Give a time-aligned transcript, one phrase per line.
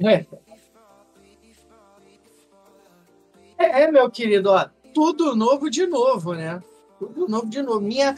[0.00, 0.24] É.
[3.58, 6.62] É, meu querido, ó, tudo novo de novo, né?
[6.98, 7.80] Tudo novo de novo.
[7.80, 8.14] Minha,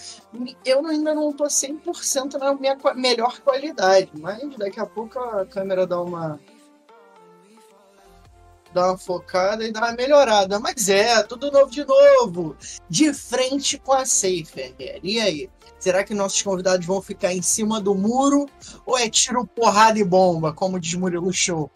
[0.65, 5.87] eu ainda não tô 100% na minha melhor qualidade, mas daqui a pouco a câmera
[5.87, 6.39] dá uma
[8.73, 10.59] dá uma focada e dá uma melhorada.
[10.59, 12.57] Mas é, tudo novo de novo.
[12.89, 15.51] De frente com a Safe, E aí?
[15.79, 18.47] Será que nossos convidados vão ficar em cima do muro
[18.85, 21.71] ou é tiro, porrada e bomba, como diz Murilo Show?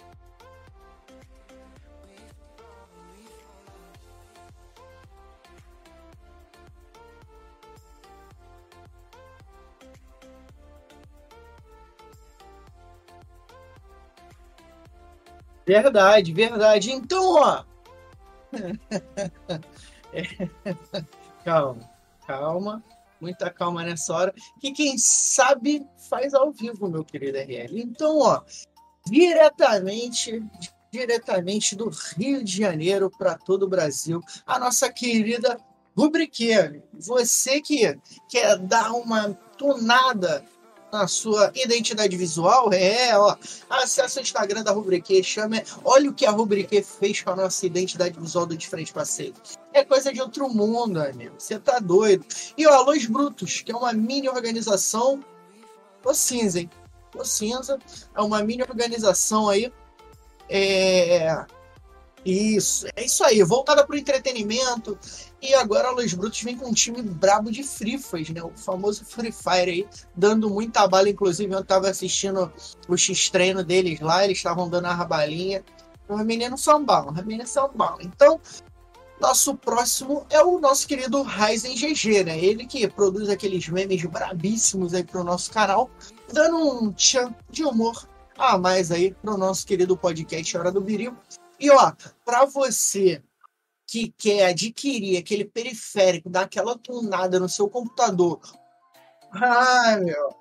[15.66, 16.92] Verdade, verdade.
[16.92, 17.64] Então, ó.
[21.44, 21.90] calma,
[22.26, 22.82] calma.
[23.20, 24.34] Muita calma nessa hora.
[24.60, 27.80] Que quem sabe faz ao vivo, meu querido RL.
[27.80, 28.42] Então, ó,
[29.06, 30.42] diretamente,
[30.92, 35.58] diretamente do Rio de Janeiro para todo o Brasil, a nossa querida
[35.96, 36.82] Rubriqueira.
[36.92, 40.44] Você que quer dar uma tunada
[40.94, 43.36] na sua identidade visual, é, ó,
[43.68, 47.66] acessa o Instagram da Rubrique, chama, olha o que a Rubrique fez com a nossa
[47.66, 49.34] identidade visual do De Frente Passeio.
[49.72, 52.24] É coisa de outro mundo, amigo, você tá doido.
[52.56, 55.22] E ó, Los Brutos, que é uma mini organização,
[56.04, 56.70] o cinza, hein?
[57.16, 57.76] O cinza,
[58.14, 59.72] é uma mini organização aí,
[60.48, 61.44] é,
[62.24, 64.98] isso, é isso aí, voltada para o entretenimento.
[65.42, 68.42] E agora a Los Brutos vem com um time brabo de frifas, né?
[68.42, 71.08] O famoso Free Fire aí, dando muita bala.
[71.08, 72.50] Inclusive, eu estava assistindo
[72.88, 75.62] o X-treino deles lá, eles estavam dando a rabalinha.
[76.08, 77.98] Os meninos são bala, os são bala.
[78.00, 78.40] Então,
[79.20, 82.38] nosso próximo é o nosso querido Ryzen GG, né?
[82.38, 85.90] Ele que produz aqueles memes brabíssimos aí pro nosso canal,
[86.32, 91.16] dando um tchan de humor a mais aí pro nosso querido podcast Hora do Birico.
[91.58, 91.92] E ó,
[92.24, 93.22] para você
[93.86, 98.40] que quer adquirir aquele periférico, dar aquela tunada no seu computador,
[99.32, 100.34] ah, meu.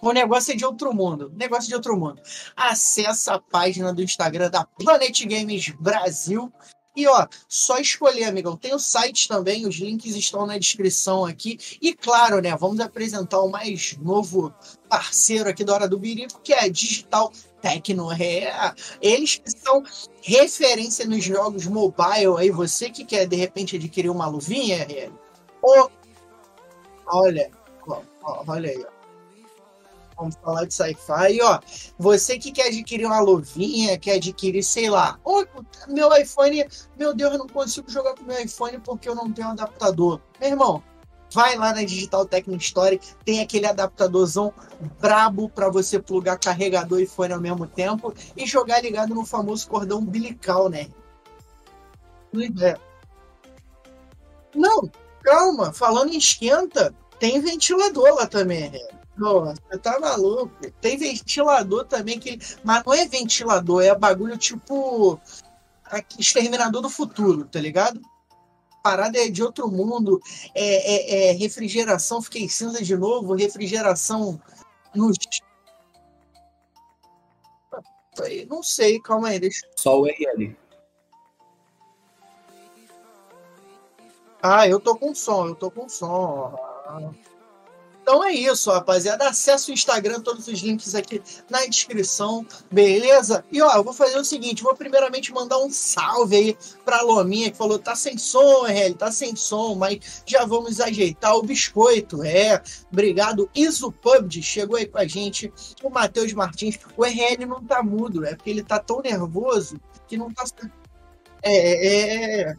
[0.00, 1.30] O negócio é de outro mundo.
[1.36, 2.20] Negócio de outro mundo.
[2.56, 6.52] Acesse a página do Instagram da Planet Games Brasil
[6.94, 8.56] e ó, só escolher, amigão.
[8.56, 11.58] Tem o site também, os links estão na descrição aqui.
[11.80, 14.54] E claro, né, vamos apresentar o mais novo
[14.88, 17.32] parceiro aqui da Hora do Birico, que é a Digital
[17.62, 18.08] Tecno.
[19.00, 19.82] Eles são
[20.20, 22.36] referência nos jogos mobile.
[22.36, 24.86] Aí você que quer, de repente, adquirir uma luvinha,
[25.62, 25.90] ou,
[27.06, 27.50] olha,
[28.46, 28.92] olha aí, ó.
[30.16, 31.40] Vamos falar de sci-fi.
[31.42, 31.58] Ó,
[31.98, 35.44] você que quer adquirir uma luvinha, quer adquirir, sei lá, oh,
[35.88, 36.64] meu iPhone,
[36.96, 40.20] meu Deus, eu não consigo jogar com meu iPhone porque eu não tenho um adaptador.
[40.38, 40.82] Meu irmão,
[41.32, 44.52] vai lá na Digital Technic Story, tem aquele adaptadorzão
[45.00, 49.68] brabo para você plugar carregador e fone ao mesmo tempo e jogar ligado no famoso
[49.68, 50.88] cordão umbilical, né?
[52.60, 52.78] É.
[54.54, 54.90] Não,
[55.22, 58.80] calma, falando em esquenta, tem ventilador lá também, né?
[59.16, 60.50] Nossa, tá maluco.
[60.80, 65.20] Tem ventilador também, que, mas não é ventilador, é bagulho tipo
[66.18, 68.00] exterminador do futuro, tá ligado?
[68.82, 70.20] Parada é de outro mundo.
[70.54, 74.40] É, é, é refrigeração, fiquei cinza de novo, refrigeração
[74.94, 75.16] nos.
[78.48, 79.66] Não sei, calma aí, deixa.
[79.78, 80.56] Só o RL.
[84.42, 86.52] Ah, eu tô com som, eu tô com som.
[88.02, 89.28] Então é isso, rapaziada.
[89.28, 93.44] Acesse o Instagram, todos os links aqui na descrição, beleza?
[93.50, 97.50] E ó, eu vou fazer o seguinte: vou primeiramente mandar um salve aí pra Lominha
[97.50, 102.24] que falou: tá sem som, RL, tá sem som, mas já vamos ajeitar o biscoito.
[102.24, 102.60] É,
[102.90, 103.48] obrigado.
[103.54, 105.52] Iso PUBG chegou aí com a gente.
[105.80, 106.80] O Matheus Martins.
[106.96, 110.44] O RL não tá mudo, é porque ele tá tão nervoso que não tá.
[111.40, 112.56] É, é,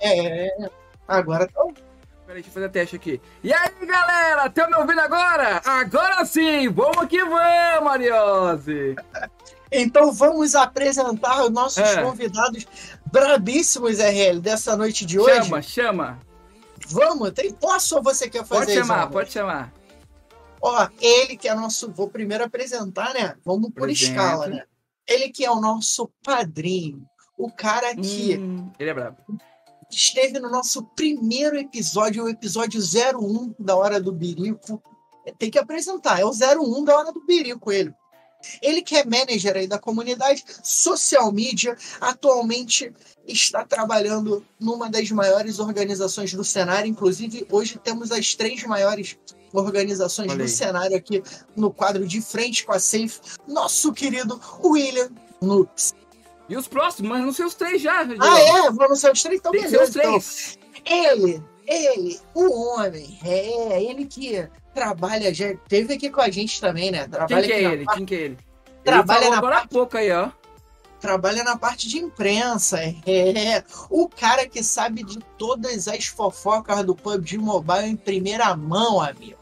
[0.00, 0.46] é.
[0.46, 0.70] é.
[1.08, 1.83] Agora tá.
[2.34, 3.20] Peraí, deixa eu fazer teste aqui.
[3.44, 4.46] E aí, galera?
[4.46, 5.62] Estão me ouvindo agora?
[5.64, 6.68] Agora sim!
[6.68, 8.96] Vamos que vamos, Ariose!
[9.70, 12.02] Então vamos apresentar os nossos é.
[12.02, 12.66] convidados
[13.06, 15.44] brabíssimos, RL, dessa noite de hoje.
[15.44, 16.20] Chama, chama.
[16.88, 19.72] Vamos, tem, posso ou você quer fazer Pode chamar, pode chamar.
[20.60, 21.92] Ó, ele que é nosso.
[21.92, 23.36] Vou primeiro apresentar, né?
[23.44, 24.10] Vamos por Presente.
[24.10, 24.64] escala, né?
[25.06, 27.06] Ele que é o nosso padrinho.
[27.38, 28.36] O cara que.
[28.36, 29.18] Hum, ele é brabo
[29.90, 34.82] esteve no nosso primeiro episódio, o episódio 01 da Hora do Birico.
[35.38, 37.94] Tem que apresentar, é o 01 da Hora do Birico ele.
[38.60, 42.92] Ele que é manager aí da comunidade social media, atualmente
[43.26, 49.16] está trabalhando numa das maiores organizações do cenário, inclusive hoje temos as três maiores
[49.52, 51.22] organizações do cenário aqui
[51.56, 55.94] no quadro de frente com a Safe, nosso querido William Nux.
[56.48, 58.02] E os próximos, mas não sei os três já.
[58.04, 58.26] Diegão.
[58.30, 58.70] Ah, é?
[58.70, 59.38] Vamos ser os três?
[59.40, 59.82] Então, Tem beleza.
[59.84, 60.02] os então.
[60.10, 60.58] três.
[60.84, 66.90] Ele, ele, o homem, é, ele que trabalha, já teve aqui com a gente também,
[66.90, 67.00] né?
[67.02, 67.84] Quem Trabalha que é ele?
[67.84, 68.38] parte- Quem que é ele?
[68.84, 70.28] Trabalha ele na agora há parte- pouco aí, ó.
[71.00, 72.78] trabalha na parte de imprensa.
[73.06, 79.00] É o cara que sabe de todas as fofocas do PUBG Mobile em primeira mão,
[79.00, 79.38] amigo.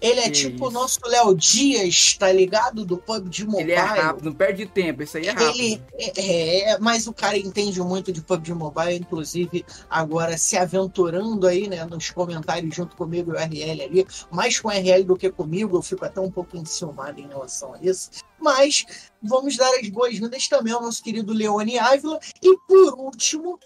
[0.00, 0.78] Ele é Que tipo o isso.
[0.78, 2.84] nosso Léo Dias, tá ligado?
[2.84, 3.62] Do PUBG Mobile.
[3.62, 5.02] Ele é rápido, não perde tempo.
[5.02, 5.50] Esse aí é rápido.
[5.50, 11.46] Ele é, é, mas o cara entende muito de PUBG Mobile, inclusive agora se aventurando
[11.46, 15.16] aí, né, nos comentários junto comigo e o RL ali, mais com o RL do
[15.16, 18.10] que comigo, eu fico até um pouco enciumado em relação a isso.
[18.40, 18.84] Mas
[19.22, 23.58] vamos dar as boas-vindas também ao nosso querido Leone Ávila e por último,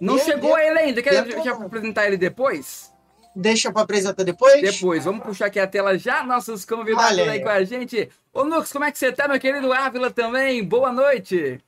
[0.00, 1.02] Não chegou ele ainda.
[1.02, 2.92] Quer já apresentar ele depois?
[3.34, 4.60] Deixa para apresentar depois.
[4.60, 7.42] Depois, vamos puxar aqui a tela já, nossos convidados Olha aí aí.
[7.42, 8.08] com a gente.
[8.32, 10.62] Ô, Nux, como é que você tá, meu querido Ávila também?
[10.62, 11.60] Boa noite.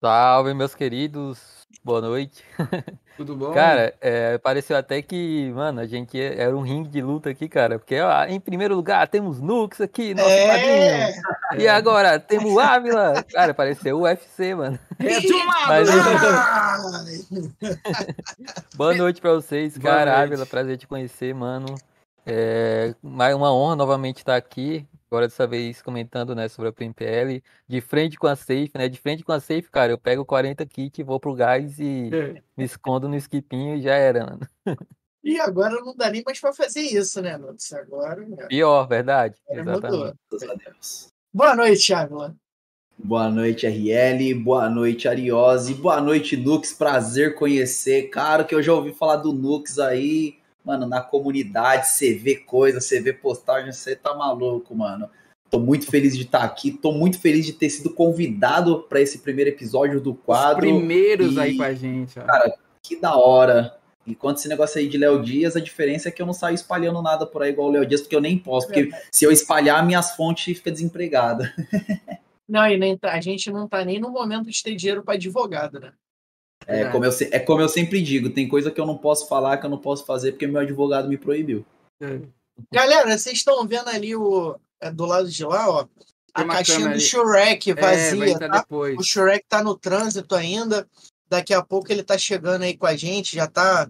[0.00, 1.57] Salve, meus queridos.
[1.88, 2.44] Boa noite.
[3.16, 3.50] Tudo bom?
[3.54, 7.78] Cara, é, pareceu até que, mano, a gente era um ringue de luta aqui, cara.
[7.78, 10.48] Porque, ó, em primeiro lugar, temos Nux aqui, nosso É,
[11.08, 11.64] padrinho.
[11.64, 13.24] E agora, temos o Ávila.
[13.32, 14.78] Cara, pareceu o UFC, mano.
[15.00, 15.32] é de
[15.66, 15.88] Mas-
[18.76, 20.10] Boa noite pra vocês, Boa cara.
[20.10, 20.24] noite.
[20.26, 21.74] Ávila, prazer te conhecer, mano.
[22.26, 24.86] É mais uma honra novamente estar aqui.
[25.10, 27.42] Agora dessa vez comentando, né, sobre a PMPL.
[27.66, 28.88] De frente com a Safe, né?
[28.88, 32.42] De frente com a Safe, cara, eu pego 40 kit, vou pro gás e É.
[32.56, 34.46] me escondo no skipinho e já era, mano.
[35.24, 37.72] E agora não dá nem mais para fazer isso, né, Nutz?
[37.72, 38.46] Agora, né?
[38.48, 39.36] Pior, verdade.
[39.50, 39.98] Agora Exatamente.
[39.98, 40.14] mudou.
[40.30, 41.06] Graças a Deus.
[41.32, 42.36] Boa noite, Ávila.
[42.96, 44.34] Boa noite, RL.
[44.34, 45.74] Boa noite, Ariose.
[45.74, 46.72] Boa noite, Nux.
[46.72, 48.08] Prazer conhecer.
[48.10, 50.38] Cara, que eu já ouvi falar do Nux aí,
[50.68, 51.88] mano, na comunidade.
[51.88, 55.08] Você vê coisa, você vê postagem, você tá maluco, mano.
[55.50, 56.70] Tô muito feliz de estar aqui.
[56.70, 60.60] Tô muito feliz de ter sido convidado para esse primeiro episódio do Os quadro.
[60.60, 62.50] primeiros e- aí com a gente, ó.
[62.82, 63.74] Que da hora.
[64.06, 67.00] Enquanto esse negócio aí de Léo Dias, a diferença é que eu não saio espalhando
[67.02, 68.66] nada por aí igual o Léo Dias, porque eu nem posso.
[68.66, 71.48] Porque se eu espalhar, minhas fontes ficam desempregadas.
[72.48, 75.14] Não, e nem tá- a gente não tá nem no momento de ter dinheiro para
[75.16, 75.92] advogado, né?
[76.68, 79.56] É como, eu, é como eu sempre digo, tem coisa que eu não posso falar,
[79.56, 81.64] que eu não posso fazer, porque meu advogado me proibiu.
[81.98, 82.20] É.
[82.70, 85.86] Galera, vocês estão vendo ali o é, do lado de lá, ó,
[86.34, 87.00] a caixinha do.
[87.00, 88.58] Shrek É, vai vazia, entrar tá?
[88.60, 88.98] depois.
[88.98, 90.86] O Shrek tá no trânsito ainda.
[91.28, 93.88] Daqui a pouco ele tá chegando aí com a gente, já tá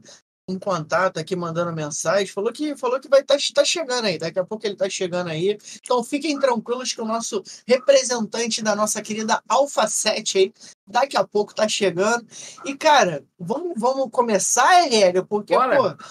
[0.49, 2.26] em contato aqui, mandando mensagem.
[2.26, 4.19] Falou que, falou que vai estar tá, chegando aí.
[4.19, 5.59] Daqui a pouco ele tá chegando aí.
[5.85, 10.52] Então fiquem tranquilos que o nosso representante da nossa querida Alpha 7 aí,
[10.87, 12.26] daqui a pouco tá chegando.
[12.64, 15.76] E, cara, vamos, vamos começar, RL, porque, Bora.
[15.76, 16.05] pô,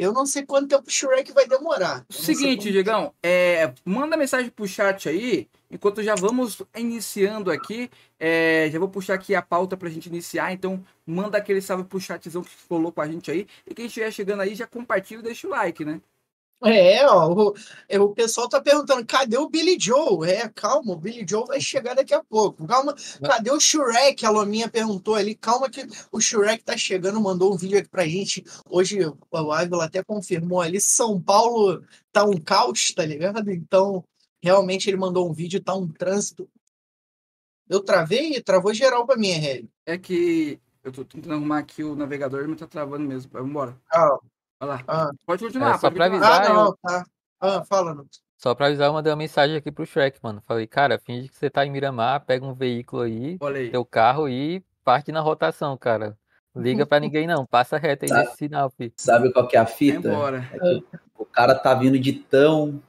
[0.00, 2.04] eu não sei quanto tempo o Shrek vai demorar.
[2.08, 7.90] Eu Seguinte, Diegão, é, manda mensagem pro chat aí, enquanto já vamos iniciando aqui.
[8.18, 12.00] é, já vou puxar aqui a pauta pra gente iniciar, então manda aquele salve pro
[12.00, 13.46] chatzão que colou com a gente aí.
[13.66, 16.00] E quem estiver chegando aí, já compartilha e deixa o like, né?
[16.62, 17.54] É, ó, o,
[17.88, 20.28] é, o pessoal tá perguntando, cadê o Billy Joe?
[20.28, 22.66] É, calma, o Billy Joe vai chegar daqui a pouco.
[22.66, 24.26] Calma, cadê o Shrek?
[24.26, 28.06] A Lominha perguntou ali, calma que o Shrek tá chegando, mandou um vídeo aqui pra
[28.06, 28.44] gente.
[28.68, 33.50] Hoje o Ávila até confirmou ali, São Paulo tá um caos, tá ligado?
[33.50, 34.04] Então,
[34.42, 36.46] realmente ele mandou um vídeo, tá um trânsito.
[37.66, 39.70] Eu travei e travou geral pra mim, RL.
[39.86, 43.30] É que eu tô tentando arrumar aqui o navegador, mas tá travando mesmo.
[43.32, 43.80] Vambora.
[43.90, 44.18] Ah,
[44.60, 44.84] Olha lá.
[44.86, 46.36] ah, Pode continuar, É, só pode pra continuar.
[46.36, 47.04] avisar, ah não, eu- tá.
[47.40, 48.06] Ah, fala, não.
[48.36, 50.42] Só pra avisar, eu mandei uma mensagem aqui pro Shrek, mano.
[50.46, 53.70] Falei, cara, finge que você tá em Miramar, pega um veículo aí, aí.
[53.70, 56.16] teu carro e parte na rotação, cara.
[56.56, 58.92] Liga pra ninguém não, passa reto aí nesse sinal, fi.
[58.96, 60.08] Sabe qual que é a Vai fita?
[60.08, 60.44] embora.
[61.16, 62.82] O cara tá vindo de tão,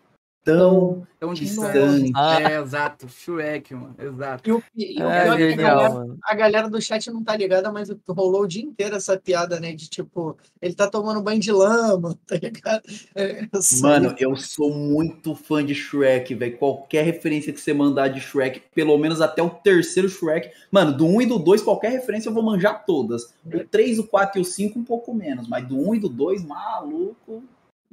[0.43, 1.73] tão Tão distante.
[1.73, 2.11] distante.
[2.15, 2.41] Ah.
[2.41, 3.07] É, exato.
[3.07, 3.95] Shrek, mano.
[3.99, 4.49] Exato.
[4.49, 7.23] E o, e o É, pior é que a galera, a galera do chat não
[7.23, 9.73] tá ligada, mas rolou o dia inteiro essa piada, né?
[9.73, 12.81] De tipo, ele tá tomando banho de lama, tá ligado?
[13.13, 13.49] É, aí.
[13.81, 16.57] Mano, eu sou muito fã de Shrek, velho.
[16.57, 20.49] Qualquer referência que você mandar de Shrek, pelo menos até o terceiro Shrek.
[20.71, 23.31] Mano, do 1 e do 2, qualquer referência eu vou manjar todas.
[23.45, 25.47] O 3, o 4 e o 5, um pouco menos.
[25.47, 27.43] Mas do 1 e do 2, maluco.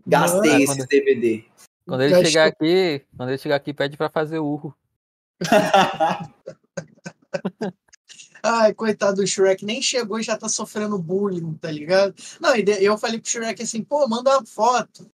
[0.06, 1.44] Gastei Mano, esses quando- DVD.
[1.88, 4.76] Quando ele acho chegar aqui, quando ele chegar aqui, pede pra fazer urro.
[8.42, 12.14] Ai, coitado do Shrek, nem chegou e já tá sofrendo bullying, tá ligado?
[12.38, 15.10] Não, eu falei pro Shrek assim, pô, manda uma foto.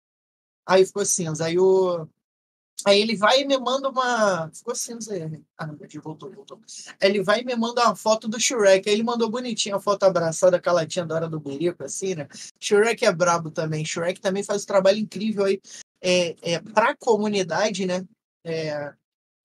[0.63, 1.45] Aí ficou cinza.
[1.45, 2.07] Aí o,
[2.85, 4.49] Aí ele vai e me manda uma.
[4.53, 5.41] Ficou cinza aí.
[5.57, 6.59] Ah, não, voltou, voltou.
[7.01, 8.87] Ele vai e me manda uma foto do Shrek.
[8.87, 12.15] Aí ele mandou bonitinho a foto abraçada com a latinha da hora do berico, assim,
[12.15, 12.27] né?
[12.59, 13.83] Shrek é brabo também.
[13.83, 15.59] Shrek também faz um trabalho incrível aí
[16.01, 18.05] é, é, para a comunidade, né?
[18.43, 18.93] É,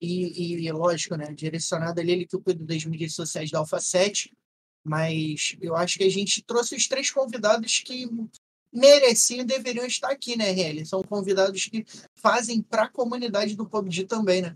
[0.01, 1.33] e, e, lógico, né?
[1.33, 4.31] Direcionado ali, ele que cuida das mídias sociais da Alpha 7.
[4.83, 8.07] Mas eu acho que a gente trouxe os três convidados que
[8.71, 10.85] mereciam e deveriam estar aqui, né, Relly?
[10.85, 11.83] São convidados que
[12.13, 14.55] fazem para a comunidade do PUBG também, né?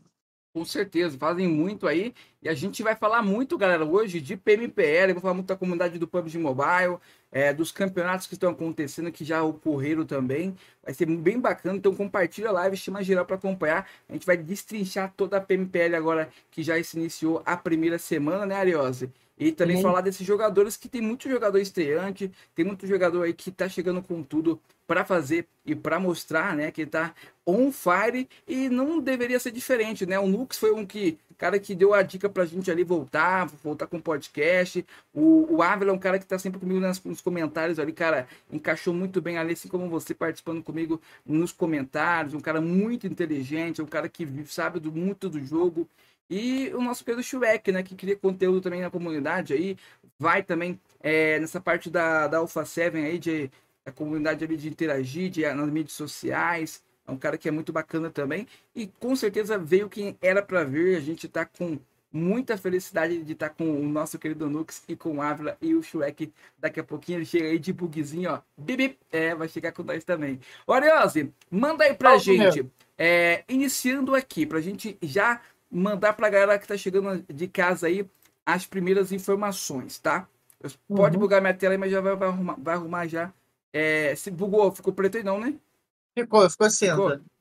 [0.53, 2.13] Com certeza, fazem muito aí.
[2.41, 5.97] E a gente vai falar muito, galera, hoje de PMPL, vou falar muito da comunidade
[5.97, 6.97] do PUBG Mobile,
[7.31, 10.55] é, dos campeonatos que estão acontecendo, que já ocorreram também.
[10.83, 13.88] Vai ser bem bacana, então compartilha a live, chama geral para acompanhar.
[14.07, 18.45] A gente vai destrinchar toda a PMPL agora que já se iniciou a primeira semana,
[18.45, 19.12] né, Ariose?
[19.39, 19.81] E também uhum.
[19.81, 24.01] falar desses jogadores que tem muito jogador estreante, tem muito jogador aí que tá chegando
[24.01, 27.13] com tudo para fazer e para mostrar, né, que tá
[27.46, 30.19] on fire e não deveria ser diferente, né?
[30.19, 33.88] O Nux foi um que cara que deu a dica pra gente ali voltar, voltar
[33.88, 34.86] com o podcast.
[35.13, 38.27] O, o Ávila é um cara que tá sempre comigo nas, nos comentários ali, cara,
[38.51, 43.81] encaixou muito bem ali, assim como você participando comigo nos comentários, um cara muito inteligente,
[43.81, 45.88] um cara que sabe do, muito do jogo.
[46.29, 49.75] E o nosso querido Shrek, né, que cria conteúdo também na comunidade aí,
[50.17, 53.51] vai também é, nessa parte da, da Alpha 7 aí, de
[53.86, 56.83] a comunidade ali de interagir, de, nas mídias sociais.
[57.07, 58.48] É um cara que é muito bacana também.
[58.75, 60.95] E com certeza veio quem era para ver.
[60.98, 61.79] A gente tá com
[62.12, 65.74] muita felicidade de estar tá com o nosso querido Nux e com o Ávila e
[65.74, 66.31] o Shrek.
[66.57, 68.41] Daqui a pouquinho ele chega aí de bugzinho, ó.
[68.57, 70.39] Bip, É, vai chegar com nós também.
[70.67, 72.65] Oriose, manda aí pra gente.
[72.98, 77.88] É, iniciando aqui, pra gente já mandar para a galera que está chegando de casa
[77.88, 78.07] aí
[78.45, 80.27] as primeiras informações, tá?
[80.88, 81.21] Pode uhum.
[81.21, 83.31] bugar minha tela aí, mas já vai, vai, arrumar, vai arrumar já.
[83.71, 85.53] É, se bugou, ficou preto aí não, né?
[86.17, 86.88] Ficou, ficou assim.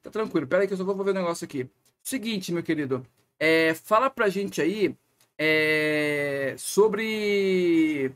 [0.03, 0.47] Tá tranquilo.
[0.47, 1.69] Pera aí que eu só vou ver o um negócio aqui.
[2.03, 3.05] Seguinte, meu querido.
[3.39, 4.95] É, fala pra gente aí
[5.37, 8.13] é, sobre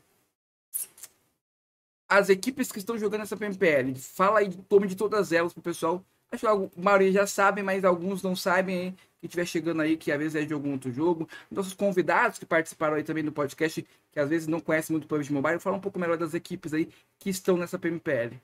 [2.08, 3.94] as equipes que estão jogando essa PMPL.
[3.96, 6.04] Fala aí, tome de todas elas pro pessoal.
[6.30, 10.10] Acho que a maioria já sabe, mas alguns não sabem que estiver chegando aí, que
[10.10, 11.28] às vezes é de algum outro jogo.
[11.48, 15.06] Nossos convidados que participaram aí também do podcast, que às vezes não conhecem muito o
[15.06, 16.88] PUBG Mobile, falar um pouco melhor das equipes aí
[17.20, 18.36] que estão nessa PMPL.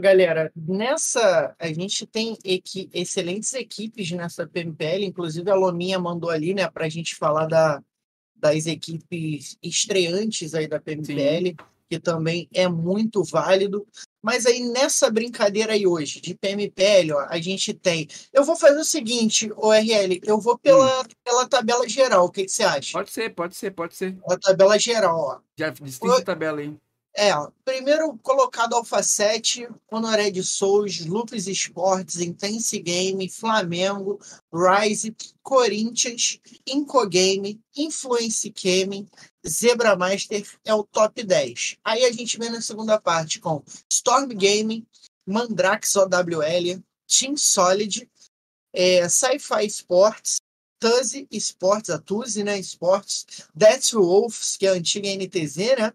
[0.00, 6.54] Galera, nessa a gente tem equi excelentes equipes nessa PMPL, inclusive a Lominha mandou ali,
[6.54, 7.82] né, para a gente falar da,
[8.34, 11.48] das equipes estreantes aí da PMPL.
[11.50, 11.56] Sim
[11.88, 13.86] que também é muito válido.
[14.26, 18.08] Mas aí nessa brincadeira aí hoje, de PMPL, ó, a gente tem.
[18.32, 21.04] Eu vou fazer o seguinte, o RL, eu vou pela, hum.
[21.22, 22.24] pela tabela geral.
[22.24, 22.92] O que, que, você acha?
[22.92, 24.18] Pode ser, pode ser, pode ser.
[24.28, 25.38] A tabela geral, ó.
[25.56, 26.76] Já distingue a tabela aí.
[27.18, 27.32] É,
[27.64, 34.20] primeiro colocado Alpha 7, Honored Souls, Lupus Sports, Intense Game, Flamengo,
[34.52, 39.08] Rise, Corinthians, Incogame, Influence Gaming,
[39.48, 41.78] Zebra Master é o top 10.
[41.82, 44.86] Aí a gente vem na segunda parte com Storm Gaming,
[45.26, 48.06] Mandrax OWL, Team Solid,
[48.74, 50.36] é, Sci-Fi Sports,
[50.78, 52.58] Tuzi Sports, a Tuzi, né?
[52.58, 55.92] Sports, Death Wolves, que é a antiga NTZ, né?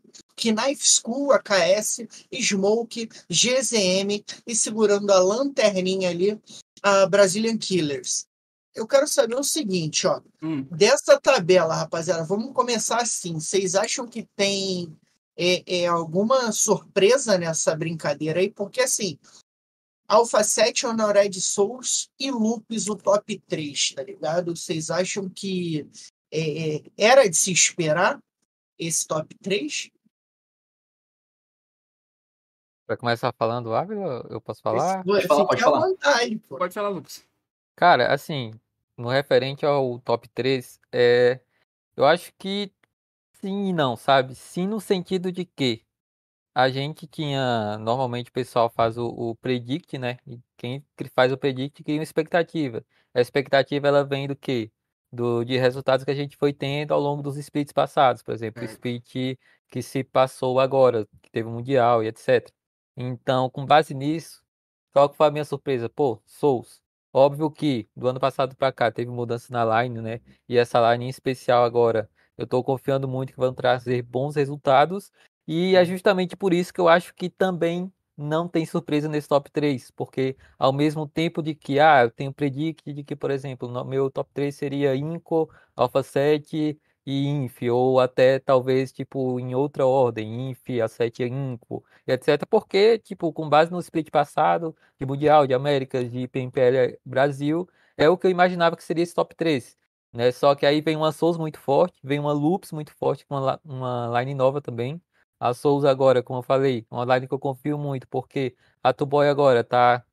[0.49, 6.39] Knife School, AKS, Smoke, GZM e segurando a lanterninha ali,
[6.81, 8.25] a Brazilian Killers.
[8.73, 10.21] Eu quero saber o seguinte, ó.
[10.41, 10.63] Hum.
[10.71, 13.33] Dessa tabela, rapaziada, vamos começar assim.
[13.33, 14.97] Vocês acham que tem
[15.37, 18.49] é, é, alguma surpresa nessa brincadeira aí?
[18.49, 19.19] Porque assim,
[20.07, 24.55] Alpha 7, Honored Souls e Lupus o top 3, tá ligado?
[24.55, 25.87] Vocês acham que
[26.31, 28.21] é, é, era de se esperar
[28.77, 29.89] esse top 3?
[32.91, 34.27] Vai começar falando, Ávila?
[34.29, 35.01] Eu posso falar?
[35.05, 35.79] Pode falar, pode falar.
[35.87, 37.25] Vontade, pode falar, Lucas.
[37.73, 38.51] Cara, assim,
[38.97, 41.39] no referente ao top 3, é,
[41.95, 42.69] eu acho que
[43.39, 44.35] sim e não, sabe?
[44.35, 45.85] Sim no sentido de que
[46.53, 50.17] a gente tinha, normalmente o pessoal faz o, o predict, né?
[50.27, 52.83] E quem faz o predict cria uma expectativa.
[53.13, 54.69] A expectativa ela vem do quê?
[55.09, 58.61] Do, de resultados que a gente foi tendo ao longo dos splits passados, por exemplo,
[58.61, 59.37] o split
[59.69, 62.51] que se passou agora, que teve o Mundial e etc.
[62.95, 64.43] Então, com base nisso,
[64.93, 65.89] qual que foi a minha surpresa?
[65.89, 66.81] Pô, Souls.
[67.13, 70.21] Óbvio que do ano passado para cá teve mudança na line, né?
[70.47, 75.11] E essa line em especial agora, eu estou confiando muito que vão trazer bons resultados
[75.47, 79.49] e é justamente por isso que eu acho que também não tem surpresa nesse top
[79.51, 83.67] 3, porque ao mesmo tempo de que, ah, eu tenho predict de que, por exemplo,
[83.67, 89.55] no meu top 3 seria Inco, Alpha 7 e Inf, ou até talvez, tipo, em
[89.55, 92.45] outra ordem, Inf, A7 Inco, etc.
[92.47, 98.09] Porque, tipo, com base no split passado de Mundial, de Américas, de PMPL Brasil, é
[98.09, 99.77] o que eu imaginava que seria esse top 3.
[100.13, 100.31] Né?
[100.31, 103.59] Só que aí vem uma Souls muito forte, vem uma Loops muito forte, com uma,
[103.63, 105.01] uma line nova também.
[105.39, 109.27] A Souls agora, como eu falei, uma line que eu confio muito, porque a Tuboy
[109.27, 110.05] agora tá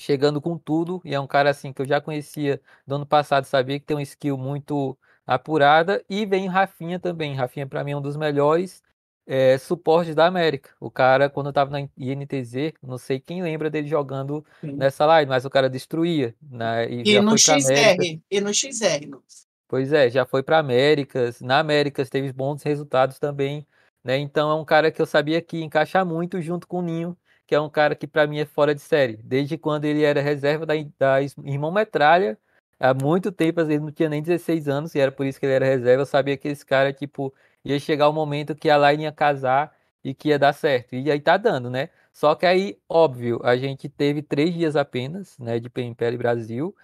[0.00, 3.44] chegando com tudo e é um cara assim que eu já conhecia do ano passado,
[3.44, 4.98] sabia que tem uma skill muito
[5.30, 7.34] apurada e vem Rafinha também.
[7.34, 8.82] Rafinha para mim é um dos melhores
[9.24, 10.70] é, suportes da América.
[10.80, 14.72] O cara quando eu tava na INTZ, não sei quem lembra dele jogando Sim.
[14.72, 16.90] nessa live, mas o cara destruía, né?
[16.90, 19.06] E, e no XR, e no XR.
[19.08, 19.22] Não.
[19.68, 23.64] Pois é, já foi para Américas, na Américas teve bons resultados também,
[24.02, 24.18] né?
[24.18, 27.16] Então é um cara que eu sabia que encaixar muito junto com o Ninho
[27.46, 29.16] que é um cara que para mim é fora de série.
[29.24, 32.38] Desde quando ele era reserva da, da Irmão Metralha,
[32.80, 35.46] há muito tempo, às vezes não tinha nem 16 anos, e era por isso que
[35.46, 36.02] ele era reserva.
[36.02, 37.32] Eu sabia que esse cara, tipo,
[37.64, 40.94] ia chegar o um momento que a Line ia casar e que ia dar certo.
[40.94, 41.90] E aí tá dando, né?
[42.12, 46.74] Só que aí, óbvio, a gente teve três dias apenas, né, de PMPL Brasil.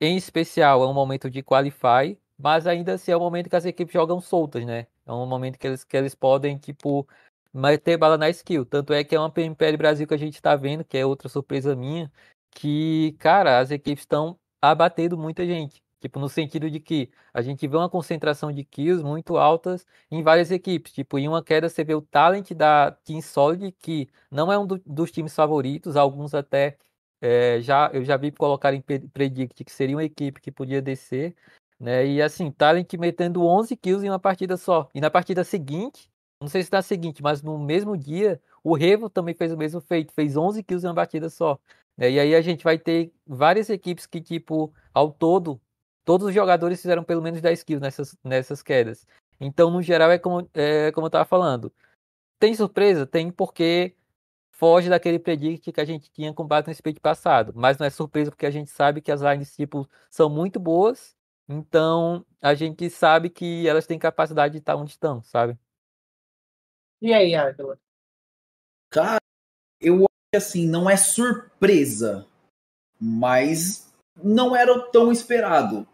[0.00, 3.64] Em especial, é um momento de qualify, mas ainda assim é um momento que as
[3.64, 4.86] equipes jogam soltas, né?
[5.06, 7.06] É um momento que eles, que eles podem, tipo,
[7.52, 8.64] mas ter bala na skill.
[8.66, 11.28] Tanto é que é uma PMPL Brasil que a gente está vendo, que é outra
[11.28, 12.10] surpresa minha,
[12.50, 15.82] que, cara, as equipes estão abatendo muita gente.
[16.00, 20.22] Tipo, no sentido de que a gente vê uma concentração de kills muito altas em
[20.22, 20.92] várias equipes.
[20.92, 24.66] Tipo, em uma queda você vê o talent da Team Solid, que não é um
[24.66, 26.76] do, dos times favoritos, alguns até
[27.20, 31.36] é, já eu já vi colocar em predict que seria uma equipe que podia descer,
[31.78, 32.04] né?
[32.06, 34.88] E assim, talent metendo 11 kills em uma partida só.
[34.92, 39.08] E na partida seguinte, não sei se está seguinte, mas no mesmo dia, o Revo
[39.08, 41.58] também fez o mesmo feito, fez 11 kills em uma batida só.
[41.96, 42.10] Né?
[42.12, 45.60] E aí a gente vai ter várias equipes que, tipo, ao todo,
[46.04, 49.06] todos os jogadores fizeram pelo menos 10 kills nessas, nessas quedas.
[49.40, 51.72] Então, no geral, é como, é como eu estava falando.
[52.38, 53.06] Tem surpresa?
[53.06, 53.96] Tem porque
[54.50, 57.52] foge daquele predict que a gente tinha com base no split passado.
[57.54, 61.16] Mas não é surpresa porque a gente sabe que as lines, tipo, são muito boas.
[61.48, 65.58] Então, a gente sabe que elas têm capacidade de estar onde estão, sabe?
[67.00, 67.76] E aí, Ávila?
[68.88, 69.20] Cara,
[69.80, 72.26] eu assim, não é surpresa,
[73.00, 73.92] mas
[74.22, 75.86] não era tão esperado.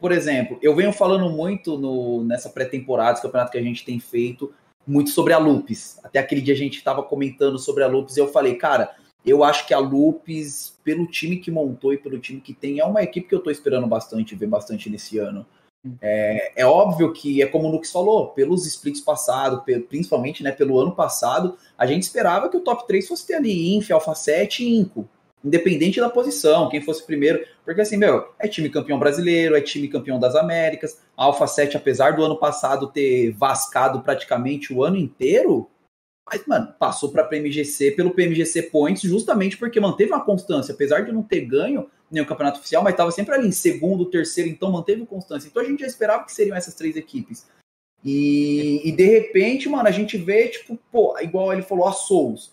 [0.00, 4.00] Por exemplo, eu venho falando muito no, nessa pré-temporada, esse campeonato que a gente tem
[4.00, 4.52] feito,
[4.86, 5.98] muito sobre a Lupes.
[6.02, 9.44] Até aquele dia a gente estava comentando sobre a Lupes e eu falei, cara, eu
[9.44, 13.02] acho que a Lupes, pelo time que montou e pelo time que tem, é uma
[13.02, 15.44] equipe que eu estou esperando bastante, ver bastante nesse ano.
[16.00, 20.78] É, é, óbvio que é como o Nux falou, pelos splits passados, principalmente né, pelo
[20.78, 24.64] ano passado, a gente esperava que o top 3 fosse ter ali Inf, Alpha 7
[24.64, 25.08] e Inco,
[25.44, 29.88] independente da posição, quem fosse primeiro, porque assim, meu, é time campeão brasileiro, é time
[29.88, 34.96] campeão das Américas, a Alpha 7, apesar do ano passado ter vascado praticamente o ano
[34.96, 35.70] inteiro,
[36.30, 41.12] mas, mano, passou para PMGC pelo PMGC Points justamente porque manteve uma constância, apesar de
[41.12, 44.72] não ter ganho, nem o campeonato oficial, mas estava sempre ali em segundo, terceiro, então
[44.72, 45.48] manteve constância.
[45.48, 47.46] Então a gente já esperava que seriam essas três equipes.
[48.04, 52.52] E, e de repente, mano, a gente vê, tipo, pô, igual ele falou, a Souls.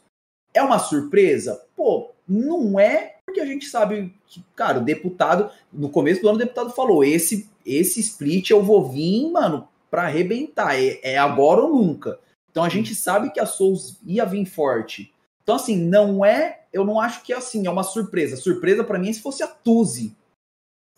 [0.54, 1.62] É uma surpresa?
[1.76, 6.38] Pô, não é, porque a gente sabe que, cara, o deputado, no começo do ano,
[6.38, 10.76] o deputado falou: esse, esse split eu vou vir, mano, para arrebentar.
[10.76, 12.20] É, é agora ou nunca.
[12.50, 15.14] Então a gente sabe que a Souls ia vir forte.
[15.44, 16.65] Então, assim, não é.
[16.76, 18.36] Eu não acho que é assim, é uma surpresa.
[18.36, 20.14] Surpresa para mim é se fosse a Tuzi.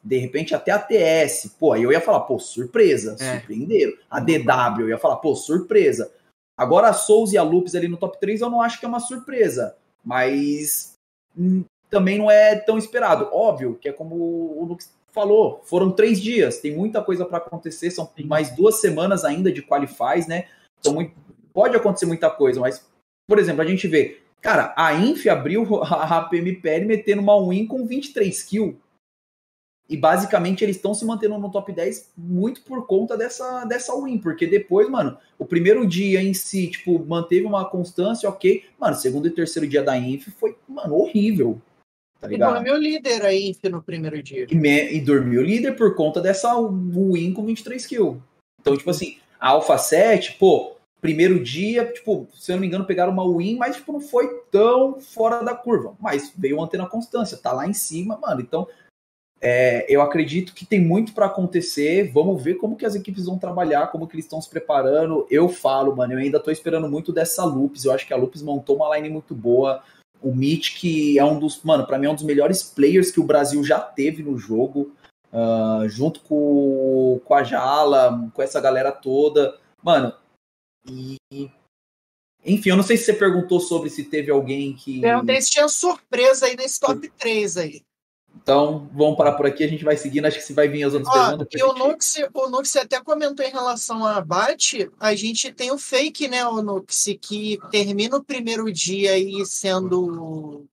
[0.04, 1.56] De repente até a TS.
[1.60, 3.16] Pô, aí eu ia falar, pô, surpresa.
[3.20, 3.38] É.
[3.38, 3.94] Surpreenderam.
[4.10, 6.12] A DW, eu ia falar, pô, surpresa.
[6.58, 8.90] Agora a Souls e a Lupus ali no top 3 eu não acho que é
[8.90, 9.76] uma surpresa.
[10.04, 10.96] Mas
[11.38, 13.30] hum, também não é tão esperado.
[13.32, 17.90] Óbvio que é como o Lux falou, foram três dias, tem muita coisa para acontecer,
[17.92, 20.48] são mais duas semanas ainda de qualifies, né?
[20.80, 21.16] Então muito,
[21.54, 22.86] pode acontecer muita coisa, mas,
[23.28, 27.86] por exemplo, a gente vê Cara, a Inf abriu a PMPL metendo uma win com
[27.86, 28.78] 23 kills.
[29.90, 34.18] E basicamente eles estão se mantendo no top 10 muito por conta dessa, dessa win.
[34.18, 38.66] Porque depois, mano, o primeiro dia em si, tipo, manteve uma constância, ok.
[38.78, 41.62] Mano, segundo e terceiro dia da Inf foi, mano, horrível.
[42.20, 42.52] Tá ligado?
[42.52, 44.48] E dormiu líder a Inf no primeiro dia.
[44.50, 48.20] E, me, e dormiu líder por conta dessa win com 23 kills.
[48.60, 52.86] Então, tipo assim, a Alpha 7, pô, primeiro dia, tipo, se eu não me engano,
[52.86, 55.96] pegaram uma win, mas tipo, não foi tão fora da curva.
[56.00, 58.42] Mas veio mantendo a constância, tá lá em cima, mano.
[58.42, 58.68] Então,
[59.40, 62.12] é, eu acredito que tem muito para acontecer.
[62.12, 65.28] Vamos ver como que as equipes vão trabalhar, como que eles estão se preparando.
[65.30, 67.86] Eu falo, mano, eu ainda tô esperando muito dessa Loops.
[67.86, 69.84] Eu acho que a Loops montou uma line muito boa.
[70.22, 73.20] O Mitch, que é um dos, mano, para mim é um dos melhores players que
[73.20, 74.92] o Brasil já teve no jogo,
[75.32, 79.56] uh, junto com, com a Jala, com essa galera toda.
[79.84, 80.12] Mano,
[80.90, 81.18] e.
[82.46, 85.02] Enfim, eu não sei se você perguntou sobre se teve alguém que.
[85.02, 87.82] Perguntei se tinha surpresa aí nesse top 3 aí.
[88.42, 90.94] Então, vamos parar por aqui, a gente vai seguindo, acho que se vai vir as
[90.94, 91.60] outras Ó, perguntas.
[91.60, 95.78] e o Nux, o Nux até comentou em relação a abate, a gente tem o
[95.78, 100.66] fake, né, o Nux, que termina o primeiro dia aí sendo,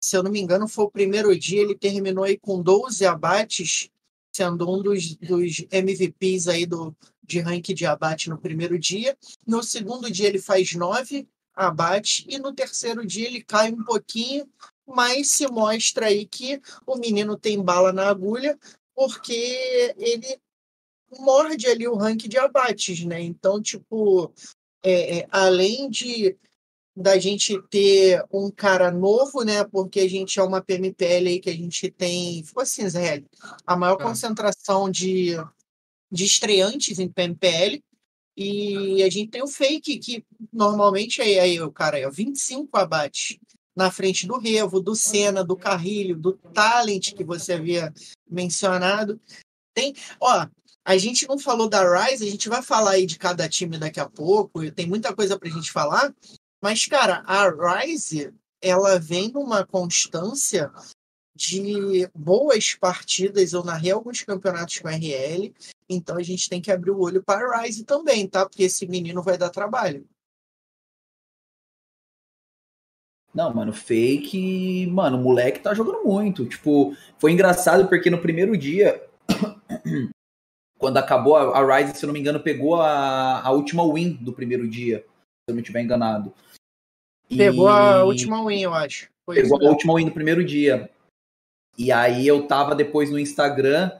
[0.00, 3.90] se eu não me engano, foi o primeiro dia, ele terminou aí com 12 abates,
[4.34, 9.16] sendo um dos, dos MVPs aí do, de ranking de abate no primeiro dia.
[9.46, 14.48] No segundo dia ele faz 9 abates e no terceiro dia ele cai um pouquinho,
[14.86, 18.58] mas se mostra aí que o menino tem bala na agulha,
[18.94, 20.38] porque ele
[21.18, 23.20] morde ali o ranking de abates, né?
[23.20, 24.32] Então, tipo,
[24.82, 26.36] é, é, além de
[26.94, 29.64] da gente ter um cara novo, né?
[29.64, 33.22] Porque a gente é uma PMPL aí que a gente tem, ficou assim, Zé,
[33.66, 34.04] a maior Tá.
[34.04, 35.30] concentração de,
[36.12, 37.82] de estreantes em PMPL.
[38.36, 43.38] E a gente tem o fake, que normalmente é aí, o cara, é 25 abates
[43.74, 47.92] na frente do Revo, do Senna, do Carrilho, do Talent que você havia
[48.30, 49.20] mencionado.
[49.74, 50.46] Tem, ó,
[50.84, 54.00] a gente não falou da Rise, a gente vai falar aí de cada time daqui
[54.00, 56.14] a pouco, tem muita coisa pra gente falar,
[56.62, 60.70] mas, cara, a Rise, ela vem numa constância
[61.34, 63.52] de boas partidas.
[63.52, 65.54] Eu narrei alguns campeonatos com a RL,
[65.88, 68.46] então a gente tem que abrir o olho para a Rise também, tá?
[68.46, 70.06] Porque esse menino vai dar trabalho.
[73.34, 74.86] Não, mano, fake.
[74.88, 76.46] Mano, o moleque tá jogando muito.
[76.46, 79.02] Tipo, foi engraçado porque no primeiro dia,
[80.78, 84.34] quando acabou a, Rise, se eu não me engano, pegou a, a última win do
[84.34, 86.32] primeiro dia, se eu não estiver enganado.
[87.30, 89.10] E- Pegou a última win, eu acho.
[89.24, 89.72] Foi Pegou isso a mesmo.
[89.72, 90.90] última win do primeiro dia.
[91.76, 93.90] E aí eu tava depois no Instagram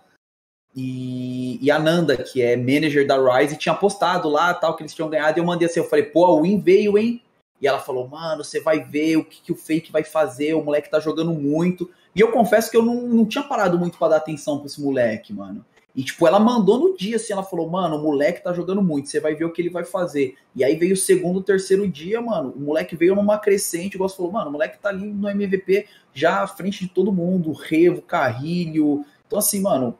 [0.74, 4.94] e, e a Nanda, que é manager da Rise, tinha postado lá tal que eles
[4.94, 5.38] tinham ganhado.
[5.38, 7.22] E eu mandei assim, eu falei, pô, a win veio, hein?
[7.60, 10.64] E ela falou, mano, você vai ver o que, que o fake vai fazer, o
[10.64, 11.90] moleque tá jogando muito.
[12.14, 14.82] E eu confesso que eu não, não tinha parado muito pra dar atenção pra esse
[14.82, 15.64] moleque, mano.
[15.94, 19.10] E, tipo, ela mandou no dia, assim, ela falou, mano, o moleque tá jogando muito,
[19.10, 20.36] você vai ver o que ele vai fazer.
[20.54, 24.16] E aí veio o segundo, terceiro dia, mano, o moleque veio numa crescente, igual você
[24.16, 28.00] falou, mano, o moleque tá ali no MVP já à frente de todo mundo, Revo,
[28.00, 29.04] Carrilho.
[29.26, 29.98] Então, assim, mano,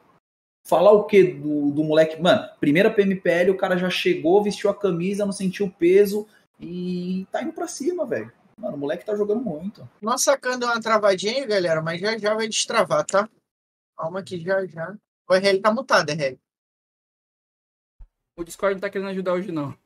[0.67, 2.21] falar o que do, do moleque?
[2.21, 6.27] Mano, primeira PMPL, o cara já chegou, vestiu a camisa, não sentiu peso
[6.59, 8.33] e tá indo pra cima, velho.
[8.57, 9.89] Mano, o moleque tá jogando muito.
[10.01, 13.29] Nossa deu uma travadinha galera, mas já já vai destravar, tá?
[13.97, 14.95] Calma que já já.
[15.29, 16.39] O RL tá mutado, RL.
[18.37, 19.77] O Discord não tá querendo ajudar hoje, não.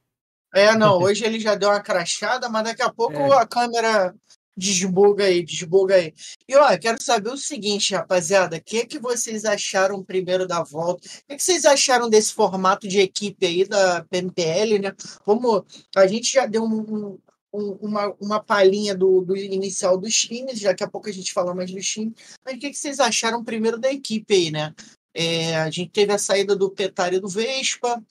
[0.54, 3.38] É, não, hoje ele já deu uma crachada, mas daqui a pouco É.
[3.38, 4.14] a câmera
[4.56, 6.14] desbuga aí, desbuga aí.
[6.48, 11.06] E ó, quero saber o seguinte, rapaziada, o que, que vocês acharam primeiro da volta?
[11.06, 14.92] O que, que vocês acharam desse formato de equipe aí da PMPL, né?
[15.26, 15.62] Vamos,
[15.94, 17.18] a gente já deu um-
[17.52, 21.54] um- uma, uma palhinha do, do inicial dos times, daqui a pouco a gente fala
[21.54, 24.74] mais dos times, mas o que, que vocês acharam primeiro da equipe aí, né?
[25.18, 28.04] É, a gente teve a saída do Petari do Vespa,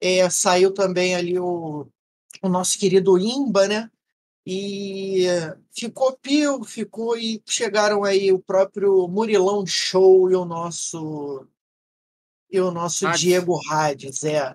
[0.00, 1.88] é, saiu também ali o,
[2.40, 3.90] o nosso querido Imba, né?
[4.46, 5.24] E
[5.72, 11.48] ficou Pio, ficou e chegaram aí o próprio Murilão Show e o nosso
[12.48, 13.20] e o nosso Hades.
[13.20, 14.54] Diego Hades, é.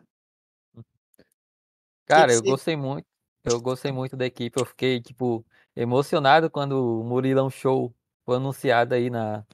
[2.06, 3.06] Cara, eu gostei muito.
[3.44, 4.60] Eu gostei muito da equipe.
[4.60, 7.94] Eu fiquei, tipo, emocionado quando o Murilão Show
[8.26, 9.46] foi anunciado aí na,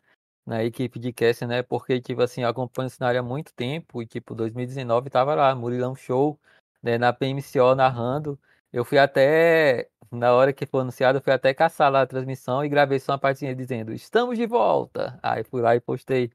[0.52, 1.64] na equipe de Cassie, né?
[1.64, 5.56] Porque, tipo assim, eu acompanho o cenário há muito tempo e, tipo, 2019 tava lá,
[5.56, 6.38] Murilão Show,
[6.84, 8.38] né, na PMCO narrando.
[8.74, 12.66] Eu fui até, na hora que foi anunciado, eu fui até caçar lá a transmissão
[12.66, 15.18] e gravei só uma partezinha dizendo, estamos de volta!
[15.24, 16.30] Aí fui lá e postei.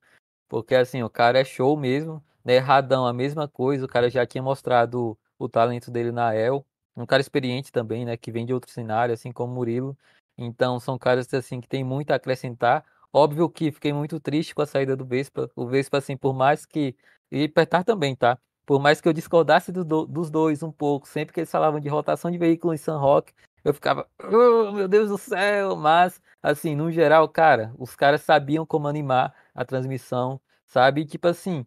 [0.49, 2.57] Porque, assim, o cara é show mesmo, né?
[2.59, 6.65] Radão, a mesma coisa, o cara já tinha mostrado o talento dele na El.
[6.97, 8.17] Um cara experiente também, né?
[8.17, 9.97] Que vem de outro cenário, assim como Murilo.
[10.39, 12.83] Então, são caras, assim, que tem muito a acrescentar.
[13.13, 15.51] Óbvio que fiquei muito triste com a saída do Vespa.
[15.57, 16.95] O Vespa, assim, por mais que.
[17.31, 18.39] E Petar também, tá?
[18.65, 21.81] Por mais que eu discordasse do- do- dos dois um pouco, sempre que eles falavam
[21.81, 23.33] de rotação de veículo em San Roque,
[23.65, 25.77] eu ficava, oh, meu Deus do céu!
[25.77, 31.03] Mas, assim, no geral, cara, os caras sabiam como animar a transmissão, sabe?
[31.03, 31.65] E, tipo assim,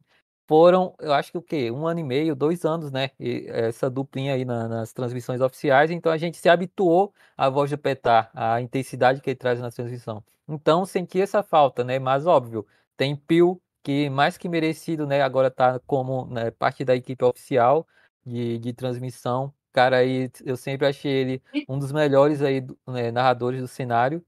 [0.49, 1.69] foram, eu acho que o quê?
[1.71, 3.12] Um ano e meio, dois anos, né?
[3.19, 7.69] E essa duplinha aí na- nas transmissões oficiais, então a gente se habituou à voz
[7.69, 10.23] do Petar, à intensidade que ele traz na transmissão.
[10.47, 11.99] Então, senti essa falta, né?
[11.99, 12.65] Mas, óbvio,
[12.97, 15.21] tem Pio, que mais que merecido, né?
[15.21, 17.88] Agora tá como né, parte da equipe oficial
[18.25, 19.53] de, de transmissão.
[19.71, 24.25] Cara, aí eu sempre achei ele um dos melhores aí, né, narradores do cenário.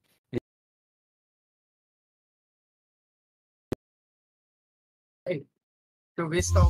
[6.18, 6.62] Deixa eu ver se tá.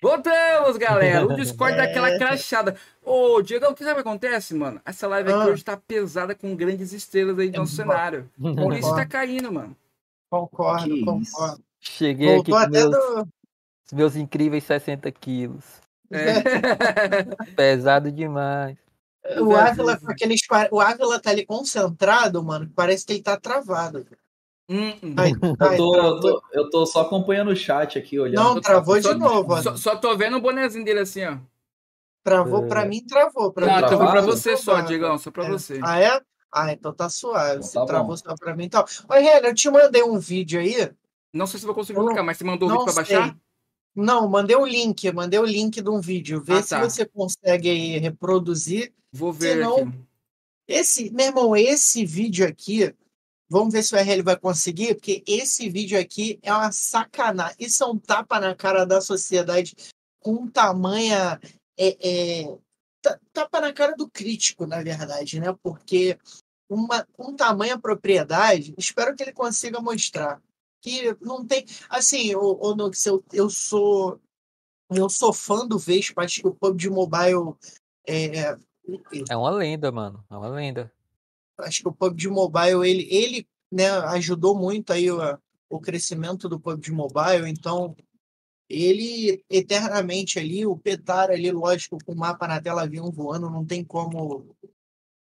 [0.00, 1.26] Voltamos, galera.
[1.26, 1.76] O Discord é.
[1.76, 2.18] dá aquela é.
[2.18, 2.76] crachada.
[3.02, 4.80] Ô, Diegão, que sabe o que acontece, mano?
[4.86, 5.52] Essa live aqui ah.
[5.52, 8.30] hoje tá pesada com grandes estrelas aí do nosso é cenário.
[8.38, 9.76] Por isso tá caindo, mano.
[10.30, 11.22] Concordo, que concordo.
[11.22, 11.73] Isso.
[11.86, 13.20] Cheguei aqui Voltou com até meus, do.
[13.20, 13.94] É.
[13.94, 15.64] meus incríveis 60 quilos.
[16.10, 16.42] É.
[17.56, 18.76] Pesado demais.
[19.40, 20.40] O Ávila com aqueles.
[20.70, 22.70] O Ávila tá ali concentrado, mano.
[22.74, 24.06] Parece que ele tá travado.
[24.68, 25.14] Hum, hum.
[25.18, 26.20] Ai, Eu tô, eu, travou.
[26.20, 28.42] tô, eu tô só acompanhando o chat aqui, olhando.
[28.42, 29.52] Não, travou de Só- novo.
[29.54, 29.62] ó.
[29.62, 31.36] Só, só tô vendo o bonezinho dele assim, ó.
[32.22, 32.68] Travou É.
[32.68, 33.52] pra mim, travou.
[33.52, 33.98] Pra Não, mim, travado?
[34.04, 34.30] pra travou.
[34.36, 35.50] você só, Diegão, só pra É.
[35.50, 35.80] você.
[35.82, 36.20] Ah, é?
[36.50, 37.56] Ah, então tá suave.
[37.56, 38.16] Então Se tá travou bom.
[38.16, 38.84] só pra mim, então.
[39.10, 40.90] Oi, Renan, eu te mandei um vídeo aí.
[41.34, 43.16] Não sei se vou conseguir colocar, mas você mandou o pra sei.
[43.16, 43.36] baixar?
[43.94, 46.40] Não, mandei o link, mandei o link de um vídeo.
[46.42, 46.80] Vê Ah, se tá.
[46.80, 48.92] você consegue aí reproduzir.
[49.12, 49.98] Vou ver não- aqui.
[50.66, 52.94] Esse, meu irmão, esse vídeo aqui,
[53.48, 57.56] vamos ver se o RL vai conseguir, porque esse vídeo aqui é uma sacanagem.
[57.58, 59.74] Isso é um tapa na cara da sociedade
[60.20, 61.38] com tamanha.
[61.76, 61.96] É,
[62.42, 62.58] é,
[63.02, 65.54] ta- tapa na cara do crítico, na verdade, né?
[65.62, 66.16] Porque
[66.68, 70.40] uma, com tamanha propriedade, espero que ele consiga mostrar.
[70.84, 71.64] Que não tem.
[71.88, 74.20] Assim, o, o Nux, eu, eu sou.
[74.90, 77.54] Eu sou fã do Vespa, acho que o PUBG Mobile.
[78.06, 78.54] É,
[79.30, 80.22] É uma lenda, mano.
[80.30, 80.92] É uma lenda.
[81.60, 85.18] acho que o PUBG Mobile ele, ele né, ajudou muito aí o,
[85.70, 87.96] o crescimento do PUBG Mobile, então
[88.68, 93.64] ele eternamente ali, o Petar ali, lógico, com o mapa na tela avião voando, não
[93.64, 94.54] tem como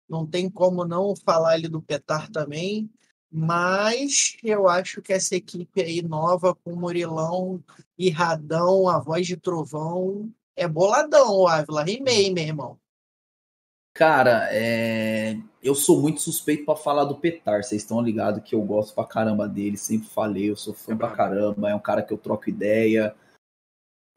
[0.07, 2.87] não tem como não falar ali do Petar também,
[3.31, 7.63] mas eu acho que essa equipe aí nova com Murilão
[7.97, 12.79] e Radão, a voz de trovão, é boladão, Ávila, rimei, meu irmão.
[13.93, 17.63] Cara, é, eu sou muito suspeito pra falar do Petar.
[17.63, 21.15] Vocês estão ligados que eu gosto pra caramba dele, sempre falei, eu sou fã pra
[21.15, 23.15] caramba, é um cara que eu troco ideia.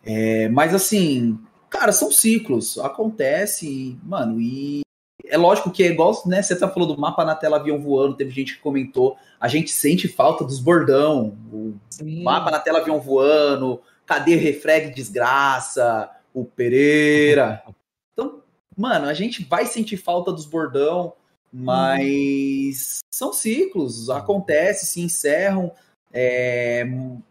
[0.03, 4.83] É, mas assim, cara, são ciclos, acontece, mano, e
[5.31, 6.43] é lógico que é igual, né?
[6.43, 9.71] Você tá falando do mapa na tela avião voando, teve gente que comentou, a gente
[9.71, 12.23] sente falta dos bordão, o Sim.
[12.23, 17.63] mapa na tela avião voando, cadê refreg desgraça, o Pereira.
[18.13, 18.43] Então,
[18.77, 21.15] mano, a gente vai sentir falta dos bordão,
[21.51, 25.73] mas são ciclos, acontece, se encerram.
[26.13, 26.85] é,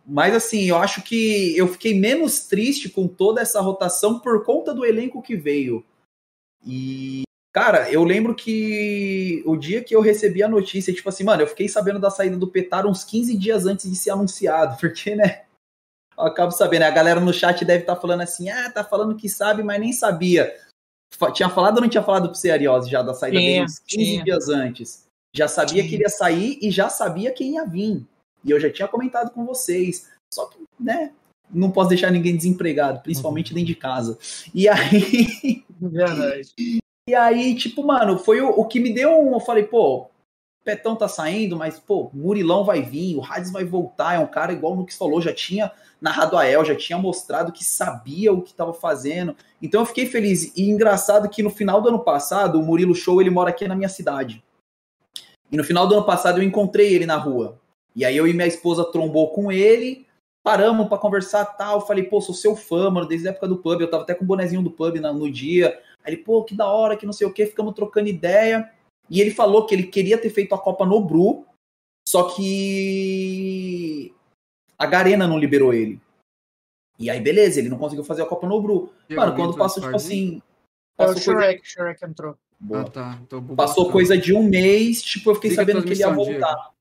[0.05, 4.73] mas assim, eu acho que eu fiquei menos triste com toda essa rotação por conta
[4.73, 5.85] do elenco que veio.
[6.65, 7.23] E,
[7.59, 11.47] cara, eu lembro que o dia que eu recebi a notícia, tipo assim, mano, eu
[11.47, 15.43] fiquei sabendo da saída do Petar uns 15 dias antes de ser anunciado, porque, né?
[16.17, 19.27] Eu acabo sabendo, a galera no chat deve estar falando assim, ah, tá falando que
[19.27, 20.55] sabe, mas nem sabia.
[21.33, 23.79] Tinha falado ou não tinha falado pro você, Ariose, já da saída Tinha, dele uns
[23.79, 24.23] 15 tinha.
[24.23, 25.05] dias antes?
[25.35, 28.05] Já sabia que iria sair e já sabia quem ia vir.
[28.43, 30.09] E eu já tinha comentado com vocês.
[30.33, 31.11] Só que, né,
[31.51, 34.17] não posso deixar ninguém desempregado, principalmente dentro de casa.
[34.53, 36.79] E aí, Verdade.
[37.09, 39.33] E aí, tipo, mano, foi o, o que me deu um.
[39.33, 40.09] Eu falei, pô,
[40.63, 44.13] Petão tá saindo, mas, pô, Murilão vai vir, o Hades vai voltar.
[44.13, 47.51] É um cara, igual o Nux falou, já tinha narrado a El, já tinha mostrado
[47.51, 49.35] que sabia o que tava fazendo.
[49.59, 50.55] Então eu fiquei feliz.
[50.55, 53.75] E engraçado que no final do ano passado, o Murilo Show, ele mora aqui na
[53.75, 54.43] minha cidade.
[55.51, 57.59] E no final do ano passado eu encontrei ele na rua.
[57.95, 60.05] E aí eu e minha esposa trombou com ele,
[60.43, 61.85] paramos pra conversar tal.
[61.85, 63.81] Falei, pô, sou seu fã, mano, desde a época do pub.
[63.81, 65.75] Eu tava até com o bonezinho do pub no dia.
[66.09, 68.73] Aí ele, pô, que da hora, que não sei o que, ficamos trocando ideia.
[69.07, 71.45] E ele falou que ele queria ter feito a Copa no Bru,
[72.07, 74.13] só que
[74.77, 76.01] a Garena não liberou ele.
[76.97, 78.91] E aí, beleza, ele não conseguiu fazer a Copa no Bru.
[79.09, 80.41] Mano, quando passou, tipo assim.
[80.97, 82.37] É o Passou coisa, Shrek, Shrek entrou.
[82.59, 82.81] Boa.
[82.81, 83.19] Ah, tá.
[83.21, 86.73] Então, Passou coisa de um mês, tipo, eu fiquei Fica sabendo que ele ia voltar.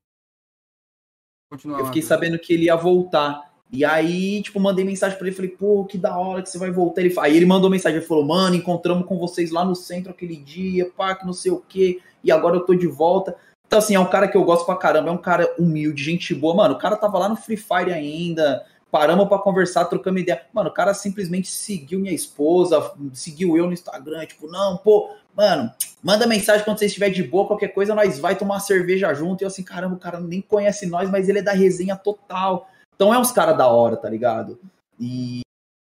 [1.51, 3.48] Eu fiquei sabendo que ele ia voltar.
[3.71, 6.71] E aí, tipo, mandei mensagem pra ele, falei, pô, que da hora que você vai
[6.71, 7.01] voltar.
[7.01, 10.35] Ele, aí ele mandou mensagem, ele falou, mano, encontramos com vocês lá no centro aquele
[10.35, 13.35] dia, pá, que não sei o quê, e agora eu tô de volta.
[13.67, 16.33] Então, assim, é um cara que eu gosto pra caramba, é um cara humilde, gente
[16.33, 16.55] boa.
[16.55, 20.41] Mano, o cara tava lá no Free Fire ainda, paramos pra conversar, trocamos ideia.
[20.51, 25.71] Mano, o cara simplesmente seguiu minha esposa, seguiu eu no Instagram, tipo, não, pô, mano,
[26.01, 29.41] manda mensagem quando você estiver de boa, qualquer coisa, nós vai tomar cerveja junto.
[29.41, 32.67] E eu assim, caramba, o cara nem conhece nós, mas ele é da resenha total.
[32.99, 34.59] Então é uns caras da hora, tá ligado?
[34.99, 35.39] E,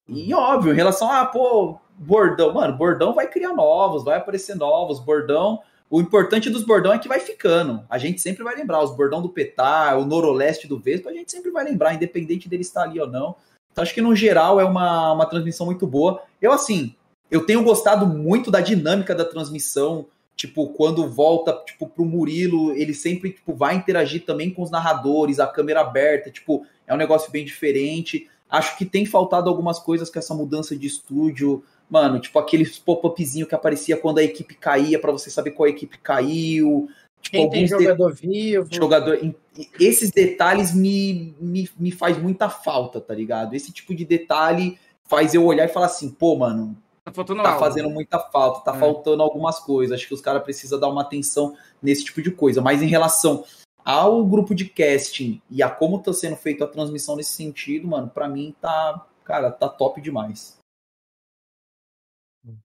[0.09, 4.98] e óbvio, em relação a, pô, bordão, mano, bordão vai criar novos, vai aparecer novos,
[4.98, 5.61] bordão.
[5.88, 7.85] O importante dos bordão é que vai ficando.
[7.88, 11.31] A gente sempre vai lembrar, os bordão do Petar, o Noroleste do Vespa, a gente
[11.31, 13.37] sempre vai lembrar, independente dele estar ali ou não.
[13.70, 16.20] Então acho que no geral é uma, uma transmissão muito boa.
[16.42, 16.96] Eu, assim,
[17.31, 20.07] eu tenho gostado muito da dinâmica da transmissão.
[20.35, 25.38] Tipo, quando volta, tipo, pro Murilo, ele sempre, tipo, vai interagir também com os narradores,
[25.38, 28.29] a câmera aberta, tipo, é um negócio bem diferente.
[28.51, 31.62] Acho que tem faltado algumas coisas com essa mudança de estúdio.
[31.90, 35.99] Mano, tipo aqueles pop-upzinho que aparecia quando a equipe caía, para você saber qual equipe
[35.99, 36.88] caiu.
[37.20, 38.68] Tipo, Quem tem alguns de- jogador vivo.
[38.70, 39.35] jogador.
[39.81, 43.55] Esses detalhes me, me, me faz muita falta, tá ligado?
[43.55, 47.59] Esse tipo de detalhe faz eu olhar e falar assim, pô, mano, Tá faltando tá
[47.59, 48.81] fazendo muita falta, tá É.
[48.81, 49.94] faltando algumas coisas.
[49.94, 52.62] Acho que os caras precisam dar uma atenção nesse tipo de coisa.
[52.62, 53.44] Mas em relação
[53.85, 58.09] ao grupo de casting e a como tá sendo feita a transmissão nesse sentido, mano,
[58.09, 60.57] pra mim tá, cara, tá top demais.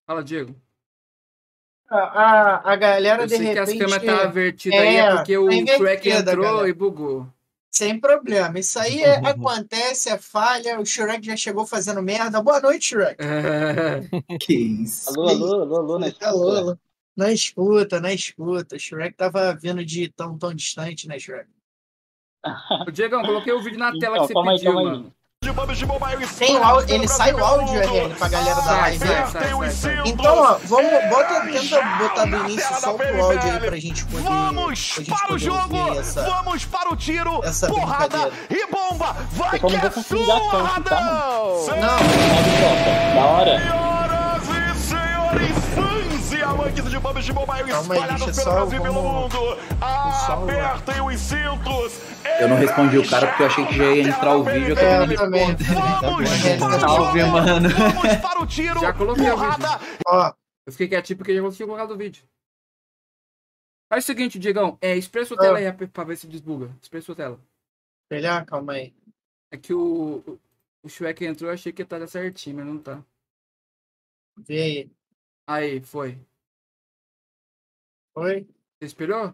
[0.05, 0.55] Fala, Diego.
[1.89, 4.95] A, a, a galera, Eu de sei que as repente, câmeras tá vertida É, aí,
[4.97, 6.69] é porque o tá invertida, Shrek entrou galera.
[6.69, 7.27] e bugou.
[7.71, 8.59] sem problema.
[8.59, 10.79] Isso aí é- acontece, é falha.
[10.79, 12.41] O Shrek já chegou fazendo merda.
[12.43, 13.17] Boa noite, Shrek.
[14.39, 15.09] Que isso.
[15.09, 16.13] Alô, alô, alô, alô, né?
[16.21, 16.77] Alô, alô.
[17.19, 18.77] Na escuta, na escuta.
[18.77, 21.49] O Shrek tava vindo de tão, tão distante, né, Shrek?
[22.87, 24.85] Ô, Diegão, coloquei o vídeo na tela Então, que você pediu, aí.
[24.85, 25.13] mano.
[26.37, 28.99] Tem o áudio, ele sai o áudio, RL, pra galera da live.
[28.99, 29.27] sai, né?
[29.27, 30.03] sai, sai, sai.
[30.05, 34.23] Então, ó, vamos, bota, tenta botar do início, solta o áudio aí pra gente poder,
[34.23, 35.77] Vamos pra gente para o poder jogo!
[35.77, 37.41] ouvir essa, Vamos para o tiro!
[37.43, 39.13] essa porrada e bomba!
[39.31, 41.65] Vai só que é tanto, tá, Radão!
[41.67, 43.15] Não.
[43.15, 43.88] Da hora.
[46.39, 49.37] Senhoras e senhores, fãs e amantes de PUBG Mobile espalhados pelo Brasil e pelo mundo,
[49.81, 52.09] apertem os cintos!
[52.39, 54.69] Eu não respondi o cara porque eu achei que já ia entrar o vídeo.
[54.69, 55.55] Eu É, também.
[56.01, 57.69] Vamos É, para o Salve, mano.
[57.69, 58.79] Vamos para o tiro!
[58.79, 59.67] Já coloquei o porrada
[60.07, 60.33] ó,
[60.65, 62.23] Eu fiquei quietinho porque já consegui colocar no vídeo.
[63.91, 64.77] Faz o seguinte, Diegão.
[64.81, 65.61] É, espelha sua tela Ah.
[65.61, 66.69] aí pra- ver se desbuga.
[66.81, 67.39] Espelha sua tela.
[68.05, 68.93] espelhar, calma aí.
[69.51, 70.39] É que o, o-
[70.83, 72.99] o Shrek entrou, eu achei que tá certinho, mas não tá.
[74.37, 74.91] Vê aí.
[75.47, 76.17] Aí, foi.
[78.19, 78.45] Oi?
[78.77, 79.33] Você espelhou?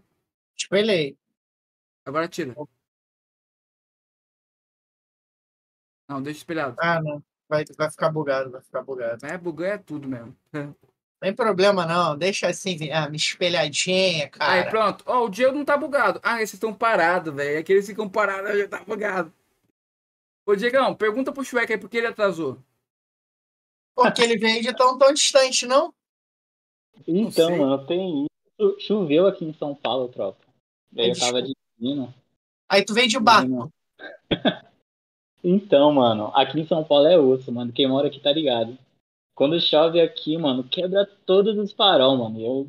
[0.55, 1.17] Espelhei.
[2.05, 2.53] Agora tira.
[6.07, 6.75] Não, deixa espelhado.
[6.79, 7.23] Ah, não.
[7.49, 9.25] Vai, vai ficar bugado, vai ficar bugado.
[9.25, 10.37] É, bugar é tudo mesmo.
[11.19, 14.69] Tem problema não, deixa assim, ah, me espelhadinha, Aí, cara.
[14.69, 15.03] pronto.
[15.07, 16.19] Ó, o Diego não tá bugado.
[16.21, 17.57] Ah, esses estão parados, velho.
[17.57, 19.33] Aqueles ficam parados, já tá bugado.
[20.45, 22.61] Ô, Diegão, pergunta pro Shrek aí por que ele atrasou.
[23.95, 25.91] Porque ele veio de tão, tão distante, não?
[27.07, 28.34] Então, mano, tem isso.
[28.79, 30.45] Choveu aqui em São Paulo, tropa.
[30.95, 32.13] Eu tava dirigindo.
[32.69, 33.71] Aí tu veio de barco.
[35.47, 37.71] Então, mano, aqui em São Paulo é osso, mano.
[37.71, 38.75] Quem mora aqui tá ligado.
[39.35, 42.41] Quando chove aqui, mano, quebra todos os farol, mano.
[42.41, 42.67] Eu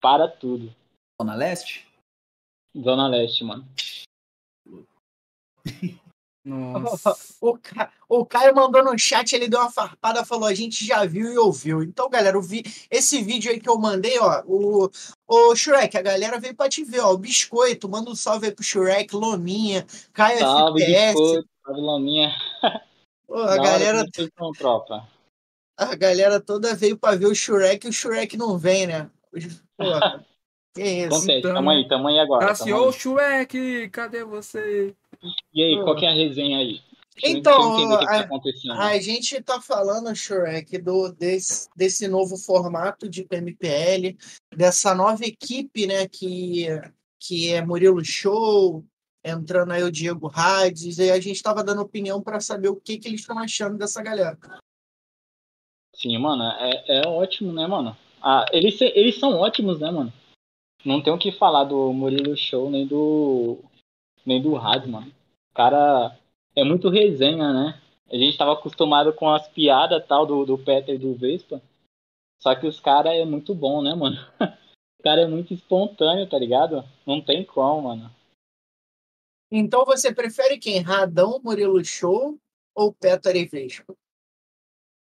[0.00, 0.72] para tudo.
[1.20, 1.84] Zona Leste?
[2.80, 3.66] Zona Leste, mano.
[6.44, 7.16] Nossa.
[7.42, 7.90] O, Ca...
[8.08, 11.38] o Caio mandou no chat, ele deu uma farpada, falou: a gente já viu e
[11.38, 11.82] ouviu.
[11.82, 14.42] Então, galera, eu vi esse vídeo aí que eu mandei, ó.
[14.46, 14.88] O,
[15.26, 17.12] o Shrek, a galera veio pra te ver, ó.
[17.12, 21.14] O Biscoito, manda um salve aí pro Shrek, Lominha, Caio Salve, FPS.
[21.14, 22.30] biscoito, salve, Lominha.
[23.26, 24.04] Pô, a galera,
[24.56, 25.08] tropa.
[25.76, 29.10] a galera toda veio pra ver o Shrek e o Shrek não vem, né?
[29.32, 29.38] Pô,
[30.76, 31.06] que isso.
[31.14, 32.52] Acontece, então- tamo aí, tamo aí agora.
[32.52, 32.88] Assim, tamo aí.
[32.88, 34.94] ô Shrek, cadê você?
[35.52, 36.80] E aí, qual que é a resenha aí?
[37.22, 38.72] Então, a- tá acontecendo.
[38.72, 44.16] A gente tá falando, Shrek, do, desse, desse novo formato de PMPL,
[44.54, 46.66] dessa nova equipe, né, que,
[47.20, 48.84] que é Murilo Show,
[49.24, 52.98] entrando aí o Diego Hades, e a gente tava dando opinião para saber o que,
[52.98, 54.38] que eles estão achando dessa galera.
[55.94, 57.96] Sim, mano, é, é ótimo, né, mano?
[58.22, 60.12] Ah, eles, eles são ótimos, né, mano?
[60.84, 63.58] Não tem o que falar do Murilo Show nem do.
[64.24, 65.08] Nem do Hades, mano.
[65.50, 66.16] O cara
[66.56, 67.80] é muito resenha, né?
[68.10, 71.62] A gente tava acostumado com as piadas tal do, do Peter e do Vespa.
[72.38, 74.16] Só que os caras é muito bom, né, mano?
[74.98, 76.84] O cara é muito espontâneo, tá ligado?
[77.04, 78.08] Não tem como, mano.
[79.50, 80.80] Então você prefere quem?
[80.80, 82.38] Radão, Murilo Show
[82.72, 83.96] ou Petar e Vespa?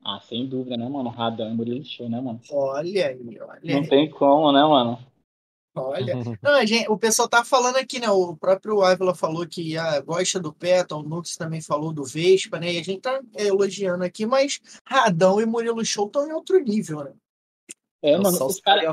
[0.03, 1.11] Ah, sem dúvida, né, mano?
[1.11, 2.41] Radão e Murilo Show, né, mano?
[2.51, 3.89] Olha aí, olha Não aí.
[3.89, 4.99] tem como, né, mano?
[5.75, 6.15] Olha.
[6.43, 8.11] Não, a gente- o pessoal tá falando aqui, né?
[8.11, 12.59] O próprio Ávila falou que ah, gosta do Peta, o Nux também falou do Vespa,
[12.59, 12.75] né?
[12.75, 17.05] E a gente tá elogiando aqui, mas Radão e Murilo Show estão em outro nível,
[17.05, 17.13] né?
[18.03, 18.85] É, É mano, os caras.
[18.85, 18.89] É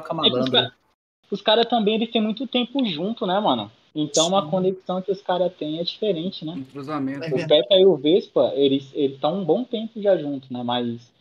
[1.42, 3.72] cara também eles têm muito tempo junto, né, mano?
[3.94, 4.30] Então Sim.
[4.30, 6.54] uma conexão que os caras têm é diferente, né?
[6.54, 7.26] Entrosamento.
[7.26, 7.48] É O.
[7.48, 10.64] Pepe e o Vespa, eles estão um bom tempo já juntos, né?
[10.64, 11.12] Mas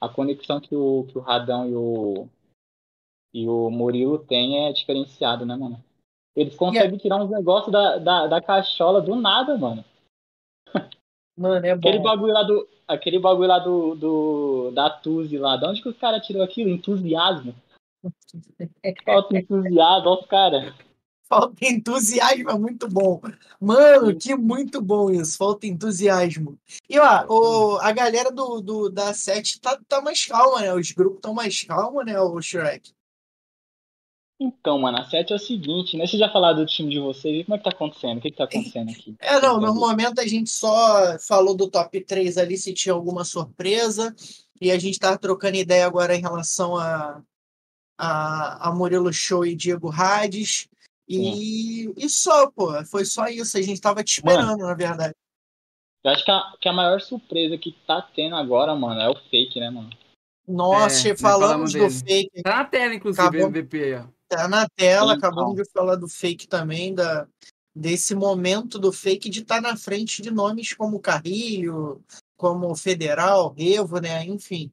[0.00, 2.28] a conexão que o, que o Radão e o,
[3.32, 5.82] e o Murilo têm é diferenciada, né, mano?
[6.34, 9.84] Eles conseguem tirar uns negócios da, da, da cachola do nada, mano.
[11.38, 12.04] Mano, é Aquele bom.
[12.04, 12.66] bagulho lá do.
[12.88, 15.58] Aquele bagulho lá do, do da Tuzi lá.
[15.58, 16.70] De onde que os caras tirou aquilo?
[16.70, 17.54] Entusiasmo.
[19.04, 20.74] Falta entusiasmo, olha os caras.
[21.28, 23.20] Falta entusiasmo, é muito bom.
[23.60, 25.36] Mano, que muito bom isso.
[25.36, 26.58] Falta entusiasmo.
[26.88, 30.72] E ó, o, a galera do, do, da 7 tá, tá mais calma, né?
[30.72, 32.95] Os grupos estão mais calmos, né, o Shrek?
[34.38, 36.06] Então, mano, a 7 é o seguinte, né?
[36.06, 38.18] Vocês já falaram do time de vocês, como é que tá acontecendo?
[38.18, 39.16] O que que tá acontecendo aqui?
[39.18, 43.24] É, não, no momento a gente só falou do top 3 ali, se tinha alguma
[43.24, 44.14] surpresa.
[44.60, 47.22] E a gente tá trocando ideia agora em relação a,
[47.98, 50.68] a, a Murilo Show e Diego Hades.
[51.08, 53.56] E, e só, pô, foi só isso.
[53.56, 55.14] A gente tava te esperando, na verdade.
[56.04, 59.14] Eu acho que a, que a maior surpresa que tá tendo agora, mano, é o
[59.30, 59.90] fake, né, mano?
[60.46, 62.42] Nossa, É, falamos falamos do fake.
[62.42, 63.48] Tá na tela, inclusive, Acabou.
[63.48, 64.15] MVP aí, ó.
[64.28, 65.28] Tá na tela, Então.
[65.28, 67.28] acabamos de falar do fake também, da,
[67.74, 72.02] desse momento do fake de estar na frente de nomes como Carrilho,
[72.36, 74.24] como Federal, Revo, né?
[74.24, 74.72] Enfim.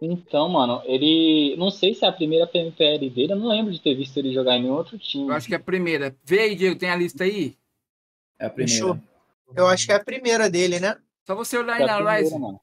[0.00, 1.54] Então, mano, ele.
[1.56, 4.34] Não sei se é a primeira PMPL dele, eu não lembro de ter visto ele
[4.34, 5.28] jogar em nenhum outro time.
[5.28, 6.16] Eu acho que é a primeira.
[6.24, 7.56] Vê aí, Diego, tem a lista aí?
[8.38, 8.72] É a primeira.
[8.72, 8.98] Fechou.
[9.54, 10.96] Eu acho que é a primeira dele, né?
[11.24, 12.38] Só você olhar É aí na primeira, Rise.
[12.38, 12.60] mano.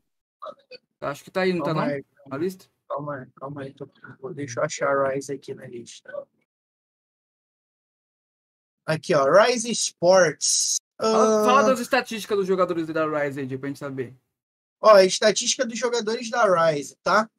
[1.00, 1.94] Acho que tá aí, não tá Calma não?
[1.94, 2.66] aí, A lista?
[2.90, 3.74] Calma aí, calma aí.
[3.74, 3.90] tô-
[4.34, 6.12] Deixa eu achar a Rise aqui na lista.
[8.86, 10.78] Aqui, ó, Rise Sports.
[11.00, 14.16] Fala, Ah, fala das estatísticas dos jogadores da Rise aí, pra gente saber.
[14.82, 17.30] Ó, a estatística dos jogadores da Rise, tá?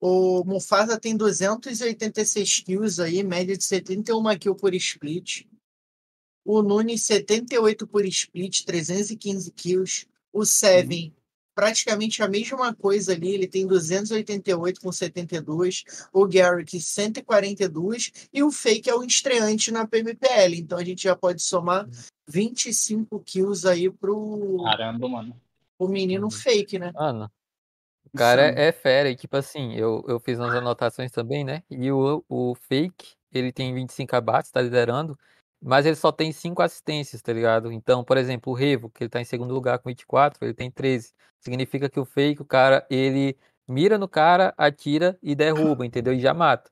[0.00, 5.46] O Mufasa tem 286 kills aí, média de 71 kills por split.
[6.44, 10.06] O Nunes, 78 por split, 315 kills.
[10.32, 11.14] O Seven,
[11.54, 15.84] praticamente a mesma coisa ali, ele tem 288 com 72.
[16.12, 18.28] O Garrick, 142.
[18.32, 20.54] E o Fake é o estreante na PMPL.
[20.56, 21.88] Então a gente já pode somar
[22.26, 25.40] 25 kills aí pro, Caramba, mano.
[25.78, 26.92] pro menino Fake, né?
[26.94, 27.30] Mano,
[28.12, 29.10] o cara é, é fera.
[29.10, 31.62] E, tipo assim, eu, eu fiz umas anotações também, né?
[31.70, 35.18] E o, o Fake, ele tem 25 abates, tá liderando.
[35.66, 37.72] Mas ele só tem 5 assistências, tá ligado?
[37.72, 40.70] Então, por exemplo, o Revo, que ele tá em segundo lugar com 24, ele tem
[40.70, 41.14] 13.
[41.40, 43.34] Significa que o Fake, o cara, ele
[43.66, 46.12] mira no cara, atira e derruba, entendeu?
[46.12, 46.70] E já mata.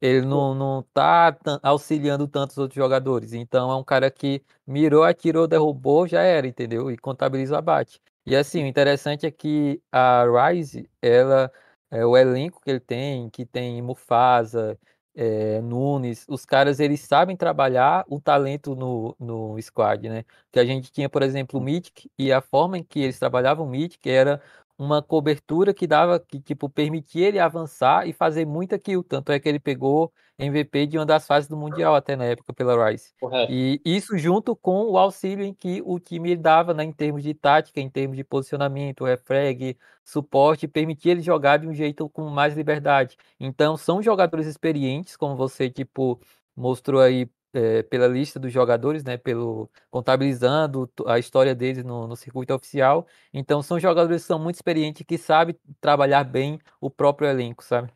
[0.00, 3.32] Ele não, não tá auxiliando tantos outros jogadores.
[3.32, 6.90] Então é um cara que mirou, atirou, derrubou, já era, entendeu?
[6.90, 7.98] E contabiliza o abate.
[8.26, 11.50] E assim, o interessante é que a Rise, ela,
[11.90, 14.78] é, o elenco que ele tem, que tem Mufasa,
[15.20, 20.24] é, Nunes, os caras eles sabem trabalhar o talento no, no squad, né?
[20.52, 23.66] Que a gente tinha, por exemplo, o Mythic, e a forma em que eles trabalhavam
[23.66, 24.40] o Mythic era
[24.78, 29.02] uma cobertura que dava, que tipo, permitia ele avançar e fazer muita kill.
[29.02, 32.52] Tanto é que ele pegou MVP de uma das fases do Mundial até na época
[32.52, 33.12] pela Rise.
[33.20, 33.50] Correto.
[33.52, 37.34] E isso junto com o auxílio em que o time dava, né, em termos de
[37.34, 42.56] tática, em termos de posicionamento, refrag, suporte, permitia ele jogar de um jeito com mais
[42.56, 43.16] liberdade.
[43.40, 46.20] Então, são jogadores experientes, como você, tipo,
[46.56, 52.16] mostrou aí eh, pela lista dos jogadores, né, pelo contabilizando a história deles no, no
[52.16, 53.06] circuito oficial.
[53.32, 57.90] Então, são jogadores que são muito experientes, que sabem trabalhar bem o próprio elenco, sabe?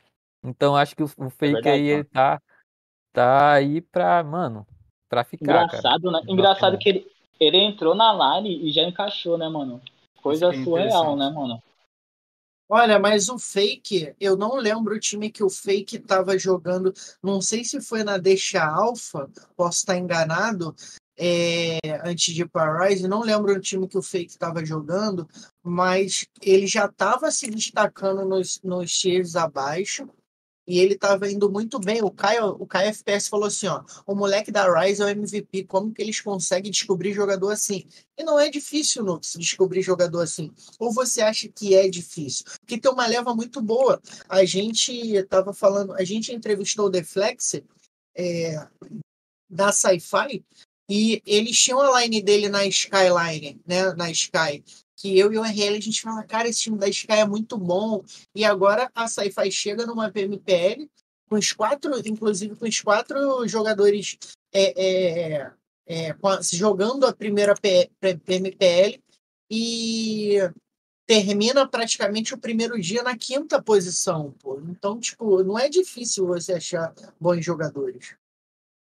[0.44, 2.42] Então, acho que o, o Fake verdade, aí, ele tá,
[3.12, 4.66] tá aí pra, mano,
[5.08, 5.64] pra ficar, cara.
[5.64, 6.20] Engraçado, né?
[6.26, 7.06] Engraçado que ele,
[7.38, 9.80] ele entrou na line e já encaixou, né, mano?
[10.20, 11.62] Coisa é surreal, né, mano?
[12.68, 16.92] Olha, mas o Fake, eu não lembro o time que o Fake estava jogando.
[17.22, 20.74] Não sei se foi na Deixa Alpha, posso estar enganado.
[21.14, 24.64] é, antes de ir para a Rise, não lembro o time que o Fake estava
[24.64, 25.28] jogando,
[25.62, 30.08] mas ele já estava se destacando nos, nos tiers abaixo
[30.66, 32.02] e ele estava indo muito bem.
[32.02, 35.64] O Caio, o Caio FPS falou assim: ó, o moleque da Rise é o MVP,
[35.64, 37.86] como que eles conseguem descobrir jogador assim?
[38.16, 40.52] E não é difícil, Nux, descobrir jogador assim.
[40.78, 42.44] Ou você acha que é difícil?
[42.60, 44.00] Porque tem uma leva muito boa.
[44.28, 47.60] A gente estava falando, a gente entrevistou o Deflex
[48.16, 48.66] é,
[49.50, 50.44] da Sci-Fi
[50.88, 53.92] e eles tinham a line dele na Skyline, né?
[53.94, 54.62] Na Sky.
[55.02, 57.58] Que eu e o RL a gente fala, cara, esse time da Sky é muito
[57.58, 58.04] bom.
[58.32, 60.88] E agora a Sci-Fi chega numa PMPL
[61.28, 64.16] com os quatro, inclusive com os quatro jogadores
[64.54, 65.52] é, é,
[65.88, 66.16] é,
[66.52, 67.52] jogando a primeira
[68.24, 69.02] PMPL
[69.50, 70.36] e
[71.04, 74.60] termina praticamente o primeiro dia na quinta posição, pô.
[74.68, 78.14] Então, tipo, não é difícil você achar bons jogadores.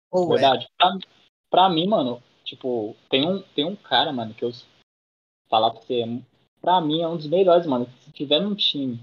[0.10, 0.40] Ou é?
[0.40, 0.70] Verdade.
[0.78, 0.98] Pra,
[1.50, 4.54] pra mim, mano, tipo, tem um, tem um cara, mano, que eu
[5.50, 6.04] falar pra você,
[6.62, 7.88] pra mim é um dos melhores, mano.
[8.02, 9.00] Se tiver num time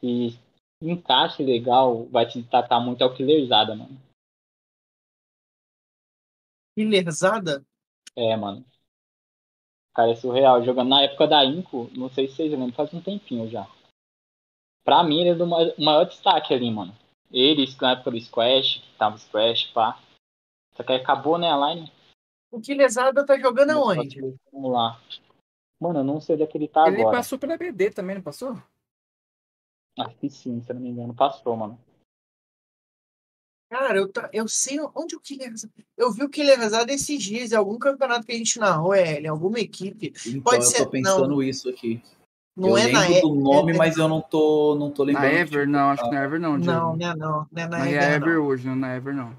[0.00, 0.38] que
[0.82, 4.00] encaixe legal, vai se destacar muito é o Killerzada, mano.
[6.76, 7.64] Killerzada?
[8.16, 8.64] É, mano.
[9.94, 10.64] Cara é surreal.
[10.64, 13.68] Jogando na época da Inco, não sei se vocês lembram, faz um tempinho já.
[14.84, 16.96] Pra mim, ele é o maior destaque ali, mano.
[17.30, 20.00] Ele, na época do Squash, que tava Squash, pá.
[20.74, 21.92] Só que aí acabou, né, a line.
[22.50, 24.20] O Kilesada tá jogando aonde?
[24.52, 25.00] Vamos lá.
[25.80, 27.16] Mano, eu não sei onde é que ele tá Ele agora.
[27.16, 28.60] passou pela BD também, não passou?
[29.98, 31.14] Acho que sim, se eu não me engano.
[31.14, 31.78] Passou, mano.
[33.70, 35.72] Cara, eu, tá, eu sei onde o Kilesada.
[35.96, 39.28] Eu vi o Kilesada esses dias, em algum campeonato que a gente narrou, é, em
[39.28, 40.12] alguma equipe.
[40.26, 42.02] Então Pode eu ser- tô pensando isso aqui.
[42.56, 43.42] Não eu é na lembro do Ever.
[43.42, 45.36] nome, é- mas eu não tô, não tô Na lembrando.
[45.38, 46.72] Ever, não, acho que na Ever não, Diego.
[46.72, 47.46] Não, não é não.
[47.50, 48.16] Não é na é Ever, a não.
[48.26, 49.38] Ever hoje, não na Ever não.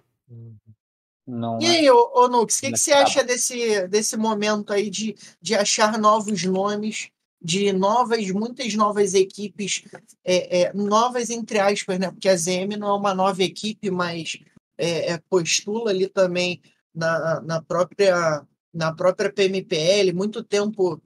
[1.31, 1.71] Não, E né?
[1.71, 5.97] aí, ô, ô Nux, o que, você acha desse, desse momento aí de, de achar
[5.97, 7.09] novos nomes,
[7.41, 9.85] de novas, muitas novas equipes,
[10.25, 12.11] é, é, novas entre aspas, né?
[12.11, 14.39] Porque a ZM não é uma nova equipe, mas
[14.77, 16.61] é, é, postula ali também
[16.93, 21.01] na, na, própria, na própria PMPL, muito tempo.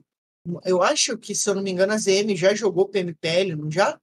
[0.64, 3.96] Eu acho que, se eu não me engano, a ZM já jogou PMPL, não já?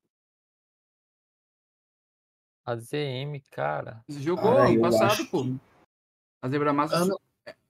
[2.66, 4.02] A ZM, cara.
[4.08, 5.44] Jogou ano passado, acho pô.
[5.44, 5.73] que-
[6.44, 7.20] A Zebra Massa, Ano-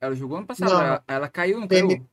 [0.01, 0.71] ela jogou ano passado.
[0.73, 0.81] Não.
[0.81, 2.05] Ela, ela caiu, não PM caiu?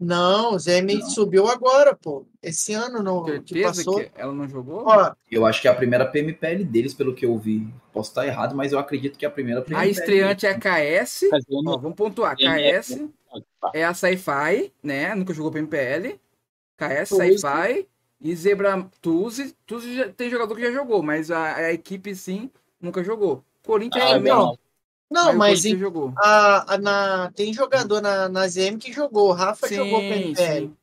[0.00, 1.10] Não, a ZM Não.
[1.10, 2.26] subiu agora, pô.
[2.42, 4.00] Esse ano no, que Certeza passou.
[4.00, 4.82] que ela não jogou?
[4.84, 7.72] Ó, Eu acho que é a primeira PMPL deles, pelo que eu vi.
[7.92, 9.80] Posso estar errado, mas eu acredito que é a primeira PMPL.
[9.80, 11.30] A estreante é a KS.
[11.52, 12.34] Ó, não- vamos pontuar.
[12.40, 13.08] É- KS
[13.74, 15.14] é a Sci-Fi, né?
[15.14, 16.18] Nunca jogou PMPL.
[16.76, 17.14] KS.
[17.14, 17.86] Sci-Fi
[18.20, 19.54] e Zebra Tuzi.
[19.64, 23.44] Tuzi já, tem jogador que já jogou, mas a, a equipe sim nunca jogou.
[23.64, 24.32] Corinthians Ah, também.
[24.32, 24.58] não.
[25.12, 26.12] Não, mas em- jogou.
[26.18, 29.28] a, a- na, tem jogador na, na ZM que jogou.
[29.28, 30.66] O Rafa jogou Sim, PMPL.
[30.68, 30.76] sim.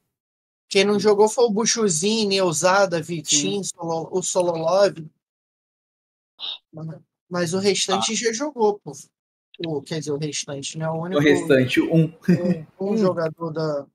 [0.69, 4.97] Quem não jogou foi o Buchuzinho, Neusada, Vitinho, Solo- o Sololov.
[7.29, 8.91] Mas o restante já jogou, pô.
[9.65, 10.87] O, quer dizer, o restante, né?
[10.89, 12.05] O único O restante, um.
[12.05, 12.11] um,
[12.93, 13.85] um jogador da,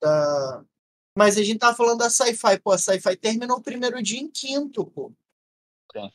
[0.00, 0.64] da.
[1.16, 2.70] Mas a gente tá falando da Sci-Fi, pô.
[2.72, 5.12] A Sci-Fi terminou o primeiro dia em quinto, pô.
[5.92, 6.10] Sim.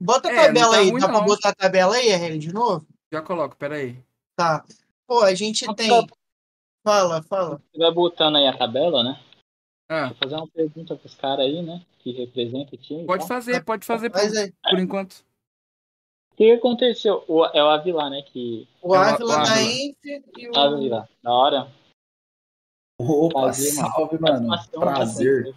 [0.00, 0.92] Bota a É, tabela tá aí.
[0.92, 1.24] Dá pra não.
[1.24, 2.86] botar a tabela aí, RL, de novo?
[3.12, 3.98] Já coloco, peraí.
[4.36, 4.64] Tá.
[5.06, 5.88] Pô, a gente Não tem.
[5.88, 6.06] tá.
[6.86, 7.60] Fala, fala.
[7.72, 9.20] Você vai botando aí a tabela, né?
[9.90, 11.84] Ah, Vou fazer uma pergunta pros caras aí, né?
[11.98, 13.06] Que representa o time.
[13.06, 13.28] pode tá?
[13.28, 15.24] fazer, pode fazer por, Mas aí, por enquanto.
[16.32, 17.24] O que aconteceu?
[17.26, 18.22] O, é o Avilar, né?
[18.22, 18.68] Que.
[18.80, 19.62] o É o da Ávila.
[19.62, 19.96] Inf
[20.36, 20.56] e o.
[20.56, 21.08] Avilar.
[21.22, 21.72] Da hora.
[23.00, 23.88] Opa, Prazer, mano.
[23.90, 24.48] salve, mano.
[24.72, 25.54] Prazer.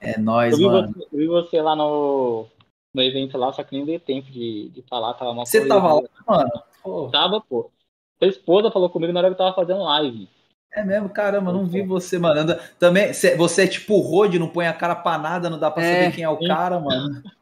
[0.00, 0.92] É Eu nóis, vi, mano.
[0.92, 2.46] você, eu vi você lá no,
[2.94, 5.94] no evento lá, só que nem deu tempo de, de falar, tava uma Você tava
[5.94, 6.50] lá, mano?
[6.82, 7.70] Pô, Tava, pô.
[8.18, 10.28] Sua esposa falou comigo na hora que eu tava fazendo live.
[10.72, 12.40] é mesmo, caramba, não vi você, mano.
[12.40, 15.58] Anda- Também, cê- você é tipo o Rod, não põe a cara pra nada, não
[15.58, 16.04] dá pra É.
[16.04, 16.46] saber quem é o Sim.
[16.48, 17.22] cara, mano.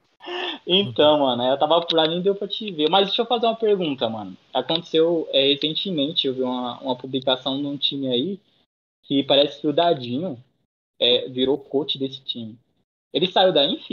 [0.67, 2.91] Então, mano, eu tava por lá nem deu pra te ver.
[2.91, 4.37] Mas deixa eu fazer uma pergunta, mano.
[4.53, 8.39] Aconteceu é, recentemente, eu vi uma, uma publicação de um time aí
[9.05, 10.37] que parece que o Dadinho
[11.01, 12.59] é, virou coach desse time.
[13.15, 13.89] Ele saiu da Inf?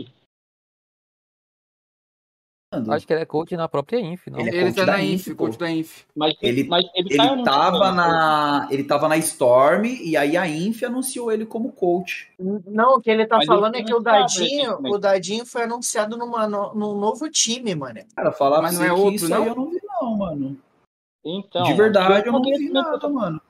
[2.89, 4.39] Acho que ele é coach na própria Inf, não?
[4.39, 6.03] Ele é Ele tá da na Inf, Inf, coach da Inf.
[6.15, 10.36] Mas Ele- mas ele, ou Ele não tava na, ele tava na Storm e aí
[10.38, 12.32] a Inf anunciou ele como coach.
[12.39, 15.63] Não, o que ele tá Mas falando ele é que o Dadinho, o Dadinho foi
[15.63, 18.01] anunciado numa, no- num novo time, mano.
[18.15, 19.47] Cara, falar Mas não é outro, isso aí não?
[19.47, 20.57] eu não vi não, mano.
[21.23, 23.41] Então, De verdade, eu não vi nada, mano.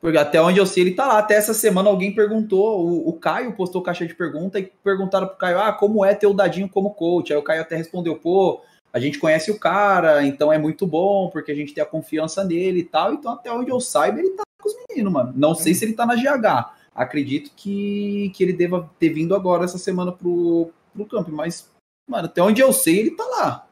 [0.00, 1.18] Porque até onde eu sei, ele tá lá.
[1.18, 5.36] Até essa semana alguém perguntou, o, o Caio postou caixa de pergunta e perguntaram pro
[5.36, 7.32] Caio, ah, como é ter o Dadinho como coach?
[7.32, 11.28] Aí o Caio até respondeu, pô, a gente conhece o cara, então é muito bom,
[11.30, 13.14] porque a gente tem a confiança nele e tal.
[13.14, 15.32] Então, até onde eu saiba, ele tá com os meninos, mano.
[15.36, 16.72] Não sei se ele tá na GH.
[16.94, 21.70] Acredito que, que ele deva ter vindo agora essa semana pro, pro campo, mas,
[22.08, 23.68] mano, até onde eu sei, ele tá lá.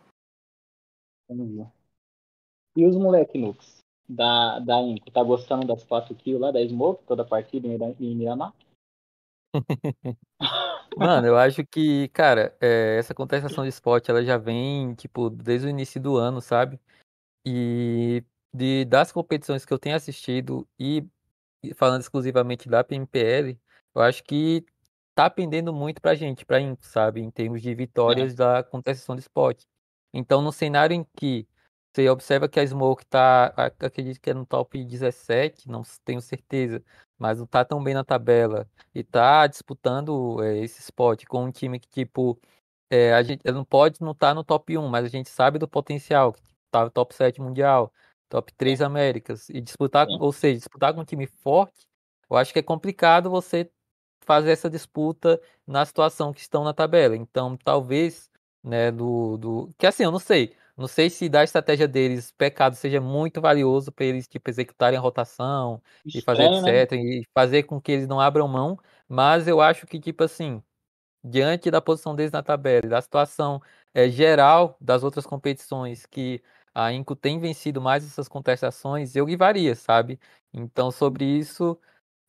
[2.76, 7.04] E os moleque Nux da, da Inco, tá gostando das 4 kills lá da Smoke,
[7.06, 8.52] toda a partida em Ira- em Miramar?
[10.96, 15.66] Mano, eu acho que, cara, é, essa contestação de esporte, ela já vem, tipo, desde
[15.66, 16.78] o início do ano, sabe?
[17.44, 21.04] E de, das competições que eu tenho assistido e
[21.74, 23.58] falando exclusivamente da PMPL,
[23.94, 24.64] eu acho que
[25.14, 27.20] tá pendendo muito pra gente, pra Inco, sabe?
[27.20, 29.66] Em termos de vitórias da contestação de esporte.
[30.12, 31.46] Então, no cenário em que
[31.94, 33.46] você observa que a Smoke tá,
[33.78, 36.82] acredito que é no top 17, não tenho certeza,
[37.16, 38.68] mas não tá tão bem na tabela.
[38.92, 42.38] E tá disputando é, esse spot com um time que, tipo,
[42.90, 45.68] é, a gente não pode não estar no top 1, mas a gente sabe do
[45.68, 47.92] potencial, que tá no top 7 mundial,
[48.28, 51.86] top 3 Américas, e disputar, ou seja, disputar com um time forte,
[52.28, 53.70] eu acho que é complicado você
[54.24, 57.16] fazer essa disputa na situação que estão na tabela.
[57.16, 58.30] Então, talvez,
[58.62, 59.74] né, do, do...
[59.78, 63.92] que assim, eu não sei, não sei se da estratégia deles, pecado seja muito valioso
[63.92, 66.82] para eles, tipo, executarem a rotação, e fazer Estranho, né?
[66.82, 66.92] etc.
[66.96, 68.78] E fazer com que eles não abram mão.
[69.08, 70.62] Mas eu acho que, tipo assim,
[71.22, 73.62] diante da posição deles na tabela e da situação
[73.94, 76.42] eh, geral das outras competições, que
[76.74, 80.18] a Inco tem vencido mais essas contestações, eu varia, sabe?
[80.52, 81.78] Então, sobre isso,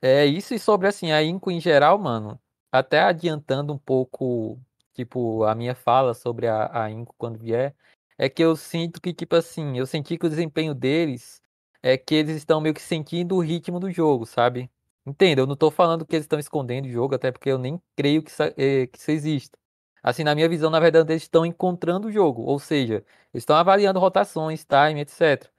[0.01, 2.39] é isso e sobre, assim, a Inco em geral, mano,
[2.71, 4.59] até adiantando um pouco,
[4.93, 7.75] tipo, a minha fala sobre a, a Inco quando vier,
[8.18, 11.41] é que eu sinto que, tipo assim, eu senti que o desempenho deles
[11.82, 14.70] é que eles estão meio que sentindo o ritmo do jogo, sabe?
[15.05, 17.80] Entenda, eu não tô falando que eles estão escondendo o jogo, até porque eu nem
[17.95, 19.57] creio que isso, é, que isso exista.
[20.01, 22.95] Assim, na minha visão, na verdade, eles estão encontrando o jogo, ou seja,
[23.34, 25.49] eles estão avaliando rotações, time, etc.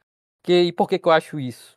[0.42, 1.76] Que, e por que, que eu acho isso?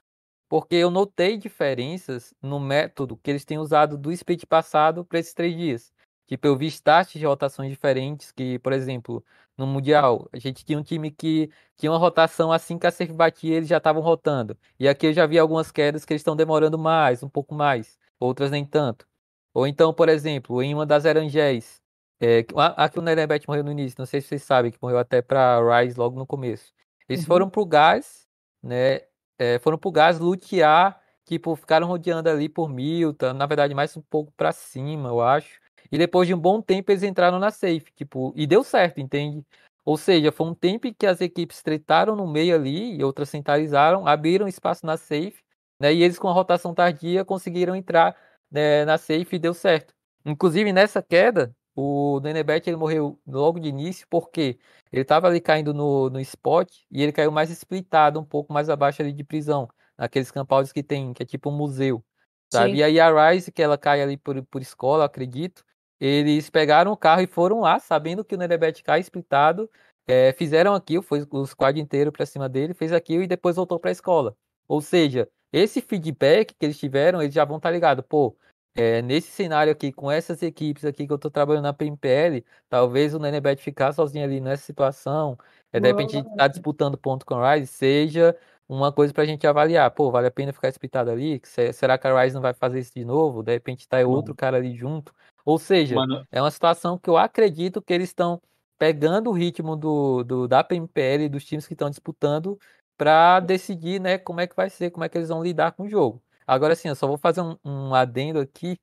[0.50, 5.34] Porque eu notei diferenças no método que eles têm usado do split passado para esses
[5.34, 5.94] três dias.
[6.28, 9.24] Tipo, eu vi stats de rotações diferentes, que, por exemplo,
[9.60, 13.14] no Mundial, a gente tinha um time que tinha uma rotação assim que a safe
[13.14, 14.57] batia, eles já estavam rotando.
[14.80, 17.97] E aqui eu já vi algumas quedas que eles estão demorando mais, um pouco mais,
[18.20, 19.05] outras nem tanto.
[19.53, 21.82] Ou então, por exemplo, em uma das Erangéis,
[22.22, 22.45] é,
[22.78, 25.60] aqui o Nerebet morreu no início, não sei se vocês sabem, que morreu até para
[25.82, 26.74] Rise logo no começo.
[27.07, 27.28] Eles uhum.
[27.28, 28.28] foram pro gás,
[28.62, 29.01] né?
[29.38, 34.01] É, foram pro gás lutear, tipo, ficaram rodeando ali por Milton, na verdade, mais um
[34.01, 35.60] pouco para cima, eu acho.
[35.92, 39.44] E depois de um bom tempo eles entraram na safe, tipo, e deu certo, entende?
[39.86, 44.08] Ou seja, foi um tempo que as equipes tretaram no meio ali e outras centralizaram,
[44.08, 45.42] abriram espaço na safe,
[45.80, 45.94] né?
[45.94, 48.16] E eles com a rotação tardia conseguiram entrar
[48.52, 49.94] né, na safe e deu certo.
[50.26, 54.60] Inclusive nessa queda, o Nenebet ele morreu logo de início porque
[54.92, 58.70] ele estava ali caindo no, no spot e ele caiu mais splitado, um pouco mais
[58.70, 59.68] abaixo ali de prisão,
[59.98, 62.04] naqueles campouts que tem, que é tipo um museu,
[62.52, 62.72] sabe?
[62.72, 62.78] Sim.
[62.78, 65.64] E aí a Rise, que ela cai ali por, por escola, acredito,
[66.00, 69.70] eles pegaram o carro e foram lá, sabendo que o Nenebet cai splitado,
[70.08, 73.80] é, fizeram aquilo, foi o squad inteiro para cima dele, fez aquilo e depois voltou
[73.80, 74.36] para a escola.
[74.68, 78.36] Ou seja, esse feedback que eles tiveram, eles já vão estar tá ligados, pô,
[78.76, 83.14] é, nesse cenário aqui, com essas equipes aqui que eu estou trabalhando na PMPL, talvez
[83.14, 85.38] o Nenebet ficar sozinho ali nessa situação,
[85.72, 88.36] é, de repente estar tá disputando ponto com a Rise, seja
[88.70, 89.90] uma coisa para a gente avaliar.
[89.90, 91.42] Pô, vale a pena ficar disputado ali?
[91.74, 93.42] Será que a Rise não vai fazer isso de novo?
[93.42, 95.12] De repente tá outro cara ali junto.
[95.44, 96.26] Ou seja, Mano.
[96.32, 98.40] é uma situação que eu acredito que eles estão
[98.78, 102.60] pegando o ritmo do, do da PMPL e dos times que estão disputando
[102.96, 105.84] para decidir né, como é que vai ser, como é que eles vão lidar com
[105.84, 106.22] o jogo.
[106.46, 108.78] Agora sim, eu só vou fazer um, um adendo aqui,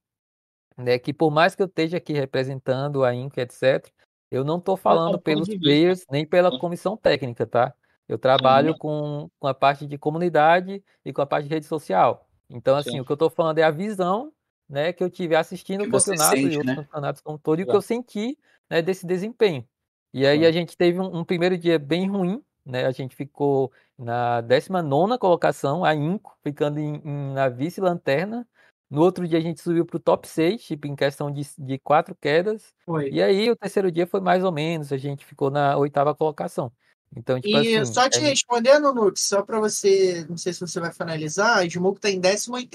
[0.76, 3.86] né, que por mais que eu esteja aqui representando a Inc, etc.,
[4.30, 7.72] eu não estou falando pelos players nem pela comissão técnica, tá?
[8.08, 12.28] Eu trabalho com, com a parte de comunidade e com a parte de rede social.
[12.48, 13.00] Então, assim, Sim.
[13.00, 14.32] o que eu estou falando é a visão
[14.68, 16.82] né, que eu tive assistindo o campeonato sente, e outros né?
[16.82, 18.38] campeonatos como todo, e o que eu senti
[18.68, 19.66] né, desse desempenho.
[20.12, 22.86] E aí a gente teve um, um, primeiro dia bem ruim, né?
[22.86, 28.46] A gente ficou na 19 colocação, a Inco, ficando em, em, na vice-lanterna.
[28.88, 31.78] No outro dia a gente subiu para o top 6, tipo, em questão de, de
[31.78, 32.74] quatro quedas.
[32.84, 33.10] Foi.
[33.10, 36.72] E aí o terceiro dia foi mais ou menos, a gente ficou na oitava colocação.
[37.16, 38.28] Então, tipo e assim, só te é...
[38.28, 42.20] respondendo, Nux, só para você, não sei se você vai finalizar, a Smoke tá em
[42.20, 42.68] 18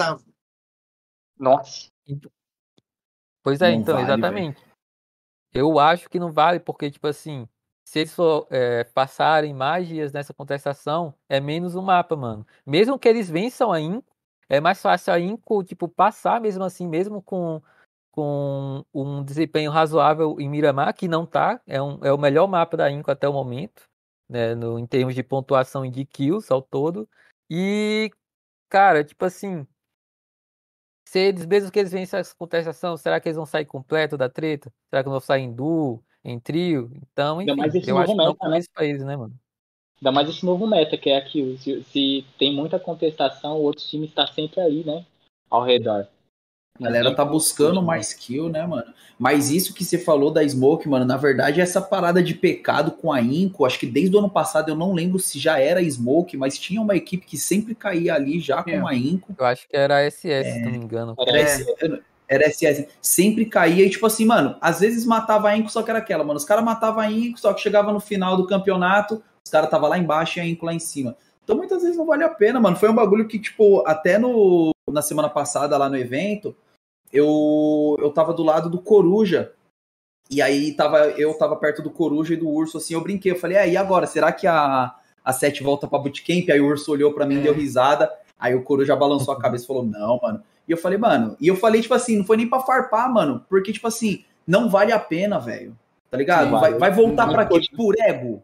[1.37, 1.89] Nossa.
[2.07, 2.31] Então,
[3.43, 4.59] pois é, não então, vale, exatamente.
[4.59, 4.71] Véio.
[5.53, 7.47] Eu acho que não vale, porque, tipo assim,
[7.83, 12.47] se eles for, é, passarem mais dias nessa contestação, é menos um mapa, mano.
[12.65, 14.11] Mesmo que eles vençam a Inco,
[14.49, 17.61] é mais fácil a Inco, tipo, passar mesmo assim, mesmo com,
[18.09, 22.75] com um desempenho razoável em Miramar, que não tá, é, um, é o melhor mapa
[22.75, 23.90] da Inco até o momento,
[24.31, 27.07] né, no, em termos de pontuação e de kills ao todo.
[27.49, 28.09] E,
[28.69, 29.67] cara, tipo assim,
[31.05, 34.29] se eles, mesmo que eles vençam essa contestação, será que eles vão sair completo da
[34.29, 34.73] treta?
[34.89, 36.03] Será que vão sair em duo?
[36.23, 36.91] em trio.
[37.11, 38.59] Então, enfim, mais esse eu acho meta, que não né?
[38.73, 39.33] pra eles, né, mano?
[39.99, 44.09] Ainda mais esse novo meta, que é aqui, se, se tem muita contestação, outros times
[44.09, 45.05] estão tá sempre aí, né?
[45.49, 46.07] Ao redor.
[46.79, 48.93] A galera tá buscando mais kill, né, mano?
[49.19, 53.11] Mas isso que você falou da Smoke, mano, na verdade, essa parada de pecado com
[53.11, 56.35] a Inco, acho que desde o ano passado eu não lembro se já era Smoke,
[56.37, 58.77] mas tinha uma equipe que sempre caía ali já com é.
[58.77, 59.35] a Inco.
[59.37, 60.53] Eu acho que era a SS, é.
[60.53, 61.15] se não me engano.
[61.19, 62.01] Era é
[62.31, 62.87] era SS.
[63.01, 66.23] Sempre caía e, tipo assim, mano, às vezes matava a Inco, só que era aquela,
[66.23, 66.37] mano.
[66.37, 69.85] Os caras matavam a Inco, só que chegava no final do campeonato, os caras tava
[69.89, 71.17] lá embaixo e a Inco lá em cima.
[71.43, 72.77] Então muitas vezes não vale a pena, mano.
[72.77, 76.55] Foi um bagulho que, tipo, até no, na semana passada lá no evento,
[77.11, 79.53] eu, eu tava do lado do Coruja.
[80.29, 83.31] E aí tava, eu tava perto do Coruja e do Urso, assim, eu brinquei.
[83.31, 84.07] Eu falei, é, e agora?
[84.07, 86.49] Será que a, a Sete volta pra bootcamp?
[86.49, 87.41] Aí o Urso olhou pra mim, é.
[87.41, 88.09] deu risada.
[88.39, 91.47] Aí o Coruja balançou a cabeça e falou, não, mano, e eu falei, mano, e
[91.47, 94.91] eu falei, tipo assim, não foi nem pra farpar, mano, porque, tipo assim, não vale
[94.91, 95.77] a pena, velho.
[96.09, 96.45] Tá ligado?
[96.45, 97.59] Sim, vai, vai voltar pra quê?
[97.75, 98.43] Por ego?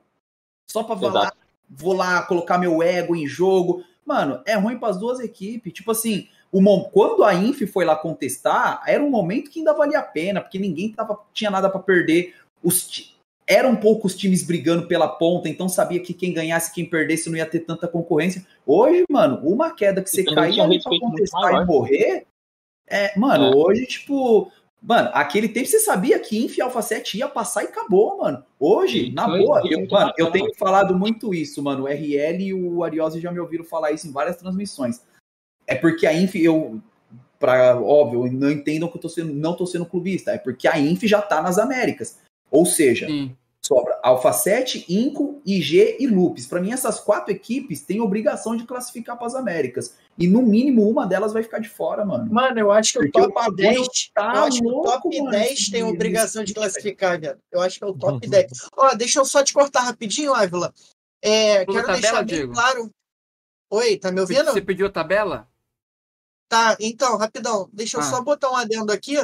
[0.69, 1.33] Só pra falar,
[1.69, 3.83] vou lá colocar meu ego em jogo.
[4.05, 5.73] Mano, é ruim para as duas equipes.
[5.73, 9.99] Tipo assim, o, quando a Inf foi lá contestar, era um momento que ainda valia
[9.99, 12.35] a pena, porque ninguém tava, tinha nada para perder.
[12.63, 13.15] Os,
[13.45, 17.45] eram poucos times brigando pela ponta, então sabia que quem ganhasse, quem perdesse, não ia
[17.45, 18.45] ter tanta concorrência.
[18.65, 22.25] Hoje, mano, uma queda que você E também cair ali pra contestar e morrer.
[22.89, 23.55] É, mano, É.
[23.55, 24.51] hoje, tipo.
[24.87, 28.41] Mano, aquele tempo você sabia que Inf e Alpha 7 ia passar e acabou, mano.
[28.57, 31.83] Hoje, na boa, eu, mano, eu tenho falado muito isso, mano.
[31.83, 35.01] O RL e o Ariose já me ouviram falar isso em várias transmissões.
[35.67, 36.81] É porque a Inf, eu.
[37.37, 40.31] Pra, óbvio, não entendam que eu tô sendo, não tô sendo clubista.
[40.31, 42.19] É porque a Inf já tá nas Américas.
[42.49, 43.35] Ou seja, Sim.
[43.67, 46.47] Sobra Alpha 7, Inco, IG e Lupes.
[46.47, 49.95] Pra mim, essas quatro equipes têm obrigação de classificar para as Américas.
[50.17, 52.31] E no mínimo uma delas vai ficar de fora, mano.
[52.31, 53.87] Mano, eu acho que o Porque o top bagulho 10.
[54.13, 57.37] tá eu acho que o top mano, 10 esse tem obrigação de classificar, velho.
[57.51, 58.31] Eu acho que é o top Uhum.
[58.31, 58.51] 10.
[58.75, 60.73] Ó, deixa eu só te cortar rapidinho, Ávila.
[61.21, 62.53] É, quero tabela, deixar bem Diego?
[62.53, 62.89] claro.
[63.69, 64.45] Oi, tá me ouvindo?
[64.45, 65.47] Você pediu a tabela?
[66.49, 67.69] Tá, então, rapidão.
[67.73, 68.03] Deixa eu Ah.
[68.09, 69.15] só botar um adendo aqui.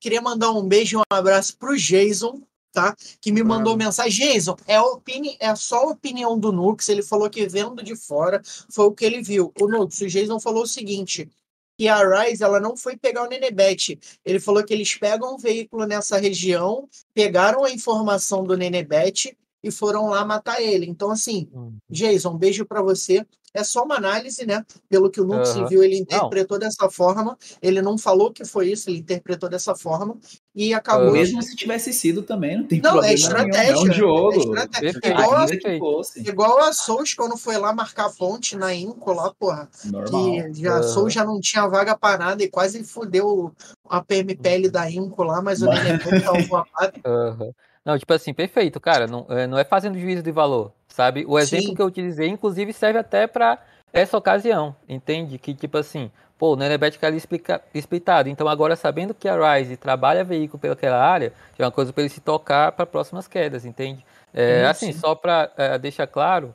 [0.00, 2.42] Queria mandar um beijo e um abraço pro Jason,
[2.74, 2.94] tá?
[3.20, 4.34] Que me mandou mensagem.
[4.34, 5.36] Jason, é, opini...
[5.40, 6.86] é só a opinião do Nux.
[6.88, 9.52] Ele falou que vendo de fora foi o que ele viu.
[9.58, 11.30] O Nux, o Jason falou o seguinte.
[11.78, 13.98] Que a Rise ela não foi pegar o Nenebet.
[14.24, 19.70] Ele falou que eles pegam um veículo nessa região, pegaram a informação do Nenebet e
[19.70, 20.86] foram lá matar ele.
[20.86, 21.72] Então, assim, Hum.
[21.90, 23.26] Jason, um beijo pra você.
[23.56, 24.64] É só uma análise, né?
[24.88, 25.66] Pelo que o Nux Aham.
[25.68, 27.38] viu, ele interpretou dessa forma.
[27.62, 30.16] Ele não falou que foi isso, ele interpretou dessa forma
[30.52, 31.12] e acabou.
[31.12, 33.86] Mesmo se tivesse sido também, não tem Não, problema é estratégia, nenhum.
[33.86, 34.32] É um jogo.
[34.32, 35.00] é estratégia.
[35.00, 35.20] Perfeito.
[35.20, 36.28] Igual a- fosse.
[36.28, 39.68] Igual a Souls, quando foi lá marcar ponte na Inco lá, porra.
[39.84, 40.10] Normal.
[40.10, 40.82] Que já, a Aham.
[40.82, 43.52] Souls já não tinha vaga pra nada e quase fudeu
[43.88, 47.02] a PMPL da Inco lá, mas o Nenebet salvou a pátria.
[47.06, 47.50] Aham.
[47.84, 49.06] Não, tipo assim, perfeito, cara.
[49.06, 51.24] Não é, não é fazendo juízo de valor, sabe?
[51.28, 51.74] O exemplo Sim.
[51.74, 53.58] que eu utilizei, inclusive, serve até pra
[53.92, 55.38] essa ocasião, entende?
[55.38, 58.28] Que, tipo assim, pô, o Nenebet fica ali explica, explicitado.
[58.28, 62.10] Então, agora, sabendo que a Rise trabalha veículo pelaquela área, é uma coisa pra ele
[62.10, 64.04] se tocar para próximas quedas, entende?
[64.32, 64.98] É, assim, sim.
[64.98, 66.54] só pra é, deixar claro,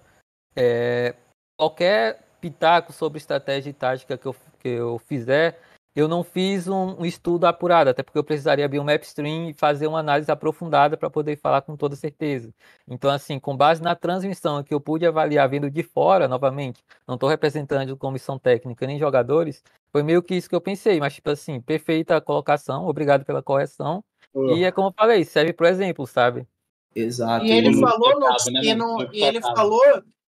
[0.55, 1.15] é,
[1.57, 5.59] qualquer pitaco sobre estratégia e tática que eu, que eu fizer,
[6.00, 9.50] eu não fiz um, um estudo apurado, até porque eu precisaria abrir um map stream
[9.50, 12.54] e fazer uma análise aprofundada para poder falar com toda certeza.
[12.88, 17.16] Então, assim, com base na transmissão que eu pude avaliar vindo de fora, novamente, não
[17.16, 21.30] estou representando comissão técnica nem jogadores, foi meio que isso que eu pensei, mas, tipo
[21.30, 24.04] assim, perfeita a colocação, obrigado pela correção.
[24.36, 26.47] E é como eu falei, serve por exemplo, sabe?
[26.95, 27.45] Exato.
[27.45, 29.82] E ele falou, né, não, Muito e ele falou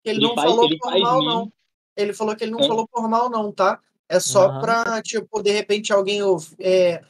[0.03, 1.27] que ele, Ele não faz- falou ele por faz mal, meme.
[1.27, 1.53] não.
[1.97, 2.69] Ele falou que ele não Hein?
[2.69, 3.81] falou por mal, não, tá?
[4.09, 4.61] É só Aham.
[4.61, 6.21] pra, tipo, de repente alguém
[6.61, 7.01] é,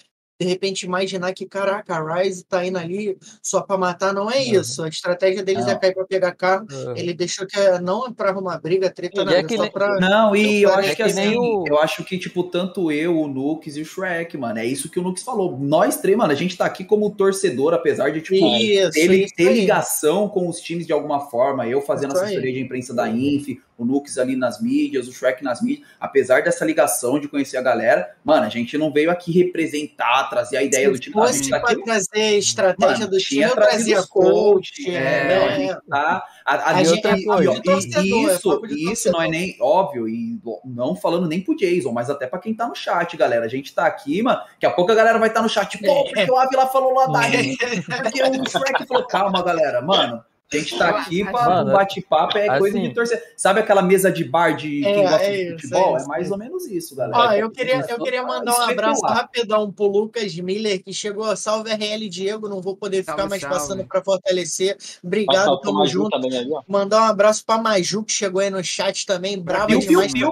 [0.40, 4.12] de repente imaginar que, caraca, a Rise tá indo ali só pra matar.
[4.14, 4.60] Não é Aham.
[4.60, 4.82] isso.
[4.82, 6.66] A estratégia deles é cair pra pegar carro.
[6.70, 6.94] Aham.
[6.96, 9.36] Ele deixou que é- não é pra arrumar briga, treta, E nada.
[9.36, 9.98] é É que só nem- pra.
[10.00, 13.26] Não, e Eu acho que que assim, o- eu acho que, tipo, tanto eu, o
[13.28, 15.58] Nux e o Shrek, mano, é isso que o Nux falou.
[15.58, 19.34] Nós três, mano, a gente tá aqui como torcedor, apesar de, tipo, Isso, ter, isso
[19.34, 19.60] ter aí.
[19.60, 22.26] ligação com os times de alguma forma, eu fazendo Isso aí.
[22.26, 26.42] assessoria de imprensa da Inf, o Nux ali nas mídias, o Shrek nas mídias, apesar
[26.42, 30.62] dessa ligação de conhecer a galera, mano, a gente não veio aqui representar, trazer a
[30.62, 31.16] ideia do Se time.
[31.16, 34.90] a fosse tá pra aqui trazer estratégia Mano, do time, eu trazia coach, coach.
[34.90, 36.24] é, é, não, a gente tá.
[36.44, 39.56] A, a, A gente- outra- é papo de torcedor, é isso, isso não é nem
[39.60, 43.44] óbvio, e não falando nem pro Jason, mas até pra quem tá no chat, galera.
[43.44, 44.38] A gente tá aqui, mano.
[44.52, 47.06] Daqui a pouco a galera vai estar no chat, pô, porque o Avila falou lá
[47.06, 50.22] da porque o Shrek falou, calma, galera, mano.
[50.52, 53.32] A gente tá aqui pra Mano, um bate-papo, é coisa assim- de torcer.
[53.36, 55.98] Sabe aquela mesa de bar de É, quem gosta é de futebol?
[55.98, 57.18] é É, mais ou menos isso, galera.
[57.18, 61.36] Ó, eu queria, eu queria mandar um abraço rapidão pro Lucas Miller, que chegou.
[61.36, 63.56] Salve RL Diego, não vou poder ficar Salve, mais salve.
[63.58, 64.76] passando para fortalecer.
[65.02, 66.10] Obrigado, o tamo junto.
[66.20, 66.48] também.
[66.68, 70.12] Mandar um abraço pra Maju, que chegou aí no chat também, brava Piu, piu, demais.
[70.12, 70.30] piu.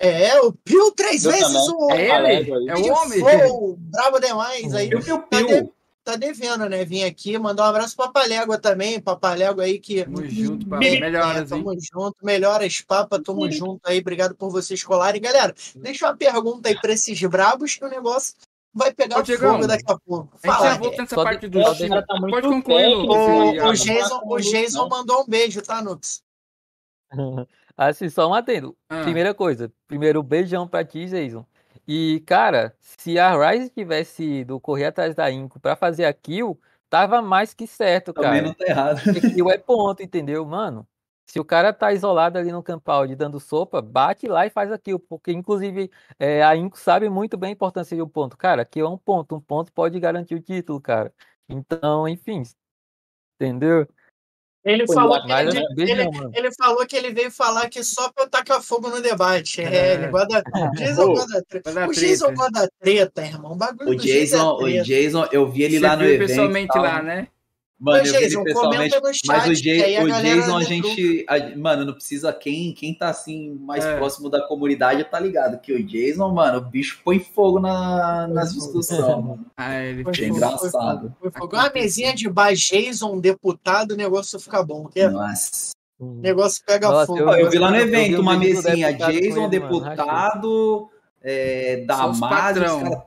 [0.00, 1.74] É, o Pio três Eu vezes também.
[1.74, 2.70] o É ele?
[2.70, 3.76] É o homem?
[3.90, 4.72] Bravo demais.
[4.72, 5.46] Aí Piu, piu, tá, piu.
[5.48, 5.70] de-
[6.08, 6.84] tá devendo, né?
[6.86, 10.04] Vim aqui, mandar um abraço pra Palégua também, Papalégua aí que.
[10.04, 11.62] Tamo junto, pra É, melhoras, hein?
[11.62, 15.20] tamo junto, melhoras, papa, tamo junto aí, obrigado por vocês colarem.
[15.20, 18.34] Galera, deixa uma pergunta aí pra esses brabos que o negócio
[18.72, 20.30] vai pegar Ô, Diegão, fogo daqui a pouco.
[20.42, 23.68] A gente Fala, já volta nessa Só parte do cara tá Pode concluir, Lucas, o,
[23.68, 26.22] o Jason, o Jason mandou um beijo, tá, Nux?
[27.76, 28.76] Assim, só um adendo.
[31.90, 36.60] E, cara, se a Ryze tivesse ido correr atrás da Inco pra fazer a kill,
[36.90, 38.42] tava mais que certo, Também cara.
[38.42, 39.02] não tá errado.
[39.02, 40.86] Porque kill é ponto, entendeu, mano?
[41.24, 44.78] Se o cara tá isolado ali no campalde dando sopa, bate lá e faz a
[44.78, 44.98] kill.
[44.98, 48.36] Porque, inclusive, é, a Inco sabe muito bem a importância de um ponto.
[48.36, 49.36] Cara, kill é um ponto.
[49.36, 51.12] Um ponto pode garantir o título, cara.
[51.48, 52.42] Então, enfim.
[53.40, 53.88] Entendeu?
[54.68, 58.24] Ele Pô, falou, que ele, ele- ele falou que ele veio falar que só pra
[58.24, 59.60] eu tacar fogo no debate.
[59.62, 59.94] É, É.
[59.94, 60.70] ele gosta da.
[60.72, 61.70] Jason Pô, gosta da treta.
[61.88, 62.34] O Jason treta.
[62.34, 63.52] gosta da treta, irmão.
[63.52, 64.84] O bagulho O do Jason Jason, é o treta.
[64.84, 66.26] Jason, eu vi ele Você lá no evento.
[66.28, 66.82] pessoalmente tal.
[66.82, 67.28] lá, né?
[67.80, 68.90] Mano, Mas, eu Jason, pessoalmente.
[68.90, 71.24] comenta no chat, Mas o, Jay, a o Jason, a gente.
[71.28, 72.32] a- mano, não precisa.
[72.32, 73.96] Quem, quem tá assim, mais É.
[73.96, 75.60] próximo da comunidade tá ligado.
[75.60, 79.46] Que o Jason, mano, o bicho põe fogo na, nas discussões, mano.
[79.56, 81.14] Ah, ele Foi fogo, engraçado.
[81.20, 81.54] Foi fogo.
[81.54, 84.88] Uma mesinha de bar Jason, deputado, o negócio fica bom.
[84.92, 85.70] O Nossa.
[86.00, 87.24] negócio pega Nossa, fogo.
[87.26, 90.88] Ó, eu vi lá no Eu evento o uma mesinha, Jason, ele, mano, deputado,
[91.22, 92.18] é, Só os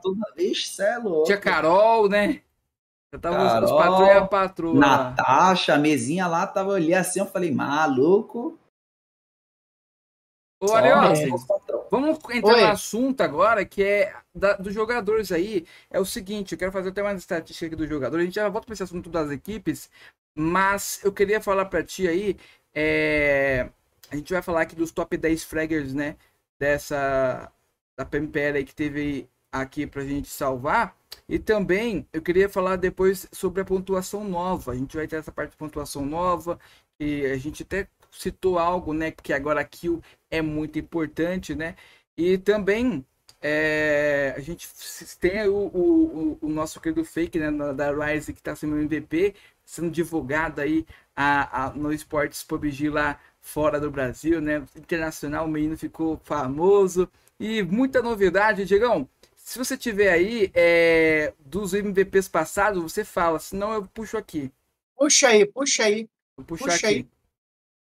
[0.02, 1.24] toda Ixi, cê é louco.
[1.24, 2.40] Tinha Carol, né?
[3.20, 4.74] Tava os- os Carol, patrões e a patroa.
[4.80, 8.58] Natasha, a mesinha lá, tava olhando assim, eu falei, maluco.
[10.62, 11.28] Ô, Ariose.
[11.90, 12.60] Vamos entrar Oi.
[12.62, 15.66] no assunto agora, que é da- dos jogadores aí.
[15.90, 18.22] É o seguinte, eu quero fazer até uma estatística aqui dos jogadores.
[18.22, 19.90] A gente já volta para esse assunto das equipes,
[20.36, 22.36] mas eu queria falar para ti aí.
[22.74, 23.68] é,
[24.10, 26.16] A gente vai falar aqui dos top 10 fraggers, né?
[26.60, 27.50] Dessa.
[27.98, 30.96] Da PMPL aí que teve aqui pra gente salvar.
[31.32, 34.72] E também eu queria falar depois sobre a pontuação nova.
[34.72, 36.58] A gente vai ter essa parte de pontuação nova.
[37.00, 39.10] E a gente até citou algo, né?
[39.10, 41.74] Que agora a kill é muito importante, né?
[42.16, 43.06] E também
[43.40, 44.68] é, a gente
[45.18, 49.90] tem o, o, o- nosso querido fake né, da Rise que está sendo MVP, sendo
[49.90, 54.62] divulgado aí a, a- no Esportes PUBG lá fora do Brasil, né?
[54.76, 57.08] Internacional, o menino ficou famoso.
[57.40, 59.08] E muita novidade, Diegão.
[59.42, 64.50] Se você tiver aí é, dos MVPs passados, você fala, senão eu puxo aqui.
[64.96, 66.86] Puxa aí, puxa aí, Vou puxar Puxa aqui.
[66.96, 67.06] aí.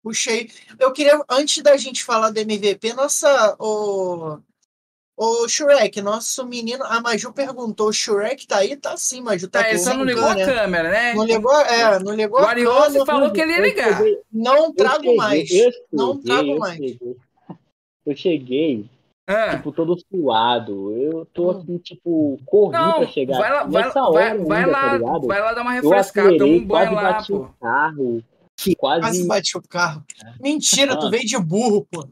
[0.03, 0.49] puxa aí.
[0.79, 3.55] Eu queria, antes da gente falar do MVP, nossa.
[3.57, 4.37] O,
[5.17, 6.83] o Shrek, nosso menino.
[6.83, 8.75] A Maju perguntou: o Shrek tá aí?
[8.75, 9.47] Tá sim, Maju.
[9.47, 10.91] Tá Tá, ele só não ligou a câmera.
[10.91, 11.13] né?
[11.13, 13.05] Não ligou, é, não ligou O a Ariose câmera.
[13.05, 14.01] falou que ele ia ligar.
[14.31, 15.49] Não trago mais.
[15.49, 16.75] Eu Não cheguei, trago eu mais.
[16.77, 17.17] cheguei.
[18.05, 18.89] Eu cheguei,
[19.27, 19.57] Ah.
[19.57, 20.91] tipo, todo suado.
[20.91, 23.37] Eu tô assim, tipo, corri Não, pra chegar.
[23.39, 25.27] vai lá, vai, Nessa vai, hora vai ainda, lá, tá ligado?
[25.27, 27.37] vai lá dar uma refrescada, toma acelerei, um banho lá, bati pô.
[27.39, 28.23] o carro.
[28.77, 30.03] Quase Quase, bati o carro.
[30.39, 31.11] Mentira, tu Mano.
[31.11, 32.07] veio de burro, pô.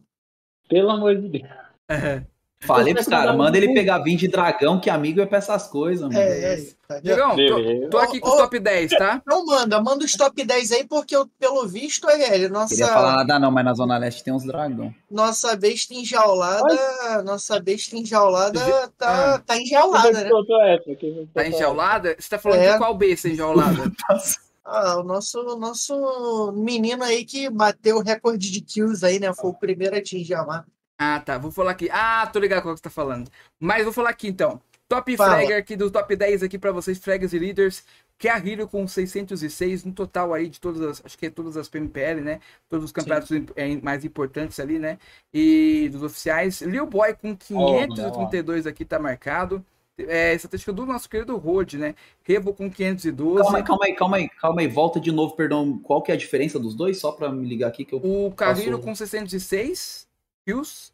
[0.68, 1.50] pelo amor de Deus.
[1.90, 2.26] É.
[2.66, 6.02] Falei pros caras, manda ele pegar vinho de dragão, que amigo é pra essas coisas,
[6.02, 6.18] mano.
[6.18, 6.58] É, é,
[6.88, 8.38] tá tô, tô aqui com os ô.
[8.38, 9.22] top 10, tá?
[9.28, 13.18] Não manda, manda os top 10 aí, porque eu, pelo visto é Queria nossa, falar
[13.18, 14.94] nada não, mas na Zona Leste tem uns dragão.
[15.10, 17.24] nossa besta enjaulada.
[17.24, 18.60] Nossa besta enjaulada
[18.98, 20.30] tá, tá Quem enjaulada, né?
[20.74, 21.28] essa?
[21.34, 22.16] Tá enjaulada?
[22.18, 22.72] Você tá falando É.
[22.74, 23.92] de qual besta enjaulada?
[24.66, 29.34] Ah, o nosso, o nosso menino aí que bateu o recorde de kills aí, né?
[29.34, 30.68] Foi o primeiro a atingir a marca.
[31.04, 31.38] Ah, tá.
[31.38, 31.90] Vou falar aqui.
[31.92, 33.30] Ah, tô ligado qual que você tá falando.
[33.60, 34.62] Mas vou falar aqui então.
[34.88, 35.38] Top Fala.
[35.38, 37.84] Fragger aqui do top 10 aqui pra vocês, Fraggers e Leaders.
[38.18, 41.30] Que é a Hero com 606 no total aí de todas as, acho que é
[41.30, 42.40] todas as PMPL, né?
[42.70, 44.98] Todos os campeonatos eh, mais importantes ali, né?
[45.34, 46.62] E dos oficiais.
[46.62, 49.66] Lil Boy com 532 aqui tá marcado.
[49.98, 51.96] É, estatística do nosso querido Rode, né?
[52.24, 53.44] Revo com 512.
[53.44, 55.78] Calma aí, calma aí, calma aí, calma aí, volta de novo, perdão.
[55.80, 57.00] Qual que é a diferença dos dois?
[57.00, 58.00] Só pra me ligar aqui que eu.
[58.00, 58.84] O Carrilho Passou.
[58.84, 60.08] com 606
[60.46, 60.93] kills.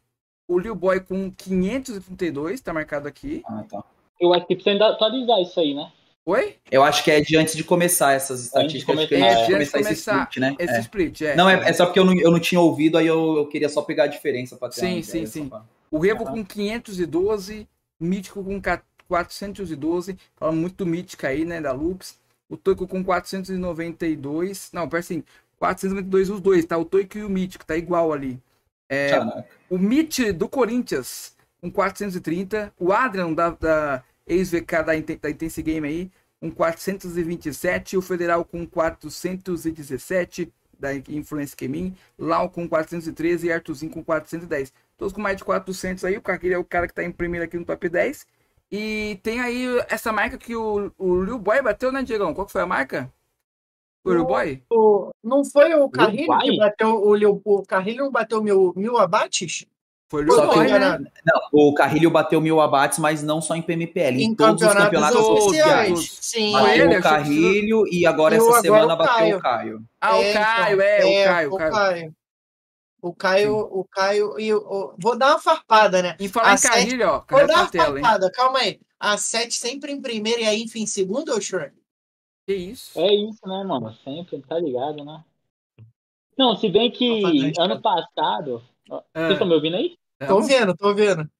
[0.50, 3.40] O Lil Boy com 532, tá marcado aqui.
[3.46, 3.84] Ah, tá.
[4.20, 5.92] Eu acho que precisa ainda atualizar isso aí, né?
[6.26, 6.56] Oi?
[6.72, 9.34] Eu acho que é de antes de começar essas estatísticas, Antes de começar, é.
[9.34, 10.56] começar, Antes de esse começar split, né?
[10.58, 10.80] Esse É.
[10.80, 11.36] split, é.
[11.36, 13.68] Não, é, é só porque eu não, eu não tinha ouvido, aí eu, eu queria
[13.68, 15.48] só pegar a diferença pra ter Sim, uma sim, sim.
[15.48, 16.32] pra- O Revo Aham.
[16.32, 17.68] com 512,
[18.00, 22.18] Mítico com ca- 412, fala muito do Mítica aí, né, da Lux.
[22.48, 25.22] O Toico com 492, não, pera assim,
[25.60, 26.76] 492 os dois, tá?
[26.76, 28.36] O Toico e o Mítico, tá igual ali.
[28.90, 29.16] É,
[29.70, 35.86] o Mitch do Corinthians com 430, o Adrian da, da ex-VK da, da Intense Game
[35.86, 36.10] aí
[36.40, 44.02] com 427, o Federal com 417 da Influence Gaming, Lau com 413 e Artuzinho com
[44.02, 44.72] 410.
[44.96, 47.44] Todos com mais de 400 aí, o Carquilho é o cara que tá em primeiro
[47.44, 48.26] aqui no top 10.
[48.72, 52.32] E tem aí essa marca que o, o Lil Boy bateu, né, Diegão?
[52.32, 53.12] Qual que foi a marca?
[54.02, 54.18] Foi
[54.70, 56.40] o não foi o Carrilho Uruguai?
[56.48, 59.66] que bateu o, o Carrilho não bateu mil, mil abates?
[60.10, 60.98] Foi o Boy, que- né?
[60.98, 65.20] Não, o Carrilho bateu mil abates, mas não só em PMPL, em, todos os campeonatos
[65.20, 66.18] oficiais.
[66.20, 66.52] Sim.
[66.52, 69.84] Bateu ele, o Carrilho e agora essa agora semana o bateu o Caio.
[70.00, 71.72] Ah, o É, Caio, então, é, o Caio, o Caio.
[71.72, 72.14] Caio.
[73.02, 76.16] O Caio, o Caio e o, o- Vou dar uma farpada, né?
[76.18, 78.02] E falar A em sete- Carrilho, ó, Vou dar uma tela, hein?
[78.04, 78.80] farpada, calma aí.
[78.98, 81.72] A 7 sempre em primeiro e a Inf em segundo, ô Shrek?
[82.50, 82.98] Que isso?
[82.98, 83.94] É isso, né, mano?
[84.02, 85.24] Sempre, tá ligado, né?
[86.36, 87.22] Não, se bem que
[87.56, 88.60] ano passado.
[88.88, 89.96] Vocês Ah, estão me ouvindo aí?
[90.18, 90.42] Tô tamo?
[90.42, 91.30] vendo, tô vendo.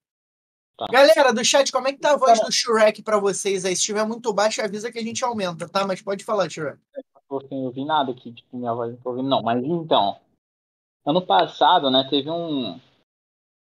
[0.78, 0.86] Tá.
[0.88, 3.74] Galera do chat, como é que tá a voz do Shrek pra vocês aí?
[3.74, 5.84] Se estiver muito baixo, avisa que a gente aumenta, tá?
[5.84, 6.78] Mas pode falar, Shrek.
[6.94, 9.42] Não tô sem ouvir nada aqui, tipo, minha voz não tô ouvindo, não.
[9.42, 10.16] Mas então,
[11.04, 12.78] ano passado, né, teve um.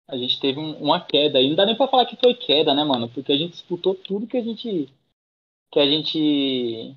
[0.08, 1.48] A gente teve um- uma queda aí.
[1.48, 3.08] Não dá nem pra falar que foi queda, né, mano?
[3.08, 4.88] Porque a gente disputou tudo que a gente.
[5.72, 6.96] Que a gente.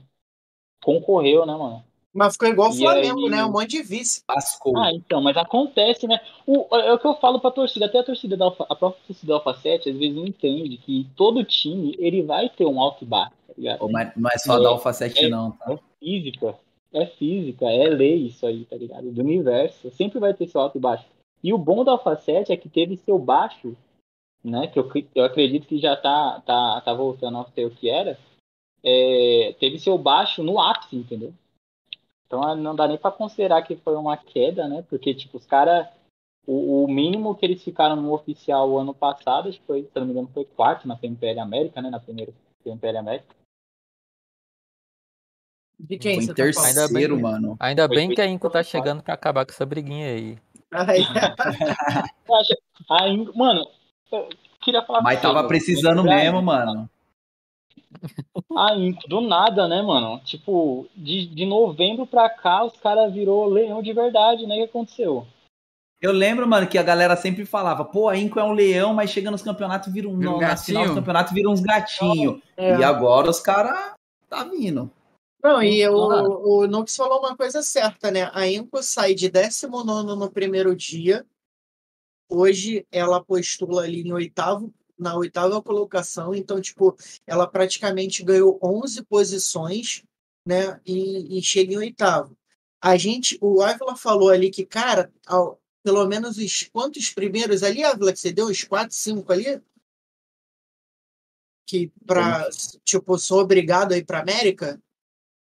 [0.83, 1.83] Concorreu, né, mano?
[2.13, 3.45] Mas ficou igual o Flamengo, aí- né?
[3.45, 4.23] Um monte de vice.
[4.27, 4.75] Lascou.
[4.77, 6.19] Ah, então, mas acontece, né?
[6.47, 9.03] O, é o que eu falo pra torcida, até a torcida da Alfa, a própria
[9.05, 12.81] torcida da Alpha 7 às vezes não entende que todo time, ele vai ter um
[12.81, 13.87] alto e baixo, tá ligado?
[13.89, 15.29] Mas não é só É, da Alpha 7 é.
[15.29, 15.73] não, tá?
[15.73, 16.55] É física,
[16.91, 19.11] é física, é lei isso aí, tá ligado?
[19.11, 21.05] Do universo, sempre vai ter seu alto e baixo.
[21.43, 23.77] E o bom da Alpha 7 é que teve seu baixo,
[24.43, 24.65] né?
[24.67, 28.17] Que eu, eu acredito que já tá, tá, tá voltando a ser o que era.
[28.83, 31.33] É, teve seu baixo no ápice, entendeu?
[32.25, 34.83] Então ah, não dá nem pra considerar que foi uma queda, né?
[34.89, 35.87] Porque, tipo, os caras.
[36.45, 39.89] O, o mínimo que eles ficaram no oficial o ano passado, acho que foi, se
[39.99, 41.89] não me engano, foi quarto na PMPL América, né?
[41.89, 42.31] Na primeira
[42.63, 43.35] PMPL América.
[45.79, 46.65] De quem Foi você tá falando?
[46.67, 47.57] Ainda bem terceiro, que- mano.
[47.59, 50.37] Ainda Foi bem que a Inco tá chegando pra acabar com essa briguinha aí.
[52.27, 52.53] Eu acho,
[52.91, 53.65] aí, mano,
[54.11, 54.27] eu
[54.61, 55.47] queria falar Mas com você, tava mano.
[55.47, 56.89] precisando mesmo, mano.
[58.57, 60.19] Aí, do nada, né, mano?
[60.23, 64.55] Tipo, de, de novembro pra cá, os caras virou leão de verdade, né?
[64.55, 65.25] O que aconteceu?
[66.01, 69.09] Eu lembro, mano, que a galera sempre falava, pô, a Inco é um leão, mas
[69.09, 70.17] chega nos campeonatos vira um.
[70.17, 72.39] Vira um no- na final do campeonato vira uns gatinhos.
[72.55, 72.77] é.
[72.77, 73.93] E agora os caras
[74.29, 74.91] tá vindo.
[75.43, 75.91] Não, e Ah.
[75.91, 78.29] o, o Nux falou uma coisa certa, né?
[78.33, 81.25] A Inco sai de 19 no primeiro dia.
[82.29, 86.33] Hoje ela postula ali em oitavo, na oitava colocação.
[86.33, 86.95] Então, tipo,
[87.25, 90.03] ela praticamente ganhou 11 posições,
[90.45, 90.79] né?
[90.85, 92.37] E, e chega em oitavo.
[92.81, 97.83] A gente, o Ávila falou ali que, cara, ao- pelo menos os quantos primeiros ali,
[97.83, 98.47] Ávila, que você deu?
[98.47, 99.61] Os 4, 5 ali?
[101.67, 102.47] Que pra,
[102.83, 104.81] tipo, sou obrigado a ir pra América?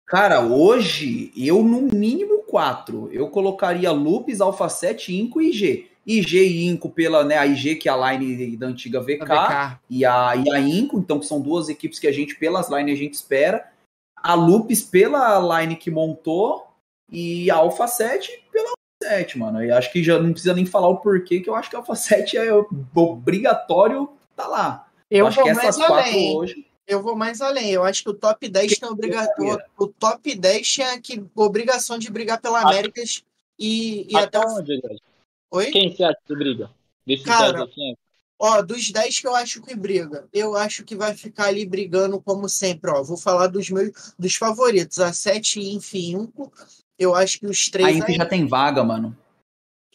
[0.07, 3.13] Cara, hoje, eu no mínimo quatro.
[3.13, 5.91] Eu colocaria Lupes, Alpha 7, Inco e IG.
[6.07, 9.81] IG e Inco pela, né, a IG, que é a line da antiga VK, VK.
[9.91, 12.95] E, a, e a Inco, então, que são duas equipes que a gente, pelas lines,
[12.95, 13.69] a gente espera.
[14.17, 16.69] A Lupes pela line que montou
[17.11, 19.65] e a Alpha 7 pela Alpha 7, mano.
[19.65, 21.81] E acho que já não precisa nem falar o porquê, que eu acho que a
[21.81, 22.53] Alpha 7 é
[22.95, 24.87] obrigatório tá lá.
[25.11, 26.37] Eu acho vou que mais essas quatro além.
[26.37, 26.67] hoje.
[26.87, 27.71] Eu vou mais além.
[27.71, 29.59] Eu acho que o top 10 tem obrigação.
[29.77, 32.61] O top 10 tinha que, obrigação de brigar pela.
[32.61, 33.25] Américas
[33.59, 34.81] e, e até Até onde?
[35.51, 35.71] Oi?
[35.71, 36.71] Quem você acha que briga?
[37.07, 37.97] Desses Cara, 10 aqui, hein?
[38.39, 42.21] Ó, dos 10 que eu acho que briga, eu acho que vai ficar ali brigando
[42.21, 42.91] como sempre.
[42.91, 44.99] Ó, vou falar dos meus dos favoritos.
[44.99, 46.53] A 7 e Infinco.
[46.99, 47.97] Eu acho que os A três.
[47.97, 49.17] Inf aí- já tem vaga, mano.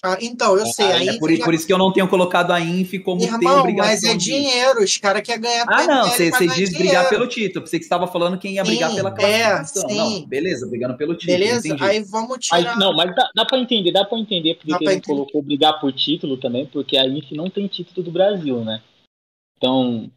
[0.04, 0.86] Ah, então, eu sei.
[0.92, 3.20] A É Inf por, já- por isso que eu não tenho colocado a Inf como
[3.22, 4.84] ter Irmão, obrigação mas é de- dinheiro.
[4.84, 7.10] Os caras querem ganhar Ah, não, você você ganhar diz brigar dinheiro.
[7.10, 7.64] pelo título.
[7.66, 9.90] Pensei que você estava falando quem ia brigar Sim, pela é, classificação.
[9.90, 9.96] sim.
[9.96, 11.38] Não, beleza, brigando pelo título.
[11.38, 11.68] Beleza?
[11.68, 11.84] entendi.
[11.84, 12.64] Aí vamos tirar.
[12.64, 15.02] Mas, não, mas dá, dá pra entender, dá pra entender porque ele entender.
[15.06, 18.82] colocou brigar por título também, porque a IF não tem título do Brasil, né?
[19.58, 20.10] Então,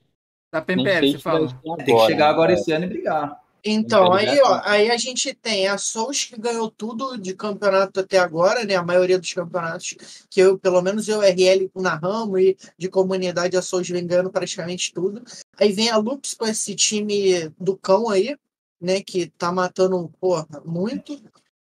[0.51, 1.49] Da não PMPL, sei você se vai fala.
[1.78, 2.59] ser Tem que chegar agora né?
[2.59, 3.43] esse ano e brigar.
[3.64, 8.00] Então, aí, quero ó, aí a gente tem a Souls que ganhou tudo de campeonato
[8.00, 8.74] até agora, né?
[8.74, 9.96] A maioria dos campeonatos
[10.28, 14.92] que eu, pelo menos eu, RL narramos e de comunidade, a Souls vem ganhando praticamente
[14.92, 15.22] tudo.
[15.58, 18.36] Aí vem a Lux com esse time do cão aí,
[18.78, 19.00] né?
[19.00, 21.18] Que tá matando, porra, muito.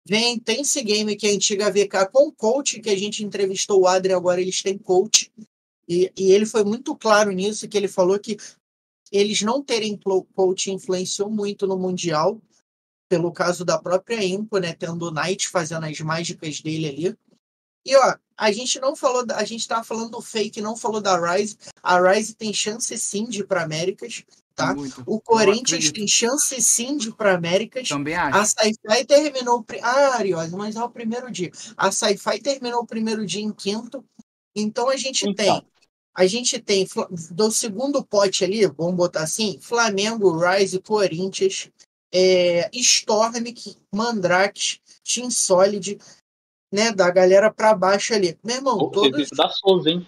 [0.08, 3.82] Vem a Intense Game, que é a antiga VK com coach, que a gente entrevistou
[3.82, 5.30] o Adri, agora eles têm coach.
[5.86, 8.38] E, e ele foi muito claro nisso, que ele falou que
[9.12, 9.98] eles não terem
[10.34, 12.40] coach influenciou muito no Mundial,
[13.08, 14.72] pelo caso da própria Impo, né?
[14.72, 17.16] Tendo o Knight fazendo as mágicas dele ali.
[17.84, 21.00] E ó, a gente não falou, da- a gente tava falando do fake, não falou
[21.00, 21.58] da Rise.
[21.82, 24.72] A Rise tem chance sim de ir para Américas, tá?
[24.74, 25.02] Muito.
[25.04, 27.88] O Corinthians tem chance sim de ir para Américas.
[27.88, 28.52] Também A acho.
[28.58, 29.64] Sci-Fi terminou.
[29.82, 31.50] Ah, Ariose, mas é o primeiro dia.
[31.76, 34.02] A Sci-Fi terminou o primeiro dia em quinto.
[34.54, 35.60] Então a gente Então.
[35.60, 35.71] tem.
[36.14, 36.86] A gente tem
[37.30, 41.70] do segundo pote ali, vamos botar assim: Flamengo, Rise, Corinthians,
[42.12, 43.32] é, Storm,
[43.92, 45.98] Mandrake, Team Solid,
[46.72, 46.92] né?
[46.92, 48.38] Da galera pra baixo ali.
[48.44, 49.30] Meu irmão, Pô, todos.
[49.30, 50.06] Da Souza, hein?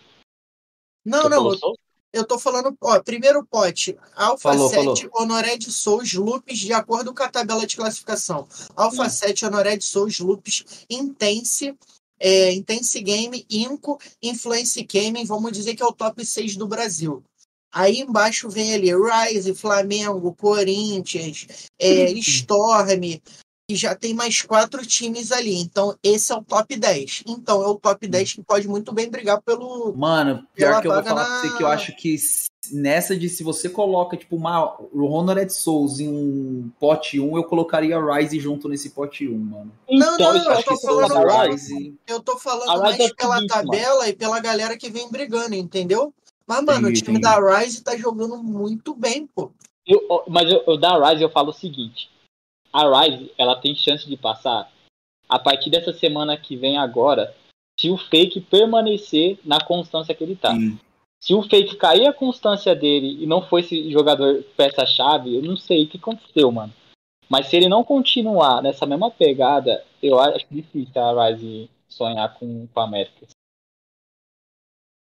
[1.05, 1.75] Não, Você não,
[2.13, 7.13] eu, tô falando, ó, primeiro pote, Alpha Falou, 7, Honoré de Souls, Lupes, de acordo
[7.13, 8.49] com a tabela de classificação.
[8.75, 9.11] Alpha Hum.
[9.11, 11.77] 7, Honoré de Souls, Lupes, Intense,
[12.25, 17.22] é, Intense Game, Inco, Influence Gaming, vamos dizer que é o top 6 do Brasil.
[17.70, 21.47] Aí embaixo vem ali Rise, Flamengo, Corinthians,
[21.79, 23.20] é, Storm,
[23.71, 25.55] e já tem mais quatro times ali.
[25.61, 27.23] Então, esse é o top 10.
[27.27, 30.93] Então, é o top 10 que pode muito bem brigar pelo, Mano, pior que eu
[30.93, 32.17] vou falar pra na- você que eu acho que
[32.73, 37.45] nessa de se você coloca, tipo, uma o Honored Souls em um pote 1, eu
[37.45, 39.73] colocaria a Rise junto nesse pote 1, mano.
[39.89, 41.95] Não, não, isso eu eu Acho tô que falando- a Rise.
[42.07, 46.13] Eu tô falando mais é o pela tabela e pela galera que vem brigando, entendeu?
[46.47, 47.34] Mas, mano, Entendi, o time entendi.
[47.41, 49.51] da Rise tá jogando muito bem, pô.
[49.87, 52.11] Eu- mas eu, eu da Rise eu falo o seguinte:
[52.75, 54.68] a Rise, ela tem chance de passar
[55.29, 57.33] a partir dessa semana que vem agora,
[57.79, 60.53] se o fake permanecer na constância que ele tá.
[60.53, 60.79] Sim.
[61.21, 65.57] Se o fake cair a constância dele e não for esse jogador peça-chave, eu não
[65.57, 66.72] sei o que aconteceu, mano.
[67.29, 72.67] Mas se ele não continuar nessa mesma pegada, eu acho difícil a Rise sonhar com,
[72.67, 73.26] com a América.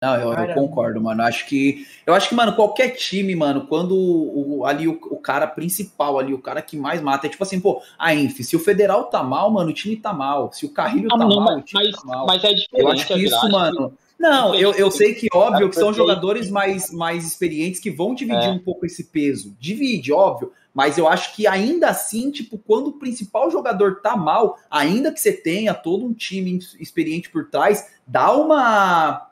[0.01, 1.23] Não, eu, eu concordo, mano.
[1.25, 1.85] Acho que.
[2.07, 6.19] Eu acho que, mano, qualquer time, mano, quando o, o- ali o, o cara principal
[6.21, 9.05] ali, o cara que mais mata, é tipo assim, pô, a Enf, se o Federal
[9.05, 10.53] tá mal, mano, o time tá mal.
[10.53, 12.27] Se o Carrilho Ah, tá não, mal, o mas, time mas, tá mal.
[12.27, 12.71] mas é diferente.
[12.75, 13.93] Eu acho que isso, acho que- mano.
[14.19, 18.49] Não, eu, eu sei que óbvio que são jogadores mais, mais experientes que vão dividir
[18.49, 18.51] É.
[18.51, 19.55] um pouco esse peso.
[19.61, 20.53] Divide, óbvio.
[20.75, 25.21] Mas eu acho que ainda assim, tipo, quando o principal jogador tá mal, ainda que
[25.21, 29.28] você tenha todo um time experiente por trás, dá uma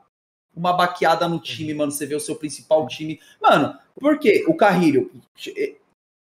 [0.57, 1.93] uma baqueada no time, mano.
[1.93, 3.21] Você vê o seu principal time.
[3.41, 4.45] Mano, por quê?
[4.49, 5.11] O Carrilho.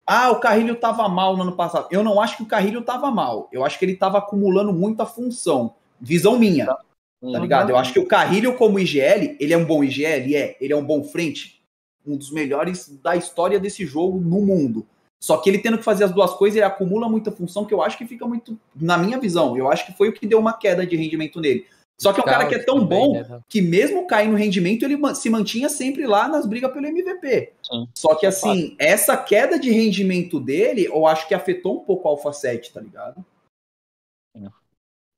[0.06, 1.88] Ah, o Carrilho tava mal no ano passado.
[1.92, 3.48] Eu não acho que o Carrilho tava mal.
[3.52, 5.76] Eu acho que ele tava acumulando muita função.
[6.02, 6.66] Visão minha.
[6.66, 7.70] Tá ligado?
[7.70, 10.58] Eu acho que o Carrilho, como IGL, ele é um bom IGL, é.
[10.60, 11.62] Ele é um bom frente.
[12.06, 14.86] Um dos melhores da história desse jogo no mundo.
[15.24, 17.82] Só que ele tendo que fazer as duas coisas, ele acumula muita função que eu
[17.82, 18.60] acho que fica muito.
[18.76, 21.66] Na minha visão, eu acho que foi o que deu uma queda de rendimento nele.
[22.00, 23.40] Só que é um cara que é tão bom né?
[23.48, 27.54] que mesmo caindo no rendimento, ele se mantinha sempre lá nas brigas pelo MVP.
[27.64, 27.88] Sim.
[27.96, 32.12] Só que assim, essa queda de rendimento dele, eu acho que afetou um pouco o
[32.12, 33.24] Alpha 7, tá ligado?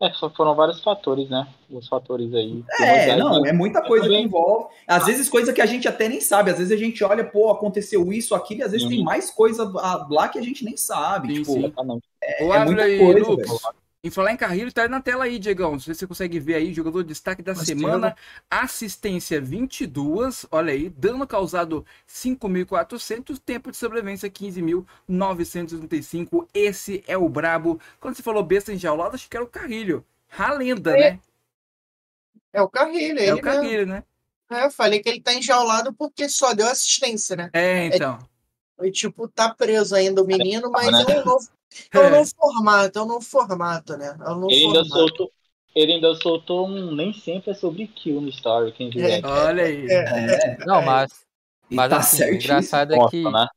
[0.01, 1.47] É, só foram vários fatores, né?
[1.69, 2.61] Os fatores aí.
[2.81, 4.67] É, não, é muita coisa que também- envolve.
[4.85, 6.51] Às vezes coisa que a gente até nem sabe.
[6.51, 8.91] Às vezes a gente olha, pô, aconteceu isso, aquilo, e às vezes Uhum.
[8.91, 9.63] tem mais coisa
[10.09, 11.29] lá que a gente nem sabe.
[11.29, 11.73] Sim, tipo, sim.
[12.21, 13.61] É abre muita aí, coisa, Lucas.
[14.05, 15.71] Em falar em Carrilho, tá aí na tela aí, Diegão.
[15.71, 18.15] Não sei se você consegue ver aí, jogador de destaque da Mas semana.
[18.47, 20.89] Assistência 22, olha aí.
[20.89, 26.47] Dano causado 5.400, tempo de sobrevivência 15.935.
[26.53, 27.81] Esse é o brabo.
[27.99, 30.05] Quando você falou besta enjaulada, acho que era o Carrilho.
[30.37, 31.19] A lenda, É, né?
[32.53, 33.41] É o Carrilho, É o mesmo.
[33.41, 34.03] Carrilho, né?
[34.51, 37.49] É, eu falei que ele tá enjaulado porque só deu assistência, né?
[37.51, 38.19] É, então.
[38.83, 41.03] E, tipo, tá preso ainda o menino, mas né?
[41.09, 41.49] é um novo,
[41.91, 44.17] é um novo formato, é um novo formato, né?
[44.19, 45.31] É um novo Ele ainda soltou.
[45.75, 46.95] Ele ainda soltou um.
[46.95, 49.05] Nem sempre é sobre kill no story, quem viu.
[49.05, 49.19] É.
[49.19, 49.25] É.
[49.25, 49.85] Olha aí.
[49.89, 51.25] É, Não, mas,
[51.69, 53.47] mas tá assim, o engraçado é Nossa, que, né?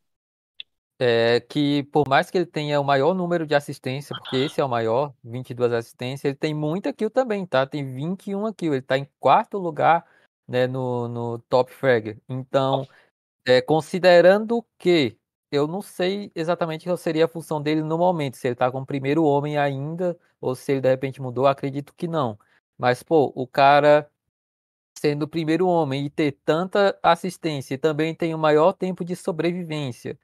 [0.99, 4.65] é que, por mais que ele tenha o maior número de assistência, porque esse é
[4.65, 7.65] o maior, 22 assistências, ele tem muita kill também, tá?
[7.65, 10.05] Tem 21 kill, ele tá em quarto lugar,
[10.47, 12.19] né, no, no Top Fragger.
[12.29, 12.85] Então,
[13.47, 15.17] é, considerando que
[15.51, 18.81] eu não sei exatamente qual seria a função dele no momento, se ele tá com
[18.81, 22.39] o primeiro homem ainda, ou se ele de repente mudou, acredito que não.
[22.77, 24.11] Mas, pô, o cara
[24.99, 29.15] sendo o primeiro homem e ter tanta assistência e também tem o maior tempo de
[29.17, 30.19] sobrevivência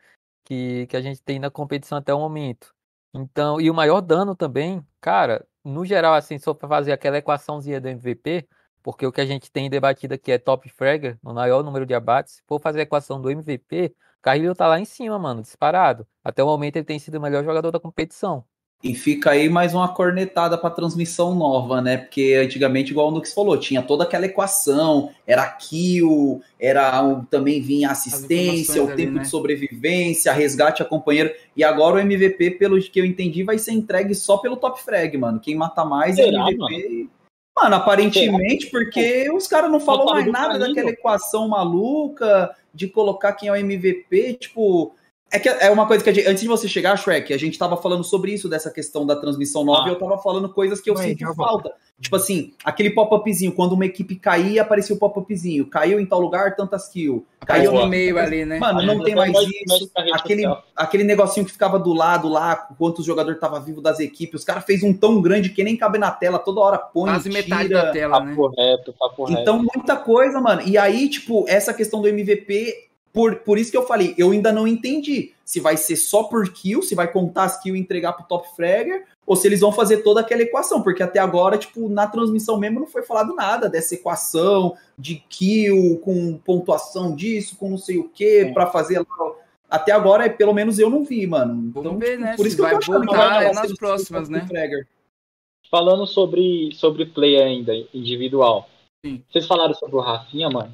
[0.44, 2.74] que, que a gente tem na competição até o momento.
[3.14, 7.80] Então, e o maior dano também, cara, no geral, assim, só para fazer aquela equaçãozinha
[7.80, 8.48] do MVP,
[8.82, 11.94] porque o que a gente tem debatido aqui é top fragger, no maior número de
[11.94, 12.34] abates.
[12.34, 16.06] Se for fazer a equação do MVP, o Carrilho tá lá em cima, mano, disparado.
[16.24, 18.42] Até o momento ele tem sido o melhor jogador da competição.
[18.82, 21.96] E fica aí mais uma cornetada pra transmissão nova, né?
[21.98, 27.62] Porque antigamente, igual o Nux falou, tinha toda aquela equação, era kill, era o- também
[27.62, 29.20] vinha assistência, o informações ali, tempo né?
[29.22, 31.32] de sobrevivência, resgate a companheiro.
[31.56, 35.16] E agora o MVP, pelo que eu entendi, vai ser entregue só pelo top frag,
[35.16, 35.40] mano.
[35.40, 36.58] Quem mata mais é Será, MVP.
[36.58, 37.10] Mano,
[37.56, 43.52] aparentemente, porque os caras não falam mais nada daquela equação maluca de colocar quem é
[43.52, 44.94] o MVP, tipo.
[45.32, 47.76] É que é uma coisa que gente, antes de você chegar, Shrek, a gente tava
[47.76, 49.88] falando sobre isso, dessa questão da transmissão nova, Ah.
[49.88, 51.72] e eu tava falando coisas que eu Aí, sinto já falta.
[52.00, 55.66] Tipo assim, aquele pop-upzinho, quando uma equipe caía, aparecia o pop-upzinho.
[55.66, 57.24] Caiu em tal lugar, tantas kills.
[57.46, 58.58] Caiu no meio ali, né?
[58.58, 59.90] Mano, não tem mais mais- isso.
[60.12, 60.44] Aquele,
[60.76, 64.40] aquele negocinho que ficava do lado lá, quantos jogador tava vivo das equipes.
[64.40, 67.28] Os caras fez um tão grande que nem cabe na tela, toda hora põe, Quase
[67.30, 67.82] metade tira.
[67.86, 68.30] da tela, né?
[68.34, 69.40] Papo reto, papo reto.
[69.40, 70.62] Então, muita coisa, mano.
[70.62, 72.74] E aí, tipo, essa questão do MVP,
[73.14, 76.52] por, por isso que eu falei, eu ainda não entendi se vai ser só por
[76.52, 79.70] kill, se vai contar as kills e entregar pro top fragger, ou se eles vão
[79.70, 83.68] fazer toda aquela equação, porque até agora, tipo, na transmissão mesmo não foi falado nada
[83.68, 88.52] dessa equação de kill com pontuação disso, com não sei o que, Sim.
[88.52, 89.06] pra fazer lá.
[89.70, 91.68] Até agora, pelo menos eu não vi, mano.
[91.68, 93.52] Então, Vamos ver, né, Por se isso que eu vai achando que voltar vai é
[93.52, 94.44] nas próximas, né?
[94.44, 94.88] fragger.
[95.70, 98.68] Falando sobre, sobre play ainda, individual.
[99.06, 99.22] Sim.
[99.30, 100.72] Vocês falaram sobre o Rafinha, mano.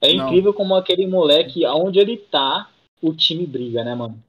[0.00, 0.26] É Não.
[0.26, 2.70] incrível como aquele moleque, aonde ele tá,
[3.02, 4.22] o time briga, né, mano?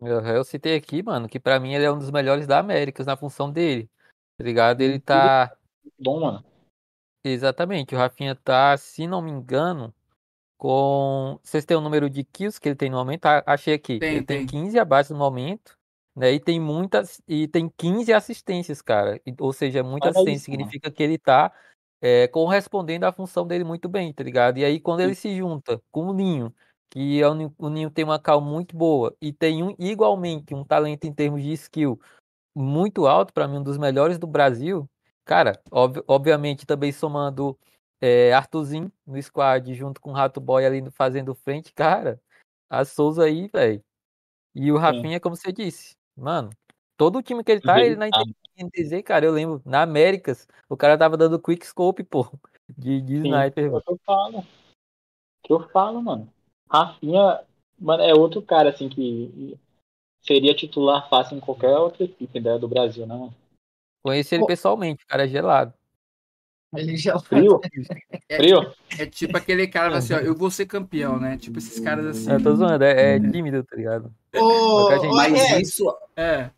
[0.00, 3.02] Eu, eu citei aqui, mano, que pra mim ele é um dos melhores da América
[3.04, 3.88] na função dele.
[4.36, 4.80] Tá ligado?
[4.80, 5.56] Ele tá.
[5.98, 6.44] Bom, mano.
[7.24, 9.92] Exatamente, o Rafinha tá, se não me engano,
[10.56, 11.38] com.
[11.42, 13.26] Vocês têm o número de kills que ele tem no momento?
[13.26, 13.98] Ah, Achei aqui.
[13.98, 14.46] Tem, ele tem tem.
[14.46, 15.76] 15 abates no momento.
[16.14, 16.32] né?
[16.32, 19.20] E tem muitas e tem 15 assistências, cara.
[19.40, 20.62] Ou seja, muita Olha assistência isso, mano.
[20.62, 21.52] significa que ele tá
[22.00, 24.58] é, correspondendo à função dele muito bem, tá ligado?
[24.58, 26.54] E aí quando ele se junta com o Ninho,
[26.90, 30.54] que é o, Ninho- o Ninho tem uma cal muito boa e tem um igualmente
[30.54, 32.00] um talento em termos de skill
[32.54, 34.88] muito alto, pra mim um dos melhores do Brasil.
[35.24, 37.58] Cara, ob- obviamente também somando
[38.00, 42.20] é, Arthurzinho no squad junto com o Rato Boy ali fazendo frente, cara.
[42.70, 43.82] A Souza aí, velho.
[44.54, 46.50] E o Rafinha, como você disse, mano,
[46.96, 48.06] todo o time que ele tá, ele na.
[48.58, 52.30] NTZ, cara, eu lembro, na Américas, o cara tava dando quick scope, pô,
[52.76, 53.78] de, de Sim, sniper, é mano.
[53.78, 54.46] o que eu falo.
[55.44, 56.32] que eu falo, mano.
[56.70, 57.40] Rafinha,
[57.78, 59.58] mano, é outro cara, assim, que
[60.20, 63.34] seria titular fácil em qualquer outra equipe né, do Brasil, né, mano?
[64.02, 64.48] Conheci ele Pô.
[64.48, 65.74] pessoalmente, o cara é gelado.
[66.74, 67.60] Ele já Frio?
[68.30, 68.74] É, Frio?
[68.98, 71.38] é tipo aquele cara assim, ó, eu vou ser campeão, né?
[71.38, 72.30] Tipo esses caras assim.
[72.30, 74.14] Eu tô zoando, é, é tímido, tá ligado?
[74.36, 76.50] Ô, Mas isso, É.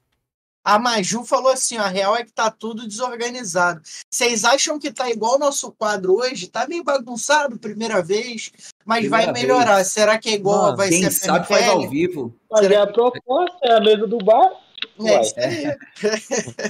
[0.64, 3.80] A Maju falou assim: a real é que tá tudo desorganizado.
[4.10, 6.48] Vocês acham que tá igual o nosso quadro hoje?
[6.48, 8.52] Tá meio bagunçado, primeira vez,
[8.84, 9.84] mas vai Primeira melhorar.
[9.84, 12.34] Será que é igual Mano, vai quem ser sabe faz ao vivo.
[12.50, 14.50] Mas Será é a proposta, é a mesa do bar.
[15.02, 15.76] É, aí.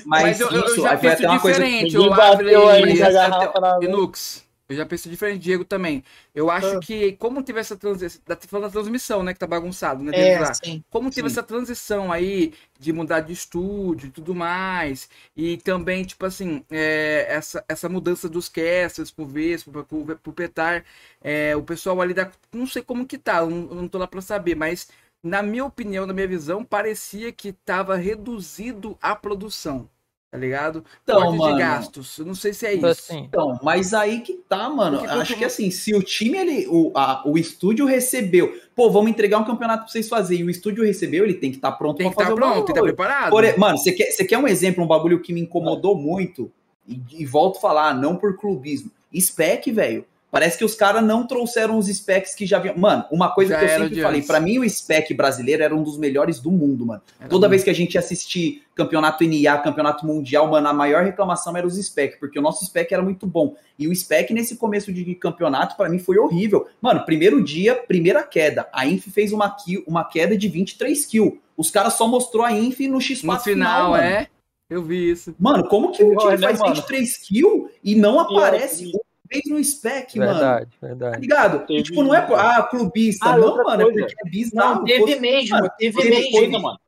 [0.04, 1.26] Mas, Mas, eu, eu já coisa.
[1.32, 4.44] diferente, Ninguém o bateu Ávila ainda e, a garrafa na e Nux.
[4.70, 6.05] Eu já penso diferente, Diego também.
[6.32, 6.80] Eu acho Ah.
[6.80, 10.55] que, como teve essa transição, tá falando da transmissão, né, que tá bagunçado, né, É,
[10.55, 10.84] sim.
[10.90, 11.32] Como teve Sim.
[11.34, 17.26] essa transição aí de mudar de estúdio e tudo mais, e também, tipo assim, é,
[17.28, 20.84] essa, essa mudança dos casters por vez, por, por, por petar,
[21.20, 22.30] é, o pessoal ali da.
[22.52, 24.88] Não sei como que tá, eu não, eu não tô lá pra saber, mas
[25.22, 29.88] na minha opinião, na minha visão, parecia que tava reduzido a produção.
[30.31, 30.85] Tá ligado?
[31.02, 31.52] Então, Corte mano.
[31.55, 32.19] de gastos.
[32.19, 33.01] Eu não sei se é Tipo isso.
[33.12, 34.98] assim, Então, mas aí que tá, mano.
[35.01, 39.11] Porque Acho que assim, se o time, ele, o, a- o estúdio recebeu, pô, vamos
[39.11, 41.97] entregar um campeonato pra vocês fazerem, e o estúdio recebeu, ele tem que estar pronto
[41.97, 42.94] Tem que pra estar fazer o pronto, tem que estar bagulho.
[42.97, 43.31] preparado.
[43.31, 46.48] Por mano, você quer, você quer um exemplo, um bagulho que me incomodou muito?
[46.86, 48.89] E, e volto a falar, não por clubismo.
[49.19, 50.05] Spec, velho.
[50.31, 52.77] Parece que os caras não trouxeram os specs que já vinham.
[52.78, 55.82] Mano, uma coisa Já que eu sempre falei, pra mim o spec brasileiro era um
[55.82, 57.02] dos melhores do mundo, mano.
[57.19, 57.51] Era Toda muito.
[57.51, 61.74] vez que a gente assistir campeonato NA, campeonato mundial, mano, a maior reclamação era os
[61.77, 63.57] spec, porque o nosso spec era muito bom.
[63.78, 66.66] E o spec nesse começo de campeonato, pra mim, foi horrível.
[66.81, 68.69] Mano, primeiro dia, primeira queda.
[68.73, 71.40] A Inf fez uma, kill, uma queda de 23 kills.
[71.57, 74.02] Os caras só mostrou a Inf no X4 No final, mano.
[74.05, 74.28] é.
[74.70, 75.35] Eu vi isso.
[75.36, 76.74] Mano, como que o time Olha, faz mano.
[76.77, 78.93] 23 kills e não aparece E,
[79.31, 80.32] vez no spec, mano?
[80.32, 81.20] verdade, Tá verdade.
[81.20, 81.62] ligado?
[81.65, 83.31] E, Teve- tipo, não é, ah, clubista.
[83.31, 84.01] Ah, não, mano, é coisa.
[84.07, 84.74] porque é bizarro.
[84.81, 86.31] Não, teve Fosse- mesmo, Mano, teve teve mesmo.
[86.32, 86.78] coisa, mano.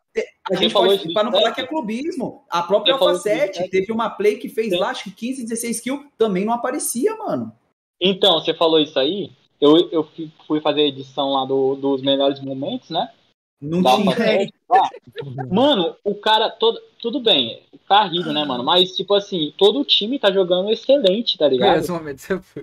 [0.51, 2.44] A gente falou pode, pra não falar que é clubismo.
[2.51, 3.70] A própria Alpha isso do 7 spec?
[3.70, 4.77] teve uma play que fez Sim.
[4.77, 7.51] lá, acho que 15, 16 kills, também não aparecia, mano.
[8.01, 9.31] Então, você falou isso aí.
[9.60, 13.09] Eu, eu fui- fui fazer a edição lá do- dos melhores momentos, né?
[13.62, 14.09] Não Da tinha.
[14.10, 14.55] Alpha 7.
[14.70, 14.89] Ah,
[15.51, 18.64] Mano, o cara, todo, tudo bem, o Carrilho, né, mano?
[18.64, 21.76] Mas, tipo assim, todo o time tá jogando excelente, tá ligado?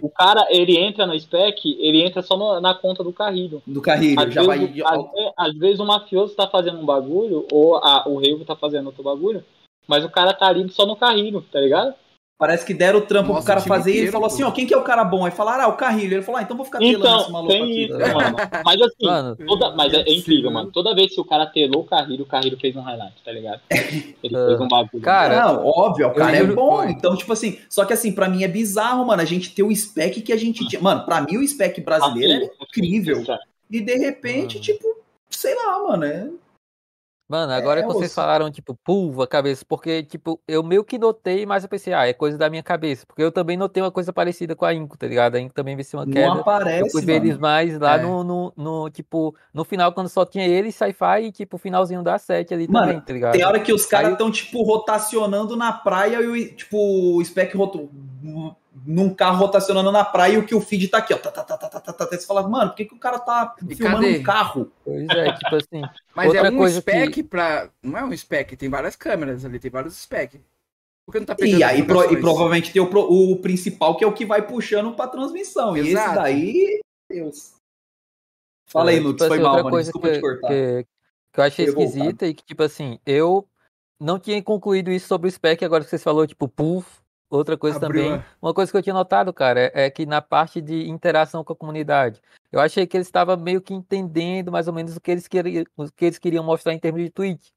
[0.02, 3.62] O cara, ele entra no spec, ele entra só no- na conta do Carrilho.
[3.66, 5.00] Do Carrilho, Às já vezes, vai.
[5.38, 8.88] às, às vezes o mafioso tá fazendo um bagulho, ou a- o Reivo tá fazendo
[8.88, 9.44] outro bagulho,
[9.88, 11.94] mas o cara tá ali só no Carrilho, tá ligado?
[12.40, 14.52] Parece que deram o trampo Nossa, pro cara fazer e ele inteiro, falou assim: ó,
[14.52, 15.26] quem que é o cara bom?
[15.26, 16.14] Aí falaram, ah, o Carrilho.
[16.16, 17.84] Ele falou, ah, então vou ficar telando esse Então, maluco tem aqui.
[17.84, 18.38] isso, mano.
[18.64, 20.72] Mas assim, Mano, toda, mas é, é incrível, mano.
[20.72, 23.60] Toda vez que o cara telou o Carrilho, o Carrilho fez um highlight, tá ligado?
[23.70, 25.03] Ele Ah, fez um bagulho.
[25.03, 26.78] cara, Não, óbvio, o cara é bom.
[26.78, 26.91] foi.
[26.91, 29.76] Então, tipo assim, só que assim, pra mim é bizarro, mano, a gente ter o
[29.76, 30.82] spec que a gente tinha.
[30.82, 33.22] Mano, pra mim o spec brasileiro Assim, era incrível.
[33.22, 33.40] isso é.
[33.70, 34.64] E de repente, Mano.
[34.66, 34.88] tipo,
[35.30, 36.30] sei lá, mano, é.
[37.30, 41.46] Mano, agora É, que vocês falaram, tipo, pulva, cabeça, porque, tipo, eu meio que notei,
[41.46, 43.06] mas eu pensei, ah, é coisa da minha cabeça.
[43.06, 45.36] Porque eu também notei uma coisa parecida com a Inco, tá ligado?
[45.36, 46.26] A Inco também venceu uma Não queda.
[46.26, 48.02] Eu aparece, fui ver eles mais lá É.
[48.02, 52.18] no, no, no, tipo, no final, quando só tinha ele, Sci-Fi e, tipo, finalzinho da
[52.18, 53.34] 7 ali Mano, também, tá ligado?
[53.34, 56.78] Tem hora que os caras estão, tipo, rotacionando na praia e, tipo,
[57.16, 57.92] o spec roto...
[58.86, 61.18] num carro rotacionando na praia e o que o feed tá aqui, ó.
[61.18, 62.06] Tá, tá, tá, tá, tá, tá, tá.
[62.08, 64.18] Você fala, mano, por que, que o cara tá E filmando cadê?
[64.20, 64.72] um carro?
[64.84, 65.82] Pois é, tipo assim.
[66.16, 67.70] Mas Outra é um coisa spec que- pra.
[67.84, 70.40] Não é um spec, tem várias câmeras ali, tem vários spec.
[71.06, 74.04] Por que não tá pegando E aí, pro- e provavelmente tem o, o principal, que
[74.04, 75.76] é o que vai puxando pra transmissão.
[75.76, 76.16] E esse Exato.
[76.16, 76.80] daí,
[77.10, 77.54] Deus.
[78.68, 79.74] Fala aí, É, Lux, tipo foi assim, mal, outra mano.
[79.76, 80.48] coisa Desculpa que, te cortar.
[80.50, 80.86] Que,
[81.34, 81.82] que eu achei voltar.
[81.84, 83.48] esquisita e que, tipo assim, eu
[84.00, 86.88] não tinha concluído isso sobre o spec, agora que vocês falou, tipo, puff.
[87.30, 90.06] Outra coisa Abriu também, a- uma coisa que eu tinha notado, cara, é, é que
[90.06, 94.52] na parte de interação com a comunidade, eu achei que eles estavam meio que entendendo
[94.52, 97.10] mais ou menos o que eles queriam, o que eles queriam mostrar em termos de
[97.12, 97.54] tweet.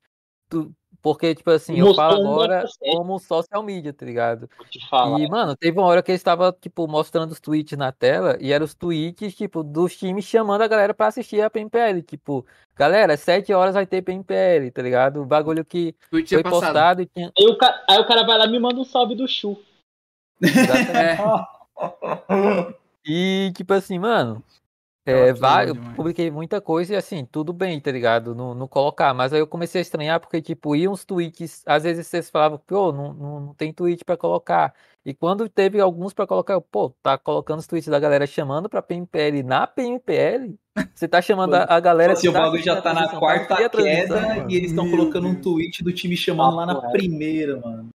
[0.51, 0.70] Tu-
[1.02, 4.48] porque, tipo assim, eu Mostrou falo um agora como social media, tá ligado?
[5.18, 8.52] E, mano, teve uma hora que eles estavam, tipo, mostrando os tweets na tela, e
[8.52, 12.02] eram os tweets, tipo, dos times chamando a galera pra assistir a PMPL.
[12.02, 12.46] Tipo,
[12.76, 15.20] galera, às 7 horas vai ter PMPL, tá ligado?
[15.22, 16.60] O bagulho que Tweet foi passado.
[16.60, 17.32] postado e tinha.
[17.36, 19.58] Aí o, ca- aí o cara vai lá e me manda um salve do Chu.
[20.40, 21.16] É,
[23.04, 24.42] E, tipo assim, mano,
[25.04, 25.96] é, tudo vai, eu demais.
[25.96, 28.34] publiquei muita coisa e, assim, tudo bem, tá ligado?
[28.34, 29.12] Não, não colocar.
[29.12, 32.58] Mas aí eu comecei a estranhar porque, tipo, iam uns tweets, às vezes vocês falavam,
[32.66, 34.72] pô, não, não, não tem tweet pra colocar.
[35.04, 38.68] E quando teve alguns pra colocar, eu, pô, tá colocando os tweets da galera chamando
[38.68, 40.56] pra PMPL na PMPL?
[40.94, 43.68] Você tá chamando a, a galera Assim, que o tá bagulho já tá na quarta
[43.68, 44.50] queda mano.
[44.50, 46.92] e eles estão colocando um tweet do time chamando lá na reto.
[46.92, 47.88] primeira, mano.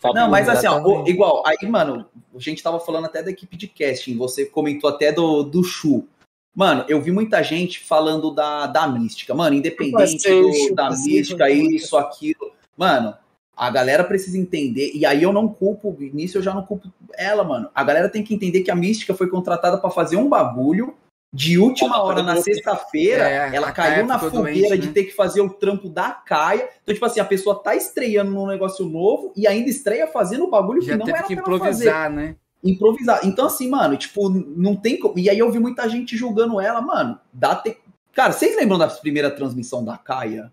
[0.00, 3.30] Tá Não, mas assim, ó, o- igual, aí, mano, a gente tava falando até da
[3.30, 6.06] equipe de casting, você comentou até do, do Chu.
[6.54, 9.34] Mano, eu vi muita gente falando da, da mística.
[9.34, 12.52] Mano, independente do- da mística, isso, aquilo.
[12.76, 13.14] Mano,
[13.56, 17.44] a galera precisa entender, e aí eu não culpo, nisso eu já não culpo ela,
[17.44, 17.68] mano.
[17.74, 20.94] A galera tem que entender que a mística foi contratada pra fazer um bagulho
[21.32, 23.28] de última hora na sexta-feira.
[23.28, 24.92] É, ela caiu na fogueira doente, de né?
[24.92, 26.68] ter que fazer o trampo da Caia.
[26.82, 30.50] Então, tipo assim, a pessoa tá estreando num negócio novo e ainda estreia fazendo o
[30.50, 32.36] bagulho Já que não teve era que pra ela fazer improvisar, né?
[32.64, 33.20] Improvisar.
[33.24, 35.18] Então, assim, mano, tipo, não tem como.
[35.18, 37.20] E aí eu vi muita gente julgando ela, mano.
[37.32, 37.76] Dá te...
[38.12, 40.52] Cara, vocês lembram da primeira transmissão da Caia?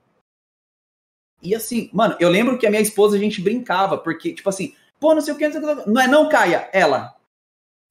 [1.41, 4.75] E assim, mano, eu lembro que a minha esposa a gente brincava, porque, tipo assim,
[4.99, 5.89] pô, não sei o que, não sei o que.
[5.89, 6.69] Não é não, Caia?
[6.73, 7.15] Ela.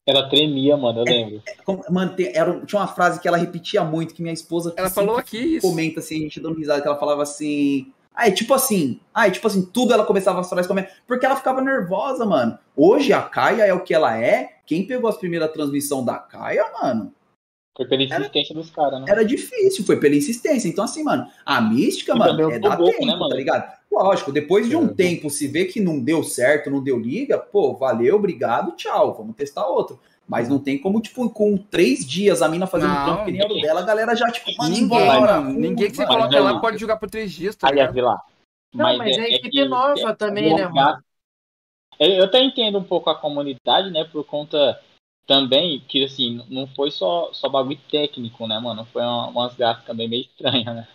[0.06, 1.42] Ela tremia, mano, eu lembro.
[1.64, 4.90] Como- Mano, tem- era, tinha uma frase que ela repetia muito, que minha esposa Ela
[4.90, 5.66] falou aqui isso.
[5.68, 7.92] comenta assim, a gente dando risada, que ela falava assim.
[8.14, 9.00] Ah, é tipo assim.
[9.14, 10.74] Ah, é tipo assim, tudo ela começava a falar isso
[11.06, 12.58] Porque ela ficava nervosa, mano.
[12.76, 14.56] Hoje a Caia é o que ela é.
[14.66, 17.12] Quem pegou as primeiras transmissão da Caia, mano,
[17.76, 19.06] Foi pela insistência dos caras, né?
[19.08, 20.68] era difícil, foi pela insistência.
[20.68, 23.28] Então, assim, mano, a mística, E mano, é dar Bobo, tempo, né, mano?
[23.30, 23.80] tá ligado?
[23.90, 24.94] Lógico, depois de um É.
[24.94, 29.34] tempo, se vê que não deu certo, não deu liga, pô, valeu, obrigado, tchau, vamos
[29.34, 29.98] testar outro.
[30.30, 33.42] Mas não tem como, tipo, com três dias a mina fazendo Não, trampo que nem
[33.42, 33.62] a ninguém.
[33.62, 35.40] dela, a galera já, tipo, Ninguém, embora.
[35.40, 35.58] mano.
[35.58, 38.22] Ninguém que você Mano, coloca não, lá pode jogar por três dias, tá Aliás, lá.
[38.72, 41.02] Não, mas é equipe que- nova é- também, né, mano?
[41.98, 44.04] Eu, até entendo um pouco a comunidade, né?
[44.04, 44.80] Por conta
[45.26, 48.84] também que, assim, não foi só, só bagulho técnico, né, mano?
[48.92, 50.88] Foi uma- umas gráficas também meio estranhas, né?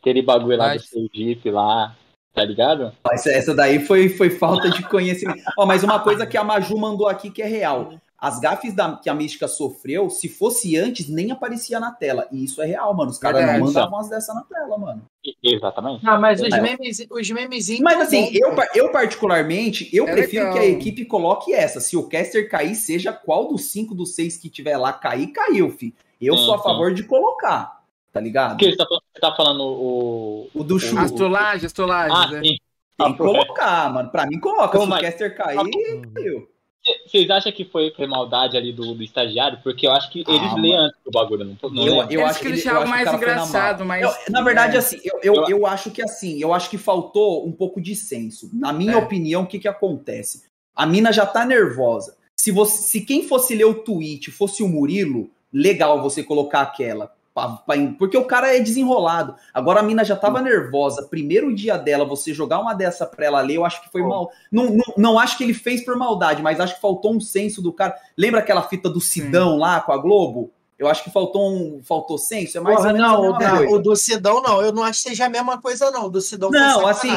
[0.00, 1.96] Aquele bagulho lá Mas- do seu Jeep lá,
[2.32, 2.92] tá ligado?
[3.10, 5.42] Essa, essa daí foi, foi falta de conhecimento.
[5.58, 7.94] Ó, mas uma coisa que a Maju mandou aqui que é real.
[8.24, 12.28] As gafes da- que a Mística sofreu, se fosse antes, nem aparecia na tela.
[12.30, 13.10] E isso é real, mano.
[13.10, 15.02] Os caras não mandavam as dessa na tela, mano.
[15.42, 16.04] Exatamente.
[16.04, 16.60] Não, mas os É.
[16.60, 17.80] memes, os memezinhos.
[17.80, 20.54] Mas assim, eu, eu particularmente, eu É prefiro legal.
[20.60, 21.80] que a equipe coloque essa.
[21.80, 25.68] Se o caster cair, seja qual dos cinco dos seis que tiver lá cair, caiu,
[25.70, 25.92] fi.
[26.20, 27.82] Eu sou a Sim, favor de colocar,
[28.12, 28.50] tá ligado?
[28.50, 30.48] Porque você tá, falando- você tá falando o.
[30.54, 30.96] O do Chu.
[30.96, 32.40] Astrolagem, astrolagem, Ah, né?
[32.44, 32.56] sim.
[32.96, 34.10] Tem que colocar, mano.
[34.12, 34.78] Pra mim, coloca.
[34.78, 35.56] Se o caster cair,
[36.14, 36.48] caiu.
[37.06, 39.58] Vocês acham que foi, foi maldade ali do, do estagiário?
[39.62, 40.62] Porque eu acho que Ah, eles mano.
[40.62, 43.84] leem antes do bagulho, não, não Eu, eu acho que ele, que o mais engraçado,
[43.84, 44.78] mas- Eu- na verdade, é.
[44.78, 47.94] assim, eu, eu, Eu- eu acho que assim, eu acho que faltou um pouco de
[47.94, 48.50] senso.
[48.52, 48.96] Na minha É.
[48.96, 50.44] opinião, o que que acontece?
[50.74, 52.16] A mina já tá nervosa.
[52.38, 57.12] Se, você, se quem fosse ler o tweet fosse o Murilo, legal você colocar aquela.
[57.98, 59.34] Porque o cara é desenrolado.
[59.54, 61.06] Agora a mina já tava nervosa.
[61.08, 64.30] Primeiro dia dela, você jogar uma dessa pra ela ler, eu acho que foi mal.
[64.50, 67.62] Não, não, não acho que ele fez por maldade, mas acho que faltou um senso
[67.62, 67.94] do cara.
[68.16, 70.50] Lembra aquela fita do Sidão lá com a Globo?
[70.78, 72.58] Eu acho que faltou um faltou senso.
[72.58, 74.60] É mais Porra, não, o, da- o do Sidão não.
[74.60, 76.06] Eu não acho que seja a mesma coisa, não.
[76.06, 77.08] O do Sidão Não, assim,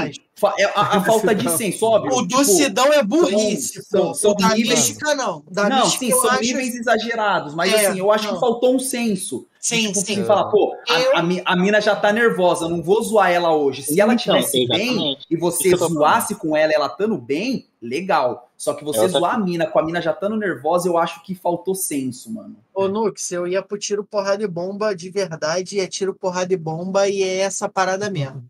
[0.59, 2.13] é a, a falta de senso, óbvio.
[2.15, 3.81] O do tipo, Sidão é burrice.
[3.83, 5.41] são- são o da níveis- mística, não.
[5.49, 6.41] Da não, mística sim, são acho...
[6.43, 8.35] níveis exagerados, mas É, assim, eu acho não.
[8.35, 9.47] que faltou um senso.
[9.65, 10.15] Sim, tipo, sim.
[10.17, 13.51] você fala, pô, a, Eu- a a mina já tá nervosa, não vou zoar ela
[13.55, 13.81] hoje.
[13.81, 15.25] Se ela Então, tivesse bem exatamente.
[15.27, 18.51] e você Isso eu tô zoasse com ela, ela estando bem, legal.
[18.55, 21.23] Só que você outra zoar a mina com a mina já estando nervosa, eu acho
[21.23, 22.55] que faltou senso, mano.
[22.75, 26.57] Ô, Nux, eu ia pro tiro, porrada e bomba de verdade, é tiro, porrada e
[26.57, 28.45] bomba, e é essa parada mesmo.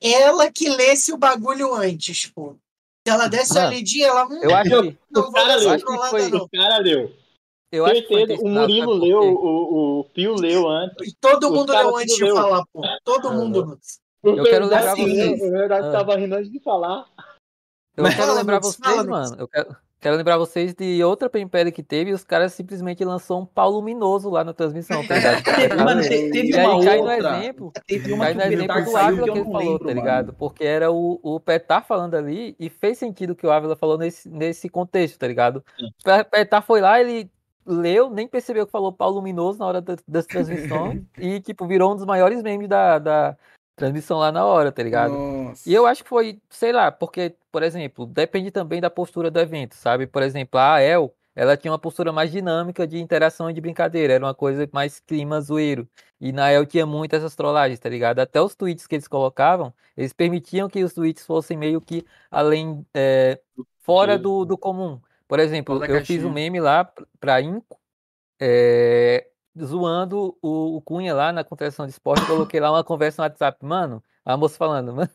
[0.00, 2.54] Ela que lesse o bagulho antes, pô.
[3.06, 5.70] Se ela desse a Ah, lidinha, ela hum, Eu acho que, não o cara leu,
[5.70, 6.38] acho que trollada, foi- não.
[6.44, 7.12] O cara leu.
[7.76, 11.14] Eu acho que o Murilo leu, o, o Pio leu antes.
[11.20, 12.36] Todo Os mundo leu antes de leu.
[12.36, 12.82] falar, pô.
[13.04, 14.00] Todo Ah, mundo, Nux.
[14.22, 15.42] Eu quero lembrar assim, vocês.
[15.42, 15.92] O verdade Ah.
[15.92, 17.04] tava rindo antes de falar.
[17.96, 19.36] Eu Mas quero fala, lembrar vocês, fala, mano.
[19.38, 23.40] Eu quero, quero lembrar vocês de outra PMPL que teve e os caras simplesmente lançou
[23.40, 25.44] um pau luminoso lá na transmissão, tá ligado?
[25.68, 27.38] Teve, mano, te- teve E uma aí cai no outra.
[27.38, 29.78] exemplo, Teve uma cai no exemplo Bernard do Ávila que que eu ele falou, lembro,
[29.78, 30.00] tá mano.
[30.00, 30.32] ligado?
[30.34, 33.96] Porque era o, o Petar falando ali e fez sentido o que o Ávila falou
[33.96, 35.62] nesse, nesse contexto, tá ligado?
[35.78, 37.30] O Petar foi lá, ele
[37.66, 41.92] leu, nem percebeu que falou pau luminoso na hora da, das transmissões e, tipo, virou
[41.92, 43.36] um dos maiores memes da, da,
[43.76, 45.12] transmissão lá na hora, tá ligado?
[45.12, 45.68] Nossa.
[45.68, 49.40] E eu acho que foi, sei lá, porque, por exemplo, depende também da postura do
[49.40, 50.06] evento, sabe?
[50.06, 54.14] Por exemplo, a AEL, ela tinha uma postura mais dinâmica de interação e de brincadeira,
[54.14, 55.88] era uma coisa mais clima zoeiro.
[56.20, 58.20] E na AEL tinha muito essas trollagens, tá ligado?
[58.20, 62.86] Até os tweets que eles colocavam, eles permitiam que os tweets fossem meio que além,
[62.94, 63.40] é,
[63.80, 65.00] fora do, do comum.
[65.28, 67.78] Por exemplo, eu fiz um meme lá p- pra Inco,
[68.40, 69.26] é,
[69.62, 73.64] zoando o, o Cunha lá na contratação de esporte, coloquei lá uma conversa no WhatsApp,
[73.64, 75.08] mano, a moça falando, "Man-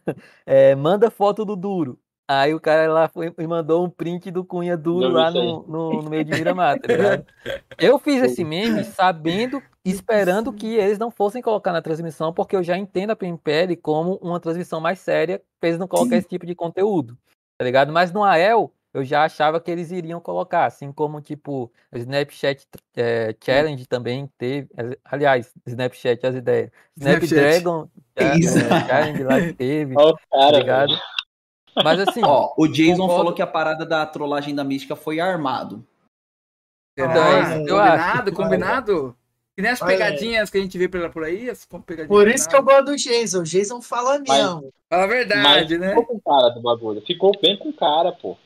[0.45, 1.99] é, manda foto do duro.
[2.27, 5.63] Aí o cara lá foi, e mandou um print do Cunha duro Não lá no,
[5.67, 7.25] no, no meio de Miramar, tá ligado?
[7.79, 12.61] Eu fiz esse meme sabendo, esperando que eles não fossem colocar na transmissão, porque eu
[12.61, 16.45] já entendo a PMPL como uma transmissão mais séria, pra eles não colocar esse tipo
[16.45, 17.17] de conteúdo,
[17.57, 17.91] tá ligado?
[17.91, 22.67] Mas no AEL, eu já achava que eles iriam colocar, assim como, tipo, a Snapchat
[22.95, 24.67] eh, Challenge também teve,
[25.05, 27.25] aliás, Snapchat as ideias, Snapchat.
[27.25, 28.57] Snapdragon eh, Isso.
[28.57, 30.99] eh, Challenge lá que teve, Ó, o tá cara, ligado?
[31.75, 33.15] Mas assim, Ó, o Jason Concordo.
[33.15, 35.85] falou que a parada da trollagem da mística foi armado.
[36.97, 38.05] Então, é isso que eu acho.
[38.05, 39.15] combinado, combinado?
[39.57, 42.47] E nem as pegadinhas que a gente vê por por aí, as pegadinhas Por isso
[42.47, 43.41] que eu gosto do Jason.
[43.41, 44.73] O Jason fala mesmo.
[44.89, 45.89] Fala a verdade, Mas né?
[45.89, 47.01] ficou com cara do bagulho.
[47.05, 48.37] Ficou bem com cara, pô.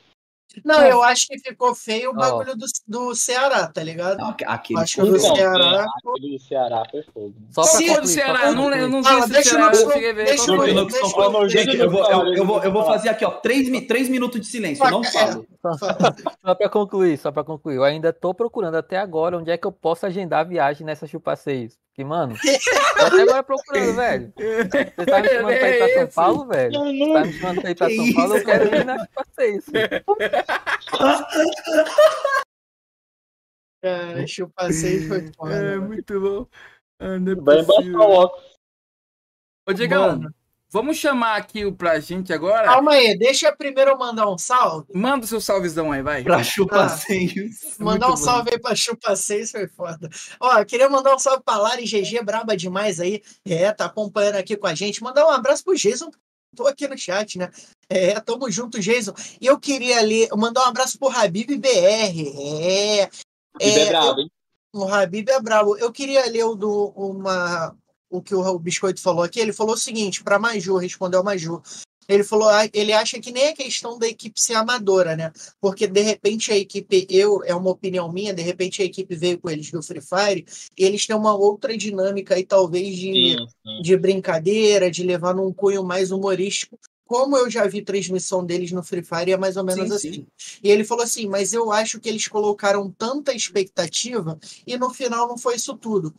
[0.64, 4.22] Não, então, eu assim acho que ficou feio o bagulho do, do Ceará, tá ligado?
[4.46, 5.86] Aquele acho que o do não, Ceará.
[5.98, 7.34] Aquele do Ceará foi fogo.
[7.50, 10.14] Só Sim, concluir, do Ceará, não, eu não sei se deixa Ceará, eu fiquei.
[10.14, 10.90] Deixa eu ver.
[11.12, 14.40] Falando, gente, eu vou, eu, eu, vou, eu vou fazer aqui, ó, três, três minutos
[14.40, 15.48] de silêncio, não falo.
[16.44, 17.78] Só pra concluir, só pra concluir.
[17.78, 21.08] Eu ainda tô procurando até agora onde é que eu posso agendar a viagem nessa
[21.08, 21.78] chupa 6.
[21.94, 22.36] Que, mano,
[22.98, 24.34] tô até agora procurando, velho.
[24.36, 26.74] Você tá me chamando pra ir pra São Paulo, velho?
[26.74, 29.72] Você tá me chamando pra ir pra São Paulo, eu quero ir na fazer isso.
[33.84, 35.56] Cara, eu passei foi foda.
[35.56, 36.48] É, muito bom.
[37.00, 38.54] Ah, é Vai embaixo o óculos.
[39.68, 39.94] Ô, Diego,
[40.74, 42.66] vamos chamar aqui o pra gente agora.
[42.66, 44.88] Calma aí, deixa eu primeiro mandar um salve.
[44.94, 46.24] Manda o seu salvezão aí, vai.
[46.24, 47.78] Pra chupaceios.
[47.80, 48.26] Mandar Muito um bom.
[48.32, 50.10] salve aí pra Chupa 6 foi foda.
[50.40, 53.22] Ó, queria mandar um salve pra Lari GG, braba demais aí.
[53.46, 55.04] É, tá acompanhando aqui com a gente.
[55.04, 56.10] Mandar um abraço pro Jason.
[56.56, 57.50] Tô aqui no chat, né?
[57.90, 59.14] É, tamo junto, Jason.
[59.42, 61.68] E eu queria ali mandar um abraço pro Habib BR.
[61.70, 63.10] É, é
[63.60, 64.32] É, brabo, hein?
[64.74, 65.78] o Habib é brabo.
[65.78, 67.76] Eu queria ler o, do, uma,
[68.14, 69.40] o que o Biscoito falou aqui.
[69.40, 71.62] Ele falou o seguinte, para Maju, respondeu a Maju.
[72.08, 75.32] Ele falou, ah, ele acha que nem é questão da equipe ser amadora, né?
[75.60, 79.40] Porque de repente a equipe, eu, é uma opinião minha, de repente a equipe veio
[79.40, 80.46] com eles do Free Fire
[80.78, 83.82] e eles têm uma outra dinâmica aí, talvez, de, Sim, sim.
[83.82, 86.78] de brincadeira, de levar num cunho mais humorístico.
[87.06, 90.14] Como eu já vi transmissão deles no Free Fire, é mais ou menos Sim, assim.
[90.14, 90.60] sim.
[90.64, 95.28] E ele falou assim: Mas eu acho que eles colocaram tanta expectativa e no final
[95.28, 96.14] não foi isso tudo.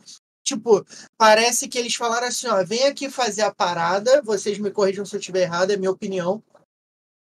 [0.45, 0.85] Tipo,
[1.17, 5.15] parece que eles falaram assim: ó, vem aqui fazer a parada, vocês me corrijam se
[5.15, 6.41] eu estiver errado, é minha opinião.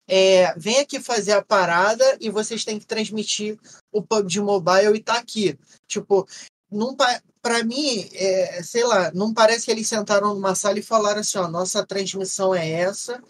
[0.08, 3.58] É, vem aqui fazer a parada e vocês têm que transmitir
[3.92, 5.58] o PUBG Mobile e tá aqui.
[5.86, 6.26] Tipo,
[6.70, 10.82] não pa- pra mim, é, sei lá, não parece que eles sentaram numa sala e
[10.82, 13.20] falaram assim: ó, nossa transmissão é essa,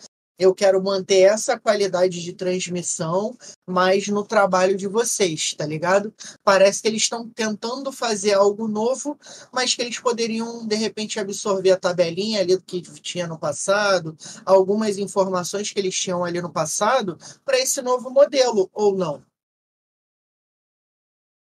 [0.40, 3.36] eu quero manter essa qualidade de transmissão,
[3.68, 6.14] mas no trabalho de vocês, tá ligado?
[6.42, 9.18] Parece que eles estão tentando fazer algo novo,
[9.52, 14.96] mas que eles poderiam, de repente, absorver a tabelinha ali que tinha no passado, algumas
[14.96, 19.22] informações que eles tinham ali no passado, para esse novo modelo, ou não?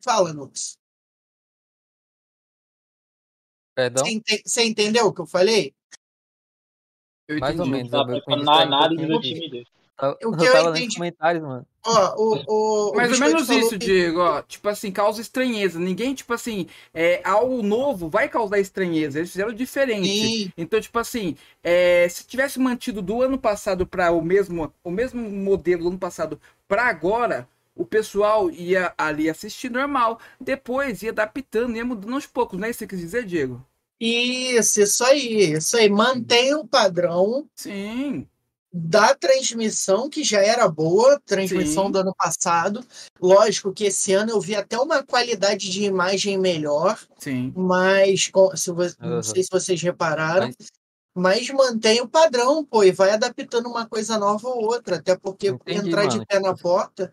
[0.02, 0.78] Fala, Nux.
[3.74, 4.04] Perdão?
[4.46, 5.74] Você entendeu o que eu falei?
[7.28, 7.90] Eu Mais ou entendi.
[7.90, 7.90] menos.
[7.90, 9.66] Tá eu- me na análise do time dele.
[9.98, 11.66] Eu, eu tava lendo comentários, mano.
[11.82, 14.42] Ó, o, o, o Mais ou menos isso, que- Diego, ó.
[14.42, 15.78] Tipo assim, causa estranheza.
[15.78, 19.18] Ninguém, tipo assim, é, algo novo vai causar estranheza.
[19.18, 20.06] Eles fizeram diferente.
[20.06, 21.34] Sim, Então, tipo assim,
[21.64, 25.98] é, se tivesse mantido do ano passado para o mesmo, o mesmo modelo do ano
[25.98, 26.38] passado
[26.68, 30.20] para agora, o pessoal ia ali assistir normal.
[30.38, 33.64] Depois ia adaptando, ia mudando aos poucos, não é isso que você quis dizer, Diego?
[34.00, 35.88] Isso, isso aí, isso aí.
[35.88, 38.26] Mantém o padrão Sim.
[38.72, 41.92] da transmissão, que já era boa, transmissão Sim.
[41.92, 42.84] do ano passado.
[43.20, 47.52] Lógico que esse ano eu vi até uma qualidade de imagem melhor, Sim.
[47.56, 48.70] mas se
[49.00, 50.70] não sei se vocês repararam, Mas-
[51.18, 55.48] mas mantém o padrão, pô, e vai adaptando uma coisa nova ou outra, até porque
[55.48, 56.26] Entendi, entrar de mano.
[56.28, 57.10] pé na porta.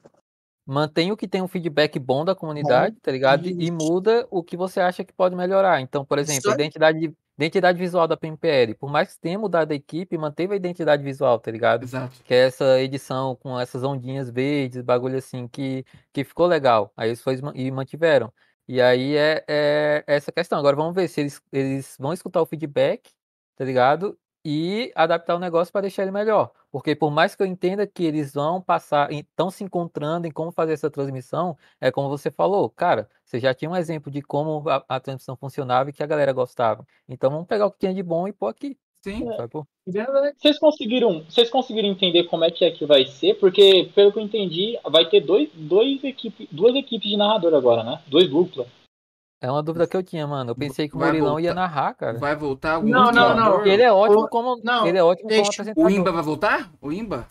[0.66, 3.48] Mantém o que tem um feedback bom da comunidade, tá ligado?
[3.48, 3.74] E Isso.
[3.74, 5.82] muda o que você acha que pode melhorar.
[5.82, 9.76] Então, por exemplo, a identidade, identidade visual da PMPL, por mais que tenha mudado a
[9.76, 11.84] equipe, manteve a identidade visual, tá ligado?
[11.84, 12.24] Exato.
[12.24, 16.94] Que é essa edição com essas ondinhas verdes, bagulho assim, que, que ficou legal.
[16.96, 18.32] Aí eles foi, e mantiveram.
[18.68, 20.58] E aí é, é essa questão.
[20.58, 23.12] Agora vamos ver se eles, eles vão escutar o feedback,
[23.58, 24.18] tá ligado?
[24.46, 26.52] e adaptar o negócio para deixar ele melhor.
[26.74, 30.52] Porque por mais que eu entenda que eles vão passar, estão se encontrando em como
[30.52, 34.68] fazer essa transmissão, é como você falou, cara, você já tinha um exemplo de como
[34.68, 36.84] a, a transmissão funcionava e que a galera gostava.
[37.08, 38.76] Então vamos pegar o que tinha de bom e pôr aqui.
[39.04, 39.24] Sim.
[39.36, 39.68] Sabe, pô?
[39.86, 40.36] Verdade.
[40.36, 43.36] Vocês conseguiram, vocês conseguiram entender como é que é que vai ser?
[43.36, 47.84] Porque, pelo que eu entendi, vai ter dois, dois equipe, duas equipes de narrador agora,
[47.84, 48.02] né?
[48.08, 48.66] Dois duplas.
[49.44, 50.52] É uma dúvida que eu tinha, mano.
[50.52, 52.18] Eu pensei que o Vai Murilão ia narrar, cara.
[52.18, 53.52] Vai voltar algum Não, não, não.
[53.56, 54.62] Porque ele é ótimo O- como.
[54.64, 55.86] não, ele é ótimo como deixa- apresentador.
[55.86, 56.72] O Imba vai voltar?
[56.82, 57.28] O Imba?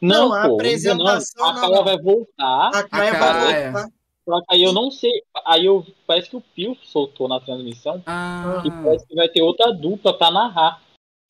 [0.00, 1.56] Não, Não, a pô, apresentação não.
[1.56, 2.70] A Caia vai voltar.
[2.74, 3.88] A Caia vai voltar.
[4.24, 5.10] Só que aí eu não sei.
[5.46, 8.02] Aí eu parece que o Pio soltou na transmissão.
[8.06, 10.80] Ah, Que parece que vai ter outra dupla pra narrar.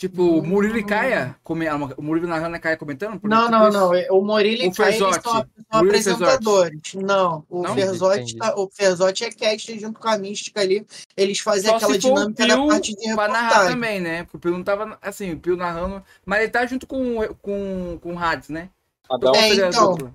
[0.09, 1.37] Tipo, o Murilo e Caia?
[1.45, 1.67] Come...
[1.69, 3.21] ah, O Murilo narrando e a Caia comentando?
[3.23, 3.79] Não, não, isso?
[3.79, 3.95] não.
[3.95, 5.23] é, O Murilo e Ferzotti.
[5.23, 5.87] são, são Ferzotti.
[5.87, 6.81] apresentadores.
[6.95, 7.75] Não, o Não?
[7.75, 10.85] Ferzotti tá, o Ferzotti é cast junto com a Mística ali.
[11.17, 13.73] Eles fazem Só aquela dinâmica da parte de Pra narrar reportagem.
[13.75, 14.25] também, né?
[14.25, 17.99] Porque o Pio não tava, assim, o Pio narrando, mas ele tá junto com, com,
[18.03, 18.69] com o Hades, né?
[19.09, 20.15] Cada um É, a então.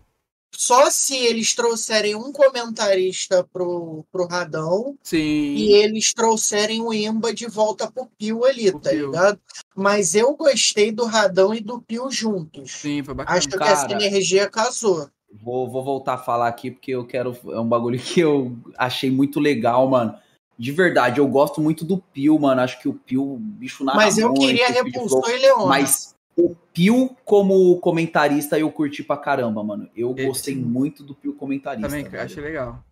[0.55, 5.18] Só se eles trouxerem um comentarista pro, pro Radão Sim.
[5.19, 9.07] e eles trouxerem o Imba de volta pro Pio ali, O tá Pio.
[9.07, 9.39] ligado?
[9.79, 12.71] Mas eu gostei do Radão e do Pio juntos.
[12.71, 13.37] Sim, foi bacana.
[13.37, 15.07] Acho que essa energia casou.
[15.31, 17.37] Vou, vou voltar a falar aqui porque eu quero.
[17.51, 20.15] É um bagulho que eu achei muito legal, mano.
[20.57, 22.59] De verdade, eu gosto muito do Pio, mano.
[22.61, 25.65] Acho que o Pio, bicho na Mas eu queria Repulsor e Leona.
[25.67, 29.87] Mas o Pio como comentarista eu curti pra caramba, mano.
[29.95, 31.87] Eu Ele- gostei muito do Pio comentarista.
[31.87, 32.23] Também, velho.
[32.23, 32.83] achei legal.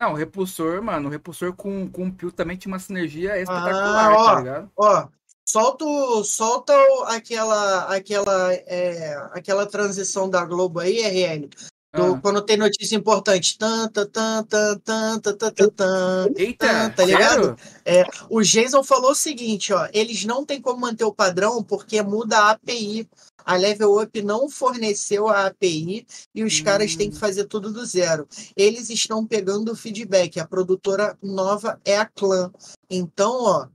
[0.00, 4.12] Não, o Repulsor, mano, o Repulsor com, com o Pio também tinha uma sinergia espetacular,
[4.12, 4.24] Ah, ó.
[4.26, 4.70] tá ligado?
[4.76, 5.08] Ó,
[5.48, 5.84] solta,
[6.24, 6.74] solta
[7.06, 11.48] aquela, aquela, é, aquela transição da Globo aí, RN.
[11.92, 12.20] Do, ah.
[12.20, 13.58] Quando tem notícia importante.
[13.58, 17.56] tan tan tan tan tan Eita, tan, tá ligado?
[17.84, 19.88] É, o Jason falou o seguinte, ó.
[19.92, 23.08] Eles não tem como manter o padrão porque muda a API.
[23.44, 26.64] A Level Up não forneceu a API e os hum.
[26.64, 27.20] caras têm que hum.
[27.20, 28.28] fazer tudo do zero.
[28.54, 30.38] Eles estão pegando feedback.
[30.38, 32.52] A produtora nova é a clã.
[32.88, 33.66] Então, ó,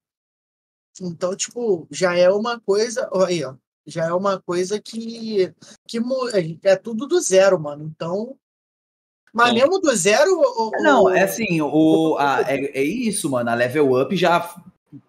[1.02, 3.08] então, tipo, já é uma coisa.
[3.12, 3.56] Ó, aí, ó.
[3.88, 5.54] Já é uma coisa que.
[5.88, 6.00] que
[6.64, 7.92] é tudo do zero, mano.
[7.96, 8.36] Então.
[9.34, 10.32] Mas mesmo do zero.
[10.40, 13.50] o- o- Não, é assim, o, a- é, é isso, mano.
[13.50, 14.56] A level up já.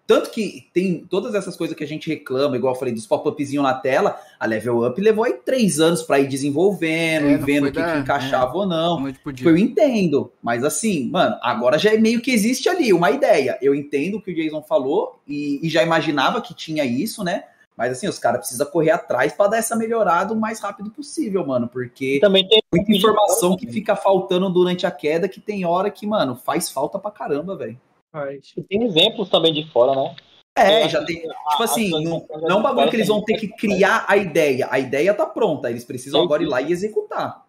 [0.07, 3.63] Tanto que tem todas essas coisas que a gente reclama, igual eu falei, dos pop-upzinhos
[3.63, 7.69] na tela, a level up levou aí três anos pra ir desenvolvendo É, e vendo
[7.69, 9.07] o que, que encaixava ou não.
[9.09, 13.59] Eu Tipo, entendo, mas assim, mano, agora já é meio que existe ali uma ideia.
[13.61, 17.45] Eu entendo o que o Jason falou e, e já imaginava que tinha isso, né?
[17.77, 21.47] Mas assim, os caras precisam correr atrás pra dar essa melhorada o mais rápido possível,
[21.47, 25.91] mano, porque também tem muita informação que fica faltando durante a queda que tem hora
[25.91, 27.79] que, mano, faz falta pra caramba, velho.
[28.17, 28.55] Faz.
[28.69, 30.17] tem exemplos também de fora, né?
[30.57, 31.21] É, já tem.
[31.21, 34.67] Tipo assim, não, não é um bagulho que eles vão ter que criar a ideia.
[34.71, 37.47] A ideia tá pronta, eles precisam agora ir lá e executar.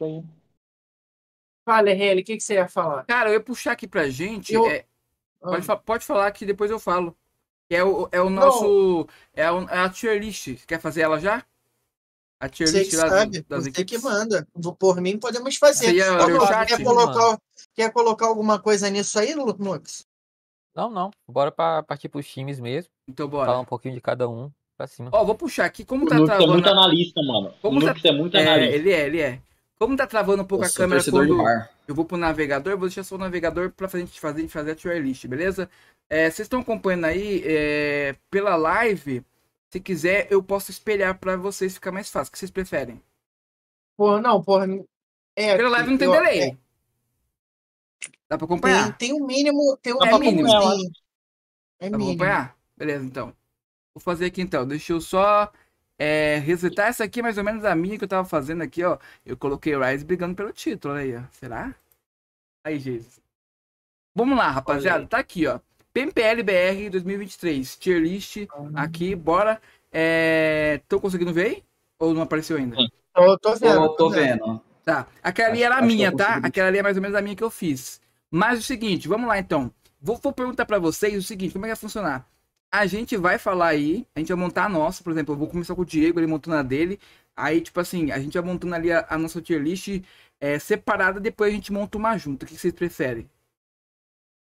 [0.00, 0.24] Aí.
[1.64, 3.04] Fala, RL, o que, que você ia falar?
[3.04, 4.52] Cara, eu ia puxar aqui pra gente.
[4.52, 4.84] Eu- é,
[5.40, 5.50] Ah.
[5.50, 7.16] pode, pode falar que depois eu falo.
[7.70, 9.06] É o, é o nosso.
[9.34, 10.66] É, o- é a tier list.
[10.66, 11.44] Quer fazer ela já?
[12.42, 14.02] A tier Você list que lá sabe, das você que equipes.
[14.02, 14.44] manda.
[14.76, 15.94] Por mim, podemos fazer.
[15.94, 16.66] Ia Ô, chat?
[16.66, 17.38] quer, colocar,
[17.72, 20.04] quer colocar alguma coisa nisso aí, Nux?
[20.74, 21.12] Não, não.
[21.30, 22.90] Bora pra partir pros times mesmo.
[23.08, 23.58] Então Falar bora.
[23.60, 25.08] um pouquinho de cada um pra cima.
[25.12, 25.84] Ó, vou puxar aqui.
[25.84, 26.52] Como O tá é travando.
[26.52, 27.54] muito a- analista, mano.
[27.62, 28.74] Como o tá- é muito É, analista.
[28.76, 29.40] ele é, ele é.
[29.78, 31.70] Como tá travando um pouco Eu a câmera quando de bar.
[31.86, 35.00] eu vou pro navegador, vou deixar só o navegador pra gente fazer, fazer a tier
[35.00, 35.70] list, beleza?
[36.10, 39.24] É, vocês estão acompanhando aí é, pela live.
[39.72, 42.28] Se quiser, eu posso espelhar pra vocês ficar mais fácil.
[42.28, 43.02] O que vocês preferem?
[43.96, 44.84] Por, não, por mim.
[45.34, 46.40] É, Pela live não tem eu- delay.
[46.42, 46.56] é,
[48.28, 48.96] Dá pra tem, acompanhar?
[48.98, 49.78] tem um mínimo.
[49.82, 50.42] Tem um É mínimo.
[50.42, 50.90] mínimozinho.
[51.80, 52.10] É Dá pra mínimo.
[52.22, 52.56] acompanhar?
[52.76, 53.34] Beleza, então.
[53.94, 54.66] Vou fazer aqui então.
[54.66, 55.50] Deixa eu só
[55.98, 58.84] é, resetar essa aqui, é mais ou menos a minha que eu tava fazendo aqui,
[58.84, 58.98] ó.
[59.24, 61.22] Eu coloquei o Rise brigando pelo título, olha aí, ó.
[61.32, 61.74] Será?
[62.64, 63.20] Aí, Jesus.
[64.14, 65.06] Vamos lá, rapaziada.
[65.06, 65.58] Tá aqui, ó.
[65.92, 67.76] PMPL BR 2023.
[67.76, 68.36] Tier list
[68.74, 69.60] aqui, bora.
[69.90, 70.80] É...
[70.88, 71.64] Tô conseguindo ver aí?
[71.98, 72.76] Ou não apareceu ainda?
[73.16, 73.74] Eu tô vendo.
[73.74, 74.60] Tô, tô vendo.
[74.84, 75.06] Tá.
[75.22, 76.36] Aquela ali Acho- era a minha, tá?
[76.42, 78.00] Aquela ali é mais ou menos a minha que eu fiz.
[78.30, 79.72] Mas o seguinte, vamos lá então.
[80.00, 82.26] Vou, vou perguntar pra vocês o seguinte, como é que vai funcionar?
[82.72, 85.46] A gente vai falar aí, a gente vai montar a nossa, por exemplo, eu vou
[85.46, 86.98] começar com o Diego, ele montando a dele.
[87.36, 90.02] Aí, tipo assim, a gente vai montando ali a, a nossa tier list
[90.40, 92.44] é, separada, depois a gente monta uma junta.
[92.44, 93.28] O que vocês preferem?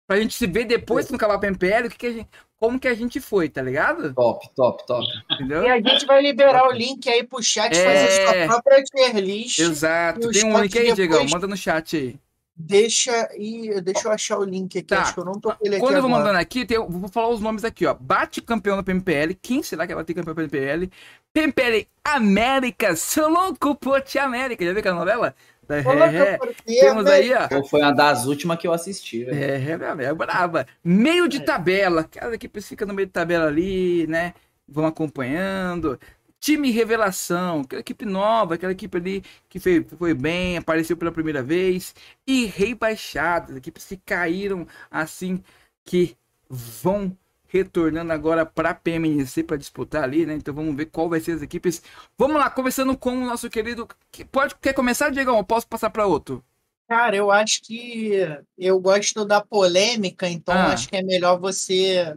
[0.08, 2.28] Pra gente se ver depois, no acabar o PMPL, o que que a gente,
[2.58, 4.14] como que a gente foi, tá ligado?
[4.14, 5.06] Top, top, top.
[5.32, 5.64] Entendeu?
[5.64, 7.84] E a gente vai liberar o link aí pro chat É.
[7.84, 8.12] fazer
[8.46, 9.60] sua própria tier list.
[9.60, 10.30] Exato.
[10.32, 11.26] Tem um link aí, Diegão?
[11.30, 12.16] Manda no chat aí.
[12.56, 14.88] Deixa, e, deixa eu achar o link aqui.
[14.88, 15.02] Tá.
[15.02, 16.24] Acho que eu não tô com ele aqui Quando eu vou agora.
[16.26, 17.96] mandando aqui, tem- vou falar os nomes aqui, ó.
[18.00, 19.34] Bate campeão da PMPL.
[19.42, 20.88] Quem será que vai ter campeão da PMPL?
[21.34, 22.96] PMPL América.
[22.96, 24.64] Seu louco, Pote América.
[24.64, 25.34] Já viu aquela novela?
[25.68, 26.38] Da Ré.
[26.38, 27.64] por quê, Temos aí, ó.
[27.66, 29.38] Foi uma das últimas que eu assisti, velho.
[29.38, 30.68] É, é, é, é brava.
[30.84, 32.02] Meio de tabela.
[32.02, 34.34] Aquela equipe fica no meio de tabela ali, né?
[34.68, 36.00] Vão acompanhando.
[36.40, 41.42] Time revelação, aquela equipe nova, aquela equipe ali que foi, foi bem, apareceu pela primeira
[41.42, 41.96] vez.
[42.28, 45.42] E rebaixadas, equipes que caíram assim,
[45.86, 46.18] que
[46.50, 47.18] vão
[47.54, 50.34] retornando agora para PMNC para disputar ali, né?
[50.34, 51.84] Então vamos ver qual vai ser as equipes.
[52.18, 53.88] Vamos lá, começando com o nosso querido.
[54.12, 55.30] que- Pode, quer começar, Diego?
[55.32, 56.44] Eu posso passar para outro?
[56.90, 58.14] Cara, eu acho que
[58.58, 60.74] eu gosto da polêmica, então Ah.
[60.74, 62.16] acho que é melhor você.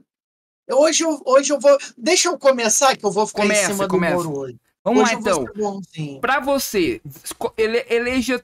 [0.70, 1.76] Hoje eu, hoje eu vou.
[1.96, 4.22] Deixa eu começar, que eu vou ficar Começa, em cima começa.
[4.22, 4.56] do hoje.
[4.82, 6.20] Vamos hoje lá então.
[6.20, 7.00] Pra você,
[7.56, 8.42] eleja.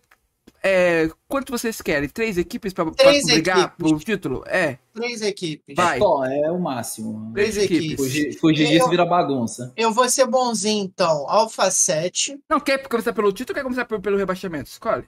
[0.65, 2.09] É, quanto vocês querem?
[2.09, 4.45] Três equipes pra, pra Três brigar por título?
[4.47, 5.75] É, Três equipes.
[5.75, 5.99] Vai.
[5.99, 7.33] Só, é o máximo.
[7.35, 7.85] três Três equipes.
[7.87, 8.05] equipes.
[8.07, 9.73] Fugir, fugir disso vira bagunça.
[9.77, 11.29] Eu vou ser bonzinho, então.
[11.29, 14.71] Alfa 7, Não, quer começar pelo título ou quer começar pelo rebaixamento?
[14.71, 15.05] Escolhe.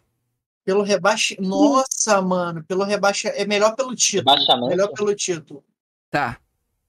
[0.64, 1.36] pelo rebaixe.
[1.40, 3.28] Nossa, mano, pelo rebaixa.
[3.28, 4.30] É melhor pelo título.
[4.34, 4.68] Rebaixamento?
[4.70, 5.62] Melhor pelo título.
[6.10, 6.38] Tá.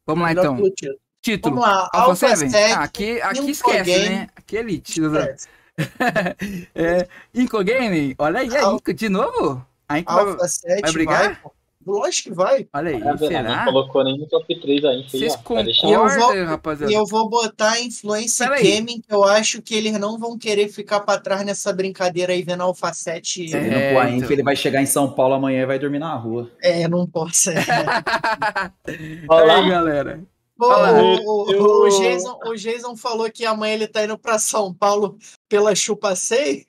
[0.07, 0.55] Vamos lá melhor então.
[0.55, 0.99] pelo título.
[1.21, 1.55] Título.
[1.55, 2.51] Vamos lá, Alpha Alpha 7.
[2.51, 2.73] 7.
[2.73, 4.09] Ah, aqui, aqui esquece, Game.
[4.09, 4.27] né?
[4.35, 5.01] Aqui é elite.
[5.03, 5.35] É,
[6.73, 9.65] é, Inco Game, olha aí, a Al- Inco de novo?
[9.87, 11.23] A Inco vai, Alfa 7 vai brigar?
[11.43, 11.51] vai.
[11.87, 12.67] Lógico que vai.
[12.73, 13.21] Olha aí, Tá vendo?
[13.21, 13.63] Não será?
[13.65, 15.03] colocou nem no top 3 aí.
[15.03, 15.71] filho, Vocês concordam,
[16.17, 16.91] vou- rapaziada?
[16.91, 20.67] E eu vou botar a influência gaming, que eu acho que eles não vão querer
[20.69, 23.53] ficar pra trás nessa brincadeira aí vendo a Alpha 7.
[23.55, 23.57] É.
[23.59, 24.31] Ele não pô, a Inf, então.
[24.31, 26.49] ele vai chegar em São Paulo amanhã e vai dormir na rua.
[26.59, 27.51] É, não posso.
[27.51, 27.55] É.
[29.29, 29.69] Olha aí, lá.
[29.69, 30.19] galera.
[30.57, 34.73] Pô, o, o, o, Jason, o Jason falou que amanhã ele tá indo pra São
[34.73, 35.17] Paulo
[35.49, 36.65] pela Chupa 6,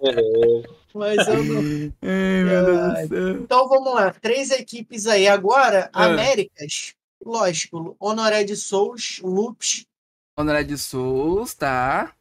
[0.00, 0.68] Beleza.
[0.94, 1.92] mas eu não.
[2.02, 3.06] Ai, meu Deus Ai.
[3.06, 3.28] do céu.
[3.42, 5.28] Então vamos lá, três equipes aí.
[5.28, 6.06] Agora, Ah.
[6.06, 6.94] Américas,
[7.24, 9.84] lógico, Honoré de Souls, Loops,
[10.36, 12.12] Honoré de Souls, tá.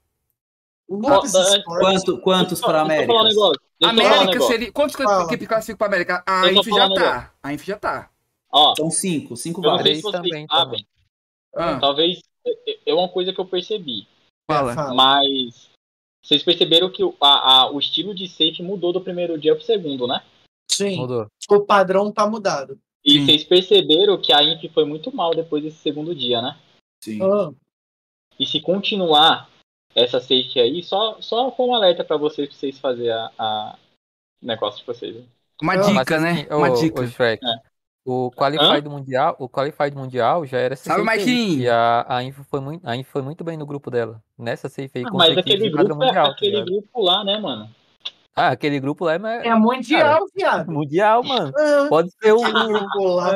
[0.90, 1.64] Loops Sports.
[1.80, 4.42] Quanto, quantos para um América?
[4.42, 4.72] seria.
[4.74, 6.22] Quantos equipes classificam pra América?
[6.26, 7.32] A Deixa eu Inf já falar um tá.
[7.42, 8.11] A Inf já tá.
[8.52, 9.96] Ó, São cinco, cinco sei vagas.
[9.98, 10.86] se vocês também, sabem.
[11.56, 14.08] Ah, Talvez é é uma coisa que eu percebi.
[14.50, 14.74] fala.
[14.74, 14.94] Fala.
[14.94, 15.70] Mas
[16.24, 19.64] vocês perceberam que o, a- a- o estilo de safe mudou do primeiro dia pro
[19.64, 20.24] segundo, né?
[20.70, 21.28] Sim, Mudou.
[21.50, 22.80] o padrão tá mudado.
[23.04, 23.26] E Sim.
[23.26, 26.58] vocês perceberam que a Inf foi muito mal depois desse segundo dia, né?
[27.04, 27.20] Sim.
[27.22, 27.52] Ah,
[28.40, 29.50] E se continuar
[29.96, 33.80] essa safe aí, só, só com um alerta pra vocês, pra vocês fazerem a, a
[34.42, 35.24] negócio de vocês.
[35.62, 36.48] Uma dica, né?
[36.50, 37.06] Uma ô- dica.
[37.08, 37.71] Shrek, É.
[38.04, 41.64] O Qualified Mundial, o Qualified Mundial já era aí, Marquinhos!
[41.64, 44.20] E a, a Info foi muito, a Info foi muito bem no grupo dela.
[44.38, 47.38] Nessa safe aí, Ah, com mas aquele grupo, é, mundial, tá aquele grupo lá, né,
[47.40, 47.70] mano?
[48.36, 50.72] Ah, aquele grupo lá é, É mundial, viado.
[50.72, 51.52] mundial, mano.
[51.56, 53.32] Ah, Pode ser o, o,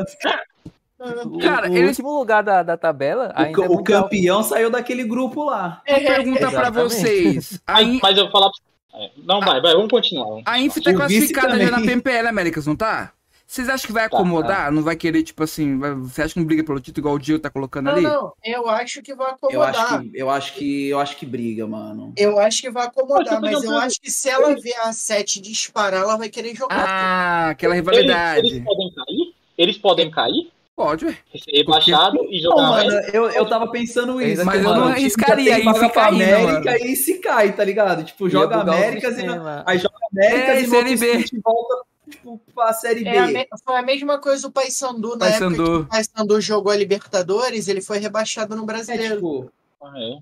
[1.40, 3.34] Cara, o último lugar da, da tabela.
[3.38, 4.04] O, é o mundial.
[4.04, 5.82] campeão saiu daquele grupo lá.
[5.86, 6.74] Perguntar pra Exatamente.
[6.74, 7.62] vocês.
[7.68, 10.26] A, Mas, eu vou falar pra é, Não, vai, vai, vamos continuar.
[10.26, 11.82] vamos a Inf tá classificada já na.
[11.82, 13.12] PMPL Américas, não tá?
[13.48, 14.72] Vocês acham que vai Tá, acomodar?
[14.72, 17.20] Não vai querer, tipo assim, vai- você acha que não briga pelo título igual o
[17.20, 18.02] Dio tá colocando Não, ali?
[18.02, 19.76] não, eu acho que vai Eu acomodar.
[19.76, 22.12] acho que, eu acho que, eu acho que briga, mano.
[22.18, 25.40] Eu acho que vai acomodar, Mas eu eu acho que se ela ver a 7
[25.40, 26.76] disparar, ela vai querer jogar.
[26.78, 28.48] Ah, aquela Eles, rivalidade.
[28.48, 29.34] eles podem cair?
[29.58, 30.52] Eles podem cair?
[30.76, 31.18] Pode, ué.
[31.38, 34.46] Ser rebaixado e jogar Não, mano, eu, eu tava pensando Eles isso.
[34.46, 34.82] Mas eu mano.
[34.82, 36.86] não arriscaria aí pra cair, América mano?
[36.86, 38.04] e se cai, tá ligado?
[38.04, 39.22] Tipo, joga Américas e
[39.66, 41.12] aí joga Américas É, e B.
[41.20, 43.10] split volta tipo, pra Série B.
[43.10, 45.80] É a me- Foi a mesma coisa do Paysandu, na época que Paysandu.
[45.82, 49.16] o Paysandu jogou a Libertadores, ele foi rebaixado no É, Brasileiro.
[49.16, 49.52] tipo,
[49.82, 50.18] Ah, é.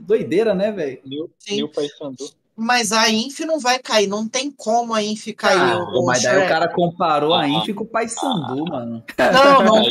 [0.00, 1.00] doideira, né, velho?
[1.38, 1.56] Sim.
[1.56, 2.30] mil Paysandu.
[2.54, 5.58] Mas a Inf não vai cair, não tem como a Inf cair.
[5.58, 6.46] Ah, o- o Mas daí Shrek.
[6.46, 7.48] o cara comparou a Ah.
[7.48, 9.02] Inf com o Paysandu, mano.
[9.32, 9.82] Não, não.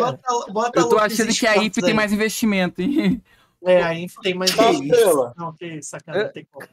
[0.00, 3.22] Bota, bota Eu tô achando que a Inf tem mais investimento, hein?
[3.64, 4.54] É, a Inf tem mais.
[4.54, 5.32] Tá, estrela.
[5.36, 6.66] Não, que isso, sacanagem, não tem como.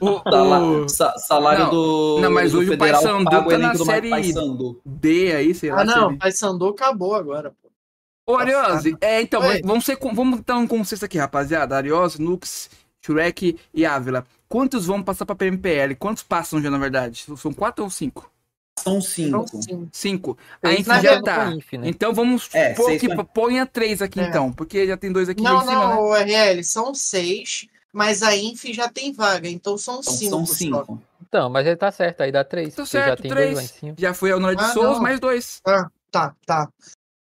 [0.00, 0.20] O,
[0.84, 4.10] o sa- salário Não, do, não, mas do hoje o paga o tá na série-.
[4.84, 5.82] D aí, sei lá.
[5.82, 7.50] Ah, se não, ele- Paysandu acabou agora.
[7.62, 7.68] pô.
[8.32, 9.62] Ô, Ariose, é, então, Oi.
[9.64, 11.74] vamos, ser, vamos dar um consenso aqui, rapaziada.
[11.76, 12.68] Ariose, Nux,
[13.04, 14.26] Shrek e Ávila.
[14.46, 15.94] Quantos vão passar pra PMPL?
[15.98, 17.24] Quantos passam já, na verdade?
[17.38, 18.30] São quatro ou cinco?
[18.78, 19.46] São cinco.
[19.90, 20.38] Cinco.
[20.62, 21.48] A Inf na já tá.
[21.48, 21.88] a Inf, né?
[21.88, 24.28] Então vamos É, seis que foi- ponha três aqui, É.
[24.28, 24.52] então.
[24.52, 25.94] Porque já tem dois aqui Não, em cima, né?
[25.94, 27.66] não, RL, são seis,
[27.98, 30.30] mas a Inf já tem vaga, então são Então, cinco.
[30.30, 30.54] são só.
[30.54, 31.02] cinco.
[31.20, 32.74] Então, mas ele tá certo, aí dá três.
[32.74, 33.46] Tá porque já certo, tem três.
[33.52, 33.94] dois lá em cima.
[33.98, 35.02] Já foi a Honor de Ah, Souls, não.
[35.02, 35.60] mais dois.
[35.66, 36.68] Ah, tá, tá.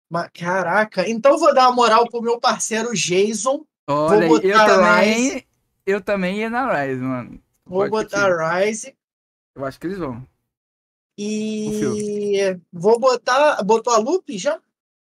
[0.10, 3.64] Mas, caraca, então vou dar uma moral pro meu parceiro Jason.
[3.88, 5.14] Olha aí, botar eu também.
[5.30, 5.48] Rise.
[5.86, 7.40] eu também ia na Rise, mano.
[7.66, 8.96] Vou Pode botar Rise
[9.56, 10.26] Eu acho que eles vão.
[11.18, 13.64] e vou botar.
[13.64, 14.60] Botou a Lupe já?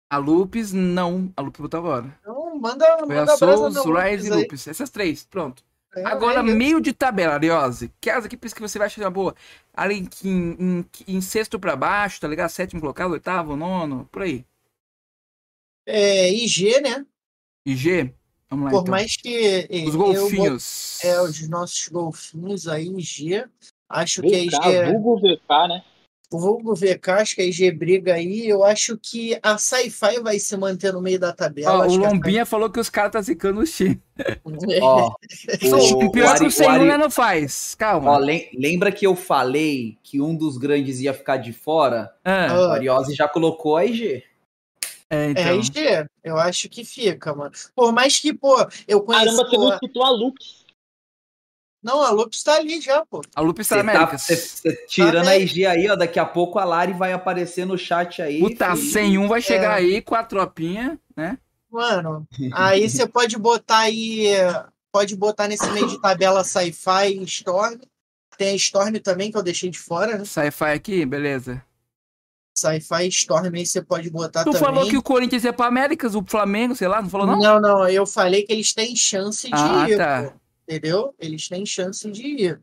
[0.09, 1.33] A Lupes, não.
[1.37, 2.17] A Lupes botou agora.
[2.21, 4.41] Então manda, Foi manda a Souls, Rise e aí.
[4.43, 4.66] Lupes.
[4.69, 5.62] Essas três, pronto.
[5.95, 7.91] É, Agora, é meio de tabela, Ariose.
[8.01, 9.35] Que as equipes que você vai achar boa.
[9.73, 12.51] Ali em, em, em sexto pra baixo, tá ligado?
[12.51, 14.45] Sétimo colocado, oitavo, nono, por aí.
[15.87, 17.07] É, IG, né?
[17.65, 18.12] IG?
[18.51, 18.91] Vamos lá, Por então.
[18.93, 19.69] mais que.
[19.87, 20.99] Os eu golfinhos.
[21.03, 23.45] bot- É, os nossos golfinhos aí, IG.
[23.89, 24.51] Acho que a IG.
[24.57, 25.85] VK, vulgo VK, né?
[26.31, 28.48] Vulgo VK, acho que a IG briga aí.
[28.48, 31.70] Eu acho que a Sci-Fi vai se manter no meio da tabela.
[31.73, 33.65] Ó, o a Lombinha falou que os caras tá zicando o
[34.82, 35.15] Ó,
[36.05, 37.74] O pior Ari- que o Senhor Ari- não faz.
[37.77, 38.11] Calma.
[38.12, 42.12] ó, lembra que eu falei que um dos grandes ia ficar de fora?
[42.24, 44.24] Ah, O Ah, Ariose já colocou a IG.
[45.09, 45.61] é, É então.
[45.61, 47.53] IG, eu acho que fica, mano.
[47.74, 48.57] Por mais que, pô,
[48.89, 49.27] eu conheci.
[49.27, 50.66] Caramba, você não citou a Lux.
[51.82, 53.23] Não, a Lopes tá ali já, pô.
[53.35, 54.19] A Lupe está Você na tá América.
[54.19, 55.94] cê tirando Tá a IG aí, ó.
[55.94, 58.40] Daqui a pouco a Lari vai aparecer no chat aí.
[58.40, 58.90] Puta, filho.
[58.93, 59.85] 101 vai chegar É.
[59.85, 61.39] aí com a tropinha, né?
[61.70, 64.31] Mano, aí você pode botar aí.
[64.90, 67.77] Pode botar nesse meio de tabela Sci-Fi e Storm.
[68.39, 70.24] Tem a Storm também, que eu deixei de fora, né?
[70.24, 71.62] Sci-fi aqui, beleza.
[72.57, 74.61] Sci-Fi e Storm aí você pode botar Tu também.
[74.61, 77.39] falou que o Corinthians ia pra Américas, o Flamengo, sei lá, não falou não?
[77.39, 80.23] Não, não, eu falei que eles têm chance de Ah, ir, tá.
[80.24, 80.40] pô.
[80.69, 81.15] Entendeu?
[81.19, 82.61] Eles têm chance de ir.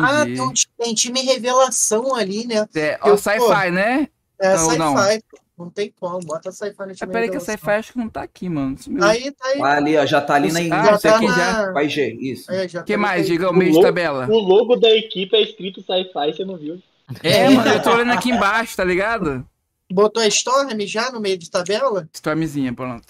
[0.00, 0.36] Ah, Entendi.
[0.36, 2.66] tem, um- tem time revelação ali, né?
[2.74, 4.08] É, ó, eu- sci-fi, né?
[4.40, 4.96] É Não, não.
[4.96, 5.22] Sci-Fi.
[5.30, 5.38] pô.
[5.56, 6.18] Não tem como.
[6.18, 7.54] Bota Sci-Fi no Ah, time peraí que a revelação.
[7.54, 8.76] sci-fi acho que não tá aqui, mano.
[9.00, 9.60] Aí, tá aí.
[9.62, 10.04] Ah, ali, ó.
[10.04, 11.72] Já tá ali na Ah, já isso tá aqui na- já.
[11.72, 12.50] Com a IG, isso.
[12.50, 13.24] É, já O que tá mais.
[13.26, 13.52] Digão?
[13.52, 14.26] Meio de tabela.
[14.28, 16.82] O logo da equipe é escrito Sci-Fi, você não viu?
[17.22, 19.46] É, mano, eu tô olhando aqui embaixo, tá ligado?
[19.92, 22.08] Botou a Storm já no meio de tabela?
[22.12, 23.06] Stormzinha, pronto.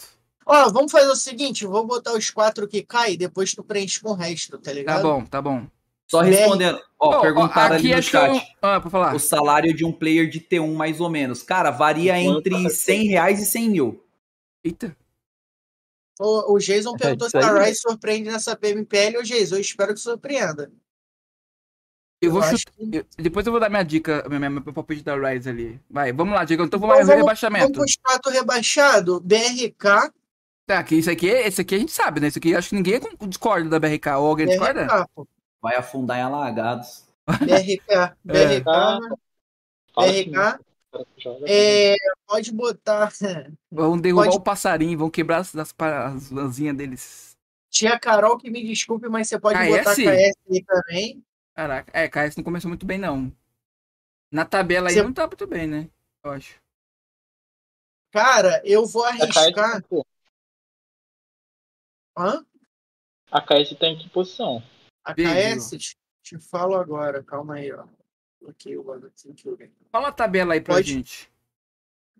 [0.46, 4.10] Ó, vamos fazer o seguinte, vou botar os quatro que caem, depois tu preenche com
[4.10, 5.02] o resto, tá Tá ligado?
[5.02, 5.66] bom, tá bom.
[6.06, 6.78] Só respondendo.
[7.00, 8.56] Ó, Ó, perguntaram aqui ali no eu- chat.
[8.60, 9.14] Ah, pra falar.
[9.14, 11.42] O salário de um player de T1, mais ou menos.
[11.42, 14.04] Cara, varia entre 100 reais e 100 mil.
[14.62, 14.94] Eita.
[16.20, 17.58] O, o Jason perguntou se isso aí.
[17.58, 19.18] a Rise surpreende nessa PMPL.
[19.18, 20.70] Ô, Jason, eu espero que surpreenda.
[22.20, 22.72] Eu vou chutar.
[22.74, 25.80] que- eu- Depois eu vou dar minha dica, minha, minha, meu palpite da Rise ali.
[25.90, 26.66] Vai, vamos lá, Digão.
[26.66, 27.64] Então vamos Então lá, vamos- rebaixamento.
[27.72, 29.18] Vamos pros quatro rebaixados.
[29.20, 30.12] BRK.
[30.66, 32.28] Tá, que isso aqui, esse aqui a gente sabe, né?
[32.28, 34.16] Isso aqui acho que ninguém discorda da BRK.
[34.18, 34.84] Ou alguém discorda?
[34.86, 35.28] BRK, pô.
[35.60, 37.04] Vai afundar em alagados.
[37.26, 38.16] BRK.
[38.24, 38.68] BRK.
[39.96, 40.58] Assim, BRK.
[41.14, 41.44] que joga.
[41.48, 41.96] É,
[42.26, 43.12] pode botar
[43.70, 47.36] Vão derrubar Pode- o passarinho, vão quebrar as, as, as lãzinhas deles.
[47.70, 49.68] Tia Carol, que me desculpe, mas você pode KS?
[49.68, 51.24] botar KS aí também.
[51.54, 53.32] Caraca, é, KS não começou muito bem, não.
[54.30, 55.88] Na tabela aí Você- não tá muito bem, né?
[56.24, 56.54] Eu acho.
[58.12, 59.82] Cara, eu vou KS, arriscar.
[59.88, 60.06] pô,
[62.16, 62.44] Hã?
[63.30, 64.62] a KS tá em que posição?
[65.04, 65.32] A Beijo.
[65.58, 67.84] KS, te, te falo agora, calma aí, ó.
[68.38, 69.12] Coloquei o bagulho.
[69.90, 71.30] Fala a tabela aí pra Pode- gente.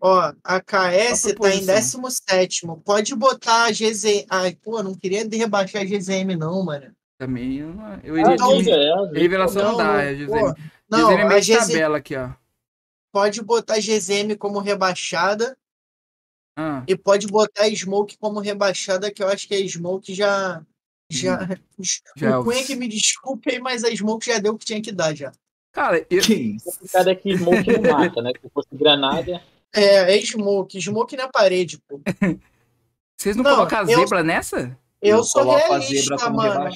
[0.01, 2.01] Ó, a KS Qual tá em proposição?
[2.01, 2.67] 17.
[2.83, 4.25] Pode botar a GZM.
[4.29, 6.93] Ai, pô, não queria rebaixar a GZM, não, mano.
[7.17, 9.99] Também eu, não- eu Ah, iria não, de é, é, revelação não, Não, dá, não,
[9.99, 10.71] é pô, GZM.
[10.89, 12.29] Não, GZM é a GZ tabela aqui, ó.
[13.13, 15.57] pode botar GZM como rebaixada
[16.57, 20.61] Ah, e pode botar a Smoke como rebaixada, que eu acho que a Smoke já.
[21.11, 21.47] Já,
[22.17, 24.81] já o Cunha que me desculpe aí, mas a Smoke já deu o que tinha
[24.81, 25.31] que dar já.
[25.71, 26.71] Cara, eu, Que isso?
[26.91, 28.31] Cada que Smoke não mata, né?
[28.41, 29.39] Se fosse granada.
[29.73, 31.99] É, é Smoke, Smoke na parede, pô.
[33.17, 34.75] vocês não, Não, colocam a eu- zebra nessa?
[35.07, 36.69] Eu, sou a realista, mano.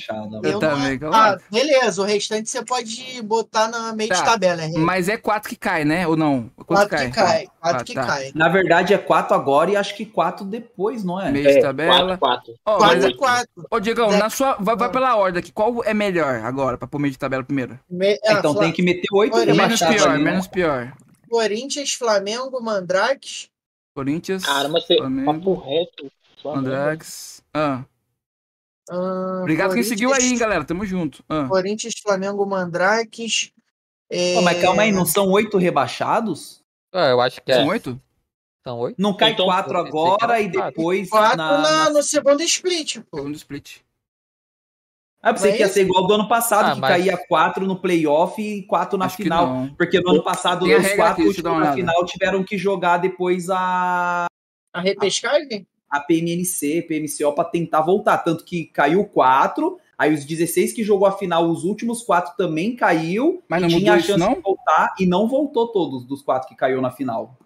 [0.43, 1.13] Eu Eu também, não-.
[1.13, 4.61] Ah, beleza, o restante você pode botar na meio de Tá, tabela.
[4.63, 6.07] É Mas é 4 que cai, né?
[6.07, 6.49] Ou não?
[6.55, 7.07] Quanto quatro cai?
[7.09, 7.47] que cai.
[7.59, 8.05] Quatro Ah, que tá.
[8.05, 8.31] cai.
[8.35, 11.31] Na verdade é 4 agora e acho que 4 depois, não é?
[11.31, 12.17] Meio de É, tabela.
[12.17, 12.53] 4, 4.
[12.65, 13.67] Ó, Quatro mas- e quatro.
[13.71, 14.17] Ô, Diegão, Né?
[14.17, 14.55] na sua.
[14.59, 14.91] Vai, vai Ah.
[14.91, 15.51] pela ordem aqui.
[15.51, 17.79] Qual é melhor agora pra pôr meio de tabela primeiro?
[17.89, 20.31] Me- É, ah, então Fla- tem que meter 8 Olha, Menos pior, ali, né?
[20.31, 20.93] menos pior.
[21.29, 23.47] Corinthians, Flamengo, Mandrake.
[23.95, 24.97] Corinthians, Caramba, você.
[24.97, 26.11] Flamengo, Papo reto.
[26.41, 26.67] Flamengo.
[26.67, 27.43] Andrax.
[27.53, 27.83] Ah,
[28.89, 30.63] ah, obrigado quem seguiu aí, hein, galera.
[30.65, 31.23] Tamo junto.
[31.29, 31.45] Ah.
[31.47, 33.51] Corinthians, Flamengo, Mandrakes.
[34.09, 34.35] É...
[34.35, 36.63] Pô, mas calma aí, não são 8 rebaixados?
[36.93, 37.67] Ah, eu acho que São é.
[37.67, 38.01] oito?
[38.63, 38.95] São oito?
[38.99, 40.69] Não cai Então, 4 eu pensei que agora e quatro.
[40.71, 43.17] depois Quatro na, na- na- no segundo split, pô.
[43.17, 43.77] Segundo split.
[45.21, 45.89] Ah, pensei é que ia ser isso?
[45.89, 49.17] igual do ano passado, Ah, que mas- caía 4 no playoff e 4 na Acho
[49.17, 49.67] final.
[49.77, 52.05] Porque no ano passado os regra 4 aqui, deixa eu dar últimos uma na final
[52.05, 54.25] tiveram que jogar depois a,
[54.73, 55.67] A repescagem?
[55.77, 58.17] a PMNC, PMCO para tentar voltar.
[58.17, 62.75] Tanto que caiu 4, aí os 16 que jogou a final, os últimos 4 também
[62.75, 63.41] caiu.
[63.47, 64.33] Mas e não tinha a isso, chance não?
[64.33, 67.37] de voltar e não voltou todos dos 4 que caiu na final.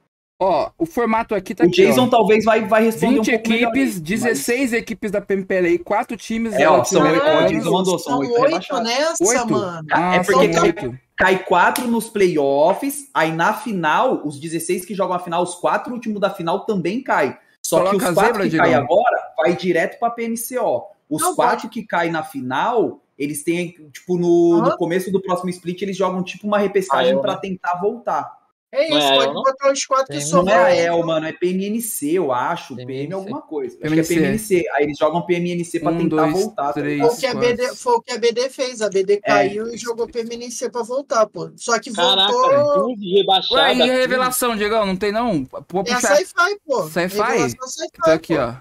[0.41, 2.07] Ó, o formato aqui tá O aqui, Jason ó.
[2.07, 6.17] talvez vai, vai responder 20 um pouco melhor equipes, isso, 16 equipes da PMPLI, 4
[6.17, 7.51] times É, ó, são oito, ó, latino-americanos.
[7.51, 8.83] Jason mandou, são oito rebaixados.
[8.83, 9.51] nessa, Oito?
[9.51, 9.87] mano.
[9.91, 14.95] Ah, É porque cai- mas Cai quatro nos playoffs, aí na final, os 16 que
[14.95, 17.37] jogam a final, os quatro últimos da final também caem.
[17.73, 20.83] Só Coloca que os quatro zebra, que caem agora vai direto pra PMCO.
[21.09, 24.77] Os Não, quatro que caem na final, eles têm, tipo, no, no Hã?
[24.77, 27.21] começo do próximo split, eles jogam tipo uma repescagem Ah, né?
[27.41, 28.42] tentar voltar.
[28.75, 29.43] É Não isso, é pode não?
[29.43, 32.75] botar os quatro que Tem- Não é a EL, mano, é PMNC, eu acho.
[32.75, 33.13] PM PMNC.
[33.13, 33.75] alguma coisa.
[33.75, 34.07] Acho PMNC.
[34.07, 34.69] que é PMNC.
[34.71, 36.63] Aí eles jogam PMNC pra Um, tentar dois, voltar.
[36.63, 36.99] tá três.
[36.99, 38.81] Foi o, que a BD, foi o que a BD fez.
[38.81, 39.21] A BD É.
[39.21, 41.51] caiu e jogou PMNC pra voltar, pô.
[41.55, 42.87] Só que Caraca, voltou.
[42.95, 43.51] 12 rebaixadas.
[43.51, 43.97] Ué, e a 15.
[43.99, 44.85] revelação, Diegão?
[44.87, 45.45] Não tem não?
[45.69, 46.15] Vou É a puxar.
[46.15, 46.83] sci-fi, pô.
[46.89, 47.49] Sci-fi?
[47.51, 48.41] Sci-fi, Então aqui, pô.
[48.41, 48.55] ó.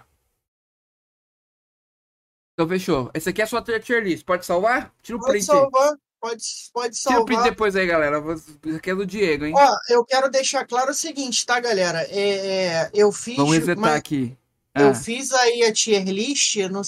[2.52, 3.10] Então fechou.
[3.14, 4.24] Esse aqui é a sua tier list.
[4.26, 4.92] Pode salvar?
[5.02, 5.56] Tira o Pode print aí.
[5.56, 5.94] salvar.
[6.22, 7.42] Pode, pode Tira o salvar.
[7.42, 8.22] depois aí, galera.
[8.76, 9.52] Aqui é do Diego, hein?
[9.56, 12.00] Ó, eu quero deixar claro o seguinte, tá, galera?
[12.08, 13.36] É, é, eu fiz.
[13.36, 14.36] Vamos resetar mas aqui.
[14.72, 16.56] Eu Ah, fiz aí a tier list.
[16.68, 16.80] No,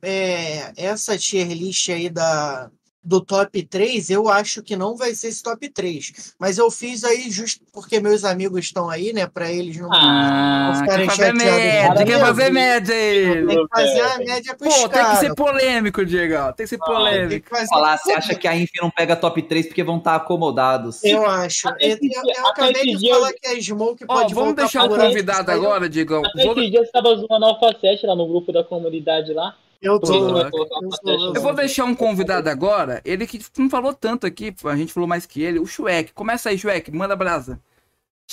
[0.00, 2.70] é, essa tier list aí da,
[3.08, 6.34] do top 3, eu acho que não vai ser esse top 3.
[6.38, 9.26] Mas eu fiz aí justo porque meus amigos estão aí, né?
[9.26, 9.88] Pra eles não.
[9.90, 13.46] Ah, Vou quer ficar fazer chateado média, com quer fazer média aí.
[13.46, 16.52] Tem que fazer a média pros Pô, tem que ser polêmico, Diego.
[16.52, 17.48] Tem que ser Tem que polêmico.
[17.48, 21.02] fazer- Falar, você acha que a Inf não pega top 3 porque vão estar acomodados?
[21.02, 21.66] Eu acho.
[21.68, 24.48] Eu, esse eu- dia- eu acabei esse de dia falar que a Smoke pode vamos
[24.48, 25.86] voltar deixar o convidado agora.
[25.86, 26.04] Até
[26.44, 29.54] Vou- esses dias você tava zoando a Alpha 7 lá no grupo da comunidade lá.
[29.80, 30.12] Eu tô.
[30.12, 33.94] eu Alpha sou- 7 eu Eu vou deixar um convidado agora, ele que não falou
[33.94, 36.12] tanto aqui, a gente falou mais que ele, o Shrek.
[36.12, 37.60] Começa aí, Shrek, manda brasa.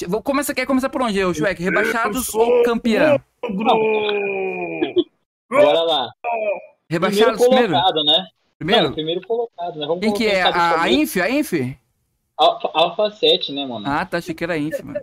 [0.07, 1.61] Vou, começa, quer começar por onde, ô, Shrek?
[1.61, 3.21] Rebaixados ou campeão?
[5.49, 6.09] Bora lá.
[6.21, 7.73] Primeiro Rebaixados primeiro?
[7.73, 8.27] colocado, né?
[8.57, 8.83] Primeiro?
[8.85, 9.85] Não, primeiro colocado, né?
[9.85, 10.41] Vamos Quem que é?
[10.41, 10.91] A, a.
[10.91, 11.17] Inf?
[11.17, 11.53] A Inf?
[12.37, 13.85] Alpha, Alpha 7, né, mano?
[13.87, 14.99] Ah, tá, achei que era Inf, mano.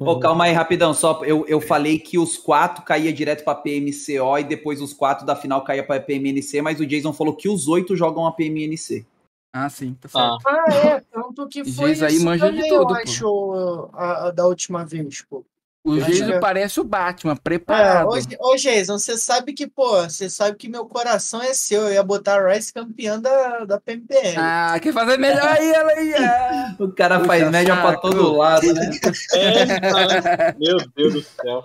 [0.00, 0.92] Ô, calma aí, rapidão.
[0.92, 5.24] Só eu, eu falei que os quatro caía direto pra PMCO e depois os quatro
[5.24, 9.06] da final caía pra PMNC, mas o Jason falou que os oito jogam a PMNC.
[9.52, 10.48] Ah, sim, tá Ah, certo.
[10.48, 11.00] Ah, é.
[11.00, 12.94] Tanto que foi Geis aí manja de tudo, eu pô.
[12.94, 15.44] acho, a, a da última vez, pô.
[15.86, 18.08] O Geiso que- parece o Batman, É, preparado.
[18.08, 21.82] ô, Ge- ô Jason, você sabe que, pô, você sabe que meu coração é seu.
[21.82, 24.34] Eu ia botar a Rice campeã da, da PMPL.
[24.38, 26.14] Ah, quer fazer melhor aí, ela aí.
[26.14, 26.76] ah.
[26.80, 28.90] O cara Puxa faz média pra todo lado, né?
[29.34, 30.52] é.
[30.58, 31.62] Meu Deus do céu.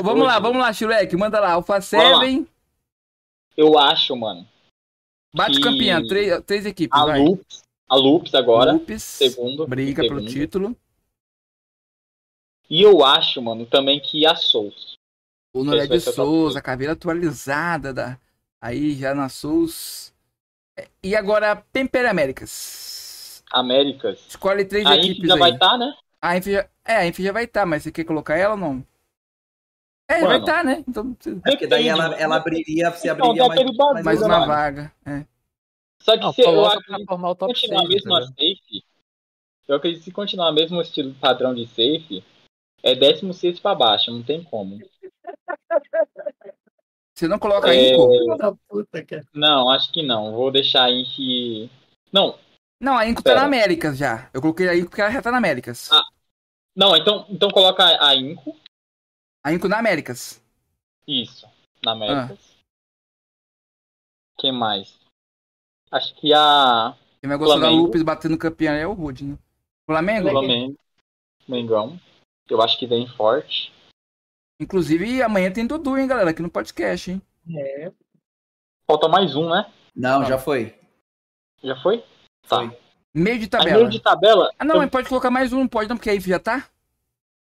[0.00, 1.52] Vamos lá, vamos lá, Shrek, manda lá.
[1.52, 2.20] Alpha Bora lá.
[2.24, 2.46] 7,
[3.56, 4.44] Eu acho, mano.
[5.32, 7.20] bate campeão, três, três equipes, A vai.
[7.22, 9.64] Loops, a Loops agora, Lupes, segundo.
[9.68, 10.32] briga pelo segundo.
[10.32, 10.76] título.
[12.68, 14.96] E eu acho, mano, também que a Souls.
[15.52, 16.56] O Noré vai de três.
[16.56, 18.18] a caveira atualizada da...
[18.60, 20.12] aí já na Souls.
[20.76, 23.44] É, E agora, Pemper Américas.
[23.52, 24.20] Américas.
[24.28, 25.40] Escolhe três A equipes já aí.
[25.40, 25.94] vai estar, né?
[26.20, 26.68] A Inf já...
[26.84, 28.86] É, a Inf já vai estar, mas você quer colocar ela ou não?
[30.08, 30.38] É, vai Mano.
[30.40, 30.84] estar, né?
[30.86, 34.40] Então, É porque daí ela, ela abriria, você Então, abriria tem mais, bagulho, mais uma
[34.40, 34.92] mano, vaga.
[35.06, 35.26] É.
[36.00, 37.88] Só que Não, se eu coloca acredito pra formar o que top continuar 6.
[37.88, 38.84] mesmo a safe,
[39.68, 42.24] eu acredito que se continuar mesmo o estilo padrão de safe,
[42.84, 44.78] é 16 pra baixo, não tem como.
[47.14, 48.58] Você não coloca a É, Inco?
[48.68, 49.24] Puta, cara.
[49.32, 50.32] Não, acho que não.
[50.32, 51.70] Vou deixar em que.
[52.12, 52.38] Não,
[52.80, 53.40] Não, a Inco tá Pera.
[53.40, 54.28] na Américas já.
[54.34, 55.90] Eu coloquei a Inco porque ela já tá na Américas.
[55.92, 56.02] Ah.
[56.76, 58.56] não, então, então coloca a Inco.
[59.44, 60.42] A Inco na Américas.
[61.06, 61.46] Isso,
[61.84, 62.38] na Américas.
[64.38, 64.98] Quem mais?
[65.90, 67.70] Acho que a Quem vai gostar da.
[67.70, 69.38] Lupes batendo campeão é o Rude, né?
[69.86, 70.30] Flamengo?
[70.30, 70.76] Flamengo,
[71.46, 72.00] Mengão.
[72.48, 73.72] Eu acho que vem forte.
[74.60, 77.22] Inclusive, amanhã tem Dudu, hein, galera, aqui no podcast, hein?
[77.56, 77.92] É.
[78.86, 79.72] Falta mais um, né?
[79.94, 80.78] Não, já foi.
[81.62, 81.98] Já foi?
[82.48, 82.56] Tá.
[82.58, 82.78] Foi.
[83.14, 83.76] Meio de Aí, tabela.
[83.78, 84.50] meio de tabela.
[84.58, 86.68] Ah, não, eu- mas pode colocar mais um, não pode não, porque aí já tá?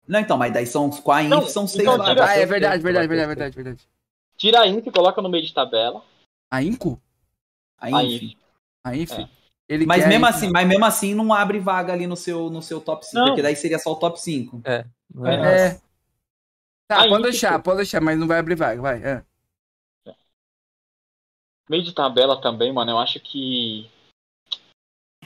[0.08, 2.46] Não, então, mas daí são com a Inf Não, são seis então tira- Ah, é
[2.46, 3.88] verdade, verdade, verdade, verdade, verdade.
[4.36, 6.04] Tira a Inco e coloca no meio de tabela.
[6.52, 7.00] A Inco?
[7.78, 8.24] A A Inf.
[8.24, 8.34] Inf.
[8.84, 9.12] A Inf?
[9.14, 9.30] É.
[9.72, 12.62] Ele Mas quer mesmo assim, mas mesmo assim não abre vaga ali no seu, no
[12.62, 13.28] seu top 5, Não.
[13.28, 14.62] porque daí seria só o top 5.
[15.14, 15.38] Não é É.
[15.38, 15.82] nada.
[16.90, 19.02] Tá, A pode deixar, pode deixar, mas não vai abrir vaga, vai.
[19.02, 19.24] é.
[21.70, 22.92] Meio de tabela também, mano.
[22.92, 23.90] Eu acho que.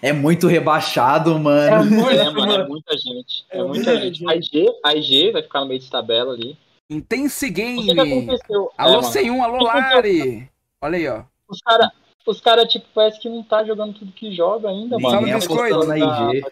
[0.02, 1.96] É muito rebaixado, mano.
[2.12, 3.46] É, mano, é muita gente.
[3.50, 4.20] É, É muita muita gente.
[4.20, 4.30] gente.
[4.30, 6.56] A IG, a IG vai ficar no meio de tabela ali.
[6.88, 7.54] Intense Não sei o
[7.88, 8.24] que Game!
[8.30, 8.72] aconteceu.
[8.78, 9.04] É, Alô, mano.
[9.12, 10.52] 101, alô, Lari!
[10.84, 11.24] Olha aí, ó.
[11.48, 11.90] Os caras,
[12.26, 15.22] os cara, tipo, parece que não tá jogando tudo que joga ainda, mano.
[15.22, 15.86] Biscoito.
[15.86, 16.44] na IG.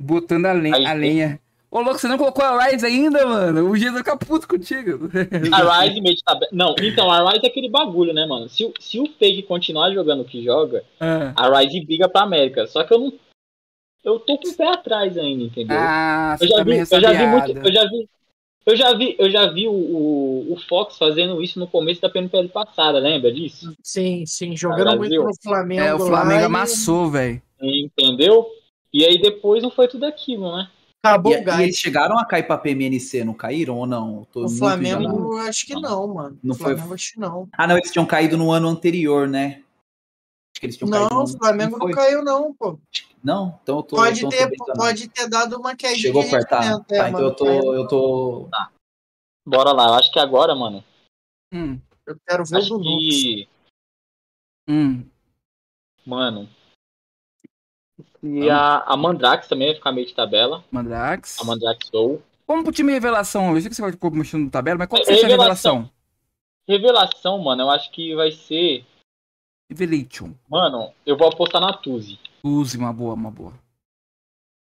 [0.00, 1.40] Botando a, len- Aí a lenha.
[1.70, 3.68] Ô, louco, você não colocou a Rise ainda, mano?
[3.68, 5.10] O Gino vai ficar puto contigo.
[5.52, 6.48] A Rise meio de tabela.
[6.50, 8.48] Não, então, a Rise é aquele bagulho, né, mano?
[8.48, 12.22] Se, o- se o Fake continuar jogando o que joga, Ah, a Rise briga pra
[12.22, 12.66] América.
[12.66, 13.12] Só que eu não.
[14.02, 15.76] eu tô com o pé atrás ainda, entendeu?
[15.78, 18.08] Ah, eu já tá vi, meio eu já vi muito, eu já vi,
[18.70, 22.08] eu já vi, eu já vi o, o, o Fox fazendo isso no começo da
[22.10, 23.74] PNPL passada, lembra disso?
[23.82, 25.24] Sim, sim, jogando muito Brasil.
[25.24, 25.82] no Flamengo.
[25.82, 27.42] É, o Flamengo lá e amassou, velho.
[27.60, 28.46] Entendeu?
[28.92, 30.68] E aí depois não foi tudo aquilo, né?
[31.02, 31.60] Acabou E, o e gás.
[31.60, 34.26] eles chegaram a cair pra PMNC, não caíram ou não?
[34.34, 36.38] O muito Flamengo, acho que não, mano.
[36.42, 37.48] Não o foi- Flamengo, acho que não.
[37.52, 39.62] Ah, não, eles tinham caído no ano anterior, né?
[40.52, 42.78] Acho que eles tinham caído Não, no o Flamengo não não caiu, não, pô.
[43.22, 43.96] Não, então eu tô.
[43.96, 46.64] Pode eu tô ter, pode ter dado uma quedinha Chegou de perto, tá?
[46.64, 47.74] é, Tá, então eu tô.
[47.74, 48.48] Eu tô.
[49.46, 50.84] Bora lá, eu acho que agora, mano,
[51.52, 52.98] Hum, Eu quero ver o acho do Nux.
[52.98, 53.48] que,
[54.68, 55.04] hum.
[56.04, 56.48] mano,
[58.22, 61.40] e a, a Mandrax também vai ficar meio de tabela, Mandrax.
[61.40, 62.22] a Mandrax Soul.
[62.46, 63.54] Vamos pro time revelação.
[63.54, 65.26] Eu sei que você vai ficou mexendo no tabela, mas qual que É, você acha
[65.26, 65.74] a revelação.
[65.76, 65.98] revelação?
[66.68, 68.84] Revelação, mano, eu acho que vai ser,
[69.70, 70.34] Revelation.
[70.48, 72.18] mano, eu vou apostar na Tuzi.
[72.42, 73.52] Use, uma boa, uma boa.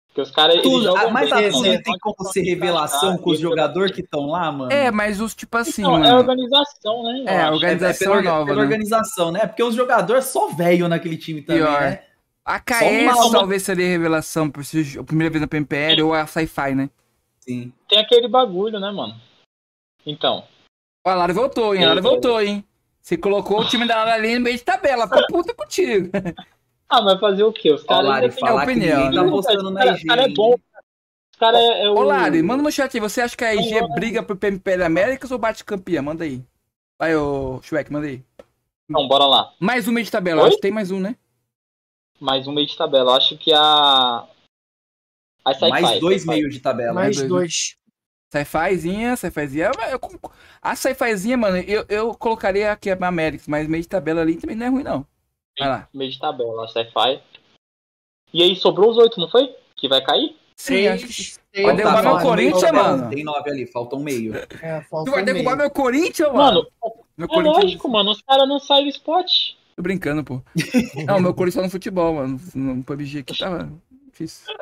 [0.08, 0.58] Porque os caras.
[0.58, 1.54] ah, mas bem, a mano.
[1.54, 1.82] Tuzi é.
[1.82, 4.72] tem como ser revelação com os jogadores que estão lá, mano?
[4.72, 6.18] É, mas os tipo assim, Não, é mano.
[6.18, 7.24] organização, né?
[7.28, 7.54] É, acho.
[7.54, 8.64] organização pela, nova, pela né?
[8.64, 9.48] organização, né?
[9.48, 11.82] Porque os jogadores só velho naquele time também, Pior.
[11.82, 12.04] né?
[12.44, 16.28] A KS uma- talvez seria revelação por ser a primeira vez na PMPL ou a
[16.28, 16.90] Sci-Fi, né?
[17.40, 17.72] Sim.
[17.88, 19.16] Tem aquele bagulho, né, mano?
[20.06, 20.44] Então.
[21.06, 21.86] Ó, a Lara voltou, hein?
[21.86, 22.66] A Lara voltou, hein?
[23.02, 25.08] Você colocou o time da Lara ali no meio de tabela.
[25.08, 26.10] Ficou puta contigo.
[26.92, 27.72] Ah, mas fazer o quê?
[27.72, 29.30] Os caras Lari, falar que opinião, ninguém tá né?
[29.30, 30.06] apostando na Cara, IG.
[30.06, 30.54] cara é bom.
[30.54, 31.96] Os caras é, é o.
[31.96, 33.00] Ô, Lari, manda no chat aí.
[33.00, 36.02] Você acha que a IG Não, briga pro PMPL Américas ou bate campeã?
[36.02, 36.44] Manda aí.
[37.00, 38.22] Vai, ô Shrek, manda aí.
[38.90, 39.54] Não, bora lá.
[39.58, 40.42] Mais um meio de tabela.
[40.42, 40.48] Oi?
[40.50, 41.16] Acho que tem mais um, né?
[42.20, 43.16] Mais um meio de tabela.
[43.16, 44.28] Acho que a.
[45.46, 45.70] A.
[45.70, 46.94] Mais dois meios de tabela.
[46.94, 47.78] Mais dois, dois.
[48.34, 49.72] Sci-Fizinha, Sci-Fizinha.
[49.92, 50.32] eu-
[50.62, 54.56] A Sci-Fizinha, mano, eu, eu colocaria aqui a Américas, mas meio de tabela ali também
[54.56, 55.06] não é ruim, não.
[55.62, 55.88] Vai lá.
[55.94, 57.22] Meio de tabela, a Sci-Fi.
[58.34, 59.54] E aí sobrou os oito, não foi?
[59.76, 60.36] Que vai cair?
[60.56, 61.64] Sim, acho que...
[61.64, 63.10] Vai derrubar meu Corinthians, mano.
[63.10, 64.34] Tem nove ali, falta um meio.
[64.62, 65.58] É, falta Tu vai um derrubar meio.
[65.58, 66.68] meu Corinthians, mano?
[66.82, 68.12] Mano, meu é lógico, mano.
[68.12, 69.30] Os caras não saem do spot.
[69.76, 70.42] Tô brincando, pô.
[71.08, 72.40] Não, meu Corinthians só no futebol, mano.
[72.54, 73.72] No PUBG aqui tava
[74.08, 74.54] difícil.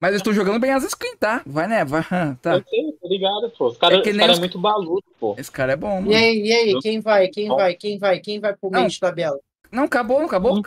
[0.00, 1.42] Mas eu estou jogando bem as skins, tá?
[1.46, 1.84] Vai, né?
[1.84, 2.02] Vai,
[2.40, 2.54] tá.
[2.54, 3.68] Eu sei, tá ligado, pô.
[3.68, 5.34] Os caras É cara os- é muito baludo, pô.
[5.38, 6.12] Esse cara é bom, mano.
[6.12, 7.28] E aí, e aí, quem vai?
[7.28, 7.56] Quem Bom.
[7.56, 7.74] vai?
[7.74, 8.20] Quem vai?
[8.20, 9.38] Quem vai pro meio de tabela?
[9.74, 10.58] Não, acabou, acabou.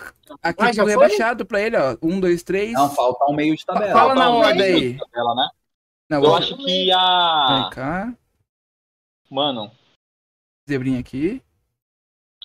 [0.42, 0.86] Aqui Ah, foi?
[0.86, 1.98] rebaixado pra ele, ó.
[2.02, 2.74] Um, dois, três.
[2.74, 3.92] Não, falta um meio de tabela.
[3.94, 4.98] Fala na um ordem aí.
[4.98, 5.50] tabela, né?
[6.10, 7.48] Não, Eu acho que a.
[7.64, 8.18] Vem cá.
[9.30, 9.72] Mano,
[10.70, 11.42] Zebrinha aqui.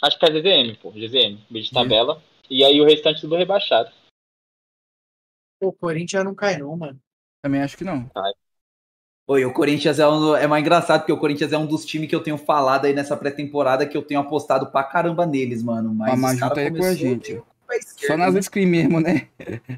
[0.02, 0.90] acho que é GZM, pô.
[0.92, 2.22] GZM, meio de tabela.
[2.50, 3.90] E aí o restante tudo rebaixado.
[5.60, 7.00] Pô, o Corinthians não cai, não, mano.
[7.42, 8.10] Também acho que não.
[9.28, 12.08] Oi, o Corinthians é, um, é mais engraçado, porque o Corinthians é um dos times
[12.08, 15.94] que eu tenho falado aí nessa pré-temporada que eu tenho apostado pra caramba neles, mano.
[15.94, 17.34] Mas a Maju tá aí com a gente.
[17.34, 17.44] o
[18.06, 18.42] Só nas né?
[18.42, 19.28] screen mesmo, né?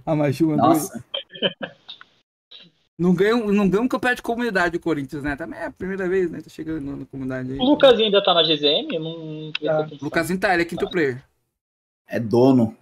[0.05, 0.69] A Maju andou.
[0.69, 1.05] Nossa,
[2.99, 5.35] Não ganha, um- não ganha um campeonato de comunidade o Corinthians, né?
[5.37, 6.41] Também é a primeira vez, né?
[6.41, 7.59] Tá chegando na comunidade aí.
[7.59, 8.99] O Lucasinho ainda tá na GZM?
[8.99, 9.81] Não Tá.
[9.81, 9.99] atenção.
[10.01, 11.23] Lucasinho tá, ele é quinto player.
[12.09, 12.77] é dono.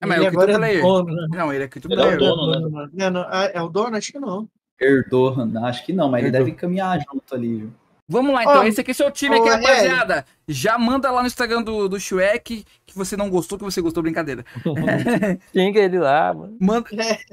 [0.00, 0.82] É, mas é Ele o quinto agora é player.
[0.82, 1.26] dono, né?
[1.30, 2.18] Não, ele é quinto Ele é o player.
[2.18, 2.88] dono, né?
[3.04, 3.96] É, não, é o dono?
[3.96, 4.48] Acho que não.
[4.80, 7.56] Herdou, acho que não, mas ele deve caminhar junto ali.
[7.58, 7.72] viu?
[8.12, 8.58] Vamos lá, então.
[8.58, 10.24] Ó, Esse aqui é seu time ô, aqui, rapaziada.
[10.48, 14.02] Já manda lá no Instagram do, do Shrek que você não gostou, que você gostou,
[14.02, 14.44] brincadeira.
[15.54, 16.56] Xinga ele lá, mano.
[16.60, 16.88] Manda.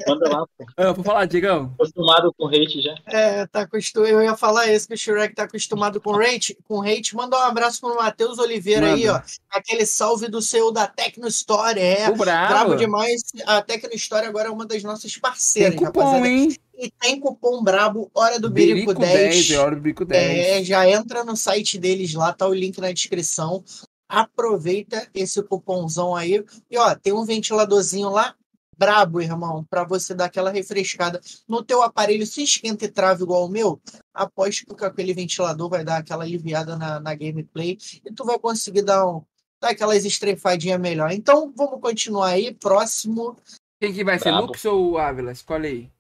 [0.08, 0.66] Manda lá, pô.
[0.78, 1.74] Ah, vou falar, Diegão.
[1.74, 2.94] Acostumado com hate já.
[3.08, 4.06] É, tá acostum...
[4.06, 6.56] eu ia falar isso, que o Shrek tá acostumado com hate.
[6.68, 7.16] Com hate.
[7.16, 9.14] Manda um abraço pro Matheus Oliveira aí, ó.
[9.14, 9.26] Manda.
[9.50, 11.80] Aquele salve do seu da Tecno Store.
[11.80, 12.54] É, O bravo.
[12.54, 13.22] brabo demais.
[13.48, 16.28] A Tecno Store agora é uma das nossas Tem parceiras, cupom, rapaziada.
[16.28, 16.56] hein?
[16.78, 19.36] E tem cupom brabo, Hora do Birico, Birico 10.
[19.36, 20.48] 10, é hora do Birico 10.
[20.48, 23.64] É, já entra no site deles lá, tá o link na descrição.
[24.08, 26.46] Aproveita esse cupomzão aí.
[26.70, 28.36] E ó, tem um ventiladorzinho lá,
[28.78, 32.28] brabo, irmão, para você dar aquela refrescada no teu aparelho.
[32.28, 33.82] Se esquenta e trava igual o meu,
[34.14, 37.76] aposto que com aquele ventilador vai dar aquela aliviada na, na gameplay
[38.06, 39.24] e tu vai conseguir dar, um,
[39.60, 41.12] dar aquelas estrefadinhas melhor.
[41.12, 42.54] Então, vamos continuar aí.
[42.54, 43.36] Próximo.
[43.82, 44.32] Quem que vai ser.
[44.32, 45.32] Lux ou Ávila?
[45.32, 45.97] Escolhe aí.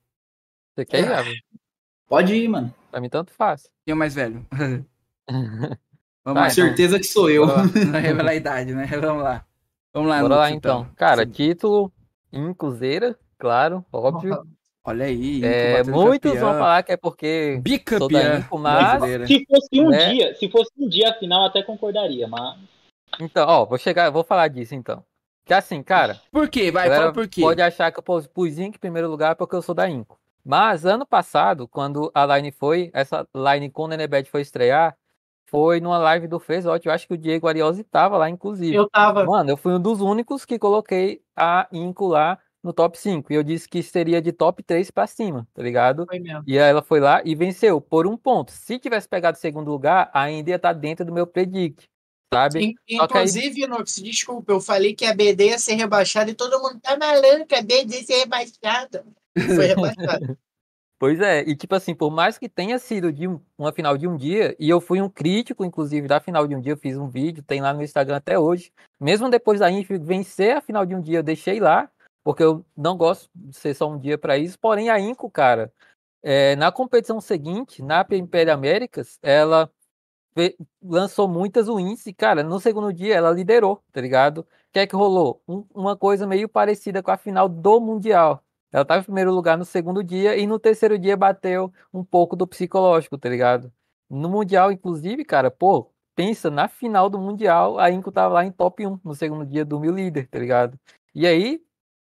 [0.77, 1.35] Você quer ir, Ávila?
[2.07, 2.71] Pode ir, mano.
[2.91, 3.63] Pra mim, tanto faz.
[3.83, 4.45] Quem é o mais velho?
[5.27, 5.79] Vamos
[6.23, 6.49] lá, Com então.
[6.51, 7.47] certeza que sou eu.
[7.47, 7.63] Não
[7.99, 8.85] revela a idade, né?
[9.01, 9.43] Vamos lá.
[9.91, 10.87] Vamos lá, Bora lá, Lux, então.
[10.95, 11.31] Cara, Sim.
[11.31, 11.91] título
[12.31, 14.45] em Cruzeira, claro, óbvio.
[14.83, 15.43] Olha aí.
[15.43, 16.47] É, muitos campeão.
[16.51, 18.37] vão falar que é porque sou da Bicampeão.
[18.37, 19.27] Inco, mas...
[19.27, 20.09] Se fosse um Né?
[20.13, 22.55] dia, se fosse um dia afinal, até concordaria, mas.
[23.19, 25.03] Então, ó, vou chegar, vou falar disso então.
[25.43, 26.69] Que assim, cara, Por quê?
[26.71, 27.41] Vai, fala por quê.
[27.41, 30.19] pode achar que eu pus, pus em primeiro lugar porque eu sou da Inco.
[30.47, 34.95] Mas ano passado, quando a line foi, essa line com o Nenebet foi estrear,
[35.49, 36.87] foi numa live do Fezote.
[36.87, 38.73] Eu acho que o Diego Ariosi tava lá, inclusive.
[38.75, 39.25] Eu tava.
[39.25, 43.31] Mano, eu fui um dos únicos que coloquei a Inco lá no top 5.
[43.31, 46.05] E eu disse que seria de top 3 para cima, tá ligado?
[46.05, 46.43] Foi mesmo.
[46.47, 48.51] E aí ela foi lá e venceu por um ponto.
[48.51, 51.87] Se tivesse pegado segundo lugar, ainda ia estar dentro do meu predict,
[52.33, 52.75] sabe?
[52.87, 56.29] In- Só que aí- Inclusive, Nox, desculpa, eu falei que a BD ia ser rebaixada
[56.31, 59.05] e todo mundo tá maluco, a BD ia ser rebaixada.
[59.55, 60.37] Foi.
[60.99, 64.07] Pois é, e tipo assim, por mais que tenha sido de um- uma final de
[64.07, 66.97] um dia, e eu fui um crítico, inclusive, da final de um dia, eu fiz
[66.97, 68.71] um vídeo, tem lá no Instagram até hoje.
[68.99, 71.87] Mesmo depois da Inf vencer a final de um dia, eu deixei lá,
[72.23, 74.57] porque eu não gosto de ser só um dia para isso.
[74.59, 75.71] Porém, a Inco, cara,
[76.23, 79.69] é, na competição seguinte, na PMPL Américas, ela
[80.83, 84.39] lançou muitas wins e, cara, no segundo dia ela liderou, tá ligado?
[84.39, 85.41] O que é que rolou?
[85.47, 88.43] Um- uma coisa meio parecida com a final do Mundial.
[88.71, 92.35] Ela estava em primeiro lugar no segundo dia e no terceiro dia bateu um pouco
[92.35, 93.71] do psicológico, tá ligado?
[94.09, 98.51] No Mundial, inclusive, cara, pô, pensa, na final do Mundial, a Inco tava lá em
[98.51, 100.79] top 1 no segundo dia do Mil Líder, tá ligado?
[101.13, 101.61] E aí,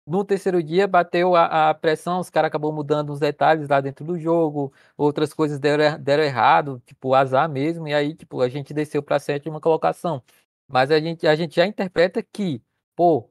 [0.06, 4.04] no terceiro dia, bateu a, a pressão, os caras acabou mudando os detalhes lá dentro
[4.04, 8.48] do jogo, outras coisas deram, er- deram errado, tipo, azar mesmo, e aí, tipo, a
[8.48, 10.22] gente desceu pra sétima colocação.
[10.68, 12.62] Mas a gente, a gente já interpreta que,
[12.96, 13.29] pô,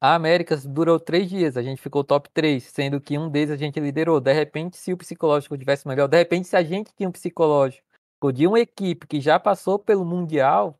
[0.00, 3.56] a Américas durou três dias, a gente ficou top 3, sendo que um deles a
[3.56, 4.20] gente liderou.
[4.20, 7.84] De repente, se o psicológico tivesse melhor, de repente, se a gente tinha um psicológico
[8.34, 10.78] de uma equipe que já passou pelo Mundial,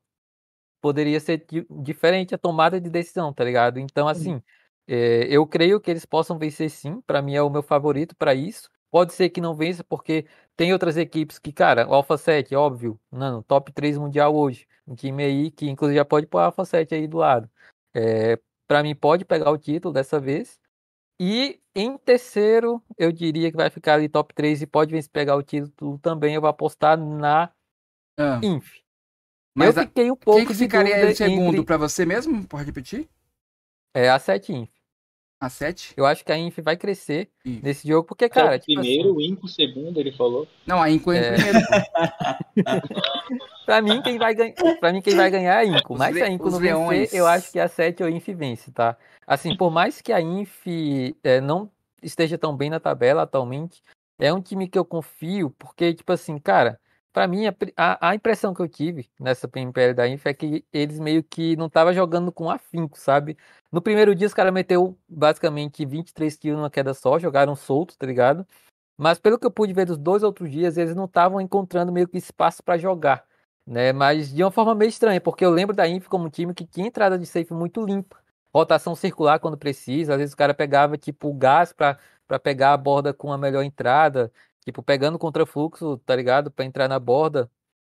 [0.81, 3.79] poderia ser di- diferente a tomada de decisão, tá ligado?
[3.79, 4.43] Então, assim,
[4.87, 8.35] é, eu creio que eles possam vencer sim, pra mim é o meu favorito pra
[8.35, 8.71] isso.
[8.91, 10.27] Pode ser que não vença, porque
[10.57, 14.67] tem outras equipes que, cara, o Alpha 7, óbvio, não, top 3 mundial hoje.
[14.87, 17.49] Um time aí que, inclusive, já pode pôr o Alpha 7 aí do lado.
[17.95, 18.39] É,
[18.71, 20.57] para mim, pode pegar o título dessa vez.
[21.21, 25.35] E em terceiro, eu diria que vai ficar ali top 3 e pode vencer pegar
[25.35, 26.37] o título também.
[26.37, 27.51] Eu vou apostar na
[28.17, 28.77] Ah, Inf.
[29.53, 32.47] mas eu a- fiquei um pouco quem que ficaria em segundo entre pra você mesmo?
[32.47, 33.09] Pode repetir?
[33.93, 34.71] é, a 7 Inf.
[35.43, 35.93] A 7?
[35.97, 37.65] Eu acho que a Inf vai crescer Isso.
[37.65, 40.47] nesse jogo, porque, cara, Cara, tipo primeiro, assim, o Inco segundo, ele falou.
[40.65, 41.33] Não, a Inco em É.
[41.33, 41.59] primeiro.
[43.71, 45.97] pra mim, quem vai ganhar, para mim, quem vai ganhar é a Inco.
[45.97, 46.99] Mas se a Inco não leões.
[46.99, 48.97] vencer, eu acho que a 7 ou a Inf vence, tá?
[49.25, 50.67] Assim, por mais que a Inf
[51.23, 51.71] é, não
[52.03, 53.81] esteja tão bem na tabela atualmente,
[54.19, 56.81] é um time que eu confio, porque, tipo assim, cara,
[57.13, 57.45] pra mim,
[57.77, 61.55] a, a, impressão que eu tive nessa PMPL da Inf é que eles meio que
[61.55, 63.39] não estavam jogando com afinco, sabe?
[63.71, 68.05] No primeiro dia, os caras meteu basicamente 23 kills numa queda só, jogaram solto, tá
[68.05, 68.45] ligado?
[68.99, 72.09] Mas pelo que eu pude ver dos dois outros dias, eles não estavam encontrando meio
[72.09, 73.25] que espaço pra jogar,
[73.71, 73.93] né?
[73.93, 76.67] Mas de uma forma meio estranha, porque eu lembro da Inf como um time que
[76.67, 78.19] tinha entrada de safe muito limpa,
[78.53, 81.97] rotação circular quando precisa, às vezes o cara pegava tipo gás para
[82.43, 84.33] pegar a borda com a melhor entrada,
[84.65, 86.51] tipo pegando contrafluxo, tá ligado?
[86.51, 87.49] Pra entrar na borda.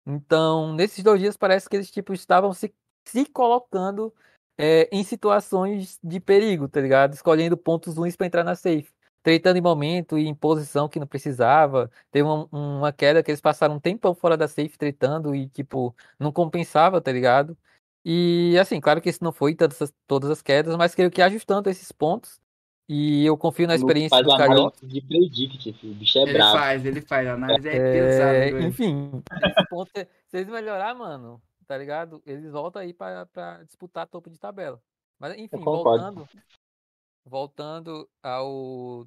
[0.06, 2.72] Então, nesses dois dias parece que eles tipo estavam se,
[3.04, 4.14] se colocando
[4.58, 7.14] é, em situações de perigo, tá ligado?
[7.14, 8.93] Escolhendo pontos ruins pra entrar na safe
[9.24, 11.90] tretando em momento e em posição que não precisava.
[12.12, 15.96] Teve uma, uma queda que eles passaram um tempão fora da safe tretando e, tipo,
[16.18, 17.56] não compensava, tá ligado?
[18.04, 21.22] E, assim, claro que isso não foi todas as, todas as quedas, mas creio que
[21.22, 22.38] ajustando esses pontos,
[22.86, 24.88] e eu confio na experiência análise cariocas.
[24.90, 25.92] de predict, filho.
[25.94, 26.58] O bicho é Ele bravo.
[26.58, 27.26] faz, ele faz.
[27.26, 28.62] A análise é, É, pesada.
[28.62, 29.22] enfim,
[29.70, 32.22] ponto, é- se eles melhorar, mano, tá ligado?
[32.26, 34.78] Eles voltam aí pra, pra disputar topo de tabela.
[35.18, 36.28] Mas, enfim, voltando,
[37.24, 39.06] voltando ao.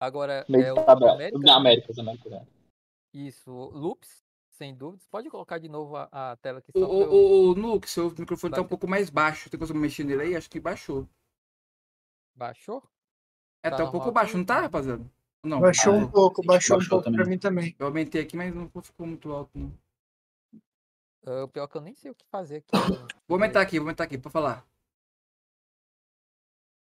[0.00, 0.78] Agora Meio é o.
[0.90, 2.30] América, Da América, da América.
[2.30, 2.46] né?
[3.12, 5.06] Isso, loops, sem dúvidas.
[5.06, 8.56] Pode colocar de novo a, a tela aqui O, o, o, Nuke, seu microfone tá
[8.58, 8.64] Vai.
[8.66, 9.48] um pouco mais baixo.
[9.48, 10.36] Tem como mexer nele aí?
[10.36, 11.08] Acho que baixou.
[12.34, 12.82] Baixou?
[13.62, 14.14] É, Tá tá um pouco aqui?
[14.14, 15.04] baixo, não tá, rapaziada?
[15.44, 15.60] Não.
[15.60, 17.30] Baixou ah, um pouco, baixou, um baixou pouco pra também.
[17.30, 17.76] mim também.
[17.78, 19.72] Eu aumentei aqui, mas não ficou muito alto, não.
[21.44, 22.70] O pior que eu nem sei o que fazer aqui.
[23.26, 24.66] Vou aumentar aqui, vou aumentar aqui pra falar.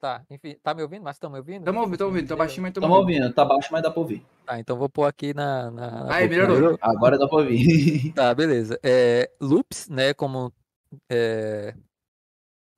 [0.02, 1.04] Tá, enfim, tá me ouvindo?
[1.04, 1.64] Mas estão me ouvindo?
[1.64, 2.28] Tamo ouvindo, tamo ouvindo.
[2.28, 3.18] Tá baixinho, mas tamo Tamo ouvindo.
[3.20, 4.26] ouvindo, tá baixo, mas dá pra ouvir.
[4.44, 5.70] Tá, então vou pôr aqui na.
[5.70, 6.76] na, na Aí, melhorou.
[6.82, 8.12] Agora dá pra ouvir.
[8.16, 8.80] Tá, beleza.
[8.82, 10.52] É, Loops, né, como
[11.08, 11.76] é,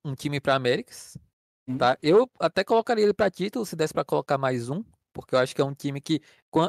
[0.03, 1.17] um time para Américas,
[1.65, 1.77] Sim.
[1.77, 1.97] tá?
[2.03, 4.83] Eu até colocaria ele para título se desse para colocar mais um,
[5.13, 6.21] porque eu acho que é um time que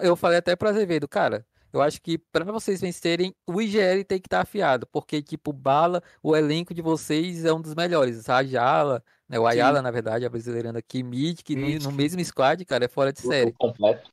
[0.03, 1.45] eu falei até para Azevedo, cara,
[1.75, 6.03] eu acho que para vocês vencerem, o IGL tem que estar afiado, porque tipo, Bala,
[6.23, 10.25] o elenco de vocês é um dos melhores, a Jala, né, o Ayala, na verdade,
[10.25, 11.83] a brasileirando aqui, Mid, que no, Mid.
[11.83, 14.09] no mesmo squad, cara, é fora de O série completo.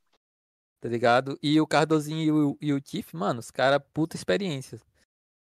[0.79, 1.37] tá ligado?
[1.41, 4.79] E o Cardozinho e o, e o Tiff, mano, os caras, puta experiência.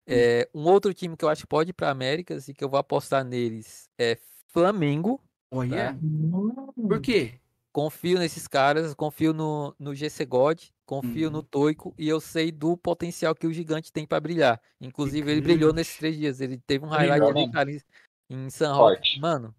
[0.07, 2.69] É, um outro time que eu acho que pode ir pra Américas e que eu
[2.69, 4.19] vou apostar neles é
[4.49, 5.23] Flamengo.
[5.51, 5.97] Olha.
[6.03, 6.73] Hum.
[6.75, 7.41] Por quê?
[7.73, 11.45] Confio nesses caras, confio no, no GC God, confio no Uhum.
[11.45, 14.61] Toico e eu sei do potencial que o gigante tem pra brilhar.
[14.81, 16.41] Inclusive, ele brilhou nesses três dias.
[16.41, 17.53] Ele teve um highlight ali, mesmo.
[17.53, 17.81] cara, em-
[18.29, 19.21] em San Roque.
[19.21, 19.55] Mano,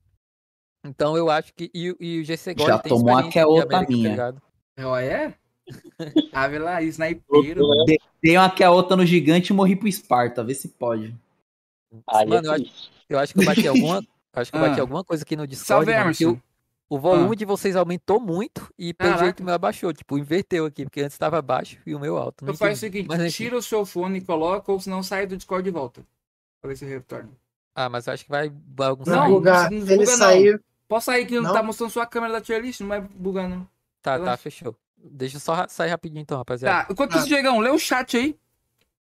[0.83, 1.69] Então eu acho que.
[1.73, 4.33] E, e o GC Já God tem tomou que é de outra América, minha.
[4.75, 5.33] tá é?
[6.33, 7.63] Ave lá, snipeiro.
[8.21, 10.43] Dei uma que é outra no gigante e morri pro Esparta.
[10.43, 11.15] Vê se pode.
[12.09, 12.91] Aí Mano, eu é acho- triste.
[13.07, 14.03] Eu acho que eu bati alguma.
[14.33, 14.81] Acho que eu bati Ah.
[14.83, 15.85] alguma coisa aqui no Discord.
[15.85, 16.41] Salve, Emerson.
[16.95, 17.35] O, volume Ah.
[17.35, 19.23] de vocês aumentou muito e pelo Caraca.
[19.25, 19.93] jeito o meu abaixou.
[19.93, 22.43] Tipo, inverteu aqui, porque antes estava baixo e o meu alto.
[22.45, 25.25] Não Então faz o seguinte, Mas, tira o seu fone e coloca, ou senão sai
[25.25, 26.03] do Discord de volta.
[26.61, 27.29] Pra ver se retorna.
[27.73, 29.15] Ah, mas acho que vai bagunçar.
[29.15, 29.71] Não, bugar.
[29.71, 30.17] não Se ele buga, não.
[30.17, 30.61] sair.
[30.87, 31.53] Pode sair que não, Não?
[31.53, 33.61] tá mostrando sua câmera da tier list, não vai bugar não.
[34.01, 34.37] Tá, tá, relaxa.
[34.43, 34.75] fechou.
[34.97, 36.85] Deixa eu só sair rapidinho então, rapaziada.
[36.85, 37.17] Tá, enquanto Tá.
[37.19, 38.37] isso, Diegão, lê o chat aí.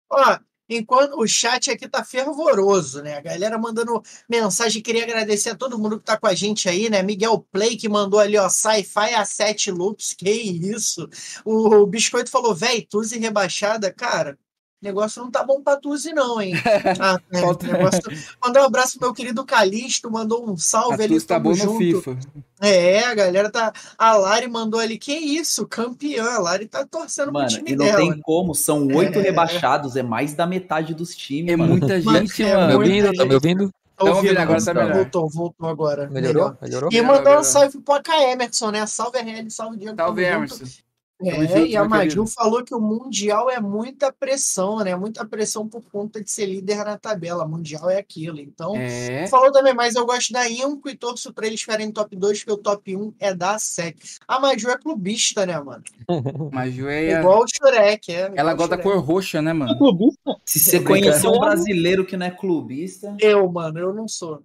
[0.09, 0.37] Ó,
[0.69, 3.17] enquanto o chat aqui tá fervoroso, né?
[3.17, 6.89] A galera mandando mensagem, queria agradecer a todo mundo que tá com a gente aí,
[6.89, 7.01] né?
[7.01, 11.09] Miguel Play que mandou ali, ó, sci-fi a 7 loops, que isso.
[11.43, 14.37] O Biscoito falou, véi, Tuzi rebaixada, cara.
[14.81, 16.53] O negócio não tá bom pra Tuzi, não, hein?
[17.01, 18.01] Ah, é, Falta- o negócio...
[18.41, 21.49] Mandar um abraço pro meu querido Calixto, mandou um A salve ali, Tuz tá bom
[21.49, 21.77] no junto.
[21.77, 22.17] FIFA.
[22.61, 23.73] É, a galera tá.
[23.97, 26.23] A Lari mandou ali, que isso, campeã.
[26.23, 27.97] A Lari tá torcendo pro Mano, time e não dela.
[27.97, 28.55] tem como.
[28.55, 29.21] São oito É.
[29.21, 29.97] rebaixados.
[29.97, 31.71] É mais da metade dos times, É mano.
[31.71, 32.79] muita Mano, gente, é Tá me mano.
[32.79, 33.05] muita ouvindo?
[33.05, 33.27] Tá gente.
[33.27, 33.73] me ouvindo?
[33.97, 34.95] Tá ouvindo, agora tá voltou, melhor.
[34.95, 36.07] Voltou, voltou agora.
[36.09, 36.43] Melhorou?
[36.43, 36.57] Melhor.
[36.61, 36.89] Melhorou?
[36.89, 37.43] E Melhorou, mandar um melhorou.
[37.43, 38.85] salve pro AK Emerson, né?
[38.85, 39.97] Salve RL, salve Diego.
[39.97, 40.88] Salve, tamo junto.
[41.21, 44.95] É, e a Maju falou que o Mundial é muita pressão, né?
[44.95, 47.45] Muita pressão por conta de ser líder na tabela.
[47.47, 48.39] Mundial é aquilo.
[48.39, 49.27] Então, É.
[49.27, 52.53] falou também, mas eu gosto da Inco e torço pra eles ficarem top 2, porque
[52.53, 53.97] o top 1 é da SEC.
[54.27, 55.83] A Maju é clubista, né, mano?
[56.53, 57.19] Mas Ju é.
[57.19, 58.31] Igual o Shurek, é.
[58.35, 59.77] Ela gosta da cor roxa, né, mano?
[59.77, 60.35] Clubista?
[60.45, 63.15] Se você conhecer um brasileiro que não é clubista.
[63.19, 64.41] Eu, mano, eu não sou.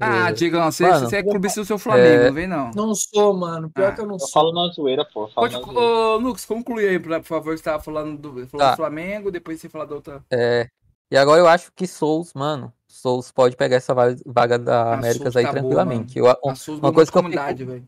[0.00, 2.70] Ah, É, Diegão, você, Mano, você é clubista do seu Flamengo, é- não vem não.
[2.70, 3.68] Não sou, mano.
[3.70, 4.28] Pior Ah, que eu não Eu sou.
[4.30, 5.24] falo na zoeira, pô.
[5.24, 6.16] eu Falo Pode, na zoeira.
[6.16, 8.70] ô, Nux, conclui aí, por favor, você tava falando do, falou Tá.
[8.70, 10.24] do Flamengo, depois você fala da outra.
[10.32, 10.66] É,
[11.10, 14.94] e agora eu acho que Souls, mano, Souls pode pegar essa va- vaga da Ah,
[14.94, 16.18] Américas Souls aí tá boa, tranquilamente.
[16.18, 17.86] Eu, A Souza uma coisa que eu comunidade, velho.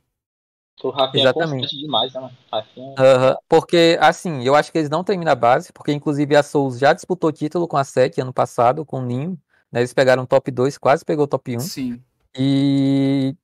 [0.82, 1.60] O Rafinha é Exatamente.
[1.62, 2.36] constante demais, né, mano?
[2.98, 6.78] Aham, porque, assim, eu acho que eles não terminam a base, porque inclusive a Souls
[6.78, 9.38] já disputou título com a SEC ano passado, com o Ninho,
[9.72, 9.80] né?
[9.80, 11.60] Eles pegaram top 2, quase pegou top 1.
[11.60, 12.02] Sim.
[12.36, 13.34] E,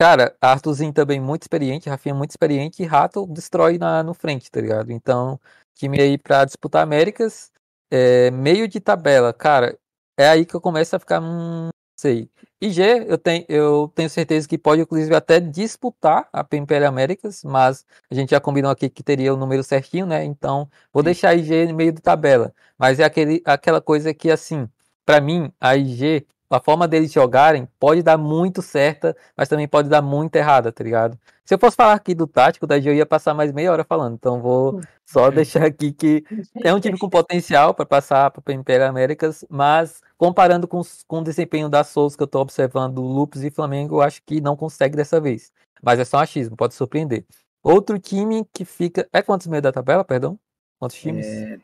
[0.00, 4.60] cara, Arthurzinho também muito experiente, Rafinha muito experiente, e Rato destrói na, no frente, tá
[4.60, 4.90] ligado?
[4.90, 5.38] Então,
[5.74, 7.52] time aí pra disputar Américas,
[7.90, 9.78] é, meio de tabela, cara,
[10.18, 12.28] é aí que eu começo a ficar, hum, não sei.
[12.60, 17.84] IG, eu tenho, eu tenho certeza que pode, inclusive, até disputar a PMPL Américas, mas
[18.10, 20.24] a gente já combinou aqui que teria o número certinho, né?
[20.24, 22.54] Então, vou deixar a IG no meio de tabela.
[22.78, 24.68] Mas é aquele, aquela coisa que, assim,
[25.04, 29.88] pra mim, a IG, a forma deles jogarem pode dar muito certa, mas também pode
[29.88, 31.18] dar muito errada, tá ligado?
[31.44, 33.84] Se eu fosse falar aqui do tático, da IG eu ia passar mais meia hora
[33.84, 36.24] falando, então vou só deixar aqui que
[36.62, 41.18] é um time com potencial para passar para o Império Américas, mas comparando com, com
[41.18, 44.56] o desempenho da Souls que eu tô observando, Lupus e Flamengo, eu acho que não
[44.56, 45.52] consegue dessa vez.
[45.82, 47.26] Mas é só um achismo, pode surpreender.
[47.62, 49.08] Outro time que fica.
[49.12, 50.38] É quantos meio da tabela, perdão?
[50.78, 51.26] Quantos times?
[51.26, 51.58] É,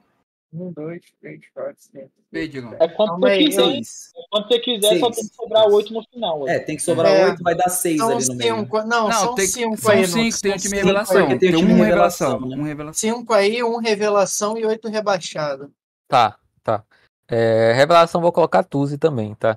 [0.53, 2.11] Um, dois, três, quatro, cinco.
[2.33, 2.75] Diegão.
[2.81, 3.63] É quando Calma você quiser.
[3.63, 4.11] seis.
[4.17, 5.17] É quando você quiser, só Seis.
[5.17, 6.49] tem que sobrar oito no final.
[6.49, 7.25] É, tem que sobrar É.
[7.27, 8.57] oito, vai dar seis São ali no meio.
[8.59, 8.79] cinco.
[8.83, 10.07] Não, Não, são tem, cinco são aí.
[10.07, 11.39] cinco, tem o time cinco revelação.
[11.39, 12.41] Tem, um revelação, revelação.
[12.41, 12.57] né?
[12.57, 12.95] Um revelação.
[13.01, 15.73] Cinco aí, um revelação e oito rebaixado.
[16.09, 16.85] Tá, tá.
[17.29, 19.57] É, revelação vou colocar Tuzi também, tá?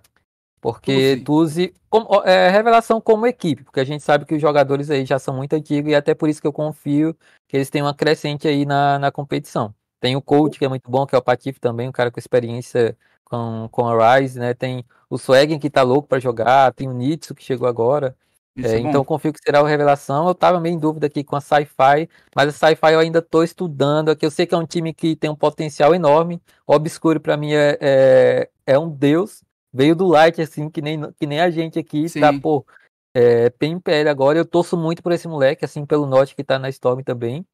[0.61, 5.03] Porque Tuzi, como- é, revelação como equipe, porque a gente sabe que os jogadores aí
[5.05, 7.13] já são muito antigos e até por isso que eu confio
[7.49, 9.73] que eles têm uma crescente aí na, na competição.
[10.03, 12.19] Tem o coach que é muito bom, que é o Patife também, um cara com
[12.19, 14.53] experiência com, com a Rise, né?
[14.53, 18.13] Tem o Swaggen que tá louco pra jogar, tem o Nitsu que chegou agora.
[18.57, 20.27] É, é então confio que será o Revelação.
[20.27, 23.43] Eu tava meio em dúvida aqui com a Sci-Fi, mas a Sci-Fi eu ainda tô
[23.43, 24.09] estudando.
[24.09, 26.41] Aqui eu sei que é um time que tem um potencial enorme.
[26.67, 29.41] O Obscure pra mim é, é, é um deus.
[29.71, 32.41] Veio do Light, assim, que nem, que nem a gente aqui, tá, Sim.
[32.41, 32.65] pô,
[33.13, 34.37] é, PMPL agora.
[34.37, 37.45] Eu torço muito por esse moleque, assim, pelo Norte que tá na Storm também.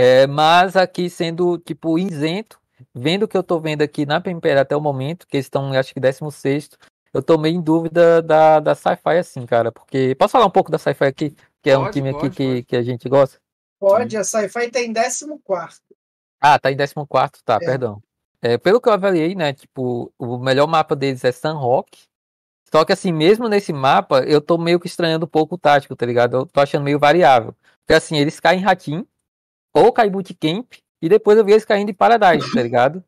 [0.00, 2.58] É, mas aqui sendo, tipo, isento,
[2.94, 5.72] vendo o que eu tô vendo aqui na PMPL até o momento, que eles estão,
[5.72, 6.70] acho que 16
[7.12, 10.14] eu tô meio em dúvida da, da Sci-Fi, assim, cara, porque.
[10.14, 11.36] Posso falar um pouco da Sci-Fi aqui?
[11.60, 12.62] Que é um Pode, time aqui pode, que, pode.
[12.64, 13.38] que a gente gosta?
[13.80, 15.80] Pode, a Sci-Fi tá em 14.
[16.40, 17.58] Ah, tá em 14, tá, É.
[17.58, 18.00] perdão.
[18.42, 21.98] É, pelo que eu avaliei, né, tipo, o melhor mapa deles é Sun Rock.
[22.72, 25.96] Só que assim, mesmo nesse mapa, eu tô meio que estranhando um pouco o tático,
[25.96, 26.36] tá ligado?
[26.36, 27.54] Eu tô achando meio variável.
[27.80, 29.04] Porque assim, eles caem em Ratim,
[29.72, 30.72] ou em Bootcamp,
[31.02, 33.02] e depois eu vi eles caindo em Paradise, tá ligado?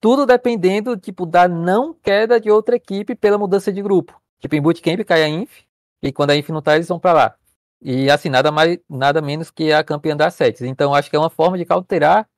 [0.00, 4.20] Tudo dependendo, tipo, da não queda de outra equipe pela mudança de grupo.
[4.40, 5.60] Tipo, em Bootcamp cai a Inf,
[6.02, 7.36] e quando a Inf não tá, eles vão pra lá.
[7.80, 10.62] E assim, nada mais, nada menos que a campeã das sets.
[10.62, 12.28] Então, acho que é uma forma de cauterar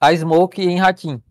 [0.00, 1.22] a Smoke em Ratim.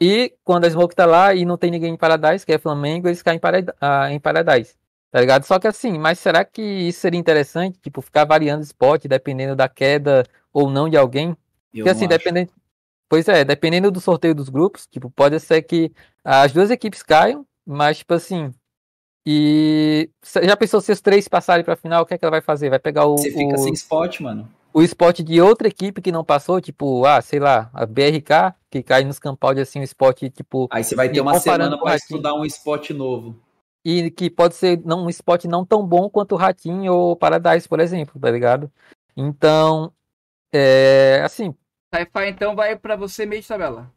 [0.00, 3.08] E quando a Smoke tá lá e não tem ninguém em Paradise, que é Flamengo,
[3.08, 4.74] eles caem em ah, em Paradise.
[5.10, 5.44] Tá ligado?
[5.44, 7.78] Só que assim, mas será que isso seria interessante?
[7.80, 10.24] Tipo, ficar variando spot dependendo da queda
[10.56, 11.28] ou não de alguém?
[11.28, 11.36] Eu
[11.84, 12.50] Porque assim, dependendo.
[13.10, 15.92] Pois é, dependendo do sorteio dos grupos, tipo, pode ser que
[16.24, 18.52] as duas equipes caiam, mas, tipo assim.
[19.26, 20.08] E
[20.42, 22.70] já pensou se os três passarem pra final, o que é que ela vai fazer?
[22.70, 24.48] Vai pegar o, Você fica o, sem spot, mano.
[24.72, 28.82] o spot de outra equipe que não passou, tipo, ah, sei lá, a BRK, que
[28.82, 32.34] cai nos campaldi assim, um spot, tipo, Aí você vai ter uma semana pra estudar
[32.34, 33.36] um spot novo.
[33.84, 37.16] e que pode ser não, um spot não tão bom quanto o Ratinho ou o
[37.16, 38.70] Paradise, por exemplo, tá ligado?
[39.16, 39.92] Então,
[40.56, 41.54] é, assim,
[41.94, 43.90] Sci-Fi então vai pra você meio de tabela.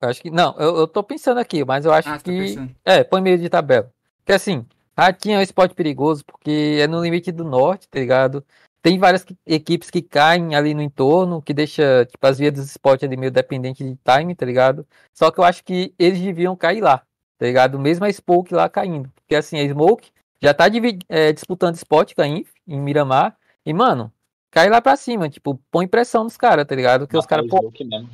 [0.00, 2.56] eu acho que, não, eu, eu tô pensando aqui, mas eu acho Ah, tá que,
[2.84, 3.92] é, põe meio de tabela.
[4.18, 4.66] Porque assim,
[4.96, 8.44] Ratinho é um spot perigoso, porque é no limite do norte, tá ligado?
[8.82, 13.02] Tem várias equipes que caem ali no entorno, que deixa, tipo, as vias dos spot
[13.02, 14.86] ali meio dependente de time, tá ligado?
[15.12, 16.98] Só que eu acho que eles deviam cair lá,
[17.38, 17.78] tá ligado?
[17.78, 19.10] Mesmo a Smoke lá caindo.
[19.14, 20.10] Porque assim, a Smoke
[20.42, 20.66] já tá
[21.08, 24.12] é, disputando spot com a Inf, em Miramar, e, mano,
[24.54, 27.00] cai lá pra cima, tipo, põe pressão nos caras, tá ligado?
[27.00, 28.08] Porque os caras, pô, mesmo,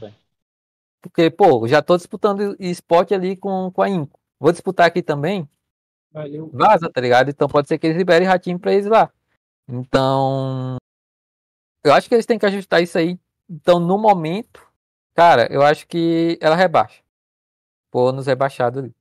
[1.03, 4.19] porque, pô, já tô disputando spot ali com, com a Inco.
[4.39, 5.47] Vou disputar aqui também,
[6.11, 6.49] Valeu.
[6.51, 7.29] vaza, tá ligado?
[7.29, 9.13] Então pode ser que eles liberem ratinho pra eles lá.
[9.69, 10.79] Então,
[11.85, 13.21] eu acho que eles têm que ajustar isso aí.
[13.49, 14.67] Então, no momento,
[15.15, 17.03] cara, eu acho que ela rebaixa.
[17.91, 18.95] Pô, nos rebaixados ali.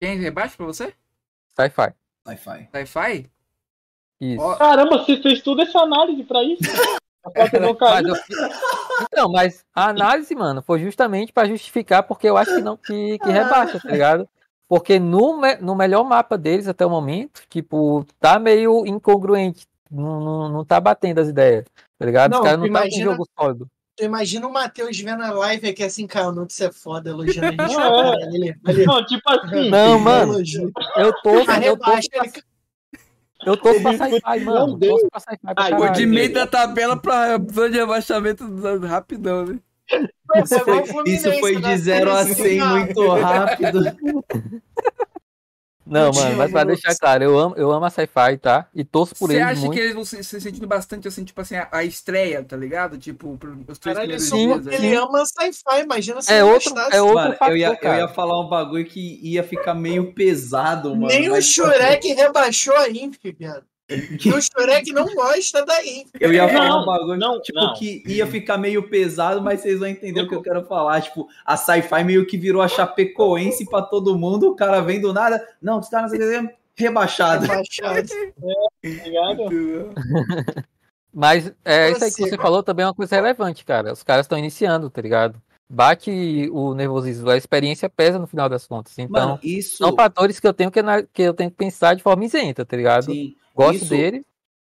[0.00, 0.92] Quem rebaixa pra você?
[1.52, 1.94] Sci-fi.
[2.26, 2.68] Sci-fi.
[2.72, 3.30] Sci-Fi?
[4.20, 4.56] Isso.
[4.56, 6.60] Caramba, você fez toda essa análise pra isso?
[7.60, 8.16] Não Mas eu
[9.02, 13.18] Então, mas a análise, mano, foi justamente pra justificar porque eu acho que não que,
[13.18, 14.26] que rebaixa, tá ligado?
[14.66, 19.66] Porque no, me- no melhor mapa deles até o momento, tipo, tá meio incongruente.
[19.90, 21.66] Não, não, não tá batendo as ideias,
[21.98, 22.30] tá ligado?
[22.30, 23.66] Não, Os caras não tu tá com um imagina- jogo sólido.
[23.96, 27.62] Tu imagina o Matheus vendo a live aqui assim, cara, não você é foda, elogiando
[27.62, 27.76] a gente.
[27.76, 28.10] Não, é.
[28.16, 29.68] cara, ele, ele, Não, tipo assim.
[29.68, 30.38] Não, mano,
[30.96, 32.32] eu tô, eu tô, rebaixa, ele
[33.46, 34.76] eu tô pra sci-fi, foi- mano.
[34.76, 34.92] Deus.
[34.92, 35.96] Torço pra sci-fi pra Ai, Pô, caralho.
[35.98, 39.58] de meio da tabela pra zona de rebaixamento do- rapidão, né?
[40.36, 43.80] Isso Isso foi, isso foi de 0 a 100 muito rápido.
[45.90, 48.68] Não, Eu mano, mas pra deixar claro, eu amo, eu amo a sci-fi, tá?
[48.74, 49.72] E torço por Você eles acha muito.
[49.72, 52.96] que eles vão se, se sentindo bastante assim, tipo assim, a, a estreia, tá ligado?
[52.96, 53.38] Tipo,
[53.68, 54.66] os três Caralho, primeiros Sim, dias.
[54.68, 54.74] aí.
[54.86, 56.96] ele ama sci-fi, imagina se É outro, gostasse.
[56.96, 57.98] é outro Mano, fator, eu ia, eu cara.
[57.98, 61.08] ia falar um bagulho que ia ficar meio pesado, mano.
[61.08, 63.64] Nem o mas- Shurek rebaixou a Inf, viado.
[63.90, 66.08] E o Shurek não gosta da Inf.
[66.18, 67.74] Eu ia falar Não, um bagulho não, tipo, não.
[67.74, 71.00] que ia ficar meio pesado, mas vocês vão entender o que eu quero falar.
[71.00, 74.50] Tipo, a sci-fi meio que virou a Chapecoense pra todo mundo.
[74.50, 75.44] O cara vem do nada.
[75.60, 76.12] Não, os caras
[76.74, 77.46] rebaixado.
[77.46, 78.08] Rebaixado.
[78.82, 79.44] Tá ligado?
[81.12, 82.30] Mas é, isso aí que Prossiga.
[82.30, 83.92] você falou também é uma coisa relevante, cara.
[83.92, 85.40] Os caras estão iniciando, tá ligado?
[85.68, 88.98] Bate o nervosismo, a experiência pesa no final das contas.
[88.98, 89.76] Então, Mano, isso.
[89.76, 90.80] são fatores que eu tenho que,
[91.12, 93.04] que eu tenho que pensar de forma isenta, tá ligado?
[93.04, 93.34] Sim,
[93.64, 94.24] Gosto isso- dele.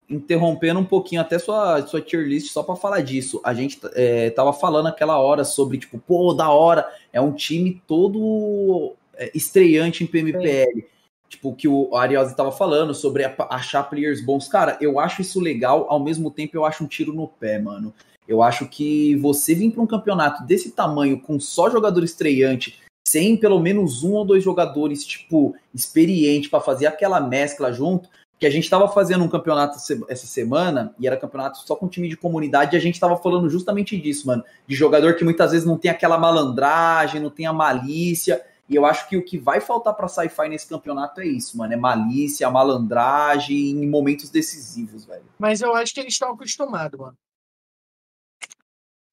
[0.09, 3.39] interrompendo um pouquinho até sua, sua tier list só pra falar disso.
[3.45, 7.81] A gente é, tava falando aquela hora sobre, tipo, pô, da hora, é um time
[7.87, 10.85] todo é, estreante em PMPL.
[11.29, 14.49] Tipo, que o Ariose tava falando sobre achar players bons.
[14.49, 17.93] Cara, eu acho isso legal, ao mesmo tempo eu acho um tiro no pé, mano.
[18.27, 23.37] Eu acho que você vir pra um campeonato desse tamanho, com só jogador estreante, sem
[23.37, 28.09] pelo menos um ou dois jogadores, tipo, experiente pra fazer aquela mescla junto,
[28.41, 29.77] que a gente estava fazendo um campeonato
[30.09, 33.47] essa semana, e era campeonato só com time de comunidade, e a gente estava falando
[33.47, 34.43] justamente disso, mano.
[34.65, 38.43] De jogador que muitas vezes não tem aquela malandragem, não tem a malícia.
[38.68, 41.72] E eu acho que o que vai faltar pra sci-fi nesse campeonato é isso, mano.
[41.72, 45.26] É malícia, malandragem em momentos decisivos, velho.
[45.38, 47.18] Mas eu acho que eles estão acostumados, mano.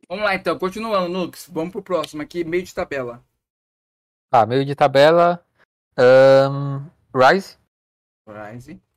[0.09, 1.51] Vamos lá então, continuando, Nux.
[1.53, 3.23] Vamos pro próximo aqui, meio de tabela.
[4.31, 5.45] Tá, meio de tabela.
[5.99, 7.59] ahn, Rise.
[8.27, 8.88] Rise.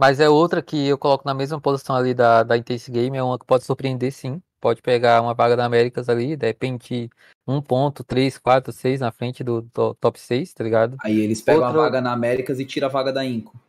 [0.00, 3.14] Mas é outra que eu coloco na mesma posição ali da, da Intense Game.
[3.14, 4.40] É uma que pode surpreender, sim.
[4.58, 7.10] Pode pegar uma vaga da Américas ali, de repente,
[7.46, 10.96] um ponto, três, quatro, seis na frente do, do top 6, tá ligado?
[11.00, 13.60] Aí eles pegam Outro- a vaga na Américas e tiram a vaga da Inco.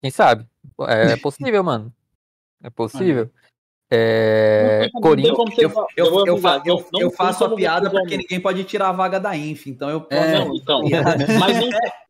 [0.00, 0.46] Quem sabe?
[0.88, 1.92] É possível, mano.
[2.62, 3.30] É possível.
[3.90, 8.92] É, você- Eu, eu, eu, eu- eu faço a piada porque ninguém pode tirar a
[8.92, 10.22] vaga da Inf, então eu posso.
[10.22, 10.38] É.
[10.38, 10.80] Não, então.
[11.38, 11.68] Mas não,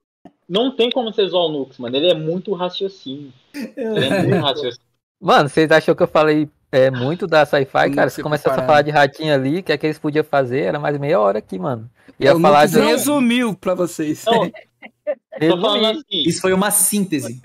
[0.54, 1.96] não tem como você zoar o Nux, mano.
[1.96, 3.32] Ele é muito raciocínio.
[3.52, 4.86] Ele é muito raciocínio.
[5.20, 8.08] Mano, vocês acham que eu falei é, muito da sci-fi, cara?
[8.08, 10.60] se Se começasse a falar de ratinho ali, o que é que eles podiam fazer?
[10.60, 11.90] Era mais meia hora aqui, mano.
[12.20, 12.78] Ia o falar de.
[12.78, 14.24] resumiu pra vocês.
[14.26, 14.48] Não,
[15.50, 16.04] tô falando Resumir.
[16.08, 16.22] assim.
[16.28, 17.40] Isso foi uma síntese.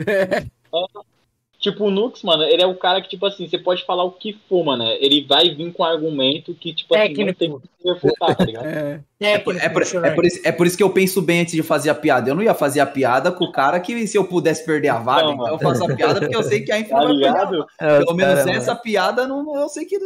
[1.59, 4.11] Tipo, o Nux, mano, ele é o cara que, tipo assim, você pode falar o
[4.11, 4.85] que for, mano.
[4.99, 7.61] Ele vai vir com argumento que, tipo assim, não tem Técnico.
[7.61, 8.65] que refutar, tá ligado?
[9.21, 9.33] É.
[9.33, 11.53] É por, é, por, é, por isso, é por isso que eu penso bem antes
[11.53, 12.29] de fazer a piada.
[12.29, 14.99] Eu não ia fazer a piada com o cara que, se eu pudesse perder a
[14.99, 17.07] vaga, Não, então eu faço a piada porque eu sei que a Infinity Tá vai
[17.07, 17.67] perder a ligado?
[17.77, 18.51] Pelo menos Caramba.
[18.57, 19.99] essa piada não, eu sei que.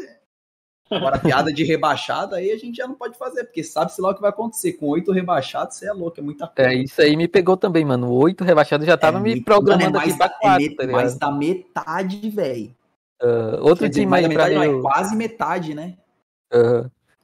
[0.95, 4.09] Agora, a piada de rebaixada aí a gente já não pode fazer, porque sabe-se lá
[4.11, 4.73] o que vai acontecer.
[4.73, 6.71] Com oito rebaixados, você é louco, é muita coisa.
[6.71, 8.09] É, isso aí me pegou também, mano.
[8.09, 10.39] O oito rebaixado já tava É me programando mano, é aqui mais pra da- é
[10.39, 12.75] quatro, met- tá mais da metade, velho.
[13.21, 15.97] Ah, outro dizer, time mais aí da pra metade, é quase metade, né?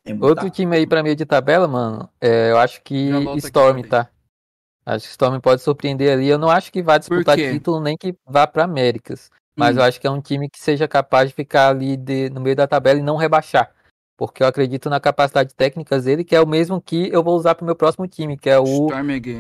[0.06, 3.76] É Outro time aí pra meio de tabela, mano, é, eu acho que aqui Storm,
[3.76, 3.90] também.
[3.90, 4.10] tá?
[4.86, 6.28] Acho que Storm pode surpreender ali.
[6.28, 9.30] Eu não acho que vá disputar título nem que vá pra Américas.
[9.60, 9.80] Mas Hum.
[9.82, 12.56] eu acho que é um time que seja capaz de ficar ali de- no meio
[12.56, 13.72] da tabela e não rebaixar.
[14.18, 17.56] Porque eu acredito na capacidade técnica dele, que é o mesmo que eu vou usar
[17.56, 18.88] pro meu próximo time, que é o,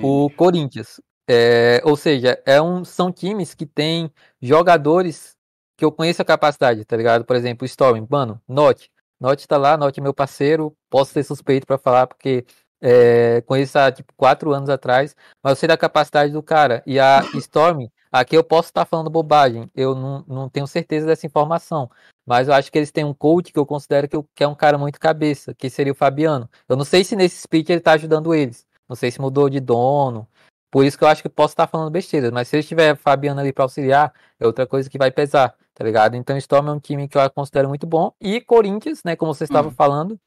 [0.02, 1.00] o Corinthians.
[1.30, 5.38] É, ou seja, é um, são times que têm jogadores
[5.78, 7.24] que eu conheço a capacidade, tá ligado?
[7.24, 8.92] Por exemplo, o Storm, mano, Note.
[9.20, 12.46] Note tá lá, Note é meu parceiro, posso ser suspeito pra falar, porque
[12.82, 16.82] é, conheço há tipo quatro anos atrás, mas eu sei da capacidade do cara.
[16.86, 21.26] E a Storm, aqui eu posso estar falando bobagem, eu não, não tenho certeza dessa
[21.26, 21.90] informação.
[22.26, 24.48] Mas eu acho que eles têm um coach que eu considero que, eu- que é
[24.48, 26.48] um cara muito cabeça, que seria o Fabiano.
[26.68, 28.68] Eu não sei se nesse split ele tá ajudando eles.
[28.88, 30.28] Não sei se mudou de dono.
[30.72, 32.30] Por isso que eu acho que posso estar falando besteira.
[32.32, 35.84] Mas se ele tiver Fabiano ali para auxiliar, é outra coisa que vai pesar, tá
[35.84, 36.16] ligado?
[36.16, 38.12] Então Storm é um time que eu considero muito bom.
[38.22, 39.16] E Corinthians, né?
[39.16, 39.72] Como você estava Hum.
[39.72, 40.20] falando.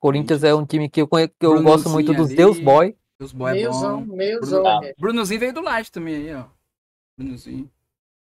[0.00, 2.36] Corinthians é um time que eu, que eu Brunozinho gosto muito dos ali.
[2.36, 2.96] Deus Boy.
[3.20, 4.14] Os boy é Meiozão, bom.
[4.14, 4.62] meiozão.
[4.62, 4.80] Tá.
[4.80, 4.92] né?
[4.96, 6.44] Brunozinho veio do Light também aí, ó.
[7.18, 7.70] Brunozinho.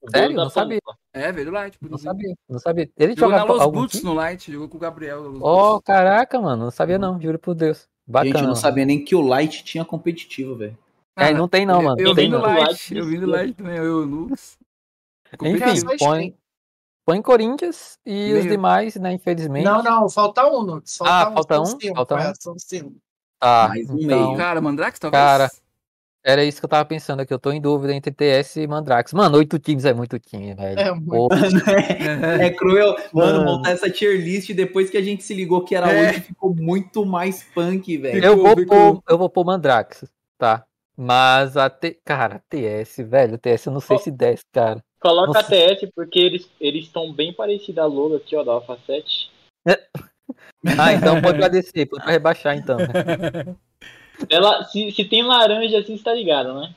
[0.09, 0.35] Sério?
[0.35, 0.79] Não sabia.
[1.13, 1.77] É, veio do Light.
[1.81, 2.89] Não sabia, não sabia.
[2.97, 4.09] Ele Jogou na joga Los algum Boots time?
[4.09, 5.21] no Light, jogou com o Gabriel.
[5.23, 6.65] Los Oh, caraca, mano.
[6.65, 7.87] Não sabia não, juro por Deus.
[8.07, 8.29] Bacana.
[8.33, 10.77] Gente, eu não sabia nem que o Light tinha competitivo, velho.
[11.17, 11.99] É, não tem não, mano.
[11.99, 12.41] Eu, eu tem vim do.
[12.41, 12.67] Light.
[12.67, 14.57] Light, eu vim do Light também, eu e o Lux.
[15.41, 16.37] Enfim, põe,
[17.05, 19.63] põe Corinthians e os demais, né, infelizmente.
[19.63, 20.95] Não, não, falta um, Nux.
[20.97, 21.65] Falta Ah, um, falta um?
[21.65, 22.33] cinco, Falta é, um?
[22.39, 22.95] são cinco.
[23.41, 24.37] Ah, Mais um então, meio.
[24.37, 25.21] Cara, Mandrax talvez?
[25.23, 25.51] Cara,
[26.25, 27.33] era isso que eu tava pensando aqui.
[27.33, 29.13] Eu tô em dúvida entre TS e Mandrax.
[29.13, 30.79] Mano, oito times é muito time, velho.
[30.79, 31.29] É, Pô,
[32.41, 33.45] É cruel, mano, Mano.
[33.57, 36.09] montar essa tier list depois que a gente se ligou que era É.
[36.09, 38.25] hoje ficou muito mais punk, velho.
[38.25, 40.03] eu, vou ficou- pôr, eu vou pôr Mandrax,
[40.37, 40.65] tá?
[40.97, 41.99] Mas a T...
[42.05, 43.99] Cara, TS, velho, TS eu não sei Ó.
[43.99, 44.81] se desce, cara.
[44.99, 45.39] Coloca Nossa.
[45.41, 49.29] a TS porque eles eles estão bem parecidos a logo aqui, ó, da Alpha 7.
[50.79, 52.77] Ah, então pode pra descer, pode pra rebaixar então.
[54.29, 56.73] Ela, se, se tem laranja assim, você tá ligado, né?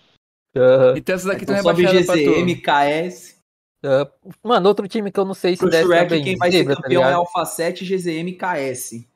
[0.56, 2.56] Ah, Então essas aqui Então estão sobe rebaixadas pra GCM.
[2.56, 3.38] KS.
[4.42, 6.24] mano, outro time que eu não sei se Pro desce Shrek, também.
[6.24, 7.18] quem vai ser tá campeão é ligado?
[7.18, 9.06] Alpha 7, GZM, KS.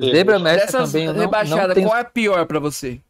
[0.00, 3.00] Zebra Mestre Dessas também eu não, tenho qual é a pior pra você?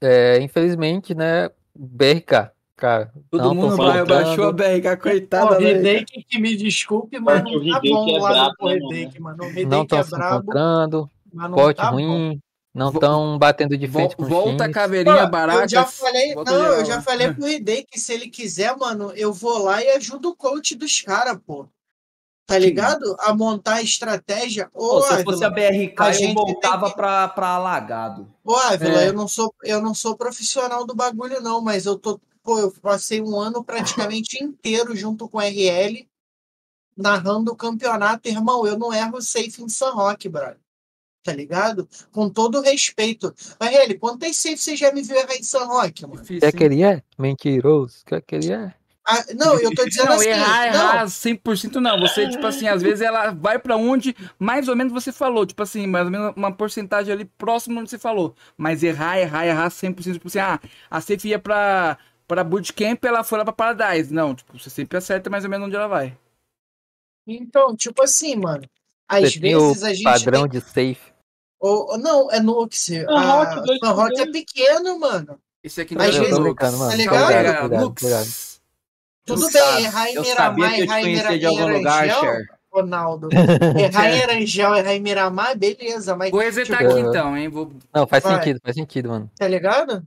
[0.00, 3.12] É, infelizmente, né, BRK, cara.
[3.30, 5.56] Todo não mundo baixou a BRK, coitada.
[5.56, 5.62] o?
[5.62, 9.44] Hideki que me desculpe, mas o não tá bom é lá brabo, Hideki, mano.
[9.44, 12.38] O Não é brabo, encontrando, mas não pote tá bom.
[12.74, 14.74] Não estão batendo de Vol- frente com volta a times.
[14.74, 15.62] caveirinha barata.
[15.62, 16.72] eu já falei, não, geral.
[16.74, 20.30] eu já falei pro Hideki que se ele quiser, mano, eu vou lá e ajudo
[20.30, 21.68] o coach dos caras, pô.
[22.46, 23.16] Tá ligado?
[23.20, 24.68] A montar a estratégia.
[24.74, 27.48] Ô, Pô, se eu fosse a Ávila, BRK, a eu gente voltava que- pra, pra
[27.48, 28.30] Alagado.
[28.44, 29.08] ô, Ávila, É.
[29.08, 32.20] eu, não sou, eu não sou profissional do bagulho, não, mas eu tô.
[32.42, 36.06] Pô, eu passei um ano praticamente inteiro junto com o RL,
[36.94, 38.28] narrando o campeonato.
[38.28, 40.58] Irmão, eu não erro safe em San Roque, brother.
[41.24, 41.88] Tá ligado?
[42.12, 43.34] Com todo respeito.
[43.58, 46.20] RL, quantas safe você já me viu errar em San Roque, mano?
[46.20, 47.02] Difícil, Quer que ele é?
[47.18, 48.04] Mentiroso.
[48.04, 48.74] Quer que ele é?
[49.06, 50.28] Ah, não, eu tô dizendo Não, assim.
[50.28, 51.98] errar, não, errar 100% não.
[52.00, 55.46] Você, tipo assim, às vezes ela vai pra onde mais ou menos você falou.
[55.46, 58.34] Tipo assim, mais ou menos uma porcentagem ali próximo onde você falou.
[58.56, 60.12] Mas errar, errar, errar 100%.
[60.12, 60.60] Tipo assim, ah,
[60.90, 61.96] a Safe ia pra,
[62.28, 64.12] pra Bootcamp, ela foi lá pra Paradise.
[64.12, 66.14] Não, tipo, você sempre acerta mais ou menos onde ela vai.
[67.26, 68.64] Então, tipo assim, mano.
[69.06, 70.02] Às Você tem o vezes a gente.
[70.04, 71.12] padrão tem- de safe.
[71.60, 72.76] Ou- ou- não, é Nux.
[72.78, 75.38] San A Roque, é por pequeno, mano.
[75.62, 76.38] Esse aqui não é Lux.
[76.38, 76.90] brincando, mano.
[76.90, 77.22] tá ligado?
[77.22, 78.02] Obrigado, Pega, obrigado, Lux.
[78.02, 78.54] obrigado.
[79.26, 80.24] Tudo Tu bem, Arangel,
[82.20, 82.46] Cher.
[82.70, 83.28] Ronaldo.
[84.24, 87.48] Arangel, errar em Miramar, beleza, mas Vou resetar Tipo, aqui uh, então, hein?
[87.48, 87.72] Vou...
[87.94, 88.34] Não, faz Vai.
[88.34, 89.30] sentido, faz sentido, mano.
[89.38, 90.04] tá ligado?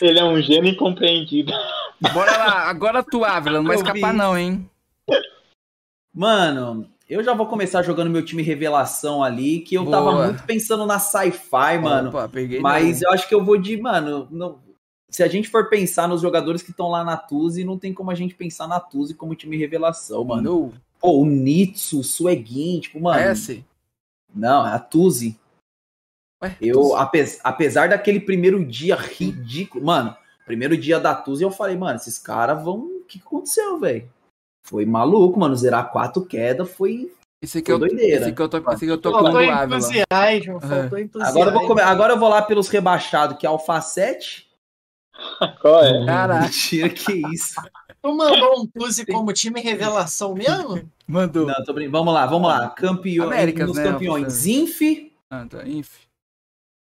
[0.00, 1.52] Ele é um gênio incompreendido.
[2.14, 3.58] Bora lá, agora tu, Ávila.
[3.58, 4.70] Não vai escapar, não, hein?
[6.14, 10.26] Mano, eu já vou começar jogando meu time revelação ali, que eu tava Boa.
[10.26, 12.08] muito pensando na sci-fi, mano.
[12.10, 12.60] Opa, peguei.
[12.60, 13.08] Mas não.
[13.08, 14.58] eu acho que eu vou de, mano, não-
[15.10, 18.12] se a gente for pensar nos jogadores que estão lá na Tuzi, não tem como
[18.12, 20.42] a gente pensar na Tuzi como time revelação, mano.
[20.68, 23.18] Mano, Pô, o Nitsu, o Sueguin, tipo, mano.
[23.18, 23.64] S.
[24.32, 25.36] Não, é a Tuzi.
[26.42, 30.16] Ué, Eu, apes- apesar daquele primeiro dia ridículo, mano,
[30.46, 32.78] primeiro dia da Tuzi, eu falei, mano, esses caras vão.
[33.00, 34.08] O que que aconteceu, velho?
[34.66, 35.56] Foi maluco, mano.
[35.56, 37.12] Zerar quatro quedas foi.
[37.42, 38.20] Esse aqui, Foi eu, doideira.
[38.22, 39.76] esse aqui eu tô, esse aqui eu tô com Faltou o Ávila.
[39.78, 41.38] entusiasmo, faltou entusiasmo.
[41.40, 44.46] Agora eu vou, come- agora eu vou lá pelos rebaixados, que é Alfa 7.
[45.62, 46.04] Qual é?
[46.04, 47.54] Caraca, Mentira, que isso.
[48.02, 50.88] Tu mandou um Tuzi como time revelação mesmo?
[51.06, 51.46] mandou.
[51.46, 51.98] Não, tô brincando.
[51.98, 52.68] Vamos lá, vamos lá.
[52.70, 54.32] Campeão, Américas, nos né, campeões.
[54.32, 54.80] Zinf.
[55.30, 56.06] Ah, tá, enfim.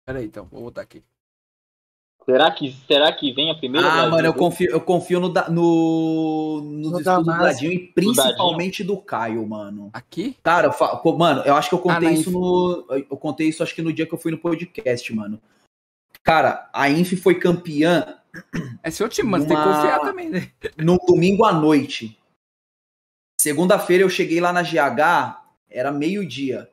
[0.07, 1.03] Pera aí, então, vou botar aqui.
[2.29, 3.89] Será que, será que vem a primeira?
[3.91, 7.25] Ah, mano, eu confio, eu confio no, da- no, No estudos do.
[7.25, 9.89] Dadinho e principalmente do Caio, mano.
[9.95, 10.37] Aqui?
[10.43, 12.85] Cara, eu fa- mano, eu acho que eu contei Ah, isso no.
[12.91, 15.41] Eu contei isso acho que no dia que eu fui no podcast, mano.
[16.23, 18.19] Cara, a Inf foi campeã
[18.83, 20.53] É seu time, mas tem que confiar também, né?
[20.77, 22.19] no domingo à noite.
[23.41, 25.41] Segunda-feira eu cheguei lá na GH,
[25.71, 26.69] era meio-dia.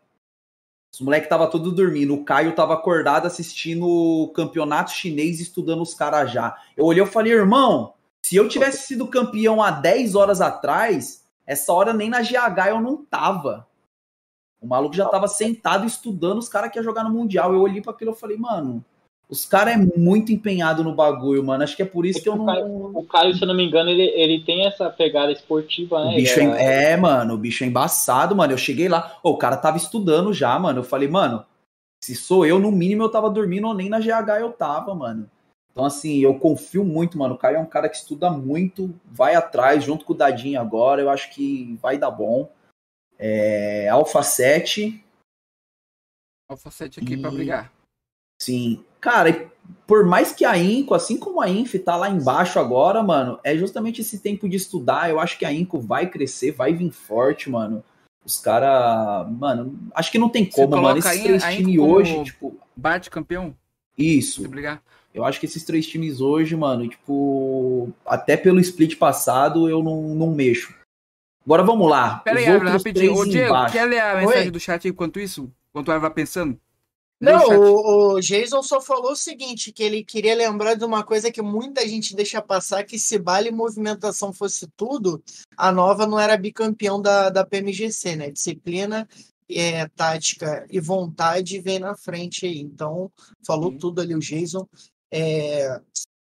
[0.96, 2.14] Os moleques tava todo dormindo.
[2.14, 6.56] O Caio tava acordado assistindo o campeonato chinês, estudando os caras já.
[6.78, 11.74] Eu olhei e falei, irmão, se eu tivesse sido campeão há 10 horas atrás, essa
[11.74, 13.68] hora nem na GH eu não tava.
[14.62, 17.54] O maluco já tava sentado estudando os caras que ia jogar no Mundial.
[17.54, 18.82] Eu olhei para aquilo e falei, mano,
[19.30, 21.64] os caras é muito empenhado no bagulho, mano.
[21.64, 22.92] Acho que é por isso que eu não.
[22.96, 26.12] O Caio, se eu não me engano, ele, ele tem essa pegada esportiva, né?
[26.12, 26.92] O bicho é...
[26.92, 28.54] é, mano, o bicho é embaçado, mano.
[28.54, 30.80] Eu cheguei lá, ô, o cara tava estudando já, mano.
[30.80, 31.44] Eu falei, mano,
[32.04, 35.30] se sou eu, no mínimo eu tava dormindo ou nem na GH eu tava, mano.
[35.72, 37.36] Então, assim, eu confio muito, mano.
[37.36, 41.02] O Caio é um cara que estuda muito, vai atrás, junto com o Dadinho agora.
[41.02, 42.50] Eu acho que vai dar bom.
[43.18, 45.04] É, Alpha 7,
[46.48, 47.75] Alfa 7 aqui E- pra brigar.
[48.42, 48.84] Sim.
[49.00, 49.48] Cara, e
[49.88, 53.56] por mais que a Inco, assim como a Inf tá lá embaixo agora, mano, é
[53.56, 55.10] justamente esse tempo de estudar.
[55.10, 57.84] Eu acho que a Inco vai crescer, vai vir forte, mano.
[58.26, 60.98] Os caras, mano, acho que não tem como, mano.
[60.98, 63.56] Esses três times hoje, tipo, Bate campeão,
[63.96, 64.42] isso.
[64.42, 64.82] se brigar.
[65.14, 70.16] Eu acho que esses três times hoje, mano, tipo, até pelo split passado eu não,
[70.16, 70.74] não mexo.
[71.46, 72.18] Agora vamos lá.
[72.18, 73.16] Pera Os aí, outros rapidinho.
[73.16, 73.74] Ô, Diego, embaixo.
[73.74, 74.52] quer ler a mensagem Oi?
[74.52, 75.50] do chat enquanto isso?
[75.70, 76.60] Enquanto o vai pensando?
[77.20, 81.32] Não, o o, Jason só falou o seguinte, que ele queria lembrar de uma coisa
[81.32, 85.24] que muita gente deixa passar, que se bala e movimentação fosse tudo,
[85.58, 88.32] a Nova não era bicampeão da, da PMGC, né?
[88.32, 89.08] Disciplina,
[89.50, 92.60] é, tática e vontade vem na frente aí.
[92.60, 93.12] Então,
[93.46, 94.68] falou tudo ali o Jason.
[95.12, 95.80] É,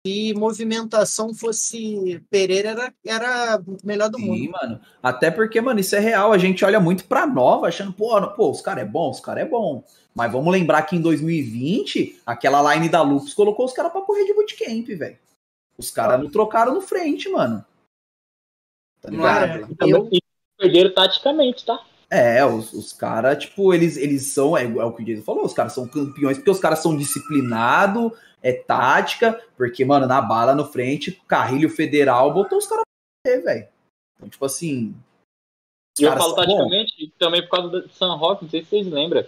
[0.07, 4.51] se movimentação fosse Pereira, era, era melhor do Sim, mundo.
[4.53, 4.81] mano.
[5.03, 6.33] Até porque, mano, isso é real.
[6.33, 9.21] A gente olha muito pra nova, achando, pô, não- pô os caras é bom, os
[9.21, 9.85] caras é bom.
[10.15, 14.25] Mas vamos lembrar que em 2020, aquela line da Lupus colocou os caras pra correr
[14.25, 15.19] de bootcamp, velho.
[15.77, 17.65] Os caras não trocaram no frente, mano.
[19.01, 19.51] Tá Não é, ligado?
[19.53, 19.69] Ávila?
[19.71, 20.21] E também- e
[20.59, 21.81] perderam taticamente, tá?
[22.11, 25.45] É, os, os caras, tipo, eles, eles são, é, é o que o Jason falou,
[25.45, 28.13] os caras são campeões porque os caras são disciplinados,
[28.43, 32.85] é tática, porque, mano, na bala no frente, Carrilho Federal botou os caras
[33.25, 33.69] pra velho.
[34.17, 34.95] Então, tipo assim.
[35.99, 39.25] E eu falo taticamente também por causa do San Roque, não sei se vocês lembram.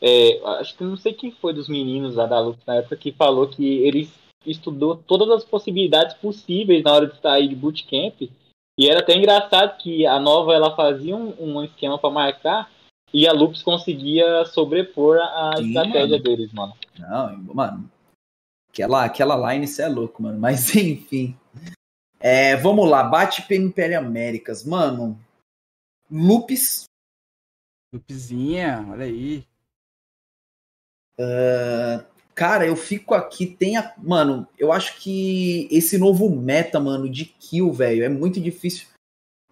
[0.00, 3.12] É, acho que não sei quem foi dos meninos lá da Lux na época que
[3.12, 4.12] falou que eles
[4.44, 8.30] estudou todas as possibilidades possíveis na hora de sair de bootcamp.
[8.78, 12.70] E era até engraçado que a nova ela fazia um, um esquema pra marcar
[13.12, 16.22] e a Lux conseguia sobrepor a Sim, estratégia mano.
[16.22, 16.74] deles, mano.
[16.98, 17.90] Não, mano.
[18.76, 20.38] Aquela, aquela line, isso é louco, mano.
[20.38, 21.36] Mas enfim.
[22.20, 24.64] É, vamos lá, bate PMPL Américas.
[24.64, 25.18] Mano,
[26.10, 26.84] Lupes,
[27.92, 29.46] Lupezinha, olha aí.
[32.34, 33.94] Cara, eu fico aqui, tem a.
[33.96, 38.88] Mano, eu acho que esse novo meta, mano, de kill, velho, é muito difícil.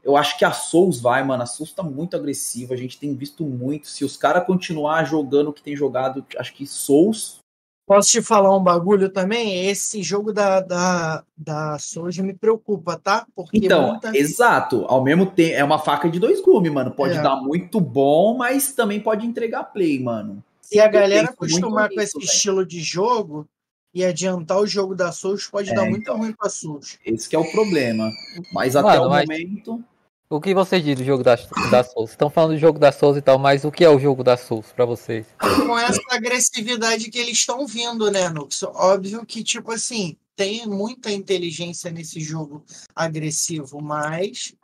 [0.02, 1.42] Eu acho que a Souls vai, mano.
[1.42, 2.74] A Souls tá muito agressiva.
[2.74, 3.88] A gente tem visto muito.
[3.88, 7.38] Se os caras continuar jogando o que tem jogado, acho que Souls.
[7.86, 9.66] Posso te falar um bagulho também?
[9.68, 13.26] Esse jogo da, da, da Soja me preocupa, tá?
[13.34, 14.86] Porque Então, muita- exato.
[14.88, 16.90] Ao mesmo tempo, é uma faca de dois gumes, mano.
[16.92, 17.22] Pode É.
[17.22, 20.42] dar muito bom, mas também pode entregar play, mano.
[20.62, 22.24] se a eu galera acostumar com esse velho.
[22.24, 23.46] estilo de jogo
[23.94, 26.16] e adiantar o jogo da Souls, pode É, dar muito então.
[26.16, 26.98] ruim pra Souls.
[27.04, 28.10] Esse que é o problema.
[28.52, 29.84] Mas Mano, até o mas- momento.
[30.28, 31.36] O que vocês dizem do jogo da,
[31.70, 32.10] da Souls?
[32.10, 34.36] Estão falando do jogo da Souls e tal, mas o que é o jogo da
[34.36, 35.26] Souls pra vocês?
[35.38, 38.62] Com essa agressividade que eles estão vindo, né, Nux?
[38.62, 42.64] Óbvio que, tipo assim, tem muita inteligência nesse jogo
[42.96, 44.54] agressivo, mas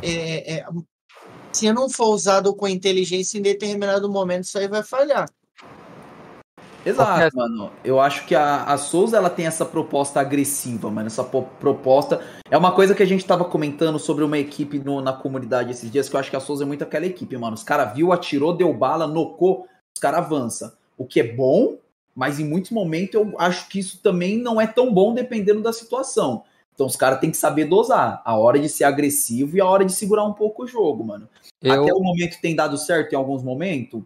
[0.00, 0.66] é, é,
[1.52, 5.28] se não for usado com inteligência em determinado momento, isso aí vai falhar.
[6.84, 7.70] Exato, Porque- mano.
[7.84, 11.06] Eu acho que a, a Souza ela tem essa proposta agressiva, mano.
[11.06, 12.20] Essa po- proposta.
[12.50, 15.90] É uma coisa que a gente tava comentando sobre uma equipe no- na comunidade esses
[15.90, 17.54] dias, que eu acho que a Souza é muito aquela equipe, mano.
[17.54, 20.72] Os caras viu, atirou, deu bala, nocou, os caras avançam.
[20.96, 21.76] O que é bom,
[22.14, 25.72] mas em muitos momentos eu acho que isso também não é tão bom dependendo da
[25.72, 26.44] situação.
[26.74, 29.84] Então os caras têm que saber dosar a hora de ser agressivo e a hora
[29.84, 31.28] de segurar um pouco o jogo, mano.
[31.62, 34.02] Eu, Até o momento tem dado certo em alguns momentos?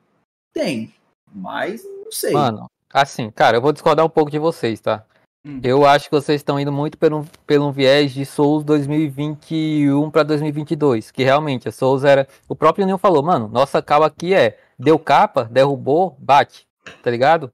[0.53, 0.93] Tem.
[1.33, 2.33] Mas não sei.
[2.33, 5.05] mano, assim, cara, eu vou discordar um pouco de vocês, tá?
[5.47, 5.61] Hum.
[5.63, 11.11] Eu acho que vocês estão indo muito pelo, pelo viés de Souls 2021 pra 2022,
[11.11, 14.99] que realmente a Souls era, o próprio Neil falou, mano, nossa cal aqui é deu
[14.99, 16.67] capa, derrubou, bate,
[17.03, 17.53] tá ligado?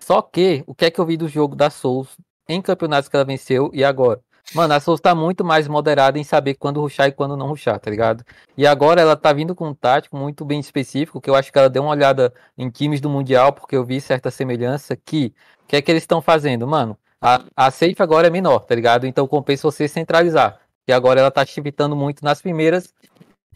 [0.00, 2.16] Só que o que é que eu vi do jogo da Souls
[2.48, 4.20] em campeonatos que ela venceu e agora?
[4.54, 7.78] Mano, a Souls tá muito mais moderada em saber quando ruxar e quando não ruxar,
[7.78, 8.24] tá ligado?
[8.56, 11.58] E agora ela tá vindo com um tático muito bem específico, que eu acho que
[11.58, 15.32] ela deu uma olhada em times do Mundial, porque eu vi certa semelhança que
[15.64, 16.98] o que é que eles estão fazendo, mano?
[17.20, 19.06] A, a safe agora é menor, tá ligado?
[19.06, 20.60] Então compensa você centralizar.
[20.88, 22.92] E agora ela tá chivitando muito nas primeiras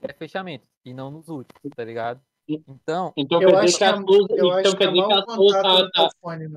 [0.01, 2.21] é, fechamentos e não nos últimos, tá ligado?
[2.47, 4.29] Então, Então Eu quer dizer que a Souza.
[4.35, 6.11] Então quer é dizer que a Souza tá.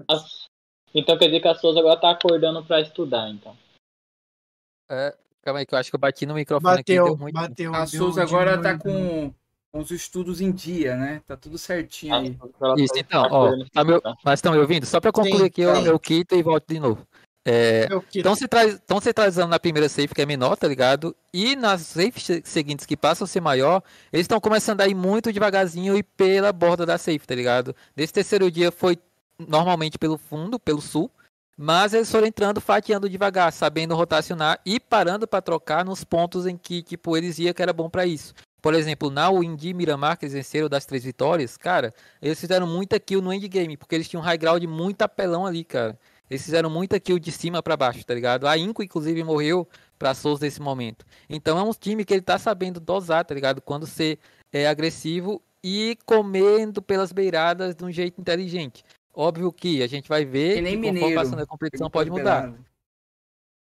[0.09, 0.25] a-
[0.93, 3.56] Então quer dizer que a Souza agora tá acordando pra estudar, então.
[4.90, 7.33] É, calma aí que eu acho que eu bati no microfone aqui Bateu, deu muito.
[7.33, 7.74] bateu.
[7.75, 9.33] A Souza agora tá com,
[9.72, 11.22] com os estudos em dia, né?
[11.27, 12.33] Tá tudo certinho A aí.
[12.59, 14.16] Tá- Isso, então, tá ó, tá me, estudar.
[14.24, 14.85] mas estão me ouvindo?
[14.85, 15.85] Só pra concluir Sim, aqui, eu, sim.
[15.88, 17.06] eu quito e volto de novo.
[17.49, 21.16] É, Eu que- Estão centraliz- tão centralizando na primeira safe, que é menor, tá ligado?
[21.33, 24.93] E nas safes se- seguintes, que passam a ser maior, eles estão começando a ir
[24.93, 27.74] muito devagarzinho e pela borda da safe, tá ligado?
[27.95, 28.98] Nesse terceiro dia foi
[29.40, 31.09] normalmente pelo fundo, pelo sul,
[31.58, 36.56] mas eles foram entrando, fatiando devagar, sabendo rotacionar e parando pra trocar nos pontos em
[36.56, 38.36] que, tipo, eles iam que era bom pra isso.
[38.61, 43.00] Por exemplo, na Windy Miramar, que eles venceram das três vitórias, cara, eles fizeram muita
[43.00, 45.98] kill no endgame, porque eles tinham um high ground muito apelão ali, cara.
[46.30, 48.48] Eles fizeram muita kill de cima pra baixo, tá ligado?
[48.48, 51.06] A Inco, inclusive, morreu pra Souls nesse momento.
[51.30, 53.61] Então é um time que ele tá sabendo dosar, tá ligado?
[53.61, 54.19] Quando ser
[54.52, 58.84] é, agressivo e comendo pelas beiradas de um jeito inteligente.
[59.20, 62.54] Óbvio que a gente vai ver Que nem que conforme passando a competição pode mudar.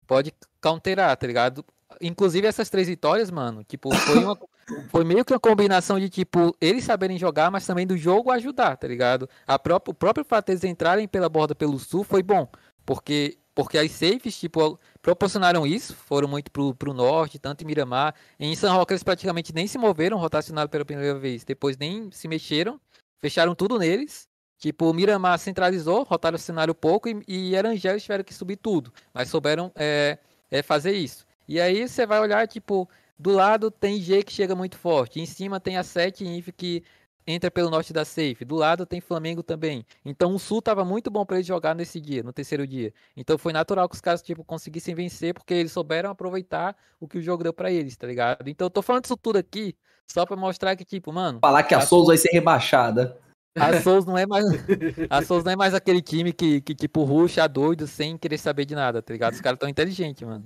[0.05, 1.65] Pode counterar, tá ligado?
[1.99, 4.37] Inclusive essas três vitórias, mano, tipo, foi uma
[4.91, 8.77] foi meio que uma combinação de tipo eles saberem jogar, mas também do jogo ajudar,
[8.77, 9.27] tá ligado?
[9.47, 12.47] A própria, o próprio fato deles entrarem pela borda pelo sul foi bom,
[12.85, 18.13] porque porque as safes, tipo, proporcionaram isso, foram muito pro, pro norte, tanto em Miramar.
[18.39, 22.27] Em San Roque eles praticamente nem se moveram, rotacionaram pela primeira vez, depois nem se
[22.27, 22.79] mexeram,
[23.19, 24.27] fecharam tudo neles.
[24.57, 28.91] Tipo, o Miramar centralizou, rotaram o cenário pouco e, e eles tiveram que subir tudo,
[29.13, 30.17] mas souberam é,
[30.49, 31.25] é, fazer isso.
[31.47, 35.25] E aí você vai olhar, tipo, do lado tem G que chega muito forte, em
[35.25, 36.83] cima tem a 7 Inf que
[37.27, 39.85] entra pelo norte da safe, do lado tem Flamengo também.
[40.05, 42.93] Então o Sul tava muito bom para eles jogar nesse dia, no terceiro dia.
[43.17, 47.17] Então foi natural que os caras tipo conseguissem vencer porque eles souberam aproveitar o que
[47.17, 48.47] o jogo deu para eles, tá ligado?
[48.47, 49.75] Então eu tô falando isso tudo aqui
[50.07, 53.19] só para mostrar que tipo, mano, Falar que a A Souza vai ser rebaixada.
[53.59, 54.45] A Souls não é mais
[55.09, 58.65] a Souls não é mais aquele time que, que tipo ruxa doido sem querer saber
[58.65, 59.33] de nada, tá ligado?
[59.33, 60.45] Os caras tão inteligentes, mano.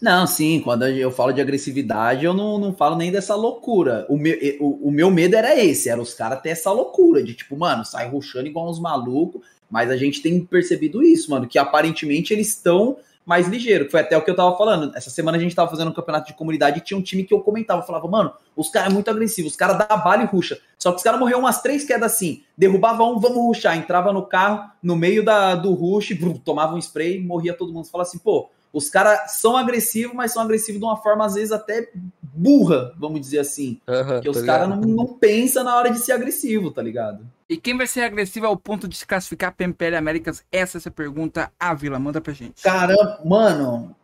[0.00, 4.06] Não, sim, quando eu falo de agressividade, eu não, não falo nem dessa loucura.
[4.08, 7.34] O meu, o, o meu medo era esse, era os caras ter essa loucura de
[7.34, 11.58] tipo, mano, sai ruxando igual uns malucos, mas a gente tem percebido isso, mano, que
[11.58, 13.90] aparentemente eles estão mais ligeiros.
[13.90, 14.92] Foi até o que eu tava falando.
[14.96, 17.32] Essa semana a gente tava fazendo um campeonato de comunidade e tinha um time que
[17.32, 20.26] eu comentava, eu falava, mano, os caras é muito agressivos, os caras dá bala e
[20.26, 20.58] ruxa.
[20.78, 24.26] Só que os caras morreram umas três quedas assim, derrubava um, vamos ruxar, entrava no
[24.26, 27.84] carro, no meio da, do rush, brum, tomava um spray, morria todo mundo.
[27.84, 31.34] Você fala assim, pô, os caras são agressivos, mas são agressivos de uma forma, às
[31.34, 31.90] vezes, até
[32.22, 33.80] burra, vamos dizer assim.
[33.84, 37.26] Porque tá os caras não, não pensam na hora de ser agressivo, tá ligado?
[37.50, 40.44] E quem vai ser agressivo ao ponto de se classificar para MPL Américas?
[40.52, 41.52] Essa é essa pergunta.
[41.58, 42.62] A Vila, manda pra gente.
[42.62, 43.96] Caramba, mano.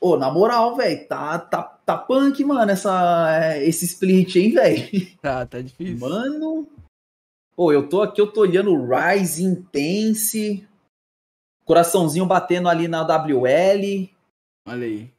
[0.00, 4.88] Ô, na moral, velho, tá, tá, tá punk, mano, essa, é, esse split, hein, velho?
[5.20, 5.98] Tá, tá difícil.
[5.98, 6.66] Mano.
[7.54, 10.66] Pô, eu tô aqui, eu tô olhando o Rise Intense.
[11.66, 14.08] Coraçãozinho batendo ali na WL.
[14.66, 15.12] Olha aí.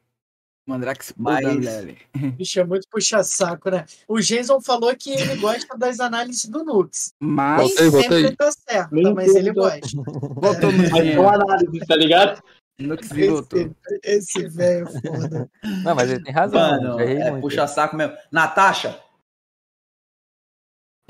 [0.66, 1.96] Mandrax Mas- WL.
[2.36, 3.84] Bicho, é muito puxa-saco, né?
[4.06, 7.12] O Jason falou que ele gosta das análises do Nux.
[7.20, 8.20] Mas Voltei, Nem voltei.
[8.22, 9.88] sempre tá certo, Nem mas ele gosta.
[9.96, 12.42] botou no são análise, tá ligado?
[12.78, 13.58] Nux voltou.
[13.60, 14.00] Esse,
[14.40, 15.50] esse velho é foda.
[15.84, 16.60] Não, mas ele tem razão.
[16.60, 17.42] Mano, é muito.
[17.42, 18.16] puxa saco mesmo.
[18.30, 19.00] Natasha,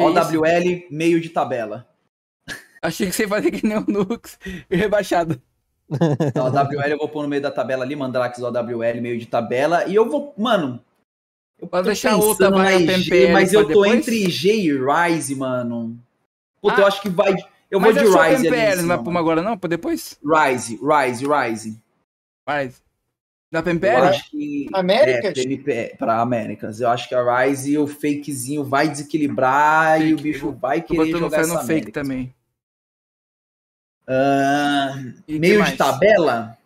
[0.01, 0.09] isso?
[0.19, 1.89] OWL, meio de tabela.
[2.81, 5.41] Achei que você ia fazer que nem o Nux rebaixado.
[6.29, 9.85] Então, OWL eu vou pôr no meio da tabela ali, Mandrax OWL, meio de tabela.
[9.87, 10.81] E eu vou, mano.
[11.61, 13.93] Eu Pode tô deixar outra MPL mas eu tô depois?
[13.95, 15.97] entre EG e Rise, mano.
[16.61, 17.35] Puta, Ah, eu acho que vai.
[17.71, 18.77] Eu Mas vou é de só Rise ali.
[18.83, 19.57] não vai pôr uma agora não?
[19.57, 20.19] Pra depois?
[20.25, 21.81] Rise, Rise, Rise.
[22.47, 22.83] Faz.
[23.53, 23.97] Dá pra Eu MPL?
[24.09, 24.69] acho que.
[24.73, 25.25] Américas?
[25.25, 26.81] É, pra, MP, pra Américas.
[26.81, 30.81] Eu acho que a Rise, o fakezinho vai desequilibrar e o Fake, bicho eu vai
[30.81, 32.03] Tô querer botando jogar fé essa no fake Américas.
[32.03, 32.35] também.
[35.27, 36.59] Que meio de tabela?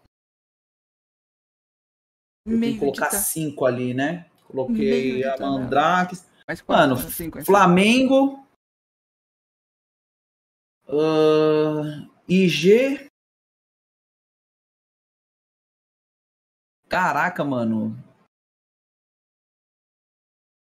[2.47, 4.31] Meio colocar ta- cinco ali, né?
[4.47, 5.59] Coloquei a tabela.
[5.59, 6.17] Mandrake.
[6.47, 7.11] Mais quatro, Mano, né?
[7.11, 7.45] Cinco, é.
[7.45, 8.47] Flamengo.
[10.89, 13.09] ahn, IG.
[16.89, 17.97] Caraca, mano.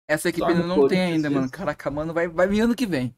[0.09, 1.51] Essa equipe ainda não tem ainda, mano.
[1.51, 3.15] Caraca, mano, vai, vai vir ano que vem.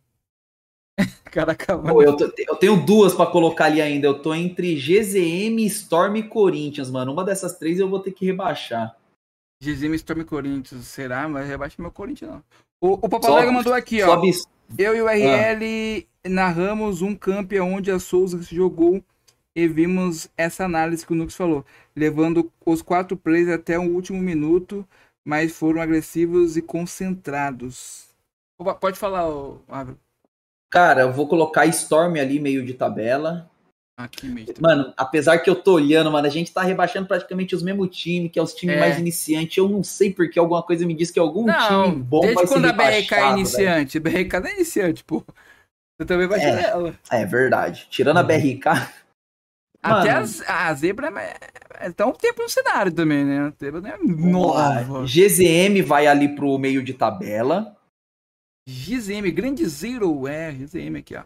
[1.32, 1.94] Caraca, mano.
[1.94, 4.08] Pô, eu, tô- eu tenho duas pra colocar ali ainda.
[4.08, 7.14] Eu tô entre GZM, Storm e Corinthians, mano.
[7.14, 8.96] Uma dessas três eu vou ter que rebaixar.
[9.64, 11.28] GZM Storm Corinthians, será?
[11.30, 12.44] Mas rebaixa meu Corinthians, não.
[12.82, 14.08] O, o Papalega mandou aqui, ó.
[14.08, 14.32] Sobe.
[14.78, 15.14] Eu e o Ah.
[15.14, 19.04] RL narramos um camp onde a Souza se jogou
[19.56, 24.18] e vimos essa análise que o Nux falou, levando os quatro plays até o último
[24.20, 24.88] minuto,
[25.26, 28.08] mas foram agressivos e concentrados.
[28.58, 29.24] Opa, Pode falar,
[29.68, 29.98] Ávila.
[30.72, 33.48] Cara, eu vou colocar Storm ali, meio de tabela.
[34.00, 34.56] Aqui mesmo.
[34.60, 38.32] Mano, apesar que eu tô olhando, mano, a gente tá rebaixando praticamente os mesmos times,
[38.32, 38.80] que é os times É.
[38.80, 39.58] mais iniciantes.
[39.58, 42.48] Eu não sei porque alguma coisa me diz que algum Não, time bom desde vai
[42.48, 44.00] ser quando a BRK é iniciante?
[44.00, 45.24] BRK não é iniciante, pô.
[46.00, 46.62] Você também vai É.
[46.64, 46.84] ela.
[46.86, 47.00] velho.
[47.12, 47.86] É verdade.
[47.92, 48.66] Tirando a BRK,
[49.84, 50.24] Até Mano.
[50.24, 51.36] as- a, zebra é,
[51.88, 53.48] é, tá um tempo no cenário também, né?
[53.48, 55.06] A zebra não é nova.
[55.06, 57.76] GZM vai ali pro meio de tabela.
[58.68, 61.24] GZM, grande zero, é, GZM aqui, ó.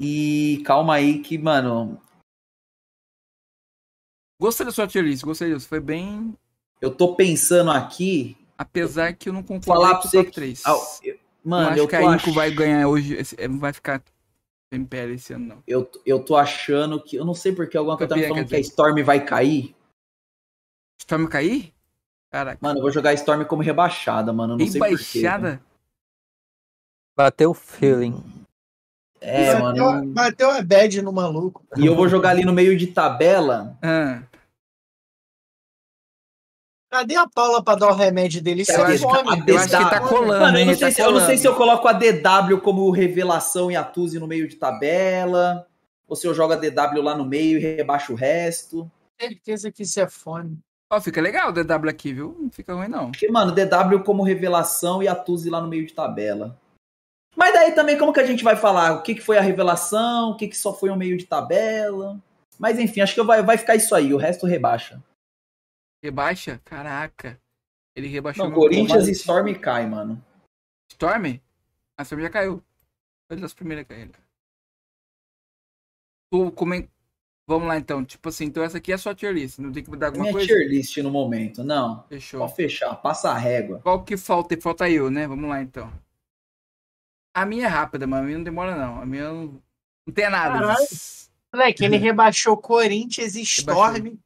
[0.00, 2.00] E calma aí que, mano,
[4.40, 5.68] Gostei da sua tier list, gostei disso.
[5.68, 6.36] Foi bem.
[6.80, 8.36] eu tô pensando aqui.
[8.58, 10.62] Apesar que eu não concordei Falar com o top que- 3.
[10.66, 13.14] Ah, eu- Mano, não acho eu que a Inco ach- vai ganhar hoje.
[13.14, 14.02] esse- é, Não vai ficar
[14.72, 15.62] MPL esse ano, não.
[15.66, 17.16] eu, eu tô achando que.
[17.16, 19.74] Eu não sei porque alguma coisa tá me falando que a Storm vai cair.
[21.00, 21.72] Storm cair?
[22.30, 22.58] Caraca.
[22.60, 24.54] Mano, eu vou jogar a Storm como rebaixada, mano.
[24.54, 24.94] eu Não sei porquê.
[25.20, 25.62] Rebaixada?
[27.16, 28.22] Bateu o feeling.
[29.20, 30.12] É, bateu, mano.
[30.12, 31.64] bateu a bad no maluco.
[31.76, 33.76] E eu vou jogar ali no meio de tabela.
[33.82, 34.22] Ah,
[36.90, 38.62] Cadê a Paula pra dar o remédio dele?
[38.62, 39.42] Isso Eu é acho que fome.
[39.42, 41.26] a eu acho que tá colando, Mano, eu não, sei tá se, eu não sei
[41.26, 41.40] colando.
[41.40, 45.66] se eu coloco a DW como revelação e a Tuzi no meio de tabela.
[46.06, 48.88] Ou se eu jogo a DW lá no meio e rebaixo o resto.
[49.20, 50.56] certeza que isso é fome.
[50.92, 52.36] Ó, fica legal o DW aqui, viu?
[52.38, 53.10] Não fica ruim, não.
[53.10, 56.56] Porque, mano, DW como revelação e a Tuzi lá no meio de tabela.
[57.64, 58.92] Daí também, como que a gente vai falar?
[58.92, 60.32] O que, que foi a revelação?
[60.32, 62.20] O que, que só foi um meio de tabela?
[62.58, 64.12] Mas enfim, acho que vai, vai ficar isso aí.
[64.12, 65.02] O resto rebaixa.
[66.04, 66.60] Rebaixa?
[66.62, 67.40] Caraca.
[67.96, 69.12] Ele rebaixou Não, Corinthians e.
[69.12, 70.22] Storm cai, mano.
[70.92, 71.40] Storm?
[71.96, 72.62] A Storm já caiu.
[73.26, 74.10] Foi das primeiras a cair.
[76.30, 76.86] Tu comen...
[77.48, 78.04] Vamos lá então.
[78.04, 79.58] Tipo assim, então essa aqui é só tier list.
[79.58, 80.46] Não tem que mudar alguma Minha coisa?
[80.46, 81.64] tier list no momento.
[81.64, 82.04] Não.
[82.08, 82.40] Fechou.
[82.40, 82.94] Pode fechar.
[82.96, 83.80] Passa a régua.
[83.82, 84.54] Qual que falta?
[84.60, 85.26] Falta eu, né?
[85.26, 85.90] Vamos lá então.
[87.34, 89.00] A minha é rápida, mas a minha não demora não.
[89.02, 89.60] A minha não,
[90.06, 90.54] não tem nada.
[90.58, 90.86] Caralho.
[91.52, 94.16] Moleque, ele rebaixou Corinthians e Storm.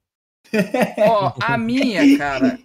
[0.99, 2.59] Ó, a minha, cara.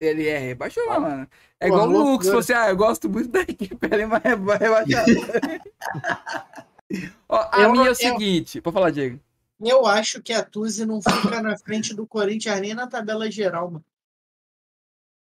[0.00, 1.26] Ele é rebaixou, mano.
[1.58, 2.12] É igual o.
[2.12, 5.04] Lucas, você, ah, eu gosto muito da equipe, ele vai rebaixar.
[7.28, 9.18] Ó, a Eu- minha é o eu- seguinte, pode falar, Diego.
[9.58, 13.70] Eu acho que a Tuzi não fica na frente do Corinthians nem na tabela geral,
[13.70, 13.84] mano.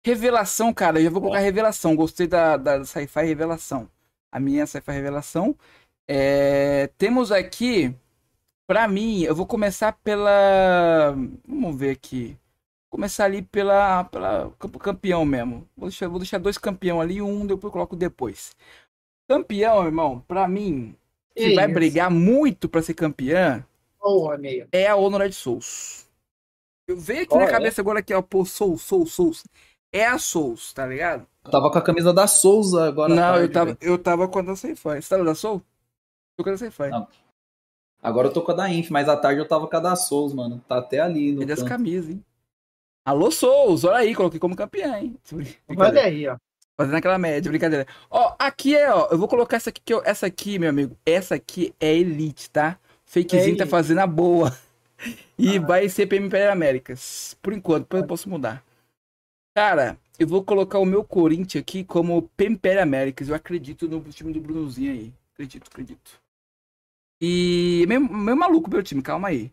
[0.06, 1.96] Revelação, cara, eu já vou colocar revelação.
[1.96, 3.90] Gostei da, da Sci-Fi Revelação.
[4.32, 5.56] A minha é Sci-Fi Revelação.
[6.08, 7.94] É, temos aqui,
[8.68, 11.14] pra mim, eu vou começar pela.
[11.48, 12.38] Vamos ver aqui.
[12.92, 15.68] Vou começar ali pela, pela camp- campeão mesmo.
[15.78, 18.56] Vou deixar, vou deixar dois campeão ali, um depois eu coloco depois.
[19.30, 20.96] Campeão, irmão, pra mim,
[21.36, 23.66] que Que vai brigar muito pra ser campeã
[24.02, 24.68] Ó o homem aí.
[24.72, 26.08] é a Honored Souls.
[26.88, 27.52] Eu vejo aqui Qual na é?
[27.52, 29.44] cabeça agora aqui, ó, pô, Souls, Souls, Souls.
[29.92, 31.26] É a Souls, tá ligado?
[31.46, 33.14] Eu tava com a camisa da Souza agora.
[33.14, 33.78] não, eu tarde, tava, velho.
[33.82, 35.02] eu tava com a da Sci-Fi.
[35.02, 35.62] Você tá da Soul?
[36.38, 36.90] Tô com a da Sci-Fi.
[36.90, 37.08] Não.
[38.02, 39.96] Agora eu tô com a da Inf, mas à tarde eu tava com a da
[39.96, 40.64] Souza, mano.
[40.68, 41.70] Tá até ali no É das canto.
[41.70, 42.24] camisas, hein?
[43.06, 45.18] Alô, Souls, olha aí, coloquei como campeã, hein?
[45.76, 46.38] Olha aí, ó.
[46.78, 47.86] Fazendo aquela média, brincadeira.
[48.10, 50.96] Ó, aqui é, ó, eu vou colocar essa aqui, que eu, essa aqui, meu amigo,
[51.06, 52.78] essa aqui é Elite, tá?
[53.06, 53.70] Fakezinho tá Elite.
[53.70, 54.56] fazendo a boa.
[55.38, 55.62] E Ah.
[55.62, 57.36] vai ser PM Império Américas.
[57.42, 58.62] Por enquanto, depois eu posso mudar.
[59.56, 63.30] Cara, eu vou colocar o meu Corinthians aqui como Império Américas.
[63.30, 65.14] Eu acredito no time do Brunozinho aí.
[65.34, 66.22] Acredito, acredito.
[67.22, 69.52] E meio, meio maluco meu time, calma aí.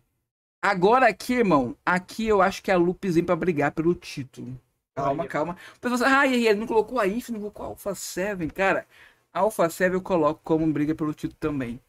[0.62, 4.58] Agora aqui, irmão, aqui eu acho que a Lupes vem pra brigar pelo título.
[4.94, 5.28] Calma, Olha.
[5.28, 5.57] calma.
[5.81, 8.47] Pessoal ah, ele não colocou a IF, não colocou a Alpha 7.
[8.49, 8.86] Cara,
[9.33, 11.81] a Alpha 7 eu coloco como briga pelo título também.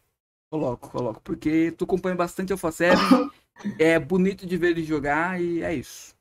[0.50, 1.22] Coloco, coloco.
[1.22, 2.96] Porque tu acompanha bastante Alpha 7.
[3.80, 6.17] é bonito de ver ele jogar e é isso.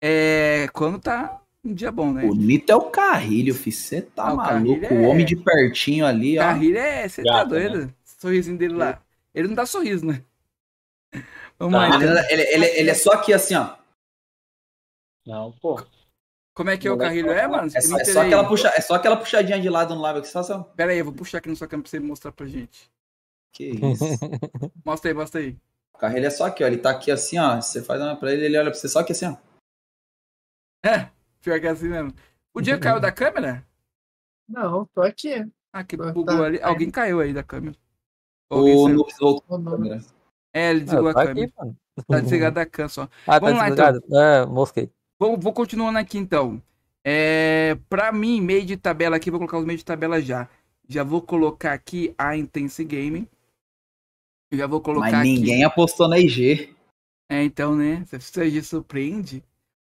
[0.00, 0.66] É.
[0.72, 2.22] Quando tá um dia bom, né?
[2.26, 3.70] Bonito é o Carrilho, fi.
[3.70, 4.80] Você tá Ah, o maluco?
[4.80, 6.42] Carrilho O é- homem de pertinho ali, ó.
[6.42, 7.08] Carrilho é.
[7.08, 7.94] Você tá Gato, doido?
[8.04, 9.02] Sorrisinho dele lá.
[9.34, 10.22] Ele não dá sorriso, né?
[11.58, 12.24] Vamos Tá, lá, então.
[12.30, 13.76] ele, ele- ele- é só aqui assim, ó.
[15.26, 15.82] Não, pô.
[16.54, 17.70] Como é que é o carrilho é, mano?
[17.74, 20.28] É só, é, só aquela puxa, é só aquela puxadinha de lado no live aqui,
[20.28, 20.62] só, só.
[20.76, 22.90] Pera aí, eu vou puxar aqui na sua câmera pra você mostrar pra gente.
[23.52, 24.04] Que isso.
[24.84, 25.56] Mostra aí, mostra aí.
[25.94, 26.66] O carro ele é só aqui, ó.
[26.66, 27.60] Ele tá aqui assim, ó.
[27.60, 29.36] Você faz uma pra ele, ele olha pra você só aqui assim, ó.
[30.84, 31.10] É,
[31.40, 32.12] pior que é assim mesmo.
[32.54, 33.66] O dia caiu da câmera?
[34.48, 35.46] Não, tô aqui.
[35.72, 36.44] Ah, que Tá, bugou tá.
[36.44, 36.60] ali.
[36.62, 37.76] Alguém caiu aí da câmera.
[38.50, 38.88] O.
[38.88, 39.70] Nux voltou a não.
[39.72, 40.00] câmera.
[40.52, 41.46] É, ele desligou Ah, a tá câmera.
[41.46, 41.76] aqui, mano.
[42.08, 43.02] Tá desligado da câmera só.
[43.26, 44.02] Ah, tá Vamos lá, desligado?
[44.12, 44.90] É, mosquei.
[45.18, 46.60] Vou, vou continuando aqui então.
[47.04, 50.48] É, pra mim, meio de tabela aqui, vou colocar os meios de tabela já.
[50.88, 53.28] Já vou colocar aqui a Intense Game.
[54.52, 56.74] Já vou colocar Mas ninguém apostou na IG.
[57.30, 58.04] É, então, né?
[58.04, 59.44] Você você surpreende.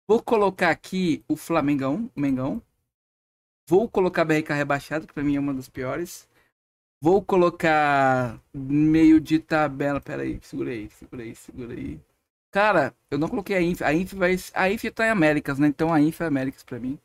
[0.07, 2.63] Vou colocar aqui o Flamengão, o Mengão.
[3.69, 6.29] Vou colocar BRK rebaixado, que pra mim é uma das piores.
[7.01, 10.01] Vou colocar meio de tabela.
[10.01, 12.01] Pera aí, segura aí, segura aí, segura aí.
[12.51, 13.83] Cara, eu não coloquei a Inf.
[13.83, 14.37] A Inf vai.
[14.55, 15.67] A Inf tá em Américas, né?
[15.69, 16.99] Então a Inf é Américas pra mim.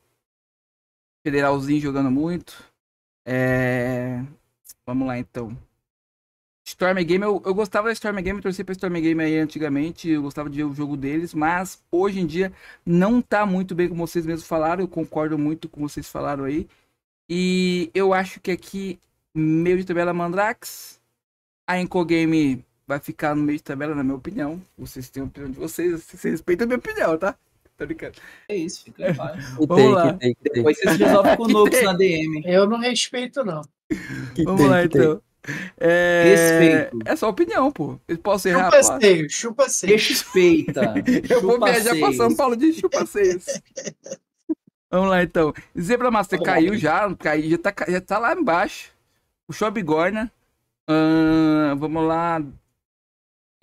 [1.25, 2.63] Federalzinho jogando muito.
[3.25, 4.23] É.
[4.85, 5.57] Vamos lá então.
[6.67, 10.09] Storm Game, eu, eu gostava da Storm Game, eu torci pra Storm Game aí antigamente,
[10.09, 12.51] eu gostava de ver o jogo deles, mas hoje em dia
[12.85, 16.67] não tá muito bem como vocês mesmos falaram, eu concordo muito com vocês falaram aí.
[17.29, 18.99] E eu acho que aqui,
[19.33, 20.99] meio de tabela Mandrax,
[21.65, 24.61] a Enco Game vai ficar no meio de tabela, na minha opinião.
[24.77, 27.33] Vocês têm a opinião de vocês, vocês respeitam a minha opinião, tá?
[27.77, 28.17] Tô brincando.
[28.49, 29.51] É isso, fica em paz.
[29.55, 30.13] Vamos tem, lá.
[30.13, 30.53] que tem, que tem.
[30.53, 31.85] Depois vocês resolvem com o Nux tem.
[31.85, 32.43] na DM.
[32.45, 33.61] Eu não respeito, não.
[34.35, 35.21] Que Vamos tem, lá então.
[35.77, 36.23] É...
[36.23, 36.99] Respeito.
[37.05, 37.99] É só opinião, pô.
[38.07, 39.93] Eu posso errar, Chupa seio, chupa seio.
[39.93, 40.93] Respeita.
[41.29, 42.17] Eu vou Chupa viajar pra seis.
[42.17, 43.45] São Paulo de chupa seis.
[44.89, 45.53] Vamos lá então.
[45.77, 46.45] Zebra Master lá.
[46.45, 48.91] caiu já, caiu, já, tá, já tá lá embaixo.
[49.45, 50.31] Puxou a bigorna.
[50.87, 52.41] Ahn, vamos lá.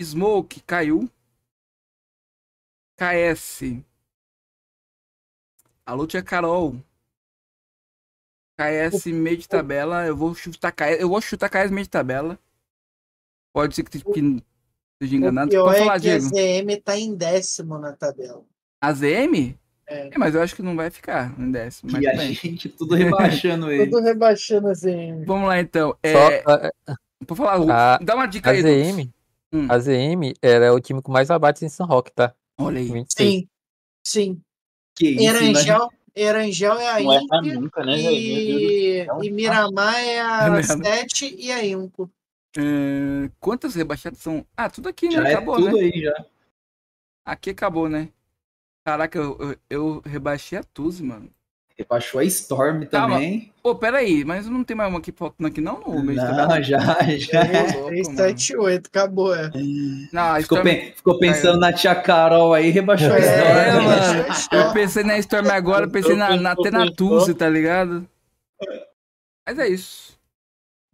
[0.00, 1.08] Smoke caiu.
[2.96, 3.62] KS.
[5.86, 6.76] Alô, tia Carol.
[8.56, 10.06] KS meio de tabela.
[10.06, 11.00] Eu vou chutar KS.
[11.00, 12.38] Eu vou chutar KS meio de tabela.
[13.52, 14.20] Pode ser que, que
[15.00, 15.48] esteja enganado.
[15.48, 16.34] O pior Pode é falar, que a Diego.
[16.76, 18.44] ZM tá em décimo na tabela.
[18.80, 19.54] A ZM?
[19.86, 20.08] É.
[20.14, 21.92] É, mas eu acho que não vai ficar em décimo.
[21.92, 22.34] Mas E a bem.
[22.34, 23.84] gente tudo rebaixando ele.
[23.90, 25.24] Tudo rebaixando a ZM.
[25.26, 25.90] Vamos lá então.
[25.90, 26.72] Só É, a,
[27.26, 28.62] Vou falar, a- dá uma dica a aí.
[28.62, 29.10] ZM.
[29.52, 29.66] Hum.
[29.70, 32.34] a ZM era o time com mais abates em São Roque, tá?
[32.58, 32.90] Olha aí.
[32.90, 33.30] 26.
[33.30, 33.48] Sim,
[34.04, 34.40] sim.
[34.96, 35.78] Que isso, né?
[36.16, 38.10] Erangel, é a Não Inter nunca, né, velho?
[38.10, 40.84] e, e Miramar é É a mesmo.
[40.84, 42.10] 7 e a Inco.
[42.56, 44.46] É, quantas rebaixadas são?
[44.56, 45.12] Ah, tudo aqui, né?
[45.14, 45.82] Já é acabou, tudo né?
[45.82, 46.26] aí já.
[47.24, 48.10] Aqui acabou, né?
[48.86, 51.30] Caraca, eu, eu, eu rebaixei a Tuzi, mano.
[51.76, 53.14] Rebaixou a Storm Calma.
[53.16, 53.52] também.
[53.60, 56.46] Pô, pera aí, mas não tem mais uma aqui faltando aqui não no de tabela?
[56.54, 57.40] Não, já, já.
[57.42, 58.16] Ô, louco, 3, mano.
[58.18, 59.34] 7, 8, acabou.
[59.34, 59.50] É.
[60.12, 60.62] Não, a Ficou, Storm...
[60.62, 63.84] pen- ficou pensando na tia Carol aí, rebaixou a É, Storm.
[63.86, 64.32] mano.
[64.34, 64.62] Storm.
[64.68, 68.06] Eu pensei na Storm agora, pensei na, na, até na Tuzi, tá ligado?
[69.46, 70.13] Mas é isso.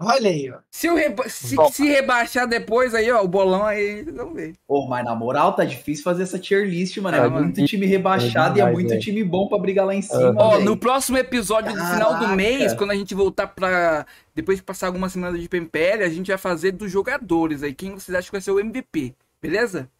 [0.02, 0.58] Olha aí, ó.
[0.70, 1.28] Se, reba...
[1.28, 1.70] se, Bom.
[1.70, 4.54] se rebaixar depois aí, ó, o bolão aí, vamos ver.
[4.66, 7.16] Pô, mas na moral, tá difícil fazer essa tier list, mano.
[7.18, 9.00] É Tá muito time rebaixado É e é demais, muito velho.
[9.02, 10.34] time bom pra brigar lá em cima.
[10.38, 14.06] Ó, no próximo episódio do final do mês, quando a gente voltar pra.
[14.34, 17.74] Depois de passar algumas semanas de PMPL, a gente vai fazer dos jogadores aí.
[17.74, 19.14] Quem vocês acham que vai ser o MVP?
[19.42, 19.90] Beleza?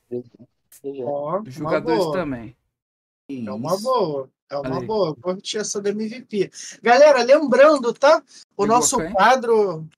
[1.04, 2.16] Ó, Dos jogadores boa.
[2.16, 2.56] também.
[3.30, 4.28] É uma boa.
[4.50, 4.86] É uma aí.
[4.86, 5.14] boa.
[5.14, 6.50] Curti essa do MVP.
[6.82, 8.16] Galera, lembrando, tá?
[8.56, 9.88] O Pegou nosso quadro.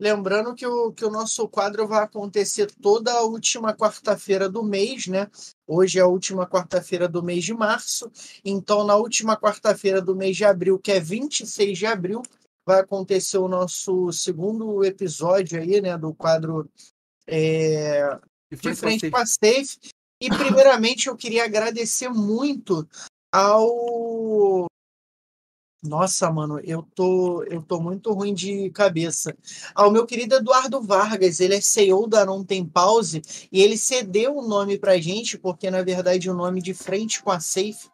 [0.00, 5.06] Lembrando que o, que o nosso quadro vai acontecer toda a última quarta-feira do mês,
[5.06, 5.30] né?
[5.66, 8.10] Hoje é a última quarta-feira do mês de março.
[8.42, 12.22] Então, na última quarta-feira do mês de abril, que é 26 de abril,
[12.66, 15.98] vai acontecer o nosso segundo episódio aí, né?
[15.98, 16.66] Do quadro
[17.26, 18.18] é,
[18.50, 19.76] De frente frente pra com a Safe.
[20.18, 22.88] E primeiramente eu queria agradecer muito
[23.32, 24.66] ao
[25.82, 29.36] Nossa, mano, eu tô eu tô muito ruim de cabeça.
[29.74, 34.36] Ao meu querido Eduardo Vargas, ele é CEO da Não Tem Pause e ele cedeu
[34.36, 37.88] o nome pra gente, porque na verdade o nome de frente com a Safe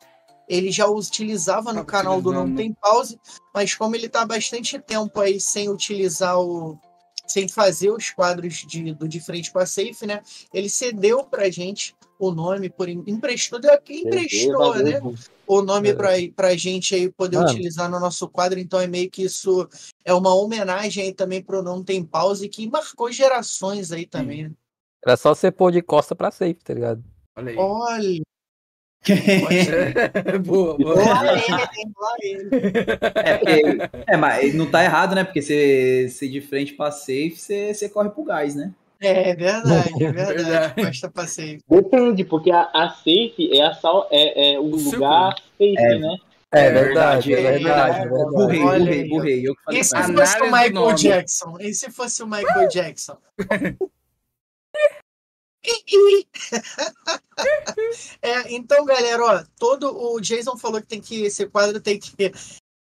[0.48, 2.54] ele já utilizava no Tava canal do Não.
[2.54, 3.20] Tem Pause,
[3.54, 6.78] mas como ele tá há bastante tempo aí sem utilizar o
[7.26, 10.22] sem fazer os quadros de, do de frente com a Safe, né?
[10.54, 15.00] Ele cedeu pra gente o nome por em- emprestou, deu aqui emprestou, né?
[15.46, 15.94] O nome É.
[15.94, 17.50] pra, pra gente aí poder Mano.
[17.50, 19.68] utilizar no nosso quadro, então é meio que isso
[20.04, 24.44] é uma homenagem aí também pro Não Tem Pause, que marcou gerações aí também.
[24.44, 24.50] né?
[25.04, 27.04] Era só você pôr de costa pra safe, tá ligado?
[27.36, 27.56] Olha aí.
[27.58, 28.22] Olha,
[30.44, 30.96] boa, boa.
[33.24, 33.78] É, porque-
[34.08, 35.22] é, mas não tá errado, né?
[35.24, 38.74] Porque você, você de frente pra safe, você, você corre pro gás, né?
[39.00, 40.42] É verdade, é verdade.
[40.44, 40.84] Verdade.
[40.86, 41.60] Costa passeio.
[41.68, 45.98] Depende, porque a, a safe é, a sal, é, é o O lugar safe, É.
[45.98, 46.16] né?
[46.52, 48.30] É verdade, é é verdade, é verdade.
[48.30, 49.44] Burrei, burrei, burrei.
[49.72, 50.92] E se fosse o Michael.
[50.94, 51.56] Jackson?
[51.60, 53.18] E se fosse o Michael Jackson?
[58.22, 62.32] É, então, galera, ó, todo o Jason falou que tem que esse quadro tem que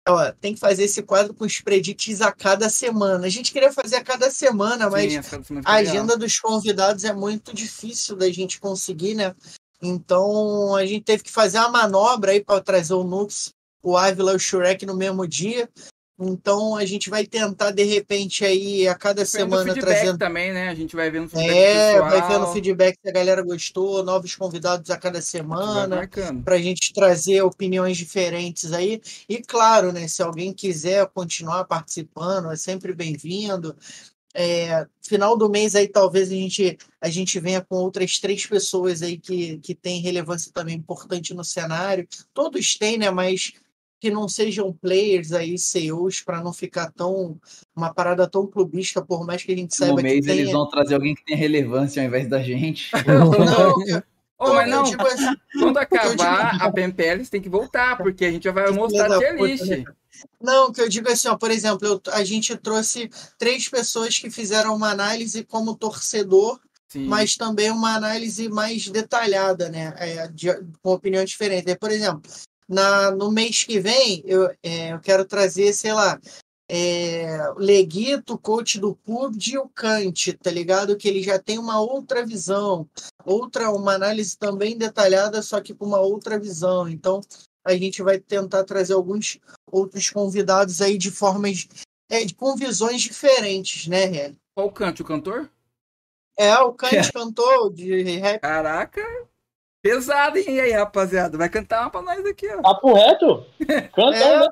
[0.08, 3.26] ó, tem que fazer esse quadro com os predicts a cada semana.
[3.26, 5.74] A gente queria fazer a cada semana, mas Sim, a legal.
[5.76, 9.36] agenda dos convidados é muito difícil da gente conseguir, né?
[9.82, 13.54] Então a gente teve que fazer uma manobra aí para trazer o Nux,
[13.84, 15.70] o Ávila e o Shurek no mesmo dia.
[16.18, 20.70] Então a gente vai tentar de repente aí a cada Depende semana trazendo também, né?
[20.70, 22.10] A gente vai vendo o feedback é, pessoal.
[22.10, 26.10] vai vendo feedback se a galera gostou, novos convidados a cada semana
[26.44, 29.02] para a gente trazer opiniões diferentes aí.
[29.28, 33.76] E claro, né, se alguém quiser continuar participando, é sempre bem-vindo.
[34.38, 39.02] É, final do mês aí talvez a gente, a gente venha com outras três pessoas
[39.02, 42.08] aí que, que têm relevância também importante no cenário.
[42.34, 43.10] Todos têm, né?
[43.10, 43.54] Mas
[44.00, 47.40] que não sejam players aí, CEOs, para não ficar tão
[47.76, 50.58] uma parada tão clubista, por mais que a gente No saiba mês que eles tenha.
[50.58, 52.92] vão trazer alguém que tenha relevância ao invés da gente.
[53.08, 53.32] Não,
[54.38, 57.98] Ô, mas eu não, digo assim, quando eu acabar a PMPL, você tem que voltar,
[57.98, 59.64] porque a gente já vai mostrar a list.
[59.66, 59.86] né?
[60.42, 63.10] Não, que eu digo assim, ó, por exemplo, eu- a gente trouxe
[63.40, 66.60] três pessoas que fizeram uma análise como torcedor,
[66.90, 67.06] Sim.
[67.08, 69.94] mas também uma análise mais detalhada, né?
[69.98, 71.74] É, de- com opiniões diferentes.
[71.80, 72.30] Por exemplo,
[72.68, 76.20] na, no mês que vem, eu, é, eu quero trazer, sei lá,
[76.70, 80.98] é, o Leguito, coach do PUBG e o Kant, tá ligado?
[80.98, 82.90] Que ele já tem uma outra visão,
[83.24, 86.90] outra, uma análise também detalhada, só que com uma outra visão.
[86.90, 87.22] Então,
[87.64, 89.40] a gente vai tentar trazer alguns
[89.72, 91.68] outros convidados aí de formas,
[92.10, 94.38] é, de- com visões diferentes, né, Hélio?
[94.56, 95.02] Qual o canto?
[95.02, 95.50] O cantor?
[96.38, 98.42] É, o Kant cantou de rap.
[98.42, 99.02] Caraca,
[99.96, 100.56] pesado, hein?
[100.56, 101.38] E aí, rapaziada?
[101.38, 102.60] Vai cantar uma pra nós aqui, ó.
[102.64, 103.46] Papo reto?
[103.94, 104.48] Canta, É, né?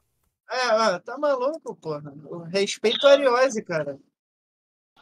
[0.51, 2.13] é, tá maluco, porra.
[2.51, 3.97] Respeito a Ariose, cara.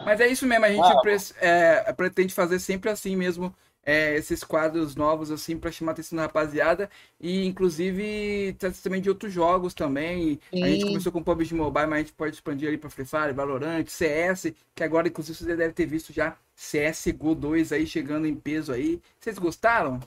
[0.06, 1.02] Mas é isso mesmo, a gente Ah.
[1.02, 3.54] pre- é, pretende fazer sempre assim mesmo,
[3.84, 6.90] é, esses quadros novos, assim, pra chamar a atenção da rapaziada.
[7.20, 10.40] E, inclusive, trazer também de outros jogos também.
[10.54, 13.06] A gente começou com o PUBG Mobile, mas a gente pode expandir ali pra Free
[13.06, 18.26] Fire, Valorant, CS, que agora, inclusive, você deve ter visto já CSGO 2 aí chegando
[18.26, 19.02] em peso aí.
[19.20, 20.00] Vocês gostaram?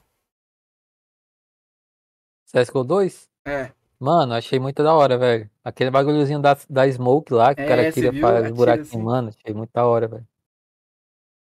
[2.54, 3.28] CSGO 2?
[3.44, 3.72] É.
[3.98, 5.50] Mano, achei muito da hora, velho.
[5.64, 9.02] Aquele bagulhozinho da, da Smoke lá, que É, o cara queria Atira os buraquinhos, assim.
[9.02, 9.28] mano.
[9.30, 10.26] Achei muito da hora, velho.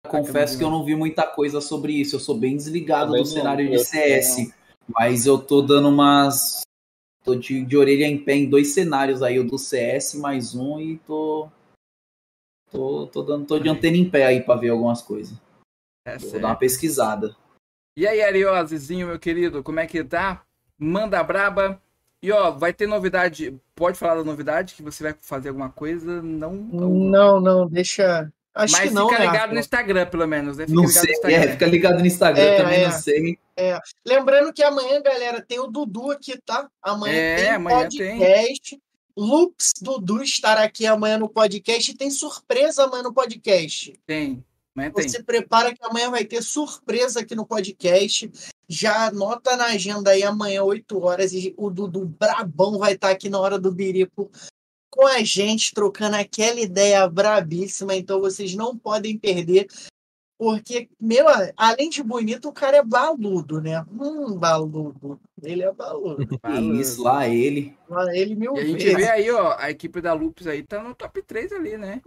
[0.07, 2.15] Confesso que eu não vi muita coisa sobre isso.
[2.15, 4.53] Eu sou bem desligado Também do não, cenário de CS.
[4.87, 6.61] Mas eu tô dando umas.
[7.23, 10.79] Tô de, de orelha em pé em dois cenários aí, o do CS mais um
[10.79, 11.49] e tô.
[12.71, 15.37] Tô, tô dando, tô de antena em pé aí pra ver algumas coisas.
[16.05, 16.41] É Vou sério.
[16.41, 17.35] dar uma pesquisada.
[17.97, 20.46] E aí, Ariosezinho, meu querido, como é que tá?
[20.77, 21.81] Manda braba.
[22.21, 23.55] E ó, vai ter novidade.
[23.75, 26.21] Pode falar da novidade que você vai fazer alguma coisa?
[26.21, 26.51] Não.
[26.53, 28.31] Não, não, deixa.
[28.55, 29.53] Acho Mas que não, fica né, ligado Rafa?
[29.53, 30.65] no Instagram, pelo menos, né?
[30.65, 31.37] Fica Não ligado sei, no Instagram.
[31.37, 32.85] é, fica ligado no Instagram, É, também é.
[32.85, 33.39] não sei.
[34.03, 36.67] Lembrando que amanhã, galera, tem o Dudu aqui, tá?
[36.81, 38.81] Amanhã É, tem amanhã podcast.
[39.15, 41.95] Lux Dudu estará aqui amanhã no podcast.
[41.95, 43.93] Tem surpresa amanhã no podcast.
[44.07, 44.43] Tem.
[44.77, 45.09] Mas tem.
[45.09, 48.31] Você prepara que amanhã vai ter surpresa aqui no podcast.
[48.69, 53.27] Já anota na agenda aí amanhã, 8 horas, e o Dudu Brabão vai estar aqui
[53.27, 54.29] na hora do Birico
[54.91, 57.95] com a gente, trocando aquela ideia brabíssima.
[57.95, 59.65] Então vocês não podem perder.
[60.37, 61.25] Porque, meu,
[61.57, 63.83] além de bonito, o cara é baludo, né?
[63.91, 65.19] Hum, baludo.
[65.41, 66.17] Ele é baludo.
[66.39, 67.75] Que isso lá, ele.
[68.13, 68.95] Ele mil E a gente vezes.
[68.95, 71.99] vê aí, ó, a equipe da Lupus aí tá no top 3 ali, né?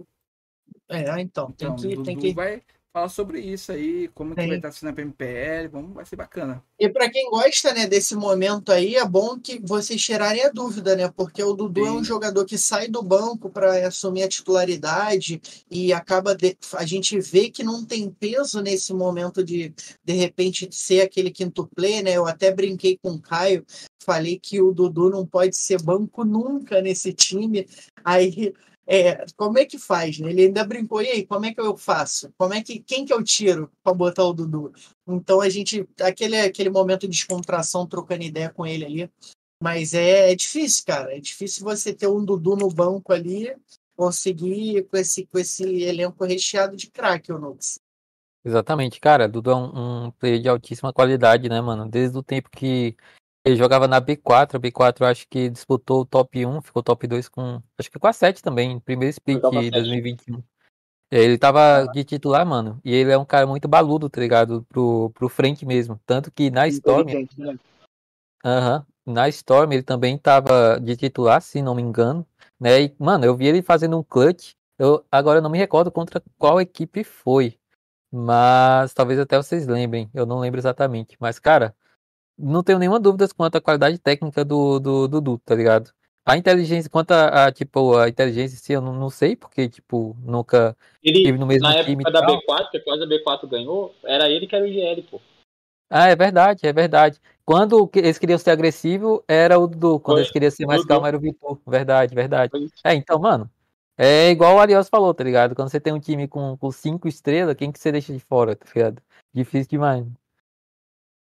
[0.91, 2.61] É, então, tem Então, que, o tem Dudu que vai
[2.93, 4.49] falar sobre isso aí, como que Tem.
[4.49, 6.61] vai estar sendo a PMPL, vamos, vai ser bacana.
[6.77, 10.93] E para quem gosta, né, desse momento aí, é bom que vocês tirarem a dúvida,
[10.95, 11.09] né?
[11.15, 12.03] Porque o Dudu é um Sim.
[12.03, 17.49] jogador que sai do banco para assumir a titularidade e acaba de- a gente vê
[17.49, 22.11] que não tem peso nesse momento de de repente ser aquele quinto play, né?
[22.17, 23.65] Eu até brinquei com o Caio,
[24.03, 27.65] falei que o Dudu não pode ser banco nunca nesse time.
[28.03, 28.53] Aí
[28.93, 30.29] é, como é que faz, né?
[30.31, 32.29] Ele ainda brincou, e aí, como é que eu faço?
[32.37, 34.73] Como é que quem que eu tiro para botar o Dudu?
[35.07, 39.11] Então a gente, aquele, aquele momento de descontração, trocando ideia com ele ali.
[39.63, 41.15] Mas é, é difícil, cara.
[41.15, 43.55] É difícil você ter um Dudu no banco ali,
[43.95, 47.79] conseguir com esse, com esse elenco recheado de craque, o Nux.
[48.43, 49.25] Exatamente, cara.
[49.25, 51.87] Dudu é um, um player de altíssima qualidade, né, mano?
[51.87, 52.97] Desde o tempo que
[53.43, 57.07] ele jogava na B4, a B4 eu acho que disputou o top 1, ficou top
[57.07, 57.61] 2 com.
[57.77, 59.71] Acho que com a 7 também, primeiro split de sete.
[59.71, 60.43] 2021.
[61.11, 62.79] Ele tava de titular, mano.
[62.85, 64.65] E ele é um cara muito baludo, tá ligado?
[64.69, 65.99] Pro, pro frente mesmo.
[66.05, 67.05] Tanto que na Storm.
[67.05, 68.85] Né?
[69.05, 72.25] Na Storm ele também tava de titular, se não me engano.
[72.57, 72.83] Né?
[72.83, 74.53] E, mano, eu vi ele fazendo um clutch.
[74.79, 77.59] Eu agora eu não me recordo contra qual equipe foi.
[78.09, 80.09] Mas talvez até vocês lembrem.
[80.13, 81.17] Eu não lembro exatamente.
[81.19, 81.75] Mas, cara,
[82.41, 85.91] não tenho nenhuma dúvida quanto à qualidade técnica do, do Dudu, tá ligado?
[86.25, 89.67] A inteligência, quanto a, a, tipo, a inteligência em si, eu não, não sei, porque,
[89.67, 92.03] tipo, nunca Ele, tive no mesmo na time.
[92.03, 92.37] época e da tal.
[92.37, 95.19] B4, que quase a B4 ganhou, era ele que era o GL, pô.
[95.89, 97.19] Ah, é verdade, é verdade.
[97.43, 99.99] Quando eles queriam ser agressivos, era o Dudu.
[99.99, 101.59] Quando Foi, eles queriam ser mais calmo, era o Vitor.
[101.67, 102.51] Verdade, verdade.
[102.83, 103.49] É, então, mano,
[103.97, 105.53] é igual o Arias falou, tá ligado?
[105.53, 108.55] Quando você tem um time com, com cinco estrelas, quem que você deixa de fora,
[108.55, 109.01] tá ligado?
[109.33, 110.05] Difícil demais.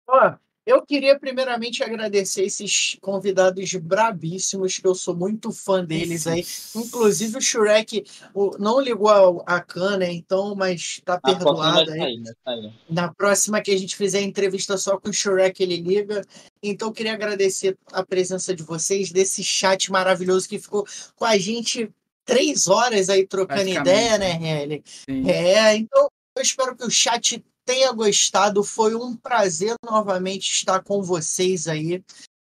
[0.07, 0.35] Ó,
[0.69, 6.45] eu queria primeiramente agradecer esses convidados brabíssimos, que eu sou muito fã deles aí.
[6.77, 9.09] Inclusive o Shrek o- não ligou
[9.47, 11.99] a, a cana, então, mas tá perdoado aí.
[11.99, 12.73] sair, sair.
[12.89, 16.23] Na próxima que a gente fizer a entrevista só com o Shrek, ele liga.
[16.63, 21.39] Então, eu queria agradecer a presença de vocês, desse chat maravilhoso que ficou com a
[21.39, 21.91] gente
[22.25, 24.81] três horas aí trocando ideia, né?
[24.85, 25.31] Sim.
[25.31, 28.65] É, então eu espero que o chat tenha gostado.
[28.65, 32.03] Foi um prazer novamente estar com vocês aí.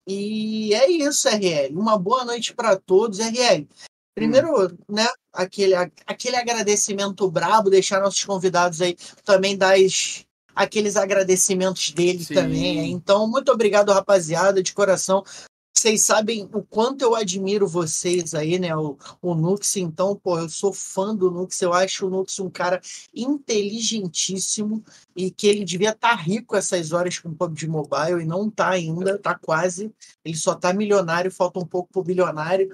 [0.06, 1.74] E é isso, RL.
[1.76, 3.68] Uma boa noite para todos, RL.
[4.14, 5.74] Primeiro, né, aquele,
[6.06, 10.24] aquele agradecimento brabo, deixar nossos convidados aí também dar as-
[10.54, 12.34] aqueles agradecimentos dele Sim.
[12.34, 12.90] também.
[12.92, 15.24] Então, muito obrigado, rapaziada, de coração.
[15.78, 18.74] Vocês sabem o quanto eu admiro vocês aí, né?
[18.74, 22.50] O, o Nux, então, pô, eu sou fã do Nux, eu acho o Nux um
[22.50, 22.80] cara
[23.14, 24.82] inteligentíssimo
[25.14, 28.70] e que ele devia estar rico essas horas com o PUBG Mobile e não tá
[28.70, 29.94] ainda, tá quase.
[30.24, 32.68] Ele só tá milionário, falta um pouco pro bilionário.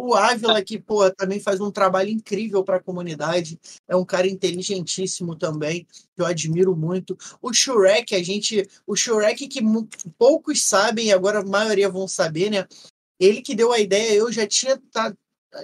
[0.00, 4.28] O Ávila, que, pô, também faz um trabalho incrível para a comunidade, é um cara
[4.28, 7.18] inteligentíssimo também, que eu admiro muito.
[7.42, 8.64] O Shurek, a gente.
[8.86, 9.60] O Shurek, que
[10.16, 12.64] poucos sabem, agora a maioria vão saber, né?
[13.18, 14.80] Ele que deu a ideia, eu já tinha.
[14.92, 15.12] Tá,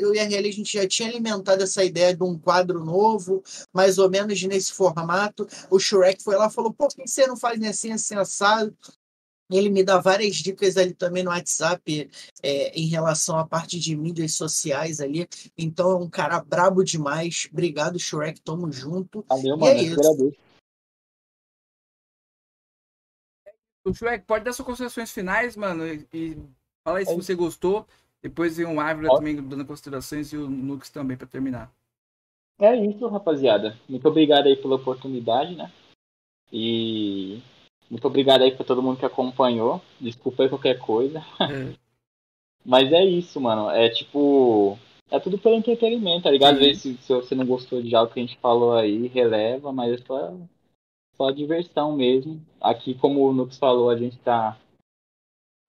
[0.00, 3.40] eu e a RL, a gente já tinha alimentado essa ideia de um quadro novo,
[3.72, 5.46] mais ou menos nesse formato.
[5.70, 8.76] O Shrek foi lá e falou: pô, por que você não faz assim, assim, assado?
[9.50, 12.10] Ele me dá várias dicas ali também no WhatsApp
[12.42, 15.28] é, em relação à parte de mídias sociais ali.
[15.56, 17.46] Então é um cara brabo demais.
[17.52, 18.40] Obrigado, Shrek.
[18.40, 19.24] Tamo junto.
[19.28, 19.66] Valeu, E mano.
[19.66, 20.32] é eu isso.
[23.86, 26.36] O Shrek, pode dar suas considerações finais, mano, e, e
[26.82, 27.16] fala aí se É.
[27.16, 27.86] você gostou.
[28.22, 31.70] Depois vem o Ávila também dando considerações e o Nux também pra terminar.
[32.58, 33.78] É isso, rapaziada.
[33.86, 35.70] Muito obrigado aí pela oportunidade, né?
[36.50, 37.42] E
[37.90, 39.80] muito obrigado aí pra todo mundo que acompanhou.
[40.00, 41.20] Desculpa aí qualquer coisa.
[41.40, 41.74] É.
[42.64, 43.70] Mas é isso, mano.
[43.70, 44.78] É tipo.
[45.10, 46.54] É tudo pelo entretenimento, tá ligado?
[46.54, 49.70] Às vezes, se, se você não gostou de algo que a gente falou aí, releva,
[49.70, 50.32] mas é só,
[51.14, 52.40] só diversão mesmo.
[52.60, 54.58] Aqui, como o Nux falou, a gente tá.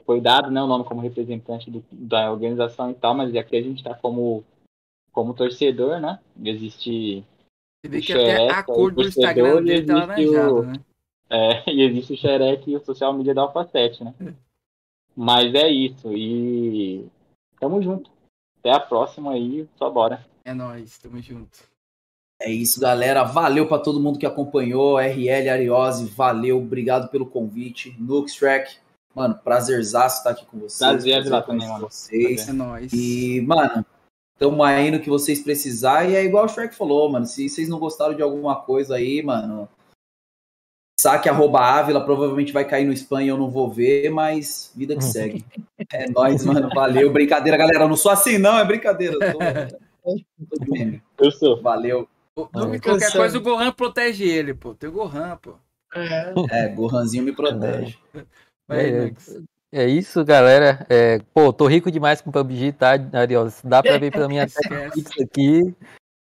[0.06, 3.62] Foi dado, né, o nome como representante do- da organização e tal, mas aqui a
[3.62, 4.44] gente tá como,
[5.12, 6.20] como torcedor, né?
[6.44, 7.24] Existe.
[7.84, 10.74] Você vê que até a cor do Instagram dele tá existe laranjada, o- né?
[11.30, 14.14] É, e existe o Xerec e o social media da Alpha 7, né?
[15.16, 16.12] Mas é isso.
[16.12, 17.08] E
[17.60, 18.12] tamo junto.
[18.60, 20.26] Até a próxima aí, só bora.
[20.44, 21.58] É nóis, tamo junto.
[22.40, 23.24] É isso, galera.
[23.24, 25.00] Valeu pra todo mundo que acompanhou.
[25.00, 26.58] RL Ariose, valeu.
[26.58, 27.96] Obrigado pelo convite.
[27.98, 28.76] Nux Track,
[29.16, 30.78] mano, prazerzaço estar aqui com vocês.
[30.78, 31.90] Prazer, prazer lá conhecer também, mano.
[31.90, 32.50] vocês.
[32.50, 32.92] É nóis.
[32.92, 33.86] E, mano,
[34.38, 36.12] tamo aí no que vocês precisarem.
[36.12, 37.26] E é igual o Shrek falou, mano.
[37.26, 39.70] Se vocês não gostaram de alguma coisa aí, mano.
[41.00, 44.96] Saque arroba Ávila, provavelmente vai cair no spam e eu não vou ver, mas vida
[44.96, 45.46] que segue.
[45.92, 46.70] É nóis, mano.
[46.74, 47.12] Valeu.
[47.12, 47.84] Brincadeira, galera.
[47.84, 49.16] Eu não sou assim, não, é brincadeira.
[49.16, 49.20] Eu
[51.20, 51.62] tô- sou.
[51.62, 52.08] Valeu.
[52.34, 54.74] Qualquer coisa o Gohan protege ele, pô.
[54.74, 55.56] Tem o Gohan, pô.
[55.94, 57.98] É, É, Gohanzinho me protege.
[58.68, 59.38] Vai, É, Nux.
[59.72, 60.86] É isso, galera.
[60.90, 63.62] É, pô, tô rico demais com PUBG, tá, Arios?
[63.64, 64.44] Dá pra ver pela minha.
[64.44, 65.76] Netflix aqui,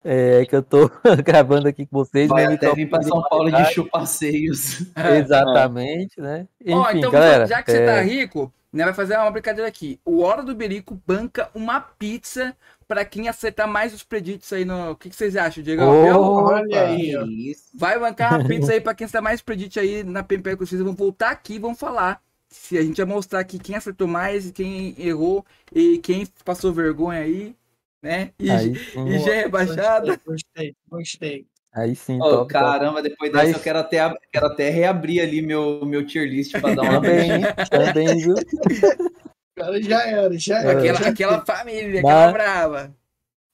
[0.04, 0.90] é, que eu tô
[1.24, 2.28] gravando aqui com vocês.
[2.28, 3.76] Vai meu até vir pra microfone São Paulo de qualidade.
[3.76, 4.82] chupaceios.
[5.20, 6.48] Exatamente, né?
[6.60, 7.46] Enfim, Ó, então, galera.
[7.46, 10.00] já que você é, tá rico, né, vai fazer uma brincadeira aqui.
[10.06, 12.56] O Hora do Berico banca uma pizza
[12.88, 14.92] pra quem acertar mais os preditos aí no.
[14.92, 15.84] O que, que vocês acham, Diego?
[15.84, 17.56] Olha aí.
[17.74, 20.82] Vai bancar uma pizza aí pra quem acertar mais preditos aí na PMP com vocês.
[20.82, 22.22] Vão voltar aqui e vão falar.
[22.50, 27.22] Se a gente vai mostrar aqui quem acertou mais, quem errou e quem passou vergonha
[27.22, 27.56] aí,
[28.02, 28.32] né?
[28.40, 28.74] E, aí
[29.08, 30.20] e já é rebaixada.
[30.26, 31.46] Gostei, gostei.
[31.74, 32.54] aí sim, Ô, top, top.
[32.54, 36.52] caramba, depois dessa Mas- eu quero até, quero até reabrir ali meu, meu tier list
[36.60, 38.36] pra dar uma Também, também, viu?
[39.56, 40.66] Cara, já era, já É.
[40.68, 40.80] era.
[40.80, 42.96] Aquela, já aquela família, Mas- aquela brava.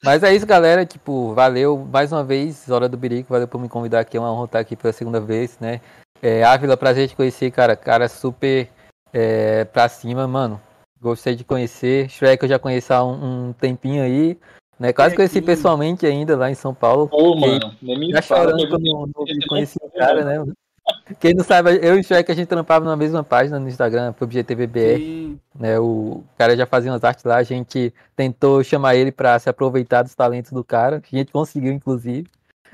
[0.04, 0.86] Mas é isso, galera.
[0.86, 3.30] Tipo, valeu mais uma vez, Hora do Birico.
[3.30, 4.16] Valeu por me convidar aqui.
[4.16, 5.82] É uma honra estar aqui pela segunda vez, né?
[6.22, 7.76] É, Ávila, prazer te conhecer, cara.
[7.76, 8.70] Cara super
[9.12, 10.62] é, pra cima, mano.
[11.02, 12.10] Gostei de conhecer.
[12.10, 14.38] Shrek eu já conheço há um, um tempinho aí.
[14.80, 14.94] Né?
[14.94, 17.10] Quase conheci pessoalmente ainda lá em São Paulo.
[17.12, 18.52] Ô, mano, nem me fala.
[18.52, 20.54] chorando quando não não conheci o cara, né?
[21.20, 24.14] Quem não sabe, eu e o Shrek a gente trampava na mesma página no Instagram,
[24.14, 25.40] foi GTVBR, Sim.
[25.54, 25.80] né?
[25.80, 30.04] O cara já fazia umas artes lá, a gente tentou chamar ele pra se aproveitar
[30.04, 32.30] dos talentos do cara, a gente conseguiu, inclusive,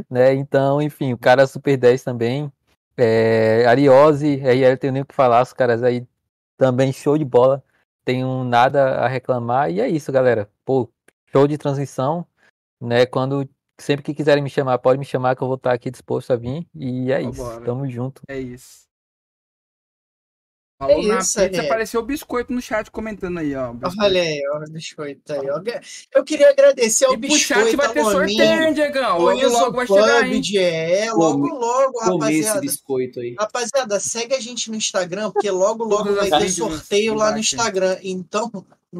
[0.09, 0.33] né?
[0.33, 2.51] Então, enfim, o cara é super 10 também.
[2.95, 6.05] É, Ariose, RL, tenho nem o que falar, os caras aí
[6.57, 7.63] também show de bola,
[8.03, 10.49] tenho nada a reclamar, e é isso, galera.
[10.65, 10.89] Pô,
[11.31, 12.25] show de transição,
[12.79, 13.05] né?
[13.05, 13.47] Quando
[13.79, 16.35] sempre que quiserem me chamar, pode me chamar que eu vou estar aqui disposto a
[16.35, 16.67] vir.
[16.75, 17.43] E é isso.
[17.43, 17.65] Vambora.
[17.65, 18.21] Tamo junto.
[18.27, 18.87] É isso.
[20.87, 21.65] Falou na isso, pizza, é.
[21.65, 23.73] apareceu o biscoito no chat comentando aí, ó.
[23.73, 24.01] biscoito.
[24.01, 25.49] Olha aí, ó, o biscoito aí.
[25.49, 25.61] ó.
[26.13, 29.17] Eu queria agradecer ao E pro chat biscoito, vai ter sorteio, hein, Diegão?
[29.19, 30.39] Logo, logo vai chegar, hein?
[30.39, 32.61] Isopub, é, logo, Come- logo, esse rapaziada.
[32.61, 33.35] biscoito aí.
[33.39, 37.39] Rapaziada, segue a gente no Instagram, porque logo, logo vai ter sorteio lá no.
[37.39, 37.97] Instagram.
[38.01, 38.51] Então,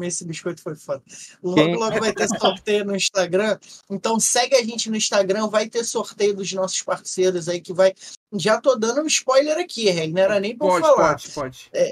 [0.02, 1.02] esse biscoito foi foda.
[1.42, 3.58] Logo, logo vai ter sorteio no Instagram.
[3.90, 7.94] Então, segue a gente no Instagram, vai ter sorteio dos nossos parceiros aí que vai.
[8.36, 11.10] Já tô dando um spoiler aqui, Reg, não era nem pra Pode, falar.
[11.10, 11.70] pode, pode.
[11.72, 11.90] É,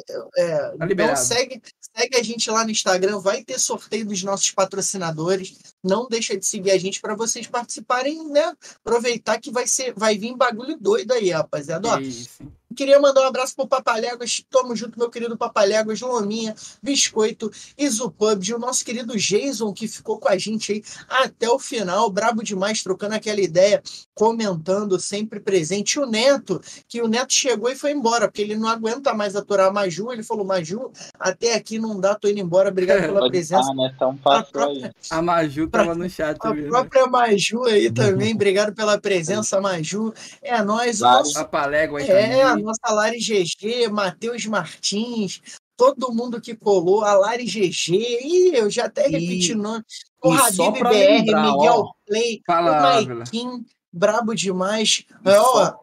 [0.74, 1.18] então liberado.
[1.20, 1.62] segue,
[1.96, 5.56] segue a gente lá no Instagram, vai ter sorteio dos nossos patrocinadores.
[5.84, 8.52] Não deixa de seguir a gente para vocês participarem, né?
[8.84, 11.88] Aproveitar que vai ser, vai vir bagulho doido aí, rapaziada.
[11.88, 12.42] Ó, É isso.
[12.72, 14.42] Queria mandar um abraço pro Papaléguas.
[14.50, 20.28] Tamo junto, meu querido Papaléguas, Lominha, Biscoito, Isupub, o nosso querido Jason, que ficou com
[20.28, 22.10] a gente aí até o final.
[22.10, 23.82] Brabo demais, trocando aquela ideia,
[24.14, 25.98] comentando, sempre presente.
[25.98, 29.68] O Neto, que o Neto chegou e foi embora, porque ele não aguenta mais aturar
[29.68, 30.12] a Maju.
[30.12, 32.68] Ele falou: Maju, até aqui não dá, tô indo embora.
[32.68, 33.70] Obrigado pela presença.
[33.70, 33.94] estar, né?
[34.02, 34.90] Um passo aí.
[35.10, 36.62] A Maju tava no chat A né?
[36.68, 40.12] própria Maju aí também, obrigado pela presença, Maju.
[40.42, 42.61] É nóis, nosso A Palégua aí é, a também.
[42.62, 45.40] Nossa Lari GG, Matheus Martins,
[45.76, 49.84] todo mundo que colou, a Lari GG, e eu já até repeti o nome,
[50.22, 51.92] o Habib BR, lembrar, Miguel ó.
[52.06, 52.82] Play, Fala, o.
[53.06, 55.04] Maikin, brabo demais.
[55.24, 55.78] E É, ó, só-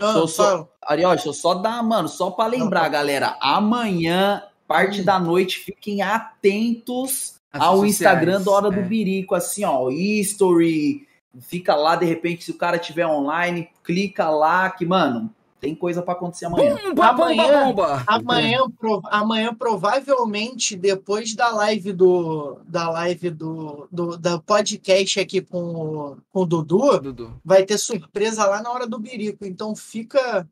[0.00, 0.68] ó, só-.
[0.82, 3.36] Ariel, deixa eu só dar, mano, só pra lembrar, Não, galera.
[3.40, 5.04] Amanhã, parte Hum.
[5.04, 8.82] da noite, fiquem atentos As ao redes Instagram sociais, da Hora do é.
[8.82, 11.06] Birico, assim, ó, history,
[11.40, 15.32] fica lá, de repente, se o cara tiver online, clica lá, que, mano,
[15.64, 16.76] tem coisa pra acontecer amanhã.
[16.94, 18.04] Bomba, Amanhã- bomba!
[18.06, 25.40] Amanhã, pro- amanhã, provavelmente, depois da live do da live do, do da podcast aqui
[25.40, 27.40] com, o- com o Dudu, Dudu.
[27.44, 29.44] vai ter surpresa lá na hora do birico.
[29.44, 30.46] Então fica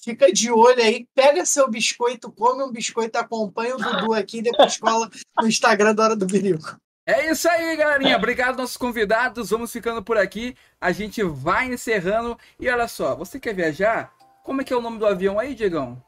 [0.00, 4.42] fica de olho aí, pega seu biscoito, come um biscoito, acompanha o Dudu aqui e
[4.42, 5.08] depois cola
[5.40, 6.76] no Instagram da hora do birico.
[7.04, 8.16] É isso aí, galerinha.
[8.16, 9.50] Obrigado, nossos convidados.
[9.50, 10.54] Vamos ficando por aqui.
[10.80, 12.38] A gente vai encerrando.
[12.60, 14.12] E olha só, você quer viajar?
[14.42, 16.02] Como é que é o nome do avião aí, Diegão?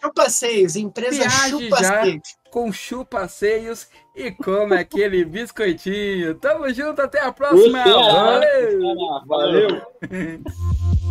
[0.00, 1.50] Chupaceios, empresa Viaje.
[1.50, 2.22] Chupaceios.
[2.50, 6.34] Com chupaceios e come aquele biscoitinho.
[6.36, 7.84] Tamo junto, até a próxima.
[7.84, 8.80] Valeu!
[9.26, 9.82] Valeu.